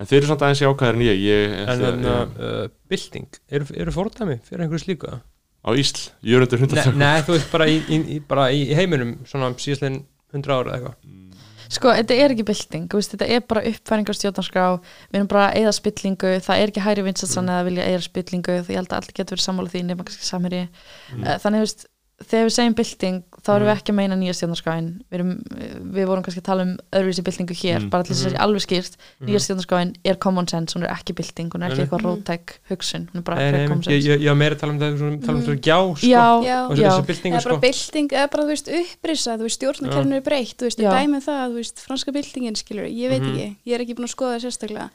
en 0.00 0.08
þeir 0.10 0.18
eru 0.22 0.30
samt 0.32 0.44
aðeins 0.46 0.62
jákvæðar 0.64 0.98
en 0.98 1.04
ég, 1.06 1.20
ég 1.26 1.56
En 1.60 1.68
það, 1.68 1.84
þannig 1.84 2.12
að 2.14 2.40
uh, 2.48 2.62
bylting, 2.90 3.40
eru, 3.52 3.68
eru 3.84 3.94
fordæmi 3.94 4.38
fyrir 4.48 4.64
einhverju 4.64 4.84
slíku? 4.86 5.14
á 5.60 5.70
Ísl, 5.76 6.06
jörundur 6.24 6.56
Nei, 6.56 6.64
hundartökum 6.64 7.02
nei, 7.02 7.20
þú 7.26 7.36
veist 7.36 7.50
bara 7.52 7.68
í, 7.68 7.80
í, 7.84 8.00
í, 8.16 8.20
bara 8.24 8.48
í 8.56 8.62
heiminum 8.76 9.18
svona 9.28 9.52
síðastlegin 9.60 10.02
100 10.32 10.54
ára 10.56 10.78
eða 10.78 10.78
eitthvað 10.78 11.18
Sko, 11.70 11.92
þetta 11.94 12.16
er 12.18 12.32
ekki 12.34 12.44
veist, 12.50 13.12
þetta 13.12 13.26
er 13.30 13.42
bara 13.46 13.62
uppfæringar 13.68 14.16
stjórnarskrá, 14.18 14.64
við 15.12 15.20
erum 15.20 15.28
bara 15.30 15.44
að 15.52 15.60
eða 15.60 15.74
spillingu, 15.76 16.32
það 16.42 16.62
er 16.62 16.72
ekki 16.72 16.82
hæri 16.82 17.04
vinsatsan 17.06 17.44
Mm. 17.46 17.52
eða 17.52 17.66
vilja 17.68 17.84
eða 17.92 18.00
spillingu, 18.08 18.56
því 18.66 18.74
ég 18.74 18.80
held 18.80 18.90
að 18.90 18.98
allir 18.98 19.14
getur 19.20 19.36
verið 19.36 19.44
sammála 19.44 19.70
því 19.70 19.82
nema 19.86 20.06
kannski 20.08 20.26
samherji. 20.26 20.64
Mm. 20.66 21.20
Mm. 21.20 21.28
Þannig, 21.44 21.60
þú 21.60 21.66
veist, 21.68 21.86
þegar 22.20 22.44
við 22.46 22.52
segjum 22.54 22.74
bylting, 22.76 23.22
þá 23.40 23.48
erum 23.56 23.66
við 23.70 23.72
ekki 23.80 23.90
að 23.92 23.96
meina 23.96 24.16
nýja 24.20 24.34
stjórnarskráin, 24.36 24.88
við, 25.08 25.16
erum, 25.16 25.30
við 25.96 26.06
vorum 26.10 26.22
kannski 26.22 26.40
að 26.42 26.48
tala 26.50 26.62
um 26.66 26.72
öðruvísi 26.92 27.22
byltingu 27.24 27.54
hér, 27.56 27.80
Mm. 27.80 27.90
bara 27.90 28.02
til 28.04 28.12
þess 28.14 28.26
að 28.26 28.30
Mhm. 28.30 28.36
sé 28.36 28.42
alveg 28.44 28.62
skýrt, 28.66 28.94
nýja 29.24 29.40
stjórnarskráin 29.40 29.94
er 30.04 30.14
common 30.16 30.46
sense, 30.48 30.74
hún 30.76 30.84
er 30.84 30.92
ekki 30.92 31.14
bylting, 31.16 31.48
hún 31.50 31.62
er 31.64 31.70
ekki 31.72 31.86
eitthvað 31.88 32.04
rótæk 32.04 32.44
hugsun, 32.68 33.08
hún 33.08 33.16
er 33.16 33.22
bara 33.22 33.36
frekar 33.40 33.68
common 33.68 33.82
ég, 33.82 33.84
sense. 33.84 34.08
ég, 34.10 34.20
ég 34.20 34.28
var 34.28 34.36
meira 34.36 34.54
að 34.54 34.58
tala 34.60 34.72
um 34.72 34.78
það 34.78 34.98
svona- 34.98 35.20
tala 35.24 35.38
um 35.38 35.44
Mhm. 35.44 35.48
það 35.48 35.60
gjá 35.60 35.78
sko 35.96 36.06
Já, 36.06 36.42
Já. 36.44 36.68
og 36.70 36.76
já. 36.76 36.82
eða 36.84 37.40
sko 37.40 37.48
bara 37.48 37.60
bylting, 37.60 38.08
eða 38.12 38.30
bara, 38.30 38.42
þú 38.44 38.48
veist, 38.52 38.68
upprisa 38.68 39.30
þú 39.38 39.42
veist, 39.48 39.58
stjórnarkerfinu 39.60 40.14
er 40.16 40.20
breytt, 40.20 40.56
þú 40.60 40.64
veist, 40.68 40.78
dæmið 40.78 41.22
það 41.24 41.48
þú 41.50 41.54
veist, 41.56 41.76
franska 41.80 42.12
byltingin, 42.12 42.54
skilur, 42.56 42.84
ég 42.84 43.08
veit 43.08 43.22
Mhm. 43.22 43.32
ekki 43.32 43.56
ég 43.66 43.74
er 43.74 43.80
ekki 43.80 43.94
búin 43.96 44.04
að 44.04 44.14
skoða 44.14 44.36
það 44.36 44.44
sérstaklega 44.44 44.90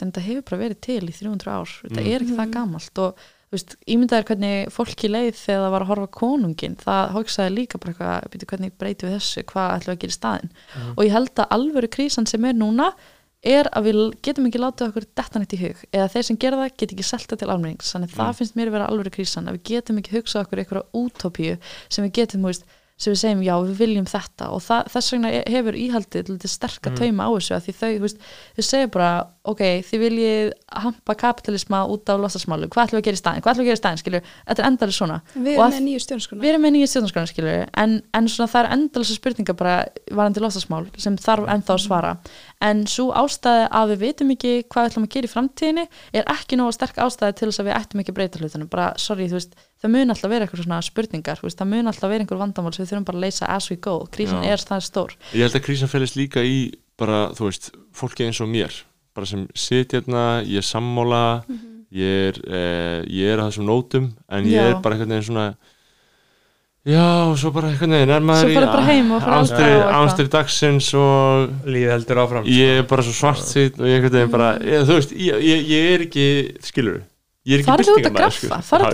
Er 0.00 0.06
eilíft 0.06 0.06
en 0.06 0.12
þetta 0.12 0.26
hefur 0.26 0.42
bara 0.50 0.62
verið 0.64 0.80
til 0.80 1.02
í 1.08 1.12
300 1.12 1.52
ár, 1.52 1.68
þetta 1.84 2.00
Mm. 2.00 2.06
er 2.14 2.20
ekki 2.20 2.36
það 2.36 2.46
Mhm. 2.46 2.52
gamalt 2.52 2.98
og 2.98 3.14
þú 3.50 3.52
veist, 3.52 3.76
ímyndaðir 3.86 4.24
hvernig 4.24 4.68
fólki 4.70 5.08
leið 5.10 5.34
þegar 5.34 5.60
það 5.66 5.70
var 5.70 5.82
að 5.82 5.86
horfa 5.90 6.06
konungin, 6.10 6.76
það 6.76 7.12
hugsaði 7.12 7.54
líka 7.56 7.78
bara 7.80 7.92
eitthvað, 7.92 8.30
byrju 8.30 8.46
hvernig 8.46 8.72
breytum 8.78 9.08
við 9.10 9.16
þessu, 9.18 9.42
hvað 9.44 9.74
ætlum 9.76 9.90
við 9.90 9.96
að 9.96 10.00
gera 10.00 10.14
í 10.14 10.18
staðinn 10.20 10.50
Mhm. 10.76 10.94
og 10.96 11.04
ég 11.04 11.10
held 11.10 11.34
að 11.34 11.48
alvöru 11.50 11.88
krísan 11.88 12.28
sem 12.28 12.44
er 12.44 12.52
núna 12.54 12.92
er 13.42 13.64
að 13.72 13.82
við 13.88 14.14
getum 14.22 14.46
ekki 14.46 14.60
látið 14.60 14.88
okkur 14.92 15.04
detta 15.16 15.38
neitt 15.38 15.52
í 15.54 15.58
hug 15.58 15.76
eða 15.92 16.10
þeir 16.12 16.24
sem 16.24 16.36
gera 16.36 16.56
það 16.56 16.76
get 16.76 16.92
ekki 16.92 17.04
selta 17.04 17.36
til 17.38 17.48
almennings 17.48 17.90
þannig 17.92 18.10
það 18.12 18.28
Mm. 18.28 18.36
finnst 18.36 18.54
mér 18.54 18.66
að 18.68 18.70
vera 18.72 18.86
alvöru 18.86 19.10
krísan 19.10 19.48
að 19.48 19.56
við 19.58 19.62
getum 19.64 19.98
ekki 19.98 20.12
hugsað 20.12 20.44
okkur 20.46 20.58
sem 23.00 23.14
við 23.14 23.20
segjum 23.22 23.42
já, 23.46 23.54
við 23.64 23.78
viljum 23.80 24.06
þetta. 24.10 24.50
Og 24.52 24.60
það, 24.60 24.88
þess 24.92 25.12
vegna 25.14 25.30
e- 25.32 25.44
hefur 25.54 25.76
íhaldið 25.80 26.24
til 26.28 26.34
þetta 26.36 26.50
sterka 26.52 26.90
Mm. 26.90 26.96
tauma 27.00 27.24
á 27.24 27.30
þessu 27.32 27.54
að 27.56 27.62
því 27.64 27.72
þau, 27.80 27.90
þú 27.96 28.02
veist, 28.04 28.18
þau 28.56 28.64
segja 28.68 28.90
bara 28.92 29.10
ok, 29.50 29.60
þið 29.88 30.00
viljið 30.04 30.50
hampa 30.84 31.14
kapitalisma 31.16 31.78
út 31.88 32.10
af 32.12 32.20
lostasmálu, 32.20 32.68
hvað 32.68 32.84
ætlum 32.90 32.98
við 32.98 33.00
að 33.00 33.06
gera 33.08 33.16
í 33.16 33.22
staðin 33.22 33.40
hvað 33.40 33.52
ætlum 33.54 33.64
við 33.64 33.66
að 33.66 33.70
gera 33.70 33.78
í 33.80 33.82
staðin, 33.82 34.00
skilur, 34.02 34.22
þetta 34.50 34.60
er 34.60 34.68
endalið 34.68 34.96
svona. 35.00 35.16
Við 35.32 35.40
Og 35.40 35.48
erum 35.56 35.64
að- 35.64 35.74
með 35.80 35.84
nýju 35.88 36.00
stjórnarskona 36.04 36.42
við 36.44 36.50
erum 36.52 36.62
með 36.66 36.72
nýja 36.76 36.88
stjórnarskrána 36.92 37.30
skilur 37.32 37.68
en, 37.80 38.02
en 38.14 38.28
svona 38.28 38.50
það 38.52 38.60
er 38.60 38.70
endalisa 38.76 39.14
spurningar 39.16 39.56
bara 39.56 39.74
varandi 40.12 40.40
lostasmál 40.44 40.86
sem 41.00 41.16
þarf 41.16 41.48
ennþá 41.48 41.72
að 41.74 41.84
svara. 41.88 42.12
En 42.60 42.84
svo 42.86 43.08
ástæði 43.16 43.64
að 43.72 43.94
við 43.94 43.98
vitum 44.04 44.30
ekki 44.36 44.52
hvað 44.68 44.84
við 44.84 44.90
ætlum 44.92 45.06
að 45.08 45.14
gera 45.16 45.26
í 45.26 45.34
framtíðinni 45.34 45.86
er 46.12 46.24
ekki 46.36 46.56
nógu 46.60 46.72
sterk 46.76 46.96
ástæði 47.00 47.34
til 47.40 47.48
þess 47.48 47.60
að 47.64 47.68
við 47.70 47.76
ættum 47.80 48.00
ekki 48.04 48.12
að 48.12 48.18
breyta 48.20 48.38
hlutunum. 48.44 48.68
Bara, 48.68 48.92
sorry, 49.00 49.26
þú 49.26 49.38
veist, 49.40 49.54
það 49.80 49.92
mun 49.94 50.12
alltaf 50.14 50.30
vera 50.32 50.46
eitthvað 50.46 50.62
svona 50.64 50.82
spurningar, 50.84 51.40
þú 51.40 51.48
veist, 51.48 51.58
það 51.60 51.72
mun 51.72 51.90
alltaf 51.92 52.12
vera 52.12 52.24
einhver 52.24 52.40
vandamál 52.40 52.74
sem 52.74 52.84
við 52.84 52.92
þurfum 52.92 53.08
bara 53.08 53.20
að 53.20 53.24
leysa 53.26 53.48
as 53.56 53.70
we 53.72 53.76
go, 53.80 53.96
krísin 54.12 54.44
Já. 54.44 54.52
er 54.54 54.64
það 54.70 54.86
stór 54.86 55.16
Ég 55.32 55.46
held 55.46 55.56
að 55.56 55.66
krísan 55.66 55.92
fælist 55.92 56.18
líka 56.20 56.44
í 56.44 56.60
bara, 57.00 57.20
þú 57.36 57.48
veist, 57.48 57.70
fólki 57.96 58.26
eins 58.28 58.40
og 58.44 58.50
mér 58.52 58.76
bara 59.16 59.26
sem 59.26 59.46
sit 59.58 59.96
hérna, 59.96 60.24
ég 60.46 60.60
er 60.62 60.66
sammála 60.66 61.24
ég 61.90 62.30
er, 62.30 62.40
eh, 62.46 63.02
ég 63.10 63.32
er 63.34 63.42
að 63.42 63.50
þessum 63.50 63.66
nótum 63.66 64.10
en 64.30 64.46
ég 64.46 64.54
Já. 64.60 64.68
er 64.70 64.82
bara 64.84 65.00
veginn 65.00 65.24
svona 65.26 65.46
já, 66.86 67.26
og 67.28 67.36
svo 67.40 67.50
bara 67.52 67.72
einhvern 67.72 67.96
veginn 67.96 68.14
er 68.14 68.24
maður 68.24 68.46
Svo 68.46 68.54
ferðu 68.54 68.70
bara 68.70 68.86
heim 68.86 69.10
og 69.12 69.20
fer 69.24 69.34
að 69.34 69.40
ánstri, 69.40 70.24
eitthvað. 70.24 70.30
dagsins 70.36 70.90
og 70.94 71.50
lífið 71.66 71.94
heldur 71.96 72.22
áfram 72.22 72.46
ég 72.48 72.78
er 72.78 72.86
bara 72.92 73.02
svo 73.04 73.16
svart 73.16 73.44
sitt 73.44 73.80
og 73.80 73.90
ég 73.90 74.30
bara, 74.30 74.52
ég, 74.62 74.86
þú 74.86 75.00
veist, 75.00 75.12
ég, 75.12 75.42
ég, 75.50 75.66
ég 75.74 75.90
er 75.96 76.06
ekki 76.06 76.26
skilur, 76.64 77.00
ég 77.02 77.09
Farðu 77.64 77.94
út 77.96 78.04
að 78.04 78.12
sko. 78.36 78.46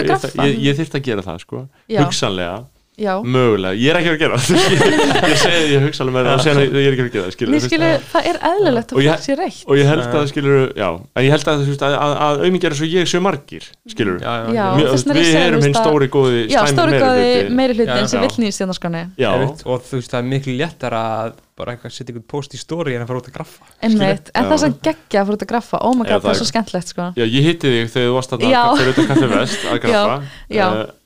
graffa, 0.07 0.29
ég- 0.47 0.55
ég, 0.55 0.63
ég 0.67 0.77
þyrft 0.79 0.95
að 0.95 1.03
gera 1.03 1.23
það, 1.23 1.39
sko, 1.41 1.69
hugsanlega 2.05 2.67
já, 2.97 3.13
mögulega, 3.23 3.77
ég 3.77 3.93
er 3.93 3.99
ekki 4.01 4.11
að 4.13 4.19
gera 4.23 4.39
það. 4.41 4.65
Ég, 4.77 5.31
ég 5.31 5.41
segi 5.41 5.73
ég 5.75 5.87
hugsa 5.87 6.05
alveg 6.05 6.17
með 6.17 6.29
það 6.29 6.37
og 6.37 6.45
segja 6.45 6.57
að 6.57 6.63
ég 6.67 6.87
er 6.89 6.97
ekki 6.97 7.05
að 7.05 7.11
gera 7.17 7.25
það 7.27 7.37
skilur, 7.37 7.65
skilur, 7.67 8.05
það 8.13 8.29
er 8.31 8.39
eðlilegt 8.51 8.95
Og 8.95 9.01
að 9.01 9.09
fólk 9.11 9.25
sé 9.27 9.39
reitt 9.41 9.63
og 9.67 9.81
ég 9.81 9.91
held 9.91 10.19
að 10.21 10.29
skilur, 10.33 10.61
já 10.77 10.89
en 10.89 11.27
ég 11.27 11.35
held 11.37 11.51
að, 11.53 11.65
þú 11.67 11.73
veist, 11.73 11.87
að, 11.87 11.97
að, 12.01 12.15
að 12.27 12.45
auðmingera 12.47 12.79
svo 12.81 12.91
ég 12.91 13.11
séu 13.13 13.25
margir 13.25 13.71
skilur, 13.93 14.21
já, 14.21 14.33
Já, 14.57 14.67
er 14.73 15.21
ég 15.21 15.27
við 15.27 15.41
erum 15.43 15.67
hinn 15.67 15.77
stóri 15.77 16.11
góði 16.17 16.45
Já, 16.53 16.61
stóri 16.73 17.01
góði 17.03 17.33
meiri 17.53 17.77
hlutin 17.77 18.05
Já. 18.07 18.13
sem 18.15 18.25
vill 18.25 18.47
nýja 18.47 19.05
Einmitt, 19.27 19.67
og 19.67 19.85
þú 19.85 20.01
veist 20.01 20.13
það 20.15 20.23
er 20.23 20.31
miklu 20.33 20.57
léttar 20.57 20.97
að 20.97 21.37
bara 21.57 21.73
eitthvað 21.73 21.95
setja 21.95 22.13
ykkur 22.13 22.25
post 22.29 22.53
í 22.53 22.59
stóri 22.61 22.97
en 22.97 23.05
að 23.05 23.11
fara 23.11 23.21
út 23.23 23.31
að 23.31 23.37
graffa 23.39 23.71
Einmitt, 23.87 24.29
en 24.37 24.49
það 24.51 24.61
sem 24.63 24.75
geggja 24.85 25.23
að 25.23 25.31
fara 25.31 25.39
út 25.39 25.45
að 25.47 25.51
graffa. 25.53 25.81
Oh 25.89 25.95
my 25.97 26.05
Já, 26.05 26.11
god, 26.11 26.19
það 26.19 26.27
það 26.27 26.35
er 26.35 26.39
svo 26.41 26.49
skemmtlegt 26.51 26.93
sko. 26.93 27.07
Já, 27.17 27.25
ég 27.25 27.47
hitti 27.49 27.73
þig 27.73 27.91
þegar 27.95 28.11
þú 28.11 28.17
varst 28.19 28.35
að 28.37 28.45
auðvitað 28.51 29.81
graffa. 29.87 30.19
já. 30.53 30.67
Eh, 30.67 31.06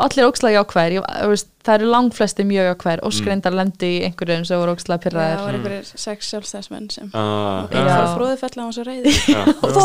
Allir 0.00 0.24
ég, 0.96 1.04
þú 1.20 1.28
veist, 1.32 1.48
það 1.66 1.74
eru 1.78 1.88
langflesti 1.92 2.44
mjög 2.48 2.68
jákvæðir 2.70 3.02
og 3.04 3.10
Mm. 3.12 3.16
skreindar 3.20 3.52
lendi 3.58 3.90
í 3.98 4.04
einhverjum 4.08 4.46
sem 4.48 4.58
voru 4.60 4.72
það 4.96 5.02
pyrraðir 5.04 5.36
var 5.44 5.52
Mm. 5.52 5.58
einhverjir 5.60 5.84
sex 6.04 6.30
sjálfstæðismenn 6.32 6.90
sem 6.92 7.10
ah, 7.14 7.66
fór 7.70 8.14
fróðufell 8.16 8.56
á 8.56 8.62
hans 8.64 8.78
og 8.82 8.86
reyði 8.86 9.12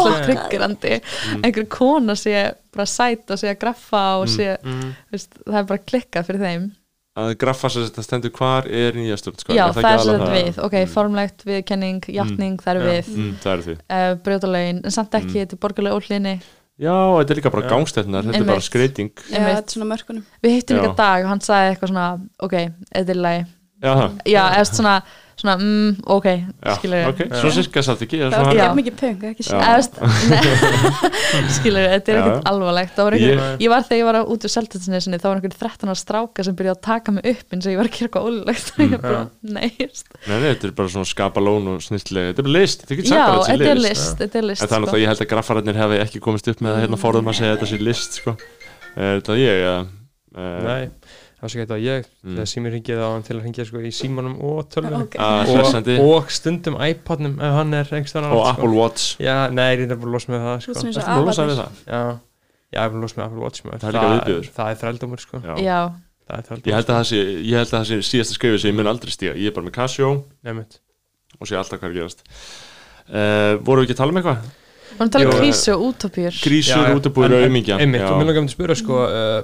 Ok. 0.07 0.23
tryggjurandi 0.29 0.95
Mm. 1.01 1.43
einhver 1.43 1.67
kona 1.69 2.13
sé 2.15 2.53
bara 2.73 2.85
sæt 2.85 3.29
og 3.31 3.37
sé 3.37 3.51
að 3.53 3.59
graffa 3.59 4.05
og 4.21 4.27
Mm. 4.27 4.35
sé, 4.37 4.57
mm. 4.63 4.95
veist, 5.11 5.29
það 5.45 5.59
er 5.59 5.63
bara 5.63 5.79
klikkað 5.91 6.25
fyrir 6.25 6.39
þeim 6.47 6.71
að 7.15 7.37
graffa 7.39 7.69
sem 7.71 7.83
þetta 7.83 8.03
stendur 8.03 8.31
hvar 8.35 8.65
er 8.67 8.91
nýja 8.91 9.15
stjórn 9.15 9.37
sko, 9.39 9.53
Já, 9.55 9.69
það 9.71 9.85
er 9.93 9.99
sem 10.03 10.19
þetta 10.19 10.33
við, 10.35 10.57
ok, 10.65 10.73
Mm. 10.83 10.89
formlegt 10.91 11.45
viðkenning, 11.47 12.01
játning, 12.11 12.57
það 12.59 12.75
er 12.75 12.81
við 12.91 13.05
mm, 13.15 13.33
það 13.39 13.53
er 13.53 13.61
því 13.63 13.75
uh, 13.89 14.15
brjótalögin, 14.25 14.81
en 14.83 14.91
samt 14.91 15.11
ekki, 15.11 15.31
Mm. 15.31 15.45
þetta 15.45 15.53
er 15.55 15.61
borgarlega 15.63 15.95
óhlinni 15.95 16.41
já, 16.81 16.95
þetta 17.19 17.33
er 17.33 17.39
líka 17.39 17.51
bara 17.53 17.65
Já. 17.65 17.69
gangstetnar 17.71 18.25
þetta 18.27 18.41
er 18.41 18.49
bara 18.49 18.63
skreiting 18.65 19.11
já, 19.29 19.37
þetta 19.39 19.61
er 19.61 19.75
svona 19.75 19.89
mörkunum. 19.93 20.25
Við 20.43 20.55
hittum 20.57 20.79
líka 20.81 20.95
dag 20.97 21.25
og 21.25 21.31
hann 21.31 21.43
sagði 21.45 21.73
eitthvað 21.73 21.93
svona, 21.93 22.07
ok, 22.47 22.57
þetta 22.91 23.15
er 23.15 23.21
það 23.25 23.45
Já, 24.25 24.41
eða 24.55 24.65
svona, 24.71 24.95
svona, 25.35 25.55
mm, 25.59 25.95
ok, 26.15 26.27
skilur 26.77 27.09
ok, 27.11 27.19
svo 27.41 27.49
sirka 27.51 27.81
satt 27.83 28.01
ekki 28.05 28.21
það 28.21 28.31
svona- 28.31 28.45
var 28.47 28.55
Já. 28.55 28.65
ekki 28.69 28.77
mikið 28.79 28.95
punk, 29.01 29.23
ekki 29.31 29.43
Já. 29.43 29.49
sér 29.49 29.57
eða 29.59 29.75
veist 29.75 29.95
skilur, 31.57 31.87
þetta 31.91 32.11
er 32.13 32.15
Já, 32.15 32.21
ekkert 32.21 32.37
já. 32.39 32.45
alvarlegt 32.51 32.93
það 32.95 33.07
var 33.09 33.15
Ég- 33.17 33.25
einhver, 33.33 33.57
ég 33.65 33.71
var 33.73 33.83
þegar 33.85 33.99
ég 33.99 34.07
var 34.09 34.17
út 34.35 34.45
úr 34.47 34.53
seltetinsinni 34.55 35.19
þá 35.19 35.27
var 35.27 35.39
einhver 35.41 35.55
13 35.59 35.91
ára 35.91 35.99
stráka 35.99 36.45
sem 36.47 36.55
byrjaði 36.59 36.75
að 36.77 36.81
taka 36.87 37.15
mig 37.15 37.27
upp 37.33 37.55
eins 37.57 37.67
og 37.67 37.73
ég 37.75 37.79
var 37.81 37.89
að 37.89 37.95
gera 37.97 38.07
eitthvað 38.07 38.29
ólulegt 38.29 38.71
og 38.75 38.79
ég 38.95 39.01
bara, 39.05 39.21
nei, 39.57 39.67
veist. 39.79 40.07
Nei, 40.25 40.37
nei, 40.39 40.47
þetta 40.53 40.69
er 40.69 40.75
bara 40.79 40.93
svona 40.95 41.09
skapalón 41.11 41.67
og 41.75 41.83
snilllega 41.85 42.31
Þetta 42.31 42.43
er 42.45 42.47
bara 42.49 42.55
list, 42.59 42.85
þið 42.87 43.01
getur 43.01 43.11
sagt 43.11 43.19
já, 43.19 43.25
bara 43.25 43.35
að 43.35 43.45
þetta 43.45 43.59
þetta 43.59 43.71
er 43.71 43.75
sé 43.75 43.85
list 43.85 44.05
list 44.05 44.23
þetta 44.23 44.39
er 44.41 44.47
list, 44.49 44.63
En 44.65 44.71
þannig 44.75 44.89
sko. 44.91 44.95
að 44.95 45.03
ég 45.03 45.11
held 45.11 45.25
að 45.25 45.31
graffararnir 45.35 45.81
hefði 45.83 45.99
ekki 46.05 46.23
komist 46.23 46.47
upp 46.53 46.63
með 46.65 46.71
að 46.77 46.81
hérna 46.85 47.01
forðum 47.03 47.29
að 47.31 47.37
segja 47.41 47.55
þetta 47.57 47.69
sé 47.73 47.81
list 47.83 48.19
sko. 48.21 48.35
Er 48.95 49.19
þetta 49.19 49.37
ég 49.41 49.67
að 49.73 49.87
nei, 50.35 50.89
svo 51.51 51.59
gett 51.61 51.73
að 51.75 51.83
ég 51.85 52.05
Mm. 52.25 52.35
þegar 52.35 52.49
símur 52.51 52.71
hringið 52.75 53.01
á 53.03 53.07
hann 53.13 53.23
til 53.27 53.35
að 53.37 53.41
hringja 53.45 53.65
sko, 53.69 53.81
í 53.85 53.91
símanum 53.93 54.35
og 54.41 54.69
tölvunum 54.73 55.03
Ok. 55.05 55.15
að 55.19 55.51
og, 55.99 56.05
og 56.15 56.31
stundum 56.31 56.77
iPodnum 56.81 57.35
ef 57.39 57.53
hann 57.59 57.73
er 57.73 57.85
og 58.33 58.47
Apple 58.49 58.71
Watch 58.73 59.17
já, 59.21 59.35
nei, 59.51 59.75
ég 59.77 59.85
er 59.91 59.95
bara 59.95 60.09
að 60.09 60.15
losa 60.15 60.31
með 60.33 60.41
það 60.47 60.57
sko. 60.65 60.71
og 60.71 60.81
búin 60.81 60.89
að 60.89 60.95
segja 60.95 61.19
afarnir. 61.35 61.59
það? 61.61 61.83
já, 61.85 62.01
já, 62.73 62.79
ég 62.79 62.81
er 62.85 62.89
bara 62.89 62.97
að 62.97 63.05
losa 63.05 63.15
með 63.19 63.25
Apple 63.25 63.41
Watch. 63.45 63.61
Það 63.65 63.85
er 63.85 63.93
líka 63.95 64.09
viðbjóður. 64.15 64.49
það 64.55 64.71
er 64.71 64.81
þrældómur 64.81 65.19
sko. 65.25 65.41
Já. 65.45 65.55
er 66.49 66.61
Ég 66.65 66.73
held 66.73 66.89
að 66.89 66.95
það 66.97 67.05
sé, 67.05 67.19
ég 67.45 67.55
held 67.59 67.69
að 67.69 67.77
það 67.77 67.85
sé 67.85 67.97
síðasta 68.09 68.33
skrifið 68.33 68.59
sem 68.63 68.71
ég 68.71 68.75
mun 68.79 68.87
aldrei 68.89 69.11
stíga 69.13 69.33
Ég 69.37 69.47
er 69.51 69.53
bara 69.53 69.65
með 69.67 69.75
Casio 69.77 70.23
Nefnt. 70.43 70.79
og 71.39 71.45
sé 71.47 71.53
alltaf 71.59 71.77
hvað 71.79 71.91
er 71.91 71.97
gerast 71.99 72.23
uh, 72.25 73.57
Voru 73.61 73.83
við 73.83 73.89
ekki 73.89 73.93
að 73.93 74.01
tala 74.01 74.09
um 74.15 74.17
eitthvað? 74.21 74.39
varum 74.95 75.09
að 75.09 75.13
tala 75.13 75.25
um 75.25 75.31
Jú, 75.31 75.37
krísu 75.43 75.71
og 75.75 75.83
útopjur 75.91 76.39
Grísur, 76.41 76.89
útubúir 76.97 77.35
og 77.35 77.45
aumingja 77.45 77.77
einmitt, 77.81 78.01
og 78.07 78.17
mér 78.21 78.29
langar 78.31 78.41
að 78.45 78.53
spura 78.55 78.75
sko, 78.79 78.99
uh, 79.05 79.43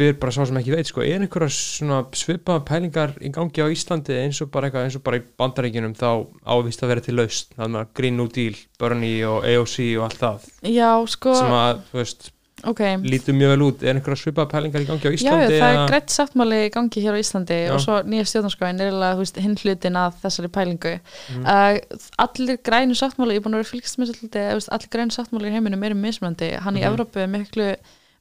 spyr 0.00 0.16
bara 0.20 0.32
sá 0.32 0.46
sem 0.48 0.56
ekki 0.60 0.72
veit 0.72 0.88
sko, 0.88 1.02
er 1.04 1.20
einhverja 1.20 1.52
svona 1.52 2.00
svipaða 2.16 2.64
pælingar 2.70 3.12
í 3.20 3.28
gangi 3.34 3.60
á 3.60 3.68
Íslandi 3.68 4.16
eins 4.22 4.40
og 4.40 4.50
bara 4.54 4.70
eitthvað 4.70 4.88
eins 4.88 4.96
og 4.96 5.04
bara 5.04 5.20
í 5.20 5.24
bandaríkjunum 5.40 5.94
þá 5.98 6.08
ávist 6.56 6.82
að 6.84 6.92
vera 6.94 7.04
til 7.04 7.16
laust 7.20 7.52
það 7.58 7.72
með 7.76 7.88
Green 8.00 8.16
New 8.16 8.28
Deal, 8.32 8.56
Bernie 8.80 9.22
og 9.28 9.44
AOC 9.44 9.76
og 10.00 10.04
allt 10.08 10.20
það 10.24 10.52
já, 10.72 10.90
sko, 11.12 11.34
sem 11.36 11.52
að, 11.60 11.82
þú 11.92 12.00
veist, 12.00 12.30
ok 12.70 12.80
lítur 13.04 13.36
mjög 13.36 13.52
vel 13.54 13.62
út 13.68 13.84
er 13.84 13.94
einhverja 14.00 14.20
svipaða 14.22 14.50
pælingar 14.54 14.82
í 14.84 14.88
gangi 14.88 15.04
á 15.04 15.10
Já, 15.10 15.12
já, 15.12 15.18
Íslandi 15.20 15.60
það 15.60 15.76
er 15.76 15.92
greitt 15.92 16.16
sáttmáli 16.16 16.58
í 16.64 16.72
gangi 16.74 17.04
hér 17.04 17.16
á 17.16 17.22
Íslandi 17.22 17.60
Já. 17.60 17.70
og 17.76 17.84
svo 17.84 18.00
nýja 18.08 18.26
stjórnarskráin 18.32 18.80
er 18.80 18.90
eiginlega, 18.90 19.14
þú 19.16 19.24
veist, 19.24 19.40
hinn 19.44 19.56
hlutin 19.62 20.00
að 20.00 20.18
þessari 20.24 20.52
pælingu 20.56 20.96
Mhm. 21.30 21.44
uh, 21.44 22.02
allir 22.24 22.58
grænu 22.64 22.96
sáttmáli, 22.96 23.36
ég 23.36 23.40
er 23.40 23.46
búin 23.46 23.56
að 23.56 23.62
vera 23.64 23.72
fylgst 23.72 24.00
með 24.00 24.68
allir 24.72 24.92
grænu 24.92 25.12
sáttmáli 25.16 25.48
í 25.48 25.54
heiminum 25.56 25.84
eru 25.88 25.96
mismunandi, 25.96 26.52
hann 26.60 26.76
í 26.76 26.80
Mhm. 26.84 26.88
Evrópu 26.92 27.20
er 27.24 27.32
miklu 27.32 27.70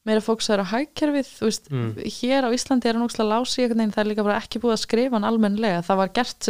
meira 0.08 0.24
fóksaður 0.24 0.64
á 0.64 0.72
veist, 1.44 1.68
Mm. 1.70 1.92
hér 2.00 2.48
á 2.48 2.50
Íslandi 2.56 2.88
er 2.90 2.96
hann 2.98 3.08
ókslega 3.08 3.34
lási 3.34 3.66
veginn, 3.84 3.92
það 3.96 4.04
er 4.06 4.12
líka 4.14 4.24
bara 4.24 4.40
ekki 4.40 4.62
búið 4.64 4.78
að 4.78 4.86
skrifa 4.86 5.18
hann 5.20 5.28
almennlega, 5.28 5.84
það 5.86 6.00
var 6.00 6.14
gert 6.16 6.50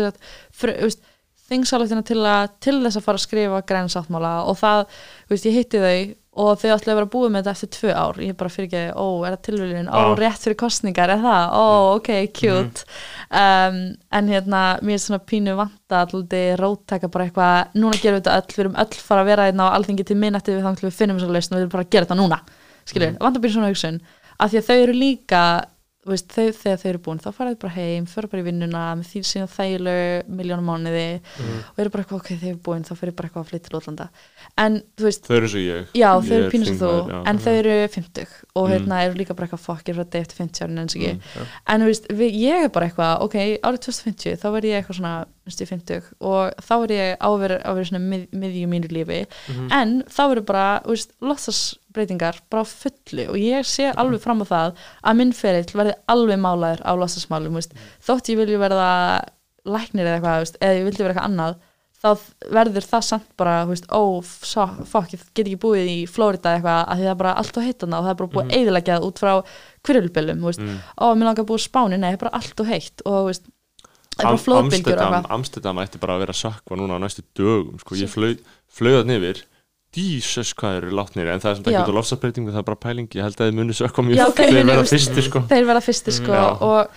þingsáleitina 1.50 2.04
til, 2.06 2.22
að, 2.30 2.52
til 2.62 2.78
þess 2.84 3.00
að 3.00 3.06
fara 3.08 3.18
að 3.20 3.26
skrifa 3.26 3.62
grænu 3.66 3.90
sáttmála 3.90 4.34
og 4.50 4.58
það, 4.60 4.84
veist, 5.32 5.48
ég 5.50 5.56
hitti 5.58 5.82
þau 5.82 6.16
og 6.40 6.60
þau 6.62 6.70
ætlaði 6.72 6.94
að 6.94 7.00
vera 7.00 7.10
búið 7.12 7.32
með 7.34 7.42
þetta 7.42 7.52
eftir 7.58 7.70
tvö 7.74 7.94
ár. 8.00 8.20
Ég 8.24 8.36
bara 8.40 8.52
fyrir 8.54 8.68
ekki, 8.70 8.84
ó, 8.96 9.06
er 9.28 9.34
það 9.34 9.42
tilvílun 9.48 9.90
ó, 9.90 9.98
rétt 10.20 10.46
fyrir 10.46 10.58
kostningar, 10.62 11.12
er 11.12 11.24
það, 11.26 11.56
ó, 11.58 11.66
ok, 11.98 12.12
cute. 12.38 12.86
Um, 13.34 13.80
en 14.22 14.30
hérna, 14.32 14.62
mér 14.86 14.96
er 15.00 15.04
svona 15.04 15.20
pínu 15.26 15.58
vanta 15.58 16.04
alltaf 16.06 16.30
róttaka 16.62 17.10
bara 17.12 17.26
eitthvað, 17.28 17.76
núna 17.82 18.00
gerum 18.00 18.22
við 18.22 18.24
þetta 18.30 18.38
öll 18.38 18.56
við 18.56 18.64
erum 18.64 18.80
öll 18.86 19.04
fara 19.10 19.26
að 19.26 19.32
vera 19.34 19.50
hérna 19.50 19.68
á 19.68 19.76
alþingi 19.76 20.08
til 20.08 20.20
minnætti 20.22 20.54
við 20.56 20.64
þannig 20.64 20.86
skilur, 22.90 23.12
mm. 23.16 23.20
vandabýr 23.24 23.54
svona 23.58 23.72
hugsun 23.74 24.02
af 24.40 24.52
því 24.54 24.58
að 24.64 24.70
þau 24.72 24.80
eru 24.86 24.94
líka 24.98 25.44
veist, 26.10 26.30
þau, 26.32 26.46
þegar 26.56 26.78
þau 26.80 26.88
eru 26.90 27.00
búin, 27.06 27.20
þá 27.22 27.28
fara 27.36 27.52
þau 27.52 27.58
bara 27.62 27.74
heim 27.76 28.06
fyrir 28.10 28.30
bara 28.32 28.42
í 28.42 28.46
vinnuna, 28.48 28.84
með 28.98 29.10
því 29.12 29.20
síðan 29.30 29.50
þægilegu 29.52 30.38
miljónum 30.40 30.66
mánuði 30.72 31.04
Mhm. 31.20 31.58
og 31.76 31.82
eru 31.84 31.90
bara 31.94 32.04
eitthvað, 32.04 32.22
ok, 32.24 32.30
þau 32.40 32.48
eru 32.50 32.60
búin, 32.66 32.86
þá 32.88 32.94
fyrir 32.98 33.16
bara 33.20 33.28
eitthvað 33.30 33.44
að 33.44 33.50
flytta 33.52 33.70
til 33.70 33.78
útlanda 33.80 34.08
en, 34.64 34.78
þú 34.98 35.06
veist, 35.06 35.28
Þau 35.28 35.36
eru 35.38 35.50
svo 35.52 35.60
ég 35.62 35.92
já, 35.94 36.10
Ég 36.10 36.30
þau 36.30 36.34
eru 36.40 36.46
er 36.48 36.50
pínus 36.56 36.72
og 36.72 36.80
þú 36.80 37.12
já. 37.12 37.20
en 37.30 37.38
þau 37.44 37.54
eru 37.60 37.76
50 37.98 38.28
og 38.56 38.64
Mm. 38.70 38.72
hérna 38.74 39.04
eru 39.06 39.20
líka 39.20 39.36
bara 39.36 39.48
eitthvað 39.48 39.66
fokkir 39.68 39.96
frá 40.00 40.04
deg 40.10 40.22
eftir 40.24 40.38
50 40.40 40.64
árin 40.66 40.80
en 40.80 40.88
ekki 40.88 41.12
Mm, 41.14 41.48
en 41.68 41.82
þú 41.82 41.86
veist, 41.92 42.08
við, 42.10 42.32
ég 42.48 42.64
er 42.64 42.70
bara 42.70 42.90
eitthvað 42.90 43.22
ok, 43.28 43.36
árið 43.62 43.80
2050, 43.86 44.38
þá 44.40 44.48
verð 44.56 44.66
ég 44.72 44.80
eitthvað 44.82 44.98
svona 44.98 45.26
ég 45.58 45.70
50 45.70 46.10
og 46.22 46.54
þá 46.62 46.74
verð 46.84 46.94
ég 46.94 47.16
á 47.18 47.30
vera, 47.42 47.58
á 47.66 47.72
vera 47.74 47.86
svona 47.90 48.04
mið, 48.04 48.28
miðjum 48.32 48.70
mínu 48.76 48.92
lífi. 48.94 49.20
Mhm. 49.50 49.72
en 49.72 50.04
þá 50.06 50.22
verður 50.30 50.46
bara, 50.46 50.82
þú 50.86 50.94
veist, 50.94 51.12
lossasbreytingar 51.22 52.42
bara 52.50 52.62
á 52.62 52.68
fullu. 52.70 53.26
Og 53.30 53.38
ég 53.42 53.66
sé 53.66 53.90
alveg 53.96 54.22
fram 54.22 54.42
á 54.42 54.46
það 54.46 54.76
að 55.04 55.18
minn 55.18 55.34
ferill 55.34 55.74
verði 55.74 55.96
alveg 56.08 56.40
málaður 56.40 56.86
á 56.86 56.92
lossasmálum, 56.94 57.52
þú 57.58 57.62
veist. 57.64 57.74
Þótt 58.06 58.30
ég 58.30 58.38
vilji 58.38 58.62
verða 58.62 58.92
læknir 59.66 60.06
eða 60.06 60.20
eitthvað, 60.20 60.38
þú 60.38 60.46
veist, 60.46 60.62
eða 60.62 60.78
ég 60.78 60.86
vildi 60.88 61.04
vera 61.04 61.14
eitthvað 61.14 61.30
annað 61.30 61.58
þá 62.00 62.16
verður 62.56 62.86
það 62.88 63.06
samt 63.10 63.32
bara, 63.40 63.56
þú 63.66 63.74
veist, 63.74 63.88
ó, 63.92 64.02
so, 64.24 64.66
fokk, 64.88 65.14
ég 65.16 65.24
get 65.36 65.50
ekki 65.50 65.60
búið 65.60 65.90
í 65.92 65.98
Flórida 66.08 66.54
eitthvað, 66.56 66.86
að 66.86 67.02
því 67.02 67.08
það 67.08 67.12
er 67.12 67.20
bara 67.22 67.34
allt 67.42 67.60
og 67.60 67.66
heitt 67.66 67.84
þarna 67.84 68.00
og 68.00 68.06
það 68.06 68.14
er 68.14 68.20
bara 68.22 68.34
búið 68.36 68.46
mm. 68.46 68.54
eiðileggjað 68.60 69.08
út 69.10 69.20
frá 69.20 69.32
kvirulbylum, 69.90 70.40
þú 70.40 70.52
veist, 70.52 70.64
Mm. 70.64 70.78
ó, 70.96 71.06
mér 71.12 71.28
langar 71.28 71.44
að 71.44 71.50
búið 71.50 71.60
á 71.60 71.68
Spáni, 71.68 71.98
nei, 72.00 72.08
það 72.08 72.16
er 72.16 72.24
bara 72.24 72.38
allt 72.40 72.64
og 72.64 72.70
heitt. 72.72 73.04
Og, 73.04 73.18
þú 73.20 73.26
veist, 73.30 73.52
það 74.20 74.32
Am- 74.32 74.42
flóðbylgjur 74.46 74.94
og 74.94 75.32
Amsterdam, 75.38 75.78
eitthvað? 75.80 75.90
Ætti 75.90 76.00
bara 76.04 76.16
að 76.18 76.24
vera 76.26 76.34
sökkva 76.44 76.78
núna 76.80 76.98
á 76.98 77.00
næstu 77.06 77.24
dögum 77.36 77.80
sko. 77.80 77.96
ég 77.96 78.10
það 79.00 79.10
nifir 79.14 79.44
dísus 79.90 80.52
hvað 80.54 80.76
eru 80.84 80.90
látnir 80.94 81.26
en 81.34 81.40
það 81.42 81.50
er 81.50 81.56
sem 81.58 81.64
út 81.82 81.88
á 81.90 81.98
lofsafbreytingu 81.98 82.52
það 82.54 82.60
er 82.62 82.66
bara 82.68 82.78
pæling. 82.78 83.08
Ég 83.10 83.24
held 83.26 83.40
að 83.42 83.48
þið 83.50 83.56
muni 83.58 83.74
sökkva 83.74 84.04
mjög 84.06 84.20
Já, 84.20 84.26
þeir 84.30 84.36
þeir 84.38 84.54
munu, 84.54 84.70
verða 84.70 84.84
veist- 84.84 84.94
fyrsti 84.94 85.22
sko. 85.26 85.40
þeir 85.50 85.66
verða 85.66 85.82
fyrsti 85.82 86.12
sko 86.14 86.30
Já. 86.36 86.44
og, 86.62 86.92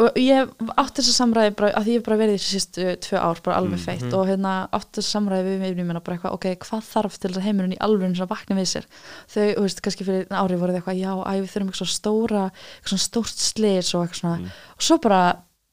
og 0.00 0.16
ég 0.16 0.54
átti 0.80 1.02
þess 1.02 1.10
að 1.12 1.18
samræði 1.18 1.52
bara, 1.58 1.70
að 1.76 1.90
ég 1.92 1.98
hef 1.98 2.06
bara 2.08 2.16
verið 2.22 2.32
í 2.32 2.40
þessu 2.40 2.52
sístu 2.56 2.86
tvö 3.04 3.20
ár 3.20 3.42
bara 3.44 3.56
alveg 3.60 3.76
Mm. 3.76 3.84
feitt 3.84 4.12
og 4.16 4.24
hérna 4.32 4.54
átti 4.72 4.96
þess 4.96 5.08
að 5.12 5.16
samræði 5.18 5.44
við 5.44 5.60
með 5.60 5.68
minna 5.90 6.00
bara 6.00 6.16
eitthvað, 6.16 6.32
ok, 6.38 6.46
hvað 6.64 6.88
þarf 6.88 7.18
til 7.20 7.28
þess 7.30 7.36
að 7.42 7.46
heimurinn 7.50 7.76
í 7.76 7.80
alveg 7.84 8.16
svona 8.16 8.32
vakna 8.32 8.56
við 8.56 8.68
sér? 8.72 8.84
Þau, 9.28 9.44
þú 9.52 9.60
veist, 9.68 9.82
kannski 9.84 10.04
fyrir 10.08 10.24
ári 10.32 10.56
voru 10.56 10.72
þau 10.72 10.80
eitthvað 10.80 11.00
já, 11.04 11.12
æ, 11.28 11.32
við 11.44 11.52
þurfum 11.52 11.68
eitthvað 11.68 11.92
stóra 11.92 12.44
eitthvað 12.80 13.04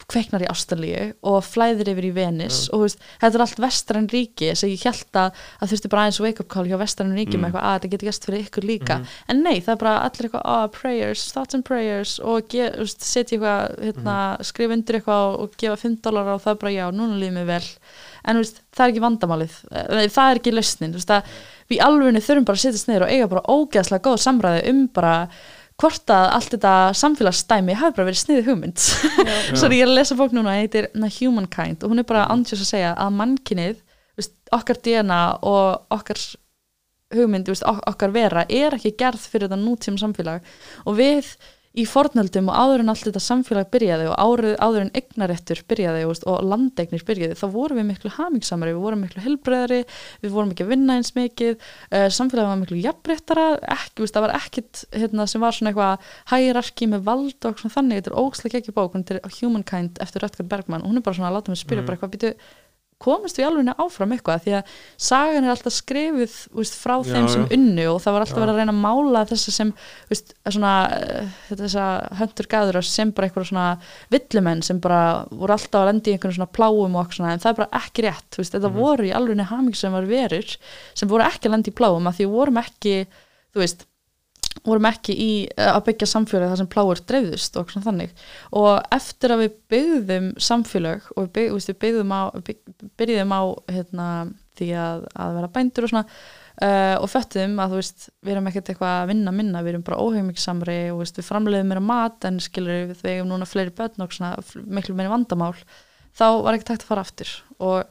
og 0.06 0.14
Mm. 0.14 0.14
og 0.14 0.14
kveiknar 0.14 0.44
í 0.46 0.50
Ástralíu 0.52 1.14
og 1.24 1.44
flæðir 1.44 1.88
yfir 1.90 2.06
í 2.06 2.14
Venis 2.14 2.70
og 2.70 2.80
þú 2.80 2.84
veist, 2.86 3.00
þetta 3.22 3.36
er 3.36 3.42
allt 3.42 3.60
vestræn 3.60 4.08
ríki 4.12 4.50
þess 4.52 4.64
að 4.64 4.74
ég 4.76 4.84
held 4.86 5.12
að 5.14 5.32
það 5.60 5.72
þurfti 5.72 5.90
bara 5.90 6.02
aðeins 6.06 6.20
wake 6.22 6.40
up 6.40 6.48
call 6.48 6.66
hjá 6.66 6.78
vestræn 6.78 7.16
ríki 7.16 7.36
Mm. 7.36 7.42
með 7.42 7.50
eitthvað 7.50 7.66
að 7.66 7.80
þetta 7.80 7.90
getur 7.90 8.08
gæst 8.10 8.26
fyrir 8.26 8.44
ykkur 8.46 8.64
líka. 8.70 9.06
En 9.28 9.42
nei, 9.44 9.60
það 9.62 9.70
er 9.70 9.76
bara 9.82 10.00
allir 10.06 10.30
eitthvað 10.30 10.42
ah, 10.46 10.68
prayers, 10.68 11.32
thoughts 11.32 11.54
and 11.56 11.66
prayers. 11.66 12.20
Og 12.20 12.44
setja 12.50 13.38
eitthvað, 13.38 13.80
hérna, 13.82 14.38
skrifa 14.46 14.74
undir 14.74 15.00
eitthvað 15.02 15.40
og 15.40 15.58
gefa 15.58 15.76
5 15.76 15.98
dólar 16.02 16.34
og 16.36 16.42
það 16.42 16.52
er 16.52 16.62
bara 16.62 16.72
já, 16.76 16.92
núna 16.92 17.18
líður 17.20 17.34
mér 17.40 17.46
vel. 17.46 17.68
En 18.26 18.38
veist, 18.38 18.62
það 18.76 18.86
er 18.86 18.94
ekki 18.94 19.06
vandamálið. 19.06 19.58
Það 20.14 20.32
er 20.32 20.40
ekki 20.40 20.54
lausnin 20.54 20.94
við 21.66 21.80
alveg 21.82 22.22
þurfum 22.22 22.46
bara 22.46 22.56
að 22.56 22.62
setjast 22.62 22.88
niður 22.88 23.02
og 23.08 23.10
eiga 23.10 23.28
bara 23.28 23.48
ógeðslega 23.50 24.06
góð 24.06 24.20
samræði 24.22 24.70
um 24.70 24.88
bara 24.88 25.30
hvort 25.82 26.12
að 26.14 26.30
allt 26.38 26.54
þetta 26.56 26.74
samfélagsstæmi 26.96 27.76
hafi 27.76 27.98
bara 27.98 28.08
verið 28.08 28.22
sniðið 28.22 28.50
hugmynd. 28.50 28.84
Svo 28.84 29.66
er 29.70 29.76
ég 29.76 29.90
að 29.90 29.98
lesa 29.98 30.18
bók 30.20 30.36
núna, 30.36 30.56
heitir 30.60 30.88
na, 30.96 31.10
Humankind 31.12 31.84
og 31.84 31.92
hún 31.92 32.02
er 32.02 32.08
bara 32.08 32.30
andjós 32.32 32.64
að 32.64 32.72
segja 32.72 32.94
að 32.96 33.18
mannkinnið 33.20 33.82
okkar 34.56 34.80
DNA 34.84 35.22
og 35.44 35.96
okkar 35.96 36.22
hugmynd, 37.16 37.50
okkar 37.66 38.14
vera 38.16 38.46
er 38.50 38.76
ekki 38.78 38.96
gerð 39.00 39.28
fyrir 39.30 39.50
þetta 39.50 39.62
nútíma 39.62 40.02
samfélag. 40.02 40.46
Og 40.86 40.98
við 41.00 41.34
í 41.76 41.86
fornöldum 41.90 42.50
og 42.52 42.56
áður 42.56 42.84
en 42.84 42.92
allt 42.94 43.06
þetta 43.08 43.22
samfélag 43.24 43.70
byrjaði 43.74 44.08
og 44.12 44.16
áður, 44.16 44.48
áður 44.64 44.86
en 44.86 44.92
eignaréttur 44.96 45.62
byrjaði 45.70 46.06
veist, 46.10 46.26
og 46.30 46.44
landegnir 46.48 47.04
byrjaði 47.08 47.38
þá 47.40 47.46
vorum 47.54 47.80
við 47.82 47.88
miklu 47.90 48.12
hamingsamari, 48.16 48.76
við 48.76 48.86
vorum 48.86 49.04
miklu 49.06 49.24
helbreðari 49.26 49.82
við 50.24 50.36
vorum 50.36 50.54
ekki 50.54 50.66
að 50.66 50.72
vinna 50.72 50.98
eins 51.00 51.14
mikið 51.18 51.56
uh, 51.56 52.08
samfélagið 52.16 52.52
var 52.52 52.62
miklu 52.64 52.82
veist, 53.96 54.16
það 54.16 54.26
var 54.28 54.36
ekkit 54.40 54.84
hérna, 54.96 55.28
sem 55.30 55.44
var 55.44 55.56
svona 55.56 55.72
eitthvað 55.72 56.12
hierarki 56.32 56.90
með 56.92 57.08
vald 57.08 57.50
og 57.50 57.60
svona 57.62 57.76
þannig, 57.78 58.02
þetta 58.02 58.14
er 58.14 58.20
ógslega 58.24 58.62
ekki 58.62 58.76
bók 58.76 58.96
hún 58.96 59.08
er 59.12 59.22
Humankind 59.40 60.00
eftir 60.04 60.24
Röttgar 60.24 60.48
Bergman 60.48 60.84
og 60.84 60.92
hún 60.92 61.00
er 61.00 61.06
bara 61.06 61.18
svona 61.18 61.32
að 61.32 61.40
láta 61.40 61.54
mig 61.54 61.62
spyrja 61.62 61.86
bara 61.88 62.00
eitthvað 62.00 62.16
býtu 63.06 63.14
komist 63.16 63.38
við 63.38 63.48
alveg 63.48 63.82
áfram 63.82 64.14
eitthvað 64.16 64.44
því 64.46 64.54
að 64.58 64.72
sagan 64.98 65.46
er 65.46 65.54
alltaf 65.54 65.74
skrifið 65.74 66.36
veist, 66.56 66.76
frá 66.80 66.96
Já, 66.98 67.14
þeim 67.14 67.28
sem 67.30 67.46
já. 67.46 67.50
unnu 67.56 67.86
og 67.92 68.02
það 68.02 68.16
var 68.16 68.26
alltaf 68.26 68.42
verið 68.42 68.54
að 68.54 68.60
reyna 68.60 68.74
að 68.74 68.82
mála 68.82 69.24
þessa 69.30 69.54
sem 69.56 69.74
veist, 70.10 70.34
svona, 70.50 70.74
uh, 70.96 71.34
þessa 71.52 71.86
höndur 72.20 72.50
gæður 72.52 72.82
sem 72.86 73.12
bara 73.16 73.30
eitthvað 73.30 73.50
svona 73.50 73.68
villumenn 74.14 74.64
sem 74.66 74.82
bara 74.84 75.02
voru 75.32 75.56
alltaf 75.56 75.82
að 75.82 75.90
lendi 75.92 76.12
í 76.12 76.16
einhvern 76.18 76.38
svona 76.38 76.54
pláum 76.56 76.96
og 76.96 77.02
eitthvað 77.04 77.20
svona 77.20 77.34
en 77.36 77.44
það 77.44 77.52
er 77.52 77.60
bara 77.62 77.82
ekki 77.82 78.08
rétt 78.08 78.40
veist, 78.40 78.56
þetta 78.56 78.74
voru 78.76 79.10
í 79.10 79.14
alveg 79.16 79.46
haming 79.52 79.78
sem 79.78 79.96
var 79.96 80.10
verur 80.10 80.56
sem 80.96 81.12
voru 81.12 81.28
ekki 81.28 81.50
að 81.50 81.58
lendi 81.58 81.74
í 81.74 81.78
pláum 81.78 82.10
að 82.10 82.22
því 82.22 82.32
vorum 82.32 82.62
ekki 82.62 82.96
þú 83.54 83.64
veist 83.64 83.86
vorum 84.64 84.88
ekki 84.90 85.16
í 85.16 85.32
eh, 85.50 85.72
að 85.72 85.84
byggja 85.90 86.08
samfélag 86.10 86.52
þar 86.52 86.62
sem 86.62 86.72
pláur 86.72 87.02
dreifðust 87.12 87.60
og 87.60 87.74
svona 87.74 87.90
þannig. 87.90 88.16
Og 88.56 88.72
eftir 88.96 89.34
að 89.36 89.44
við 89.44 89.60
byggðum 89.74 90.32
samfélag 90.48 91.12
og 91.16 91.28
við, 91.28 91.34
bygg, 91.38 91.60
við 91.60 91.78
byggðum 91.84 92.16
á 92.16 92.22
bygg, 92.48 92.64
byrjuðum 93.02 93.36
á 93.36 93.42
hérna, 93.76 94.08
því 94.56 94.72
að, 94.80 95.06
að 95.26 95.38
vera 95.40 95.52
bændur 95.58 95.86
og 95.88 95.92
svona 95.92 96.06
uh, 96.08 96.96
og 97.02 97.10
föttum 97.12 97.58
að 97.60 97.74
þú 97.74 97.82
veist 97.82 98.08
við 98.24 98.36
erum 98.36 98.48
ekkert 98.52 98.72
eitthvað 98.72 98.94
að 99.02 99.10
vinna 99.12 99.34
minna, 99.36 99.64
við 99.66 99.74
erum 99.74 99.84
bara 99.90 100.00
óheimiksamri 100.00 100.78
og 100.94 101.02
veist, 101.02 101.20
við 101.20 101.28
framleiðum 101.28 101.74
meira 101.74 101.84
mat 101.84 102.30
en 102.30 102.40
skilur 102.44 102.88
við 102.94 103.02
þegar 103.02 103.28
núna 103.28 103.50
fleiri 103.50 103.76
börn 103.76 104.06
og 104.06 104.16
svona 104.16 104.32
miklu 104.64 104.96
meiri 104.96 105.12
vandamál 105.12 105.52
þá 106.16 106.28
var 106.46 106.56
ekki 106.56 106.70
takt 106.72 106.86
að 106.86 106.92
fara 106.94 107.04
aftur. 107.04 107.36
Og 107.60 107.84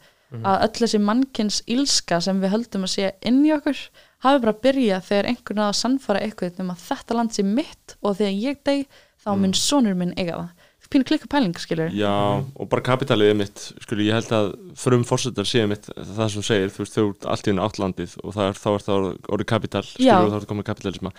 að 0.42 0.64
öll 0.66 0.80
þessi 0.80 1.00
mannkins 1.02 1.60
ílska 1.70 2.18
sem 2.24 2.40
við 2.42 2.54
höldum 2.54 2.86
að 2.86 2.94
sé 2.94 3.10
inn 3.28 3.42
í 3.46 3.52
okkur 3.54 3.78
hafi 4.24 4.44
bara 4.44 4.58
byrjað 4.66 5.08
þegar 5.08 5.30
einhvern 5.30 5.64
að 5.68 5.74
sannfara 5.80 6.22
eitthvað 6.24 6.62
um 6.64 6.74
að 6.74 6.84
þetta 6.88 7.18
land 7.18 7.34
sé 7.36 7.46
mitt 7.46 7.96
og 8.02 8.18
þegar 8.20 8.38
ég 8.42 8.62
deg 8.66 8.86
þá 9.24 9.30
mun 9.40 9.56
sonur 9.56 9.96
minn 9.98 10.16
eiga 10.16 10.38
það. 10.42 10.70
Pínu 10.94 11.06
klikka 11.08 11.26
pæling 11.26 11.56
skilur 11.58 11.88
Já, 11.90 12.12
og 12.38 12.68
bara 12.70 12.84
kapitalið 12.84 13.32
er 13.32 13.38
mitt 13.40 13.62
skuli, 13.82 14.04
ég 14.06 14.14
held 14.14 14.28
að 14.36 14.50
frum 14.78 15.02
fórsetar 15.08 15.48
séu 15.48 15.64
mitt 15.66 15.88
það 15.90 16.28
sem 16.30 16.44
segir, 16.46 16.70
þú 16.70 16.84
veist, 16.84 16.94
þau 16.94 17.32
allt 17.32 17.48
í 17.48 17.54
unna 17.54 17.64
átlandið 17.66 18.14
og 18.22 18.36
er, 18.44 18.54
þá 18.60 18.68
er 18.74 18.84
það 18.84 19.08
orðið 19.34 19.48
kapital 19.50 19.82
skilur, 19.88 20.06
Já. 20.06 20.14
og 20.20 20.28
þá 20.28 20.36
er 20.36 20.44
það 20.44 20.50
komið 20.52 20.68
kapitalisma. 20.68 21.12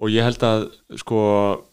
Og 0.00 0.12
ég 0.12 0.24
held 0.24 0.44
að 0.44 0.66
sko 1.00 1.22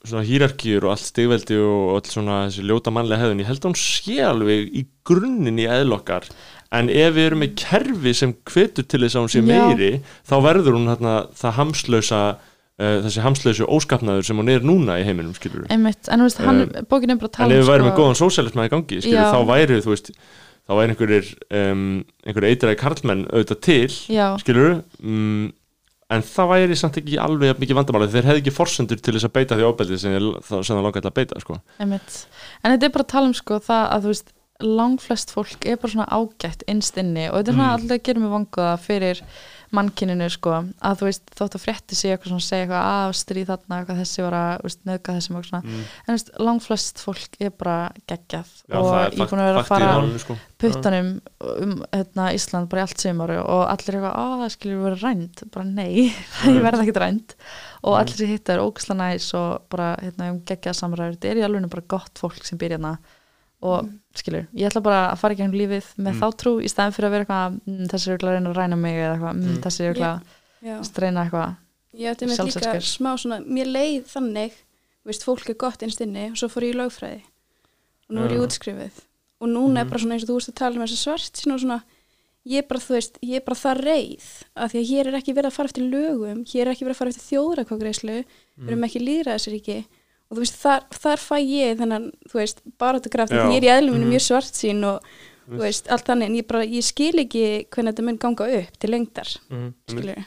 svona 0.08 0.24
hýrarkýr 0.30 0.88
og 0.88 0.93
allt 0.93 1.10
stigveldi 1.10 1.60
og 1.64 1.97
öll 1.97 2.14
svona 2.14 2.39
þessi 2.45 2.66
ljóta 2.70 2.95
mannlega 2.95 3.26
hefðun 3.26 3.43
ég 3.43 3.51
held 3.51 3.62
að 3.64 3.70
hún 3.74 3.80
sé 3.82 4.18
alveg 4.28 4.72
í 4.72 4.86
grunninn 5.08 5.62
í 5.64 5.68
eðlokkar 5.72 6.28
en 6.76 6.89
ef 6.91 7.15
við 7.15 7.30
erum 7.30 7.43
með 7.43 7.53
kerfi 7.61 8.13
sem 8.18 8.34
hvetur 8.47 8.88
til 8.88 9.01
þess 9.05 9.18
að 9.18 9.26
hún 9.26 9.34
sé 9.34 9.43
Já. 9.43 9.47
meiri 9.47 9.91
þá 10.28 10.36
verður 10.43 10.78
hún 10.78 10.89
þarna 10.91 11.13
það 11.39 11.55
hamslausa 11.61 12.22
uh, 12.34 12.97
þessi 13.05 13.24
hamslausu 13.26 13.70
óskapnaður 13.78 14.28
sem 14.28 14.41
hún 14.41 14.51
er 14.51 14.65
núna 14.68 14.97
í 15.01 15.05
heiminum 15.07 15.36
skilur 15.38 15.68
einmitt, 15.74 16.09
en 16.11 16.26
veist, 16.26 16.41
hann, 16.43 16.65
að 16.68 16.82
en 16.82 17.15
ef 17.15 17.38
um 17.45 17.53
við 17.53 17.72
værum 17.72 17.88
með 17.89 17.95
sko, 17.95 18.01
góðan 18.01 18.20
sósialisma 18.24 18.68
í 18.68 18.74
gangi 18.74 18.99
skilur, 18.99 19.22
Já. 19.22 19.32
þá 19.36 19.51
væri 19.53 19.80
þú 19.86 19.93
veist 19.93 20.11
þá 20.68 20.76
væri 20.76 20.93
einhverjir 20.93 21.32
um, 21.61 21.86
einhverjir 22.28 22.55
eitræði 22.55 22.82
karlmenn 22.82 23.24
auðvitað 23.32 23.63
til 23.68 23.93
já, 24.11 24.28
skilur 24.41 24.82
um, 24.99 25.47
en 26.11 26.24
það 26.24 26.51
væri 26.53 26.78
samt 26.80 26.97
ekki 27.01 27.20
alveg 27.20 27.59
mikið 27.59 27.80
vandamáli 27.82 28.09
þeir 28.11 28.30
hefði 28.30 28.43
ekki 28.43 28.55
forsendur 28.55 28.99
til 29.03 29.15
þess 29.15 29.28
að 29.28 29.34
beita 29.36 29.57
því 29.59 29.68
ábeldi 29.68 29.99
sem 29.99 30.15
það 30.47 30.84
langar 30.84 31.03
til 31.03 31.09
að 31.09 31.18
beita 31.18 31.39
sko. 31.43 31.57
en 31.84 31.95
þetta 31.97 32.88
er 32.88 32.93
bara 32.93 33.05
að 33.07 33.11
tala 33.11 33.32
um 33.32 33.36
sko 33.36 33.59
það 33.63 33.84
að 33.95 34.05
þú 34.05 34.13
veist 34.13 34.34
langflest 34.64 35.30
fólk 35.36 35.66
er 35.70 35.78
bara 35.78 35.93
svona 35.93 36.08
ágætt 36.10 36.64
innst 36.68 36.97
inni 36.97 37.28
og 37.30 37.38
þetta 37.39 37.51
er 37.51 37.58
svona 37.58 37.68
Mm. 37.68 37.76
alltaf 37.78 37.97
að 37.97 38.03
gera 38.08 38.20
mig 38.20 38.32
vanguða 38.34 38.74
fyrir 38.82 39.22
mannkininu 39.76 40.30
sko 40.32 40.51
að 40.80 40.95
þú 41.01 41.05
veist 41.10 41.32
þótt 41.36 41.55
að 41.58 41.64
frétti 41.66 41.95
sig 41.95 42.12
eitthvað 42.14 42.32
svona 42.32 42.45
segja 42.45 42.64
eitthvað 42.64 42.86
að 42.88 43.16
stríð 43.20 43.49
þarna, 43.51 43.80
eitthvað 43.82 43.99
þessi 43.99 44.24
var 44.24 44.36
að 44.38 44.78
nöðga 44.88 45.16
þessum 45.18 45.36
og 45.38 45.43
svona. 45.45 45.62
Mm. 45.66 45.82
en 45.84 46.08
þú 46.08 46.16
veist, 46.16 46.32
langflest 46.47 47.01
fólk 47.03 47.36
er 47.43 47.51
bara 47.51 47.91
geggjað 48.08 48.47
Já, 48.64 48.78
og 48.80 48.88
ég 48.95 49.20
er 49.20 49.28
búin 49.28 49.41
að 49.43 49.49
vera 49.51 49.60
að 49.60 49.68
fara 49.68 49.91
málinu, 49.97 50.22
sko. 50.24 50.38
puttanum 50.58 51.12
um 51.43 51.76
hérna, 51.91 52.30
Ísland 52.34 52.70
bara 52.72 52.82
í 52.82 52.86
allt 52.88 53.03
sumar 53.03 53.36
og 53.43 53.64
allir 53.68 53.99
eitthvað, 53.99 54.16
að 54.24 54.41
það 54.41 54.55
skilur 54.55 54.84
vera 54.88 55.01
rænt. 55.03 55.43
Bara 55.51 55.66
nei, 55.66 55.93
ég 56.55 56.62
verða 56.64 56.82
ekkert 56.88 57.03
rænt. 57.03 57.36
Og 57.84 57.99
allir 57.99 58.18
sem 58.18 58.32
hitta 58.32 58.55
er 58.55 58.64
ógæsla 58.64 58.95
næs 58.97 59.34
og 59.38 59.68
bara 59.70 59.91
hérna, 60.01 60.32
um 60.32 60.39
geggjað 60.47 60.80
samræður. 60.80 61.20
Þetta 61.20 61.30
er 61.34 61.41
í 61.43 61.45
alveg 61.45 61.70
bara 61.76 61.88
gott 61.91 62.18
fólk 62.24 62.43
sem 62.47 62.58
býr 62.58 62.78
hérna 62.78 62.97
og 63.62 63.89
skilur, 64.16 64.45
ég 64.53 64.68
ætla 64.70 64.82
bara 64.84 65.12
að 65.12 65.18
fara 65.18 65.34
í 65.34 65.38
gegnum 65.38 65.55
lífið 65.58 65.86
með 65.97 66.14
Mm. 66.14 66.20
þá 66.22 66.28
trú 66.38 66.51
í 66.62 66.70
staðin 66.70 66.93
fyrir 66.93 67.08
að 67.08 67.14
vera 67.16 67.26
eitthvað 67.26 67.60
mm, 67.68 67.88
þessi 67.89 68.08
er 68.08 68.14
örugglega 68.18 68.32
að 68.32 68.38
reyna 68.38 68.49
að 68.51 68.58
ræna 68.60 68.78
mig 68.78 68.95
eða 68.97 69.14
eitthvað, 69.16 69.34
mm, 69.36 69.47
Mm. 69.47 69.62
þessi 69.66 69.82
er 69.88 69.93
Já. 69.97 70.12
að 70.78 70.99
reyna 71.01 71.24
eitthvað 71.26 71.55
Ég 71.97 72.12
ætti 72.14 72.26
með 72.28 72.38
líka 72.38 72.60
Sjálfsæskir. 72.62 72.86
smá 72.97 73.12
svona, 73.18 73.39
mér 73.47 73.68
leið 73.74 74.03
þannig, 74.14 74.51
þú 75.01 75.05
veist, 75.10 75.24
fólk 75.26 75.49
er 75.49 75.53
gott 75.55 75.80
innst 75.82 76.01
inni 76.01 76.30
og 76.30 76.36
svo 76.38 76.47
fór 76.53 76.64
ég 76.68 76.74
í 76.76 76.78
lögfræði 76.78 77.22
og 78.10 78.12
nú 78.16 78.22
er 78.26 78.32
ég 78.38 78.43
útskrifið 78.45 78.91
og 79.41 79.47
núna 79.49 79.80
er 79.82 79.86
Mhm. 79.86 79.89
bara 79.89 79.99
svona 79.99 80.14
eins 80.14 80.24
og 80.24 80.30
þú 80.30 80.38
veist 80.38 80.49
að 80.49 80.55
tala 80.55 80.76
um 80.76 80.82
þessi 80.86 80.97
svart 81.01 81.36
svona, 81.41 81.84
ég 82.45 82.58
er 82.60 82.68
bara, 82.70 82.80
þú 82.80 82.93
veist, 82.93 83.18
ég 83.24 83.36
er 83.36 83.41
bara 83.41 83.55
það 83.58 83.82
reið 83.82 84.28
að 84.55 84.70
því 84.72 84.78
að 84.80 84.89
hér 84.91 85.08
er 85.08 85.14
ekki 85.18 85.34
verið 85.34 85.49
að 85.49 85.58
fara 85.58 85.68
eftir 85.68 85.89
lögum 85.91 86.45
hér 86.45 86.62
er 86.68 86.72
ekki 86.74 86.86
verið 86.86 86.95
að 86.95 87.01
fara 87.01 87.10
eftir 87.10 87.28
þjóðrakvagreislu 87.32 88.26
við 88.60 88.68
erum 88.70 88.84
ekki 88.84 89.01
líðræðisríki 89.01 89.86
og 90.30 90.38
þú 90.38 90.43
veist, 90.43 90.57
þar, 90.61 90.82
þar 90.91 91.17
fæ 91.23 91.36
ég 91.41 91.78
þennan, 91.80 92.11
þú 92.30 92.39
veist, 92.41 92.61
baráttukraft 92.80 93.32
ég 93.32 93.57
er 93.57 93.67
í 93.67 93.73
eðluminu 93.78 94.05
Mhm. 94.05 94.13
mjög 94.15 94.25
svart 94.28 94.53
sín 94.57 94.84
og 94.84 95.01
þú 95.49 95.61
veist, 95.63 95.88
allt 95.89 96.05
þannig, 96.05 96.25
en 96.25 96.36
ég 96.36 96.47
bara, 96.47 96.63
ég 96.65 96.84
skil 96.84 97.13
ekki 97.23 97.67
hvernig 97.71 97.93
þetta 97.95 98.03
mun 98.03 98.17
ganga 98.17 98.49
upp 98.59 98.80
til 98.80 98.89
lengdar 98.91 99.30
Mhm. 99.49 99.73
skilur 99.89 100.25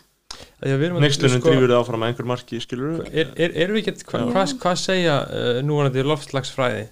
erum 0.86 0.96
að- 0.96 1.00
Nextlunum 1.04 1.40
sko- 1.40 1.50
drýfur 1.50 1.68
það 1.68 1.80
áfram 1.84 2.00
að 2.02 2.08
einhver 2.14 2.26
marki, 2.26 2.60
skilur 2.60 3.06
er, 3.12 3.26
er, 3.36 3.50
erum 3.60 3.76
við 3.76 3.84
ekki, 3.88 4.04
hva, 4.04 4.32
hvað 4.32 4.58
hva 4.60 4.72
segja 4.76 5.16
uh, 5.28 5.60
núvanandi 5.62 6.02
loftslagsfræði? 6.04 6.88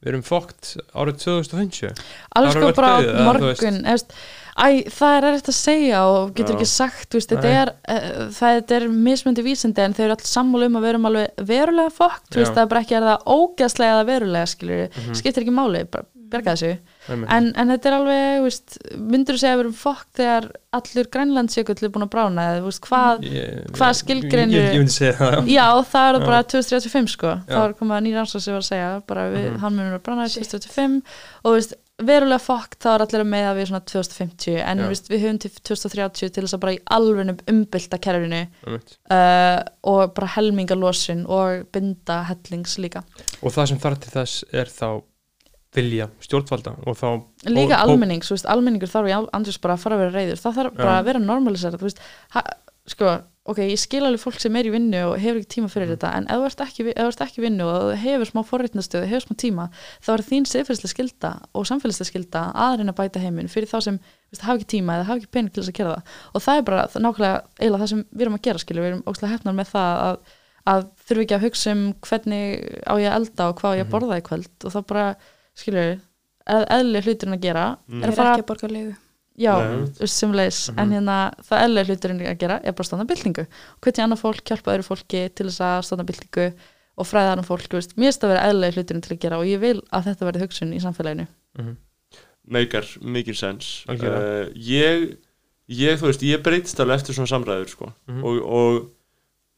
Við 0.00 0.08
erum 0.14 0.22
fókt 0.24 0.78
árið 0.96 1.18
2050 1.20 1.92
alveg 2.34 2.52
sko 2.56 2.72
bara 2.72 2.92
á 3.04 3.22
morgun 3.26 3.84
eðst, 3.84 4.14
æ, 4.58 4.84
það 4.90 5.16
er 5.16 5.28
erfitt 5.30 5.48
að 5.52 5.58
segja 5.60 6.02
og 6.10 6.34
getur 6.34 6.54
Já. 6.54 6.58
ekki 6.58 6.68
sagt, 6.70 7.08
þú 7.10 7.18
veist, 7.20 7.30
þetta 7.34 7.52
er 7.62 7.72
uh, 7.88 8.28
það 8.34 8.56
þetta 8.60 8.76
er 8.80 8.88
mismöndi 8.88 9.42
vísindi 9.46 9.84
en 9.84 9.94
þau 9.94 10.04
eru 10.04 10.16
alls 10.16 10.32
sammála 10.36 10.66
um 10.70 10.76
að 10.80 10.82
við 10.86 10.90
erum 10.94 11.06
alveg 11.10 11.44
verulega 11.50 11.90
fokk 11.90 12.22
þú 12.30 12.40
veist, 12.42 12.54
það 12.56 12.62
er 12.64 12.72
bara 12.74 12.80
ekki 12.86 12.96
er 13.00 13.08
það 13.10 13.28
ógeðslega 13.36 13.98
eða 13.98 14.08
verulega 14.14 14.46
skilur, 14.46 14.88
Mhm. 14.90 15.14
skiptir 15.14 15.42
ekki 15.46 15.54
máli 15.54 15.84
bara 15.90 16.04
berga 16.30 16.52
þessu, 16.54 16.76
Einmitt. 17.10 17.30
en, 17.34 17.46
en 17.58 17.68
þetta 17.72 17.88
er 17.90 17.94
alveg 17.96 18.26
þú 18.38 18.42
veist, 18.44 18.74
myndur 18.96 19.34
þú 19.34 19.40
segja 19.40 19.54
að 19.54 19.58
við 19.58 19.64
erum 19.64 19.72
fokk 19.80 20.04
þegar 20.14 20.44
allur 20.78 21.08
grænlandsjökull 21.10 21.82
er 21.82 21.90
búin 21.90 22.04
að 22.06 22.10
brána 22.12 22.44
eða 22.52 22.60
þú 22.60 22.68
veist, 22.68 22.82
hvað, 22.86 23.24
Ég- 23.26 23.64
hvað 23.74 23.96
skilgreinir- 23.98 24.54
ég, 24.60 24.68
ég 24.76 24.78
myndi 24.78 24.94
segja 24.94 25.16
það 25.18 25.34
já. 25.34 25.42
já, 25.56 25.66
það 25.90 26.14
er 26.14 26.26
bara 26.28 26.42
2035 26.44 27.08
sko, 27.16 27.26
Já. 27.26 27.50
þá 27.50 27.58
er 27.64 27.74
komið 27.80 27.96
að 27.98 28.04
nýra 28.06 28.22
ansvar 28.22 28.40
sem 28.46 28.54
var 28.54 28.62
að 28.62 28.70
segja, 28.70 29.02
bara 29.10 29.24
við, 29.34 29.50
Mhm. 29.50 29.58
hann 29.58 29.74
munur 29.76 29.98
að 29.98 30.02
brána 30.06 30.24
í 30.24 30.30
Shit. 30.30 30.46
2035 30.46 31.02
og 31.42 31.50
þú 31.50 31.56
veist, 31.58 31.74
verulega 32.06 32.40
fokk 32.42 32.76
þá 32.80 32.88
er 32.94 33.04
allir 33.04 33.22
að 33.24 33.30
meða 33.32 33.52
við 33.58 33.68
svona 33.70 33.82
2050 33.90 34.58
en 34.64 34.82
veist, 34.88 35.10
við 35.10 35.22
höfum 35.24 35.38
til 35.44 35.50
2030 35.70 36.32
til 36.34 36.44
þess 36.44 36.56
að 36.56 36.62
bara 36.64 36.74
í 36.76 36.80
alveg 36.96 37.44
umbylta 37.52 37.98
kerfinu 38.02 38.40
uh, 38.66 39.60
og 39.92 40.14
bara 40.16 40.32
helminga 40.36 40.76
losun 40.78 41.26
og 41.28 41.66
binda 41.74 42.22
hellings 42.30 42.78
líka. 42.82 43.04
Og 43.42 43.54
það 43.54 43.72
sem 43.72 43.82
þarf 43.82 44.02
til 44.04 44.14
þess 44.16 44.44
er 44.52 44.72
þá 44.72 44.88
vilja 45.76 46.08
stjórnvalda 46.24 46.72
og 46.82 46.96
þá 46.98 47.06
líka 47.46 47.76
og- 47.76 47.84
og- 47.84 47.92
almennings, 47.94 48.26
þú 48.30 48.34
veist, 48.34 48.48
almenningur 48.50 48.90
þarf 48.90 49.10
í 49.10 49.18
andrés 49.38 49.60
bara 49.62 49.74
að 49.76 49.84
fara 49.84 49.96
að 49.96 50.00
vera 50.04 50.16
reyður, 50.18 50.40
það 50.42 50.56
þarf 50.58 50.76
bara 50.76 50.94
Já. 50.96 51.00
að 51.00 51.04
vera 51.10 51.18
normalisera, 51.18 51.92
sko 52.90 53.12
ok, 53.48 53.58
ég 53.64 53.78
skil 53.80 54.02
alveg 54.04 54.20
fólk 54.20 54.38
sem 54.38 54.54
er 54.60 54.66
í 54.68 54.70
vinnu 54.74 54.98
og 55.10 55.14
hefur 55.18 55.38
ekki 55.40 55.48
tíma 55.56 55.68
fyrir 55.72 55.88
Mm. 55.88 55.94
þetta, 55.96 56.10
en 56.16 56.26
ef 56.28 56.36
þú 56.36 56.44
ert 56.46 56.60
ekki, 56.60 56.84
ef 56.90 56.96
þú 57.00 57.06
ert 57.08 57.20
ekki 57.24 57.38
í 57.40 57.44
vinnu 57.46 57.64
og 57.64 57.94
hefur 57.96 58.26
smá 58.28 58.40
forrétnastöð 58.44 59.06
hefur 59.08 59.24
smá 59.26 59.34
tíma, 59.40 59.64
þá 60.04 60.10
er 60.12 60.22
þín 60.28 60.44
siðferðslega 60.50 60.92
skilda 60.92 61.30
og 61.54 61.64
samfélagslega 61.66 62.10
skilda 62.10 62.42
að 62.54 62.76
reyna 62.78 62.92
að 62.92 62.98
bæta 63.00 63.20
heiminn 63.24 63.48
fyrir 63.48 63.66
þá 63.72 63.80
sem 63.82 63.96
þú 63.98 64.30
veist, 64.34 64.44
hafa 64.44 64.58
ekki 64.60 64.68
tíma 64.76 64.92
eða 64.98 65.06
hafa 65.08 65.18
ekki 65.22 65.30
pening 65.32 65.50
til 65.52 65.62
þess 65.62 65.72
að 65.72 65.78
gera 65.80 65.94
það 65.96 66.02
og 66.34 66.42
það 66.44 66.56
er 66.58 66.62
bara 66.68 66.86
það- 66.86 67.02
nákvæmlega 67.06 67.42
eiginlega 67.60 67.82
það 67.82 67.88
sem 67.94 68.04
við 68.14 68.20
erum 68.26 68.34
að 68.38 68.42
gera 68.46 68.58
skilur, 68.58 68.82
við 68.84 68.90
erum 68.92 69.02
óslega 69.08 69.32
hefnar 69.34 69.54
með 69.56 69.68
það 69.72 69.92
að, 70.04 70.16
að 70.70 70.80
þurfi 71.08 71.22
ekki 71.24 71.36
að 71.40 71.44
hugsa 71.48 71.70
um 71.72 71.84
hvernig 72.06 72.46
á 72.86 72.94
ég 73.00 73.08
að 73.10 73.16
elda 73.18 73.48
og 73.48 73.54
hvað 73.58 73.70
á 73.72 73.78
ég 73.80 73.86
að 73.86 73.90
borða 73.96 74.20
í 74.20 74.26
kvöld 74.28 74.64
og 74.68 74.72
þá 74.76 74.80
bara, 74.86 75.06
skilur 75.56 76.00
eðli 76.46 77.00
hluturinn 77.04 77.36
að 77.38 77.40
gera 77.48 77.78
Mm. 77.88 78.02
er 78.04 78.08
að 78.10 78.16
fara 78.20 78.36
Já, 79.40 79.54
Nei. 79.56 79.86
þú 79.96 80.00
veist, 80.04 80.18
sem 80.20 80.32
leis, 80.36 80.58
Mhm. 80.70 80.78
en 80.82 80.90
hérna 80.92 81.14
það 81.48 81.62
eðlega 81.64 81.86
hluturinn 81.88 82.20
að 82.28 82.38
gera 82.38 82.56
er 82.62 82.72
bara 82.72 82.84
að 82.84 82.88
standa 82.90 83.06
byltingu 83.08 83.46
hvernig 83.80 84.02
annar 84.04 84.18
fólk 84.20 84.44
hjálpa 84.44 84.74
öðru 84.74 84.84
fólki 84.84 85.22
til 85.34 85.46
þess 85.46 85.60
að 85.64 85.84
standa 85.88 86.04
byltingu 86.04 86.52
og 86.98 87.06
fræða 87.08 87.32
annar 87.32 87.46
fólk, 87.48 87.68
veist, 87.72 87.96
mér 87.96 88.10
finnst 88.12 88.24
að 88.26 88.34
vera 88.34 88.44
eðlega 88.50 88.74
hluturinn 88.76 89.02
til 89.06 89.16
að 89.16 89.20
gera 89.24 89.38
og 89.40 89.46
ég 89.48 89.60
vil 89.60 89.80
að 89.92 90.04
þetta 90.10 90.26
verði 90.28 90.42
hugsun 90.44 90.74
í 90.76 90.80
samfélaginu 90.84 91.26
Mhm. 91.58 91.76
Meikar 92.50 92.84
mikið 93.00 93.36
sens 93.36 93.84
Algjörlega. 93.88 94.46
uh, 94.48 94.52
ég, 94.56 95.16
ég, 95.70 95.98
þú 96.00 96.06
veist, 96.10 96.22
ég 96.22 96.42
breytist 96.42 96.80
alveg 96.80 97.00
eftir 97.00 97.14
svona 97.14 97.30
samræður, 97.32 97.68
sko 97.68 97.92
Mhm. 98.08 98.24
og, 98.24 98.42
og, 98.44 98.90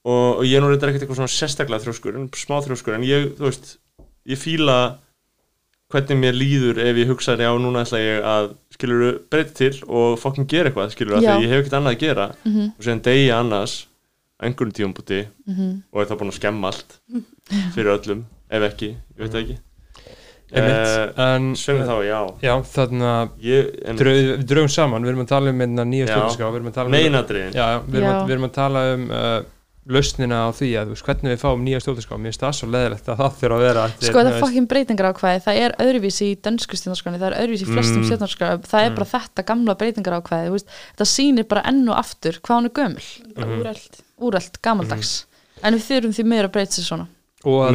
og, 0.05 0.37
og 0.39 0.45
ég 0.45 0.57
er 0.57 0.61
nú 0.61 0.69
reyndar 0.71 0.91
ekkert 0.91 1.03
eitthvað 1.09 1.21
svona 1.23 1.37
sérstaklega 1.39 1.83
þrjóskur, 1.83 2.15
en 2.15 2.29
smá 2.31 2.61
þrjóskur 2.63 2.95
en 2.95 3.03
ég, 3.03 3.35
þú 3.35 3.49
veist, 3.49 3.79
ég 4.29 4.39
fíla 4.39 4.99
hvernig 5.93 6.19
mér 6.19 6.37
líður 6.37 6.81
ef 6.83 7.01
ég 7.03 7.11
hugsa 7.13 7.37
já, 7.37 7.51
núna 7.61 7.85
ætla 7.85 8.01
ég 8.01 8.27
að, 8.27 8.53
skilur 8.75 9.19
breyta 9.33 9.57
til 9.59 9.73
og 9.87 10.19
fokkin 10.21 10.49
gera 10.51 10.71
eitthvað, 10.71 10.95
skilur 10.95 11.19
Já. 11.19 11.25
þegar 11.27 11.45
ég 11.45 11.53
hef 11.53 11.65
ekkert 11.65 11.79
annað 11.79 11.97
að 11.97 12.05
gera. 12.05 12.29
Mm 12.45 12.53
-hmm, 12.55 12.71
og 12.77 12.87
séðan 12.87 13.03
degi 13.09 13.27
annars 13.37 13.75
einhverjum 14.43 14.77
tíumbúti 14.79 15.27
mm 15.47 15.75
og 15.93 16.01
er 16.03 16.09
það 16.09 16.19
búin 16.21 16.33
að 16.33 16.41
skemma 16.41 16.73
allt 16.73 16.97
fyrir 17.75 17.93
öllum, 17.97 18.25
ef 18.51 18.63
ekki, 18.71 18.89
ég 18.97 19.21
veit 19.23 19.33
það 19.33 19.43
ekki. 19.45 19.59
En 20.53 21.55
Svömi 21.57 21.87
þá, 21.89 21.97
já. 22.05 22.19
já, 22.45 22.53
þannig 22.75 23.09
að 23.09 23.29
við 23.41 24.45
draugum 24.45 24.69
saman, 24.69 25.03
við 25.03 25.15
erum 25.15 25.25
að 25.25 25.31
tala 25.31 25.51
um 25.51 25.63
nýja 25.63 26.05
Já. 26.05 26.13
stjórnarskrá, 26.13 26.51
við 26.51 26.59
erum 26.59 26.69
að 26.69 26.75
tala 26.77 26.87
um 26.87 26.93
Meginadriðin 26.93 27.55
já, 27.57 27.65
já, 27.73 27.79
við, 27.87 27.97
erum 27.97 28.11
að, 28.11 28.19
Já. 28.19 28.25
við 28.27 28.35
erum 28.35 28.45
að 28.49 28.55
tala 28.59 28.83
um 28.93 29.07
uh, 29.09 29.39
lausnina 29.91 30.47
á 30.47 30.49
því 30.55 30.69
að 30.79 30.87
þú 30.87 30.95
veist 30.95 31.07
hvernig 31.09 31.33
við 31.33 31.41
fáum 31.43 31.65
nýja 31.67 31.81
stjórnarskrá? 31.83 32.19
Mér 32.19 32.31
finnst 32.31 32.43
það 32.45 32.53
svo 32.59 32.69
leðilegt 32.71 33.09
að 33.11 33.19
það 33.23 33.39
þurfa 33.41 33.57
að 33.57 33.65
vera 33.67 33.87
Sko 33.99 34.19
það 34.23 34.31
er 34.33 34.39
fokkin 34.45 34.69
breytingar 34.71 35.09
ákvæði, 35.11 35.41
það 35.47 35.61
er 35.65 35.75
öðruvísi 35.83 36.29
í 36.31 36.37
dönsku 36.47 36.79
stjórnarskránni, 36.79 37.19
það 37.23 37.29
er 37.33 37.39
öðruvísi 37.43 37.67
í 37.67 37.73
flestum 37.73 38.03
Mm. 38.03 38.09
mm. 38.13 38.63
það 38.71 38.87
er 38.87 38.95
bara 38.95 39.11
þetta 39.13 39.47
gamla 39.51 39.75
breytingar 39.75 40.19
ákvæði, 40.21 40.53
veist, 40.55 40.69
þetta 40.95 41.09
sýnir 41.11 41.49
bara 41.49 41.65
enn 41.67 41.83
og 41.89 41.99
aftur 41.99 42.39
hvað 42.39 42.55
hann 42.55 42.67
er 42.71 42.77
gömul, 42.79 43.09
Mhm. 43.37 43.61
úrælt 43.61 44.01
úrælt, 44.23 44.63
gamaldags. 44.63 45.25
En 45.63 45.75
við 45.75 45.83
þurfum 45.89 46.15
því 46.15 46.25
meira 46.31 46.49
að 46.49 46.53
breyta 46.53 46.79
sér 46.79 46.87
svona 46.87 47.07
og, 47.45 47.75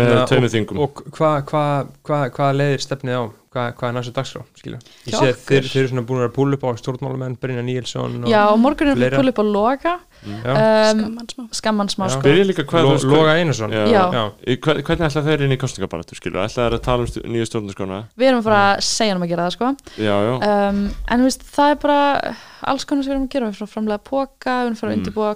og, 0.78 1.04
hvað 1.18 1.42
hva, 1.52 1.66
hva, 2.08 2.22
hva 2.32 2.54
leiðir 2.56 2.84
stefnið 2.86 3.18
á? 3.20 3.24
Hvað 3.58 3.70
hva 3.80 3.88
er 3.88 3.94
næstu 3.96 4.12
dagskrá, 4.14 4.42
ég 4.68 4.76
sé 5.16 5.18
að 5.32 5.38
þeir, 5.48 5.66
þeir 5.72 5.80
eru 5.82 5.90
svona 5.90 6.02
búin 6.06 6.20
að 6.28 6.34
púla 6.36 6.58
upp 6.60 6.66
á 6.68 6.70
stjórnmálamenn, 6.78 7.38
Brynja 7.42 7.64
Níelsson 7.66 8.18
og, 8.22 8.28
Já, 8.30 8.42
og 8.52 8.60
morgun 8.62 8.92
er 8.92 9.00
við 9.00 9.00
fleira. 9.08 9.18
púl 9.18 9.32
upp 9.32 9.40
á 9.42 9.46
loga. 9.48 9.94
Um, 10.28 10.44
skamman 10.44 11.30
smá 11.32 11.46
skamman 11.58 11.90
smá 11.90 12.04
Já. 12.06 12.14
Spyr 12.20 12.38
ég 12.42 12.48
líka 12.52 12.66
hvað 12.68 12.84
Lo, 12.86 12.92
þú 12.92 12.94
veist, 12.98 13.08
Loga 13.10 13.34
Einarsson. 13.40 13.74
Hvernig 13.74 15.08
ætla 15.08 15.24
þeir 15.26 15.44
inn 15.48 15.56
í 15.56 15.60
kostningabaratu? 15.64 16.20
Ætla 16.20 16.46
þeir 16.54 16.78
að 16.78 16.84
tala 16.86 17.08
um 17.08 17.34
nýju 17.34 17.50
stjórnarskona? 17.50 18.00
við 18.20 18.30
erum 18.30 18.44
að 18.44 18.48
fara 18.52 18.62
að 18.76 18.82
segja 18.92 19.16
hann 19.16 19.26
að 19.26 19.32
gera 19.34 19.48
það 19.48 19.56
sko. 19.58 19.72
Já, 20.06 20.16
já. 20.28 20.34
Um, 20.38 20.84
en 21.08 21.24
þú 21.24 21.30
veist, 21.32 21.48
það 21.58 21.74
er 21.74 21.80
bara 21.88 22.36
alls 22.74 22.86
konar 22.86 23.08
sem 23.08 23.12
við 23.12 23.16
erum 23.18 23.28
að 23.28 23.34
gera, 23.38 23.48
við 23.48 23.48
erum 23.48 23.56
að 23.56 23.62
fara 23.64 23.70
að 23.72 23.76
framlega 23.78 24.06
póka 24.12 24.58
við 24.60 24.68
erum 24.68 24.78
að 24.78 24.82
fara 24.84 24.92
að 24.92 24.98
Mm. 24.98 25.02
undirbúa 25.02 25.32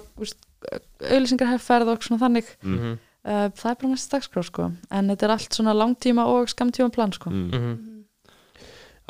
auðlýsingarherferð 1.10 1.88
og 1.96 2.04
svona 2.06 2.22
þannig. 2.22 2.52
Mhm. 2.62 2.98
Uh, 3.26 3.46
það 3.50 3.70
er 3.70 3.78
bara 3.80 3.92
næsta 3.92 4.16
dagskrá 4.16 4.44
sko. 4.46 4.70
en 4.90 5.12
þetta 5.12 5.28
er 5.28 5.34
allt 5.36 5.58
svona 5.58 5.76
langtíma 5.76 6.26
og 6.30 6.50
skamtíma 6.52 6.92
plan 6.94 7.14
sko. 7.14 7.30
mm. 7.30 7.46
Mhm. 7.52 7.78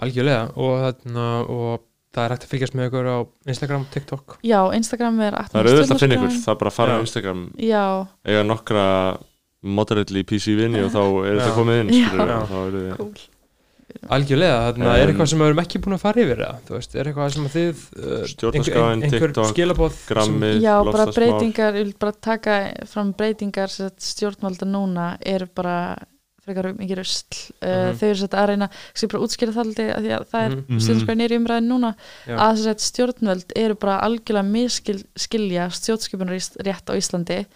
algjörlega 0.02 0.52
og, 0.56 0.76
þarna, 0.84 1.26
og 1.48 1.82
það 2.12 2.24
er 2.24 2.34
hægt 2.34 2.46
að 2.46 2.52
fylgjast 2.52 2.76
með 2.76 2.88
ykkur 2.90 3.10
á 3.12 3.18
Instagram, 3.48 3.84
TikTok 3.92 4.38
já, 4.44 4.60
Instagram 4.76 5.20
er 5.20 5.36
Það 5.48 5.60
er 5.60 5.70
auðvitað 5.70 5.96
að 5.96 6.02
finna 6.04 6.16
ykkur, 6.20 6.38
það 6.44 6.54
er 6.54 6.62
bara 6.62 6.72
að 6.72 6.78
fara 6.78 6.96
á 6.96 7.00
Instagram 7.00 7.44
já, 7.56 7.84
eiga 8.28 8.46
nokkra 8.48 8.86
moderately 9.62 10.24
PC 10.26 10.56
vinni 10.58 10.82
og 10.82 10.90
þá 10.90 11.02
er 11.22 11.38
þetta 11.38 11.54
komið 11.54 11.80
inn, 11.84 11.92
Já. 11.94 12.08
skilur 12.10 12.32
Já. 12.32 12.40
þá 12.50 12.56
eru 12.66 12.82
þið 12.82 12.96
cool 12.98 13.31
algjörlega, 14.08 14.58
þarna 14.72 14.92
er 14.98 15.02
Um, 15.02 15.10
eitthvað 15.12 15.28
sem 15.32 15.38
við 15.42 15.46
erum 15.50 15.62
ekki 15.62 15.80
búin 15.84 15.94
að 15.96 16.02
fara 16.04 16.22
yfir 16.22 16.40
það, 16.44 16.60
þú 16.68 16.74
veist, 16.78 16.94
er 16.96 17.10
eitthvað 17.10 17.32
sem 17.34 17.48
að 17.48 17.56
þið 17.56 17.82
uh, 17.96 18.22
Stjórnarskráin, 18.32 19.02
einhver 19.06 19.26
TikTok, 19.32 19.50
skilabóð 19.52 19.98
grammið, 20.08 20.56
já, 20.62 20.74
bara 20.92 21.06
breytingar 21.12 21.74
ég 21.76 21.84
vil 21.86 21.94
bara 21.98 22.12
taka 22.12 22.56
fram 22.86 23.12
breytingar 23.12 23.68
sem 23.70 23.88
sagt, 23.90 24.02
stjórnvalda 24.02 24.66
núna 24.68 25.10
eru 25.20 25.46
bara 25.54 25.76
frekar 26.42 26.72
mikið 26.74 26.96
rusl 26.98 27.36
uh, 27.62 27.68
Mhm. 27.92 27.98
þau 28.00 28.06
eru 28.08 28.18
sett 28.18 28.32
að 28.34 28.46
reyna, 28.50 28.68
sem 28.98 29.08
bara 29.12 29.22
útskýra 29.22 29.52
það 29.54 29.62
aldrei, 29.62 29.84
því 29.94 30.10
að 30.16 30.24
það 30.32 30.42
er 30.46 30.50
Mhm. 30.56 30.64
Mhm. 30.68 30.80
stjórnarskráin 30.82 31.20
er 31.22 31.30
í 31.30 31.38
umræðin 31.38 31.68
núna 31.70 31.90
Já. 32.26 32.34
að 32.36 32.56
þess 32.56 32.70
að 32.72 32.86
stjórnvöld 32.88 33.52
eru 33.56 33.74
bara 33.78 34.00
algjörlega 34.02 34.50
miskilja 34.50 35.68
stjórnskipunar 35.70 36.34
rétt 36.66 36.90
á 36.90 36.94
Íslandi 36.98 37.46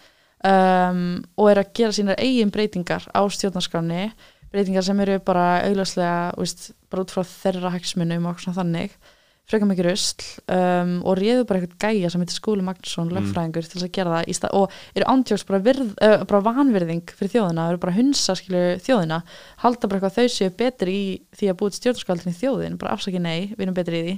um, 0.47 1.23
og 1.37 1.49
eru 1.51 1.63
að 1.65 1.71
gera 1.75 1.91
sínar 1.95 2.19
eigin 2.21 2.51
breytingar 2.53 3.03
á 3.11 3.21
stjórnarskráni 3.27 4.11
breytingar 4.53 4.85
sem 4.87 4.99
eru 5.03 5.19
bara 5.27 5.45
augljóslega 5.67 6.33
veist, 6.39 6.71
bara 6.91 7.03
út 7.05 7.13
frá 7.13 7.23
þeirra 7.27 7.73
hagsmunum 7.75 8.27
og 8.31 8.39
svona 8.41 8.61
þannig 8.61 8.97
frekar 9.47 9.69
mikið 9.69 9.85
rusl 9.87 10.23
um, 10.51 10.89
og 11.07 11.13
réðu 11.21 11.45
bara 11.47 11.61
eitthvað 11.61 11.79
gæja 11.95 12.09
sem 12.11 12.19
heitir 12.19 12.35
Skúli 12.35 12.65
Magnússon, 12.67 13.07
Mm. 13.07 13.15
lögfræðingur 13.15 13.63
til 13.63 13.77
þess 13.77 13.85
að 13.87 13.93
gera 13.95 14.15
það 14.17 14.33
stað, 14.35 14.55
og 14.59 14.73
eru 14.93 15.05
ándjóks 15.13 15.45
bara, 15.47 15.59
virð, 15.63 15.93
uh, 16.03 16.23
bara 16.27 16.41
vanvirðing 16.49 17.13
fyrir 17.15 17.31
þjóðina, 17.31 17.69
eru 17.71 17.79
bara 17.79 17.95
hunsa 17.95 18.35
skilur 18.35 18.81
þjóðina, 18.83 19.21
halda 19.63 19.87
bara 19.87 20.01
eitthvað 20.01 20.11
að 20.11 20.17
þau 20.17 20.35
séu 20.35 20.51
betri 20.59 20.97
í 20.97 21.05
því 21.31 21.47
að 21.53 21.57
búið 21.61 21.77
stjórnarskaldin 21.79 22.35
í 22.35 22.39
þjóðin 22.41 22.77
bara 22.81 22.91
afsaki 22.97 23.23
nei, 23.23 23.53
við 23.55 23.63
erum 23.69 23.79
betri 23.79 24.01
í 24.01 24.03
því 24.03 24.17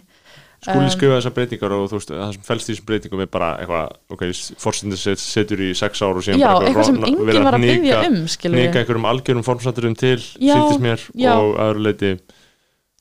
Skúli 0.60 0.90
Um, 0.90 0.92
skrifa 0.92 1.18
þessar 1.22 1.34
breytingar 1.38 1.72
og 1.72 1.86
þú 1.88 2.00
veist, 2.00 2.10
það 2.12 2.34
sem 2.36 2.42
fælst 2.44 2.68
í 2.68 2.74
þessum 2.74 2.88
breytingum 2.90 3.22
er 3.24 3.30
bara 3.32 3.50
eitthvað, 3.62 3.94
ok, 4.12 4.24
fórstundir 4.60 5.00
set, 5.00 5.22
setur 5.24 5.62
í 5.64 5.70
sex 5.78 6.02
ár 6.04 6.20
og 6.20 6.26
síðan 6.26 6.42
Já, 6.42 6.50
bara 6.52 6.68
eitthvað 6.68 6.90
sem 6.90 6.98
enginn 7.08 7.46
var 7.48 7.56
að 7.56 7.64
byggja 7.64 8.02
um 8.10 8.18
skilur 8.28 8.60
Nika 8.60 8.82
einhverjum 8.82 9.08
algjörum 9.14 9.46
formsaturum 9.48 9.96
til, 9.96 10.20
Já, 10.36 10.58
sýndist 10.60 10.84
mér 10.84 11.06
já. 11.16 11.32
og 11.40 11.56
aðra 11.64 11.86
leiti 11.88 12.12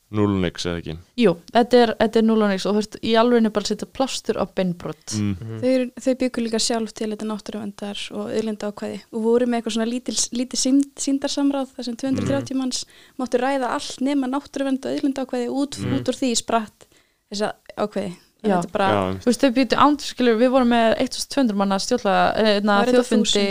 nullnix 0.09 0.65
eða 0.65 0.79
ekki 0.81 0.95
Jú, 1.21 1.35
þetta 1.53 1.81
er, 1.83 1.91
þetta 1.99 2.21
er 2.23 2.25
núlunix 2.25 2.65
og 2.65 2.73
þú 2.73 2.81
veist, 2.81 2.95
í 3.05 3.11
alveginu 3.21 3.51
bara 3.53 3.69
setja 3.69 3.89
plástur 3.99 4.39
á 4.41 4.45
beinbrott 4.49 5.17
mm. 5.19 5.35
Mhm. 5.37 5.59
Þau, 5.61 6.05
þau 6.07 6.15
byggur 6.23 6.47
líka 6.47 6.61
sjálf 6.65 6.95
til 6.97 7.11
þetta 7.13 7.29
náttúruvendar 7.29 8.01
og 8.17 8.31
auðlinda 8.33 8.71
ákvæði 8.73 9.03
og 9.13 9.27
voru 9.27 9.49
með 9.51 9.61
eitthvað 9.61 9.77
svona 9.77 9.91
lítil, 9.91 10.17
lítið 10.41 10.63
sínd, 10.63 10.87
síndarsamráð 11.05 11.75
þar 11.77 11.89
sem 11.91 11.99
230 12.07 12.57
manns 12.63 12.85
máttu 13.21 13.43
ræða 13.43 13.75
allt 13.77 14.01
nema 14.01 14.31
náttúruvend 14.33 14.89
og 14.89 14.95
auðlinda 14.97 15.27
ákvæði 15.27 15.51
út, 15.53 15.77
Mm. 15.79 15.99
út 16.01 16.09
úr 16.09 16.17
því 16.23 16.33
spratt 16.41 16.88
þess 17.33 17.43
að 17.49 17.53
ákveði 17.85 18.13
er 18.45 18.63
Þú 19.19 19.27
veist, 19.27 19.43
þau 19.43 19.51
býtu 19.57 19.77
ándur, 19.83 20.07
skilur, 20.13 20.37
við 20.39 20.51
vorum 20.55 20.69
með 20.71 20.93
1200 21.03 21.57
manna 21.59 21.79
þetta 22.87 22.95
þjóðfundi, 22.95 23.45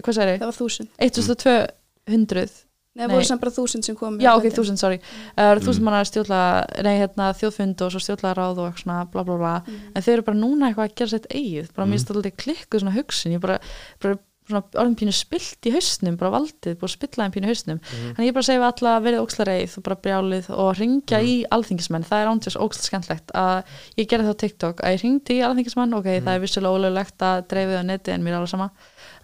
hvað 0.00 0.16
sagði 0.16 0.38
það 0.40 0.48
var 0.48 0.58
þúsund. 0.60 0.88
1200, 1.04 2.66
Nei, 2.98 3.04
það 3.06 3.12
voru 3.14 3.26
samt 3.28 3.40
bara 3.44 3.52
þúsund 3.54 3.86
sem 3.86 3.94
kom 3.96 4.16
já 4.18 4.30
ok, 4.34 4.48
1000, 4.50 4.76
sorry, 4.80 4.96
það 5.36 5.50
eru 5.52 5.60
Mm. 5.60 5.66
1000 5.68 5.84
manna 5.86 6.00
stjórnla, 6.08 6.40
nei, 6.82 6.96
hérna, 6.98 7.28
þjóðfund 7.38 7.84
og 7.86 7.92
svo 7.94 8.00
stjórnla 8.02 8.32
ráð 8.34 8.58
og 8.58 8.64
eitthvað 8.72 8.82
svona, 8.82 9.10
bla 9.12 9.22
bla 9.22 9.36
bla, 9.38 9.52
Mhm. 9.66 9.92
en 9.94 10.02
þau 10.02 10.12
eru 10.12 10.22
bara 10.26 10.36
núna 10.40 10.66
eitthvað 10.72 10.88
að 10.88 10.94
gera 10.96 11.08
sitt 11.14 11.26
eigið, 11.30 11.68
bara 11.76 11.86
Mm. 11.86 11.90
mér 11.92 12.00
stóð 12.02 12.16
alltaf 12.16 12.36
klikkuð 12.42 12.80
svona 12.80 12.96
hugsun, 12.96 13.32
ég 13.36 13.40
bara, 13.40 13.58
bara 14.00 14.18
orðin 14.58 14.96
pínu 14.98 15.12
spilt 15.14 15.62
í 15.68 15.72
hausnum, 15.74 16.16
bara 16.16 16.30
valdið, 16.34 16.74
búið 16.80 16.88
að 16.88 16.94
spilla 16.96 17.24
þeim 17.26 17.34
pínu 17.36 17.46
í 17.46 17.50
hausnum, 17.52 17.80
Mhm. 17.80 18.14
þannig 18.16 18.28
ég 18.30 18.34
bara 18.34 18.46
segi 18.48 18.58
við 18.58 18.68
alla 18.72 18.92
að 18.98 19.04
verið 19.06 19.22
ókslarreið 19.24 19.76
og 19.78 19.82
bara 19.82 19.96
brjálið 20.04 20.50
og 20.50 20.76
ringja 20.78 21.18
Mhm. 21.20 21.26
í 21.26 21.44
alþingismenn, 21.50 22.04
það 22.04 22.20
er 22.22 22.30
ándjós 22.32 22.56
óksla 22.56 22.82
skemmtlegt 22.88 23.30
að 23.34 23.64
ég 23.98 24.06
gerði 24.08 24.24
það 24.26 24.34
á 24.34 24.42
TikTok 24.42 24.76
að 24.80 24.92
ég 24.94 25.02
ringdi 25.02 25.34
í 25.38 25.44
alþingismenn, 25.46 25.94
ok, 25.94 26.04
Mhm. 26.06 26.24
það 26.26 26.34
er 26.34 26.40
vissulega 26.40 26.74
ólöglegt 26.76 27.18
að 27.20 27.46
dreifið 27.48 27.78
á 27.78 27.84
neti 27.84 28.08
en 28.12 28.22
mér 28.22 28.28
er 28.32 28.38
alveg 28.40 28.48
sama 28.48 28.70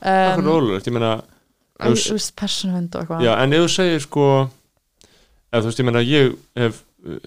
það 0.03 0.35
er 0.35 0.39
um, 0.39 0.45
rólulegt, 0.45 0.87
ég 0.87 0.93
meina 0.93 1.23
ef 1.81 1.93
þú 1.93 2.13
veist, 2.13 2.37
persónuvend 2.37 2.95
og 2.95 3.03
eitthvað 3.09 3.23
Já, 3.23 3.37
en 3.43 3.53
ef 3.53 3.61
þú 3.61 3.69
segir 3.69 4.01
sko 4.01 4.51
eða 5.53 5.63
þú 5.63 5.67
veist, 5.71 5.79
ég 5.81 5.85
meina, 5.85 6.01
ég 6.05 6.37
hef 6.57 6.83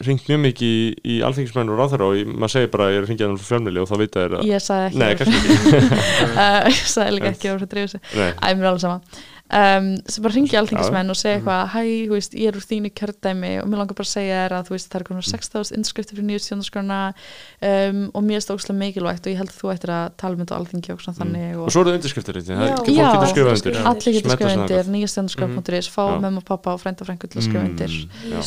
ringt 0.06 0.28
mjög 0.30 0.40
mikið 0.44 0.70
í, 0.70 0.84
í 1.14 1.18
alþingismenn 1.26 1.72
og 1.74 1.80
ráðherra 1.80 2.10
og 2.12 2.32
maður 2.34 2.54
segir 2.56 2.72
bara 2.74 2.90
ég 2.94 3.02
er 3.02 3.10
ringja 3.10 3.28
þannig 3.28 3.42
frá 3.44 3.50
fjölmjöli 3.54 3.82
og 3.84 3.90
þá 3.90 3.96
vita 4.02 4.24
þér 4.26 4.38
að 4.40 4.50
ég 4.50 4.64
sagði 4.66 4.88
ekki 4.90 5.02
Nei, 5.02 5.12
kannski 5.20 5.56
ekki. 5.56 5.82
Uh, 6.30 6.70
ég 6.74 6.86
sagði 6.94 7.16
líka 7.16 7.34
ekki 7.34 7.52
að 7.52 7.60
það 7.64 7.74
dreifið 7.74 7.94
sig. 7.96 8.08
Nei, 8.20 8.30
Æ, 8.30 8.48
mér 8.50 8.64
er 8.66 8.72
alveg 8.74 8.84
sama 8.86 9.00
um, 9.50 9.90
sem 10.06 10.24
bara 10.26 10.34
ringi 10.36 10.58
alþingismenn 10.60 11.10
og 11.14 11.18
segja 11.18 11.40
eitthvað 11.40 11.64
hæ, 11.74 11.82
þú 12.10 12.14
veist, 12.18 12.36
ég 12.38 12.52
er 12.52 12.58
úr 12.60 12.66
þínu 12.66 12.92
kjördæmi. 13.00 13.54
Og 13.64 13.68
mér 13.70 13.82
langar 13.82 13.98
bara 13.98 14.08
að 14.08 14.14
segja 14.14 14.36
þér 14.44 14.54
að 14.60 14.64
þú 14.70 14.76
veist, 14.76 14.90
það 14.90 15.00
er 15.00 15.06
konar 15.10 15.26
6.000 15.30 15.78
innskriftir 15.80 16.20
fyrir 16.20 16.28
nýju 16.30 16.42
stjónaskrona 16.46 17.00
um, 17.14 18.04
og 18.14 18.22
mér 18.26 18.40
er 18.40 18.46
stókslega 18.46 18.80
mikilvægt 18.80 19.26
og 19.26 19.32
ég 19.34 19.40
held 19.42 19.52
að 19.54 19.60
þú 19.60 19.74
ættir 19.74 19.92
að 19.96 20.06
tala 20.20 20.34
um 20.36 20.42
þetta 20.44 20.54
á 20.54 20.60
alþingi 20.60 20.90
og 20.94 21.00
svona 21.04 21.20
þannig 21.20 21.48
og 21.58 21.70
og 21.70 21.74
svo 21.74 21.80
eru 21.84 21.90
það 21.92 21.98
undirskriftir 22.00 22.34
þetta, 22.40 22.54
er 22.56 23.18
undir. 23.54 23.80
Allir 23.90 24.12
getur 24.18 24.32
skrifa 24.36 24.54
undir. 24.56 24.76
eitthvað. 24.78 24.94
nýjastjónaskrona.is 24.96 25.88
fá 25.94 26.04
mömmu 26.20 26.40
og 26.42 26.48
pappa 26.48 26.74
og 26.76 26.80
frænda 26.82 27.02
og 27.04 27.10
frængu 27.10 27.26
til 27.30 27.38
að 27.40 27.46
skrifa 27.48 27.64
undir. 27.70 27.92
Mm, 28.00 28.42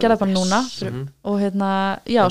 gerða 0.00 0.16
bara 0.22 0.32
núna. 0.32 0.60
Mhm. 0.86 1.02
og 1.22 1.40
hérna, 1.40 1.70
já, 2.06 2.22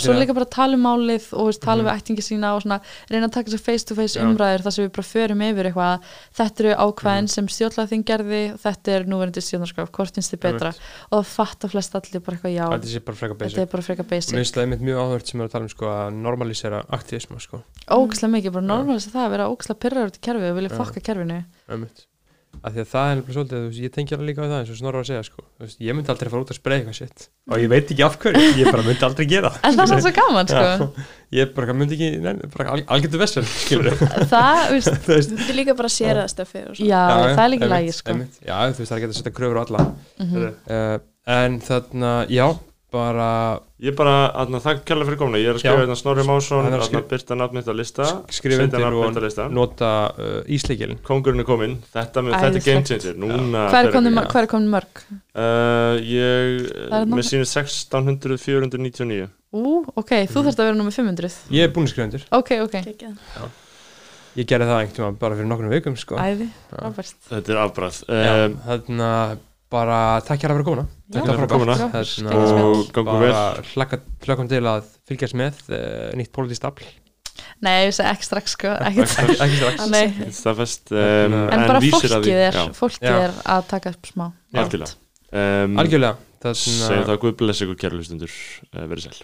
og 5.32 5.36
og 5.36 5.42
að 5.42 5.42
förum 5.42 5.44
yfir 5.46 5.70
eitthvað. 5.70 6.02
Þetta 6.36 6.64
eru 6.64 6.74
ákvæðin 6.76 7.26
Mhm. 7.26 7.30
sem 7.30 7.48
stjórnlaðing 7.48 8.04
gerði 8.06 8.54
og 8.54 8.60
þetta 8.60 8.88
er 8.96 9.04
núverandi 9.06 9.42
stjórnarskraf, 9.42 9.92
hvort 9.92 10.14
finnst 10.14 10.34
þið 10.34 10.42
betra? 10.46 10.74
Og 11.12 11.24
það 11.24 11.26
fatta 11.26 11.68
flest 11.70 11.96
allir 11.96 12.22
bara 12.22 12.38
eitthvað 12.38 12.56
já. 12.56 12.66
Þetta 12.70 12.92
sé 12.94 13.06
bara 13.06 13.16
freka 13.16 13.38
basic. 13.38 13.58
Er 13.58 13.66
freka 13.84 14.04
Mér 14.36 14.44
finnst 14.44 14.56
það 14.56 14.64
einmitt 14.66 14.82
mjög 14.82 14.98
áhört 15.06 15.28
sem 15.28 15.42
er 15.42 15.48
að 15.48 15.52
tala 15.52 15.64
um 15.64 15.70
sko 15.70 15.86
að 15.86 16.14
normalisera 16.14 16.86
aktivisma 16.90 17.42
sko. 17.42 17.64
Ógislega 17.88 18.32
mikið, 18.36 18.52
bara 18.54 18.66
normalist 18.66 19.12
það 19.12 19.26
að 19.26 19.32
vera 19.32 19.50
ógislega 19.50 19.80
pyrrar 19.80 20.06
út 20.10 20.18
í 20.18 20.22
kerfið 20.22 20.52
og 20.52 20.58
vilja 20.58 20.70
Já. 20.72 20.78
fokka 20.78 21.02
kerfinu. 21.02 21.46
Einmitt 21.70 22.06
af 22.64 22.74
því 22.76 22.82
að 22.84 22.90
það 22.92 23.10
er 23.10 23.16
nefnilega 23.20 23.36
svolítið, 23.36 23.60
þú 23.60 23.70
veist, 23.70 23.82
ég 23.86 23.94
tengi 23.96 24.16
alveg 24.16 24.28
líka 24.30 24.42
á 24.42 24.48
það 24.48 24.60
eins 24.60 24.72
og 24.74 24.78
Snorra 24.80 25.02
að 25.02 25.10
segja 25.10 25.24
sko, 25.28 25.44
þú 25.46 25.66
veist, 25.66 25.80
ég 25.86 25.98
myndi 25.98 26.12
aldrei 26.14 26.32
fara 26.34 26.46
út 26.46 26.54
að 26.54 26.60
spreja 26.60 26.82
eitthvað 26.82 26.98
shit. 27.00 27.26
Og 27.52 27.64
ég 27.64 27.72
veit 27.72 27.92
ekki 27.96 28.06
af 28.06 28.18
hverju, 28.24 28.52
ég 28.60 28.70
bara 28.72 28.86
myndi 28.86 29.06
aldrei 29.10 29.26
gera 29.30 29.52
en 29.62 29.78
það 29.80 29.96
er 29.96 30.04
svo 30.06 30.14
gaman 30.20 30.52
sko. 30.52 30.66
Já, 31.36 31.40
ég 31.40 31.52
bara 31.58 31.76
myndi 31.78 31.98
ekki, 31.98 32.10
neina, 32.24 32.52
bara 32.56 32.70
al, 32.76 32.84
algjörðu 32.96 33.22
vessel 33.22 33.48
skilur 33.50 33.98
það, 34.34 34.62
veist, 34.76 35.02
þú 35.08 35.16
veist. 35.18 35.36
Líka 35.58 35.76
bara 35.78 35.92
að 35.92 35.98
séra 35.98 36.24
það 36.24 36.32
stöfi 36.36 36.64
og 36.64 36.78
svona. 36.80 36.92
Já, 36.92 37.04
það 37.36 37.44
er 37.48 37.52
líka 37.56 37.72
lægi 37.74 37.98
sko. 38.00 38.14
einmitt. 38.16 38.40
já, 38.46 38.56
þú 38.72 38.84
veist, 38.84 38.92
það 38.92 38.96
er 38.96 39.04
ekki 39.04 39.12
að 39.12 39.20
setja 39.20 39.36
kröfur 39.42 39.60
á 39.60 39.64
alla. 39.66 39.84
Mhm. 40.22 40.48
uh, 40.70 40.96
en 41.36 41.60
þarna, 41.66 42.14
já, 42.30 42.46
bara 42.96 43.30
Ég 43.84 43.92
er 43.92 43.96
bara, 44.00 44.14
aðna, 44.40 44.62
þakka 44.64 44.86
kærlega 44.88 45.08
fyrir 45.10 45.20
komna 45.20 45.40
Ég 45.42 45.50
er 45.52 45.58
að 45.58 45.62
skrifa 45.62 45.76
Já. 45.76 45.82
hérna 45.84 45.96
Snorri 46.00 46.24
Másson 46.26 46.62
að 46.64 46.68
aðna, 46.70 46.86
skrifa- 46.88 47.10
Byrta 47.12 47.36
nafnmitt 47.42 47.68
á 47.68 47.74
lista 47.76 48.06
skrifa 48.32 48.56
setja 48.56 48.66
undir 48.70 48.84
nafnmitt 48.86 49.04
á 49.04 49.20
og 49.20 49.26
lista. 49.26 49.48
nota 49.52 49.90
uh, 50.16 50.40
ísleikilin 50.56 51.02
Kongurinn 51.06 51.44
er 51.44 51.48
kominn, 51.50 51.76
þetta, 51.94 52.24
með, 52.24 52.38
þetta 52.40 52.62
er 52.62 52.66
game 52.70 52.86
changer. 52.88 53.18
Núna 53.20 53.66
hvað 53.70 53.90
er 54.42 54.48
komin, 54.48 54.70
mörg? 54.72 55.04
Uh, 55.36 56.00
Ég, 56.00 56.72
Það 56.72 56.96
er 57.02 57.06
nokkuð- 57.06 57.20
mér 57.20 57.28
sýnir 57.30 57.50
1600, 57.52 58.40
499 58.48 59.28
ú, 59.56 59.84
ok, 59.96 60.12
þú 60.28 60.40
Mhm. 60.40 60.46
þarfst 60.48 60.60
að 60.60 60.66
vera 60.70 60.76
nummer 60.80 60.92
500 60.96 61.38
ég 61.52 61.64
er 61.68 61.70
búin 61.76 61.86
að 61.86 61.92
skrifa 61.94 62.08
undir, 62.10 62.24
ok, 62.32 62.52
ok, 62.66 62.76
Geggjað. 62.88 63.18
ég 64.36 64.48
gerði 64.50 64.66
það 64.68 64.80
einhvern 64.82 64.96
tímann 64.98 65.20
bara 65.20 65.36
fyrir 65.36 65.48
nokkrum 65.52 65.70
vikum 65.72 65.96
sko. 66.00 66.16
Æði, 66.20 66.48
Já. 66.72 66.80
frábært. 66.80 67.14
Þetta 67.30 67.50
er 67.54 67.60
afbræð 67.68 68.00
Já, 68.08 68.46
um, 68.46 68.58
þarna 68.68 69.12
bara 69.74 70.00
takk 70.26 70.44
hérna 70.44 70.58
fyrir 70.58 70.68
komuna. 70.68 70.86
Takk 71.14 71.32
fyrir 71.32 71.50
komuna. 71.52 71.78
skeggja 71.80 72.04
spjall. 72.12 72.62
Og 72.66 72.92
gangu 72.96 73.18
vel. 73.24 73.40
hlakkum 74.26 74.52
til 74.52 74.62
að 74.72 74.92
fylgjast 75.10 75.38
með 75.40 75.64
uh, 75.70 76.12
nýtt 76.20 76.34
pólitískt 76.36 76.68
afl. 76.70 76.88
Nei, 77.64 77.86
ég 77.86 77.96
segi 77.96 78.08
ekki 78.10 78.28
strax 78.28 78.54
sko, 78.56 78.72
ekki, 78.88 79.04
ekki 79.44 79.58
strax. 79.60 80.38
Staðfest 80.38 80.94
um, 80.96 81.00
En 81.00 81.36
en 81.56 81.66
bara 81.66 81.80
að 81.82 81.90
fólkið 82.78 83.10
er 83.10 83.26
er 83.26 83.36
að 83.56 83.68
taka 83.72 83.92
upp 83.96 84.12
smá. 84.12 84.30
Algjörlega. 84.56 84.94
Um, 85.36 85.80
þarna 86.46 87.06
það 87.10 87.24
Guð 87.24 87.40
bless 87.42 87.64
ykkur 87.66 87.80
kæru 87.82 88.00
hlustundur 88.00 88.32
uh, 88.32 88.86
Verið 88.86 89.10
sæl 89.10 89.24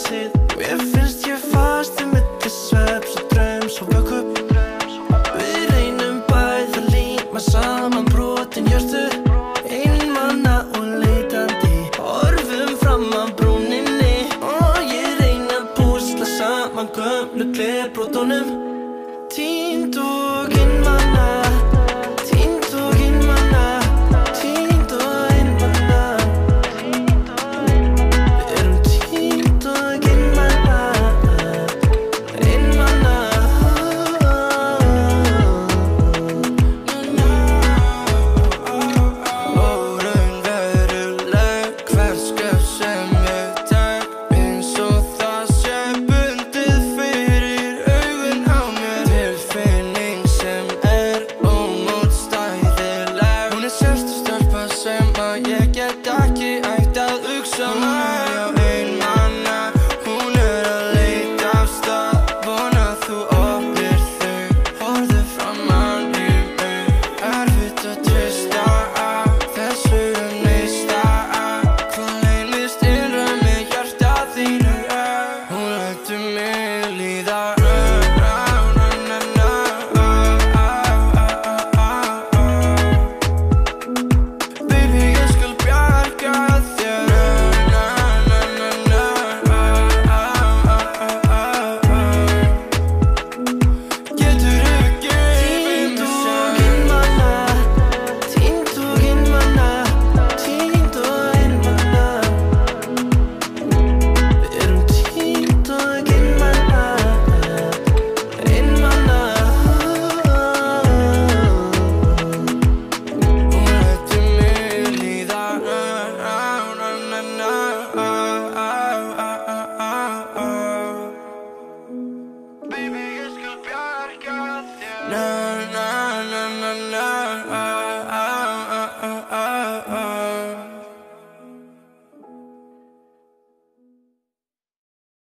said 0.00 0.39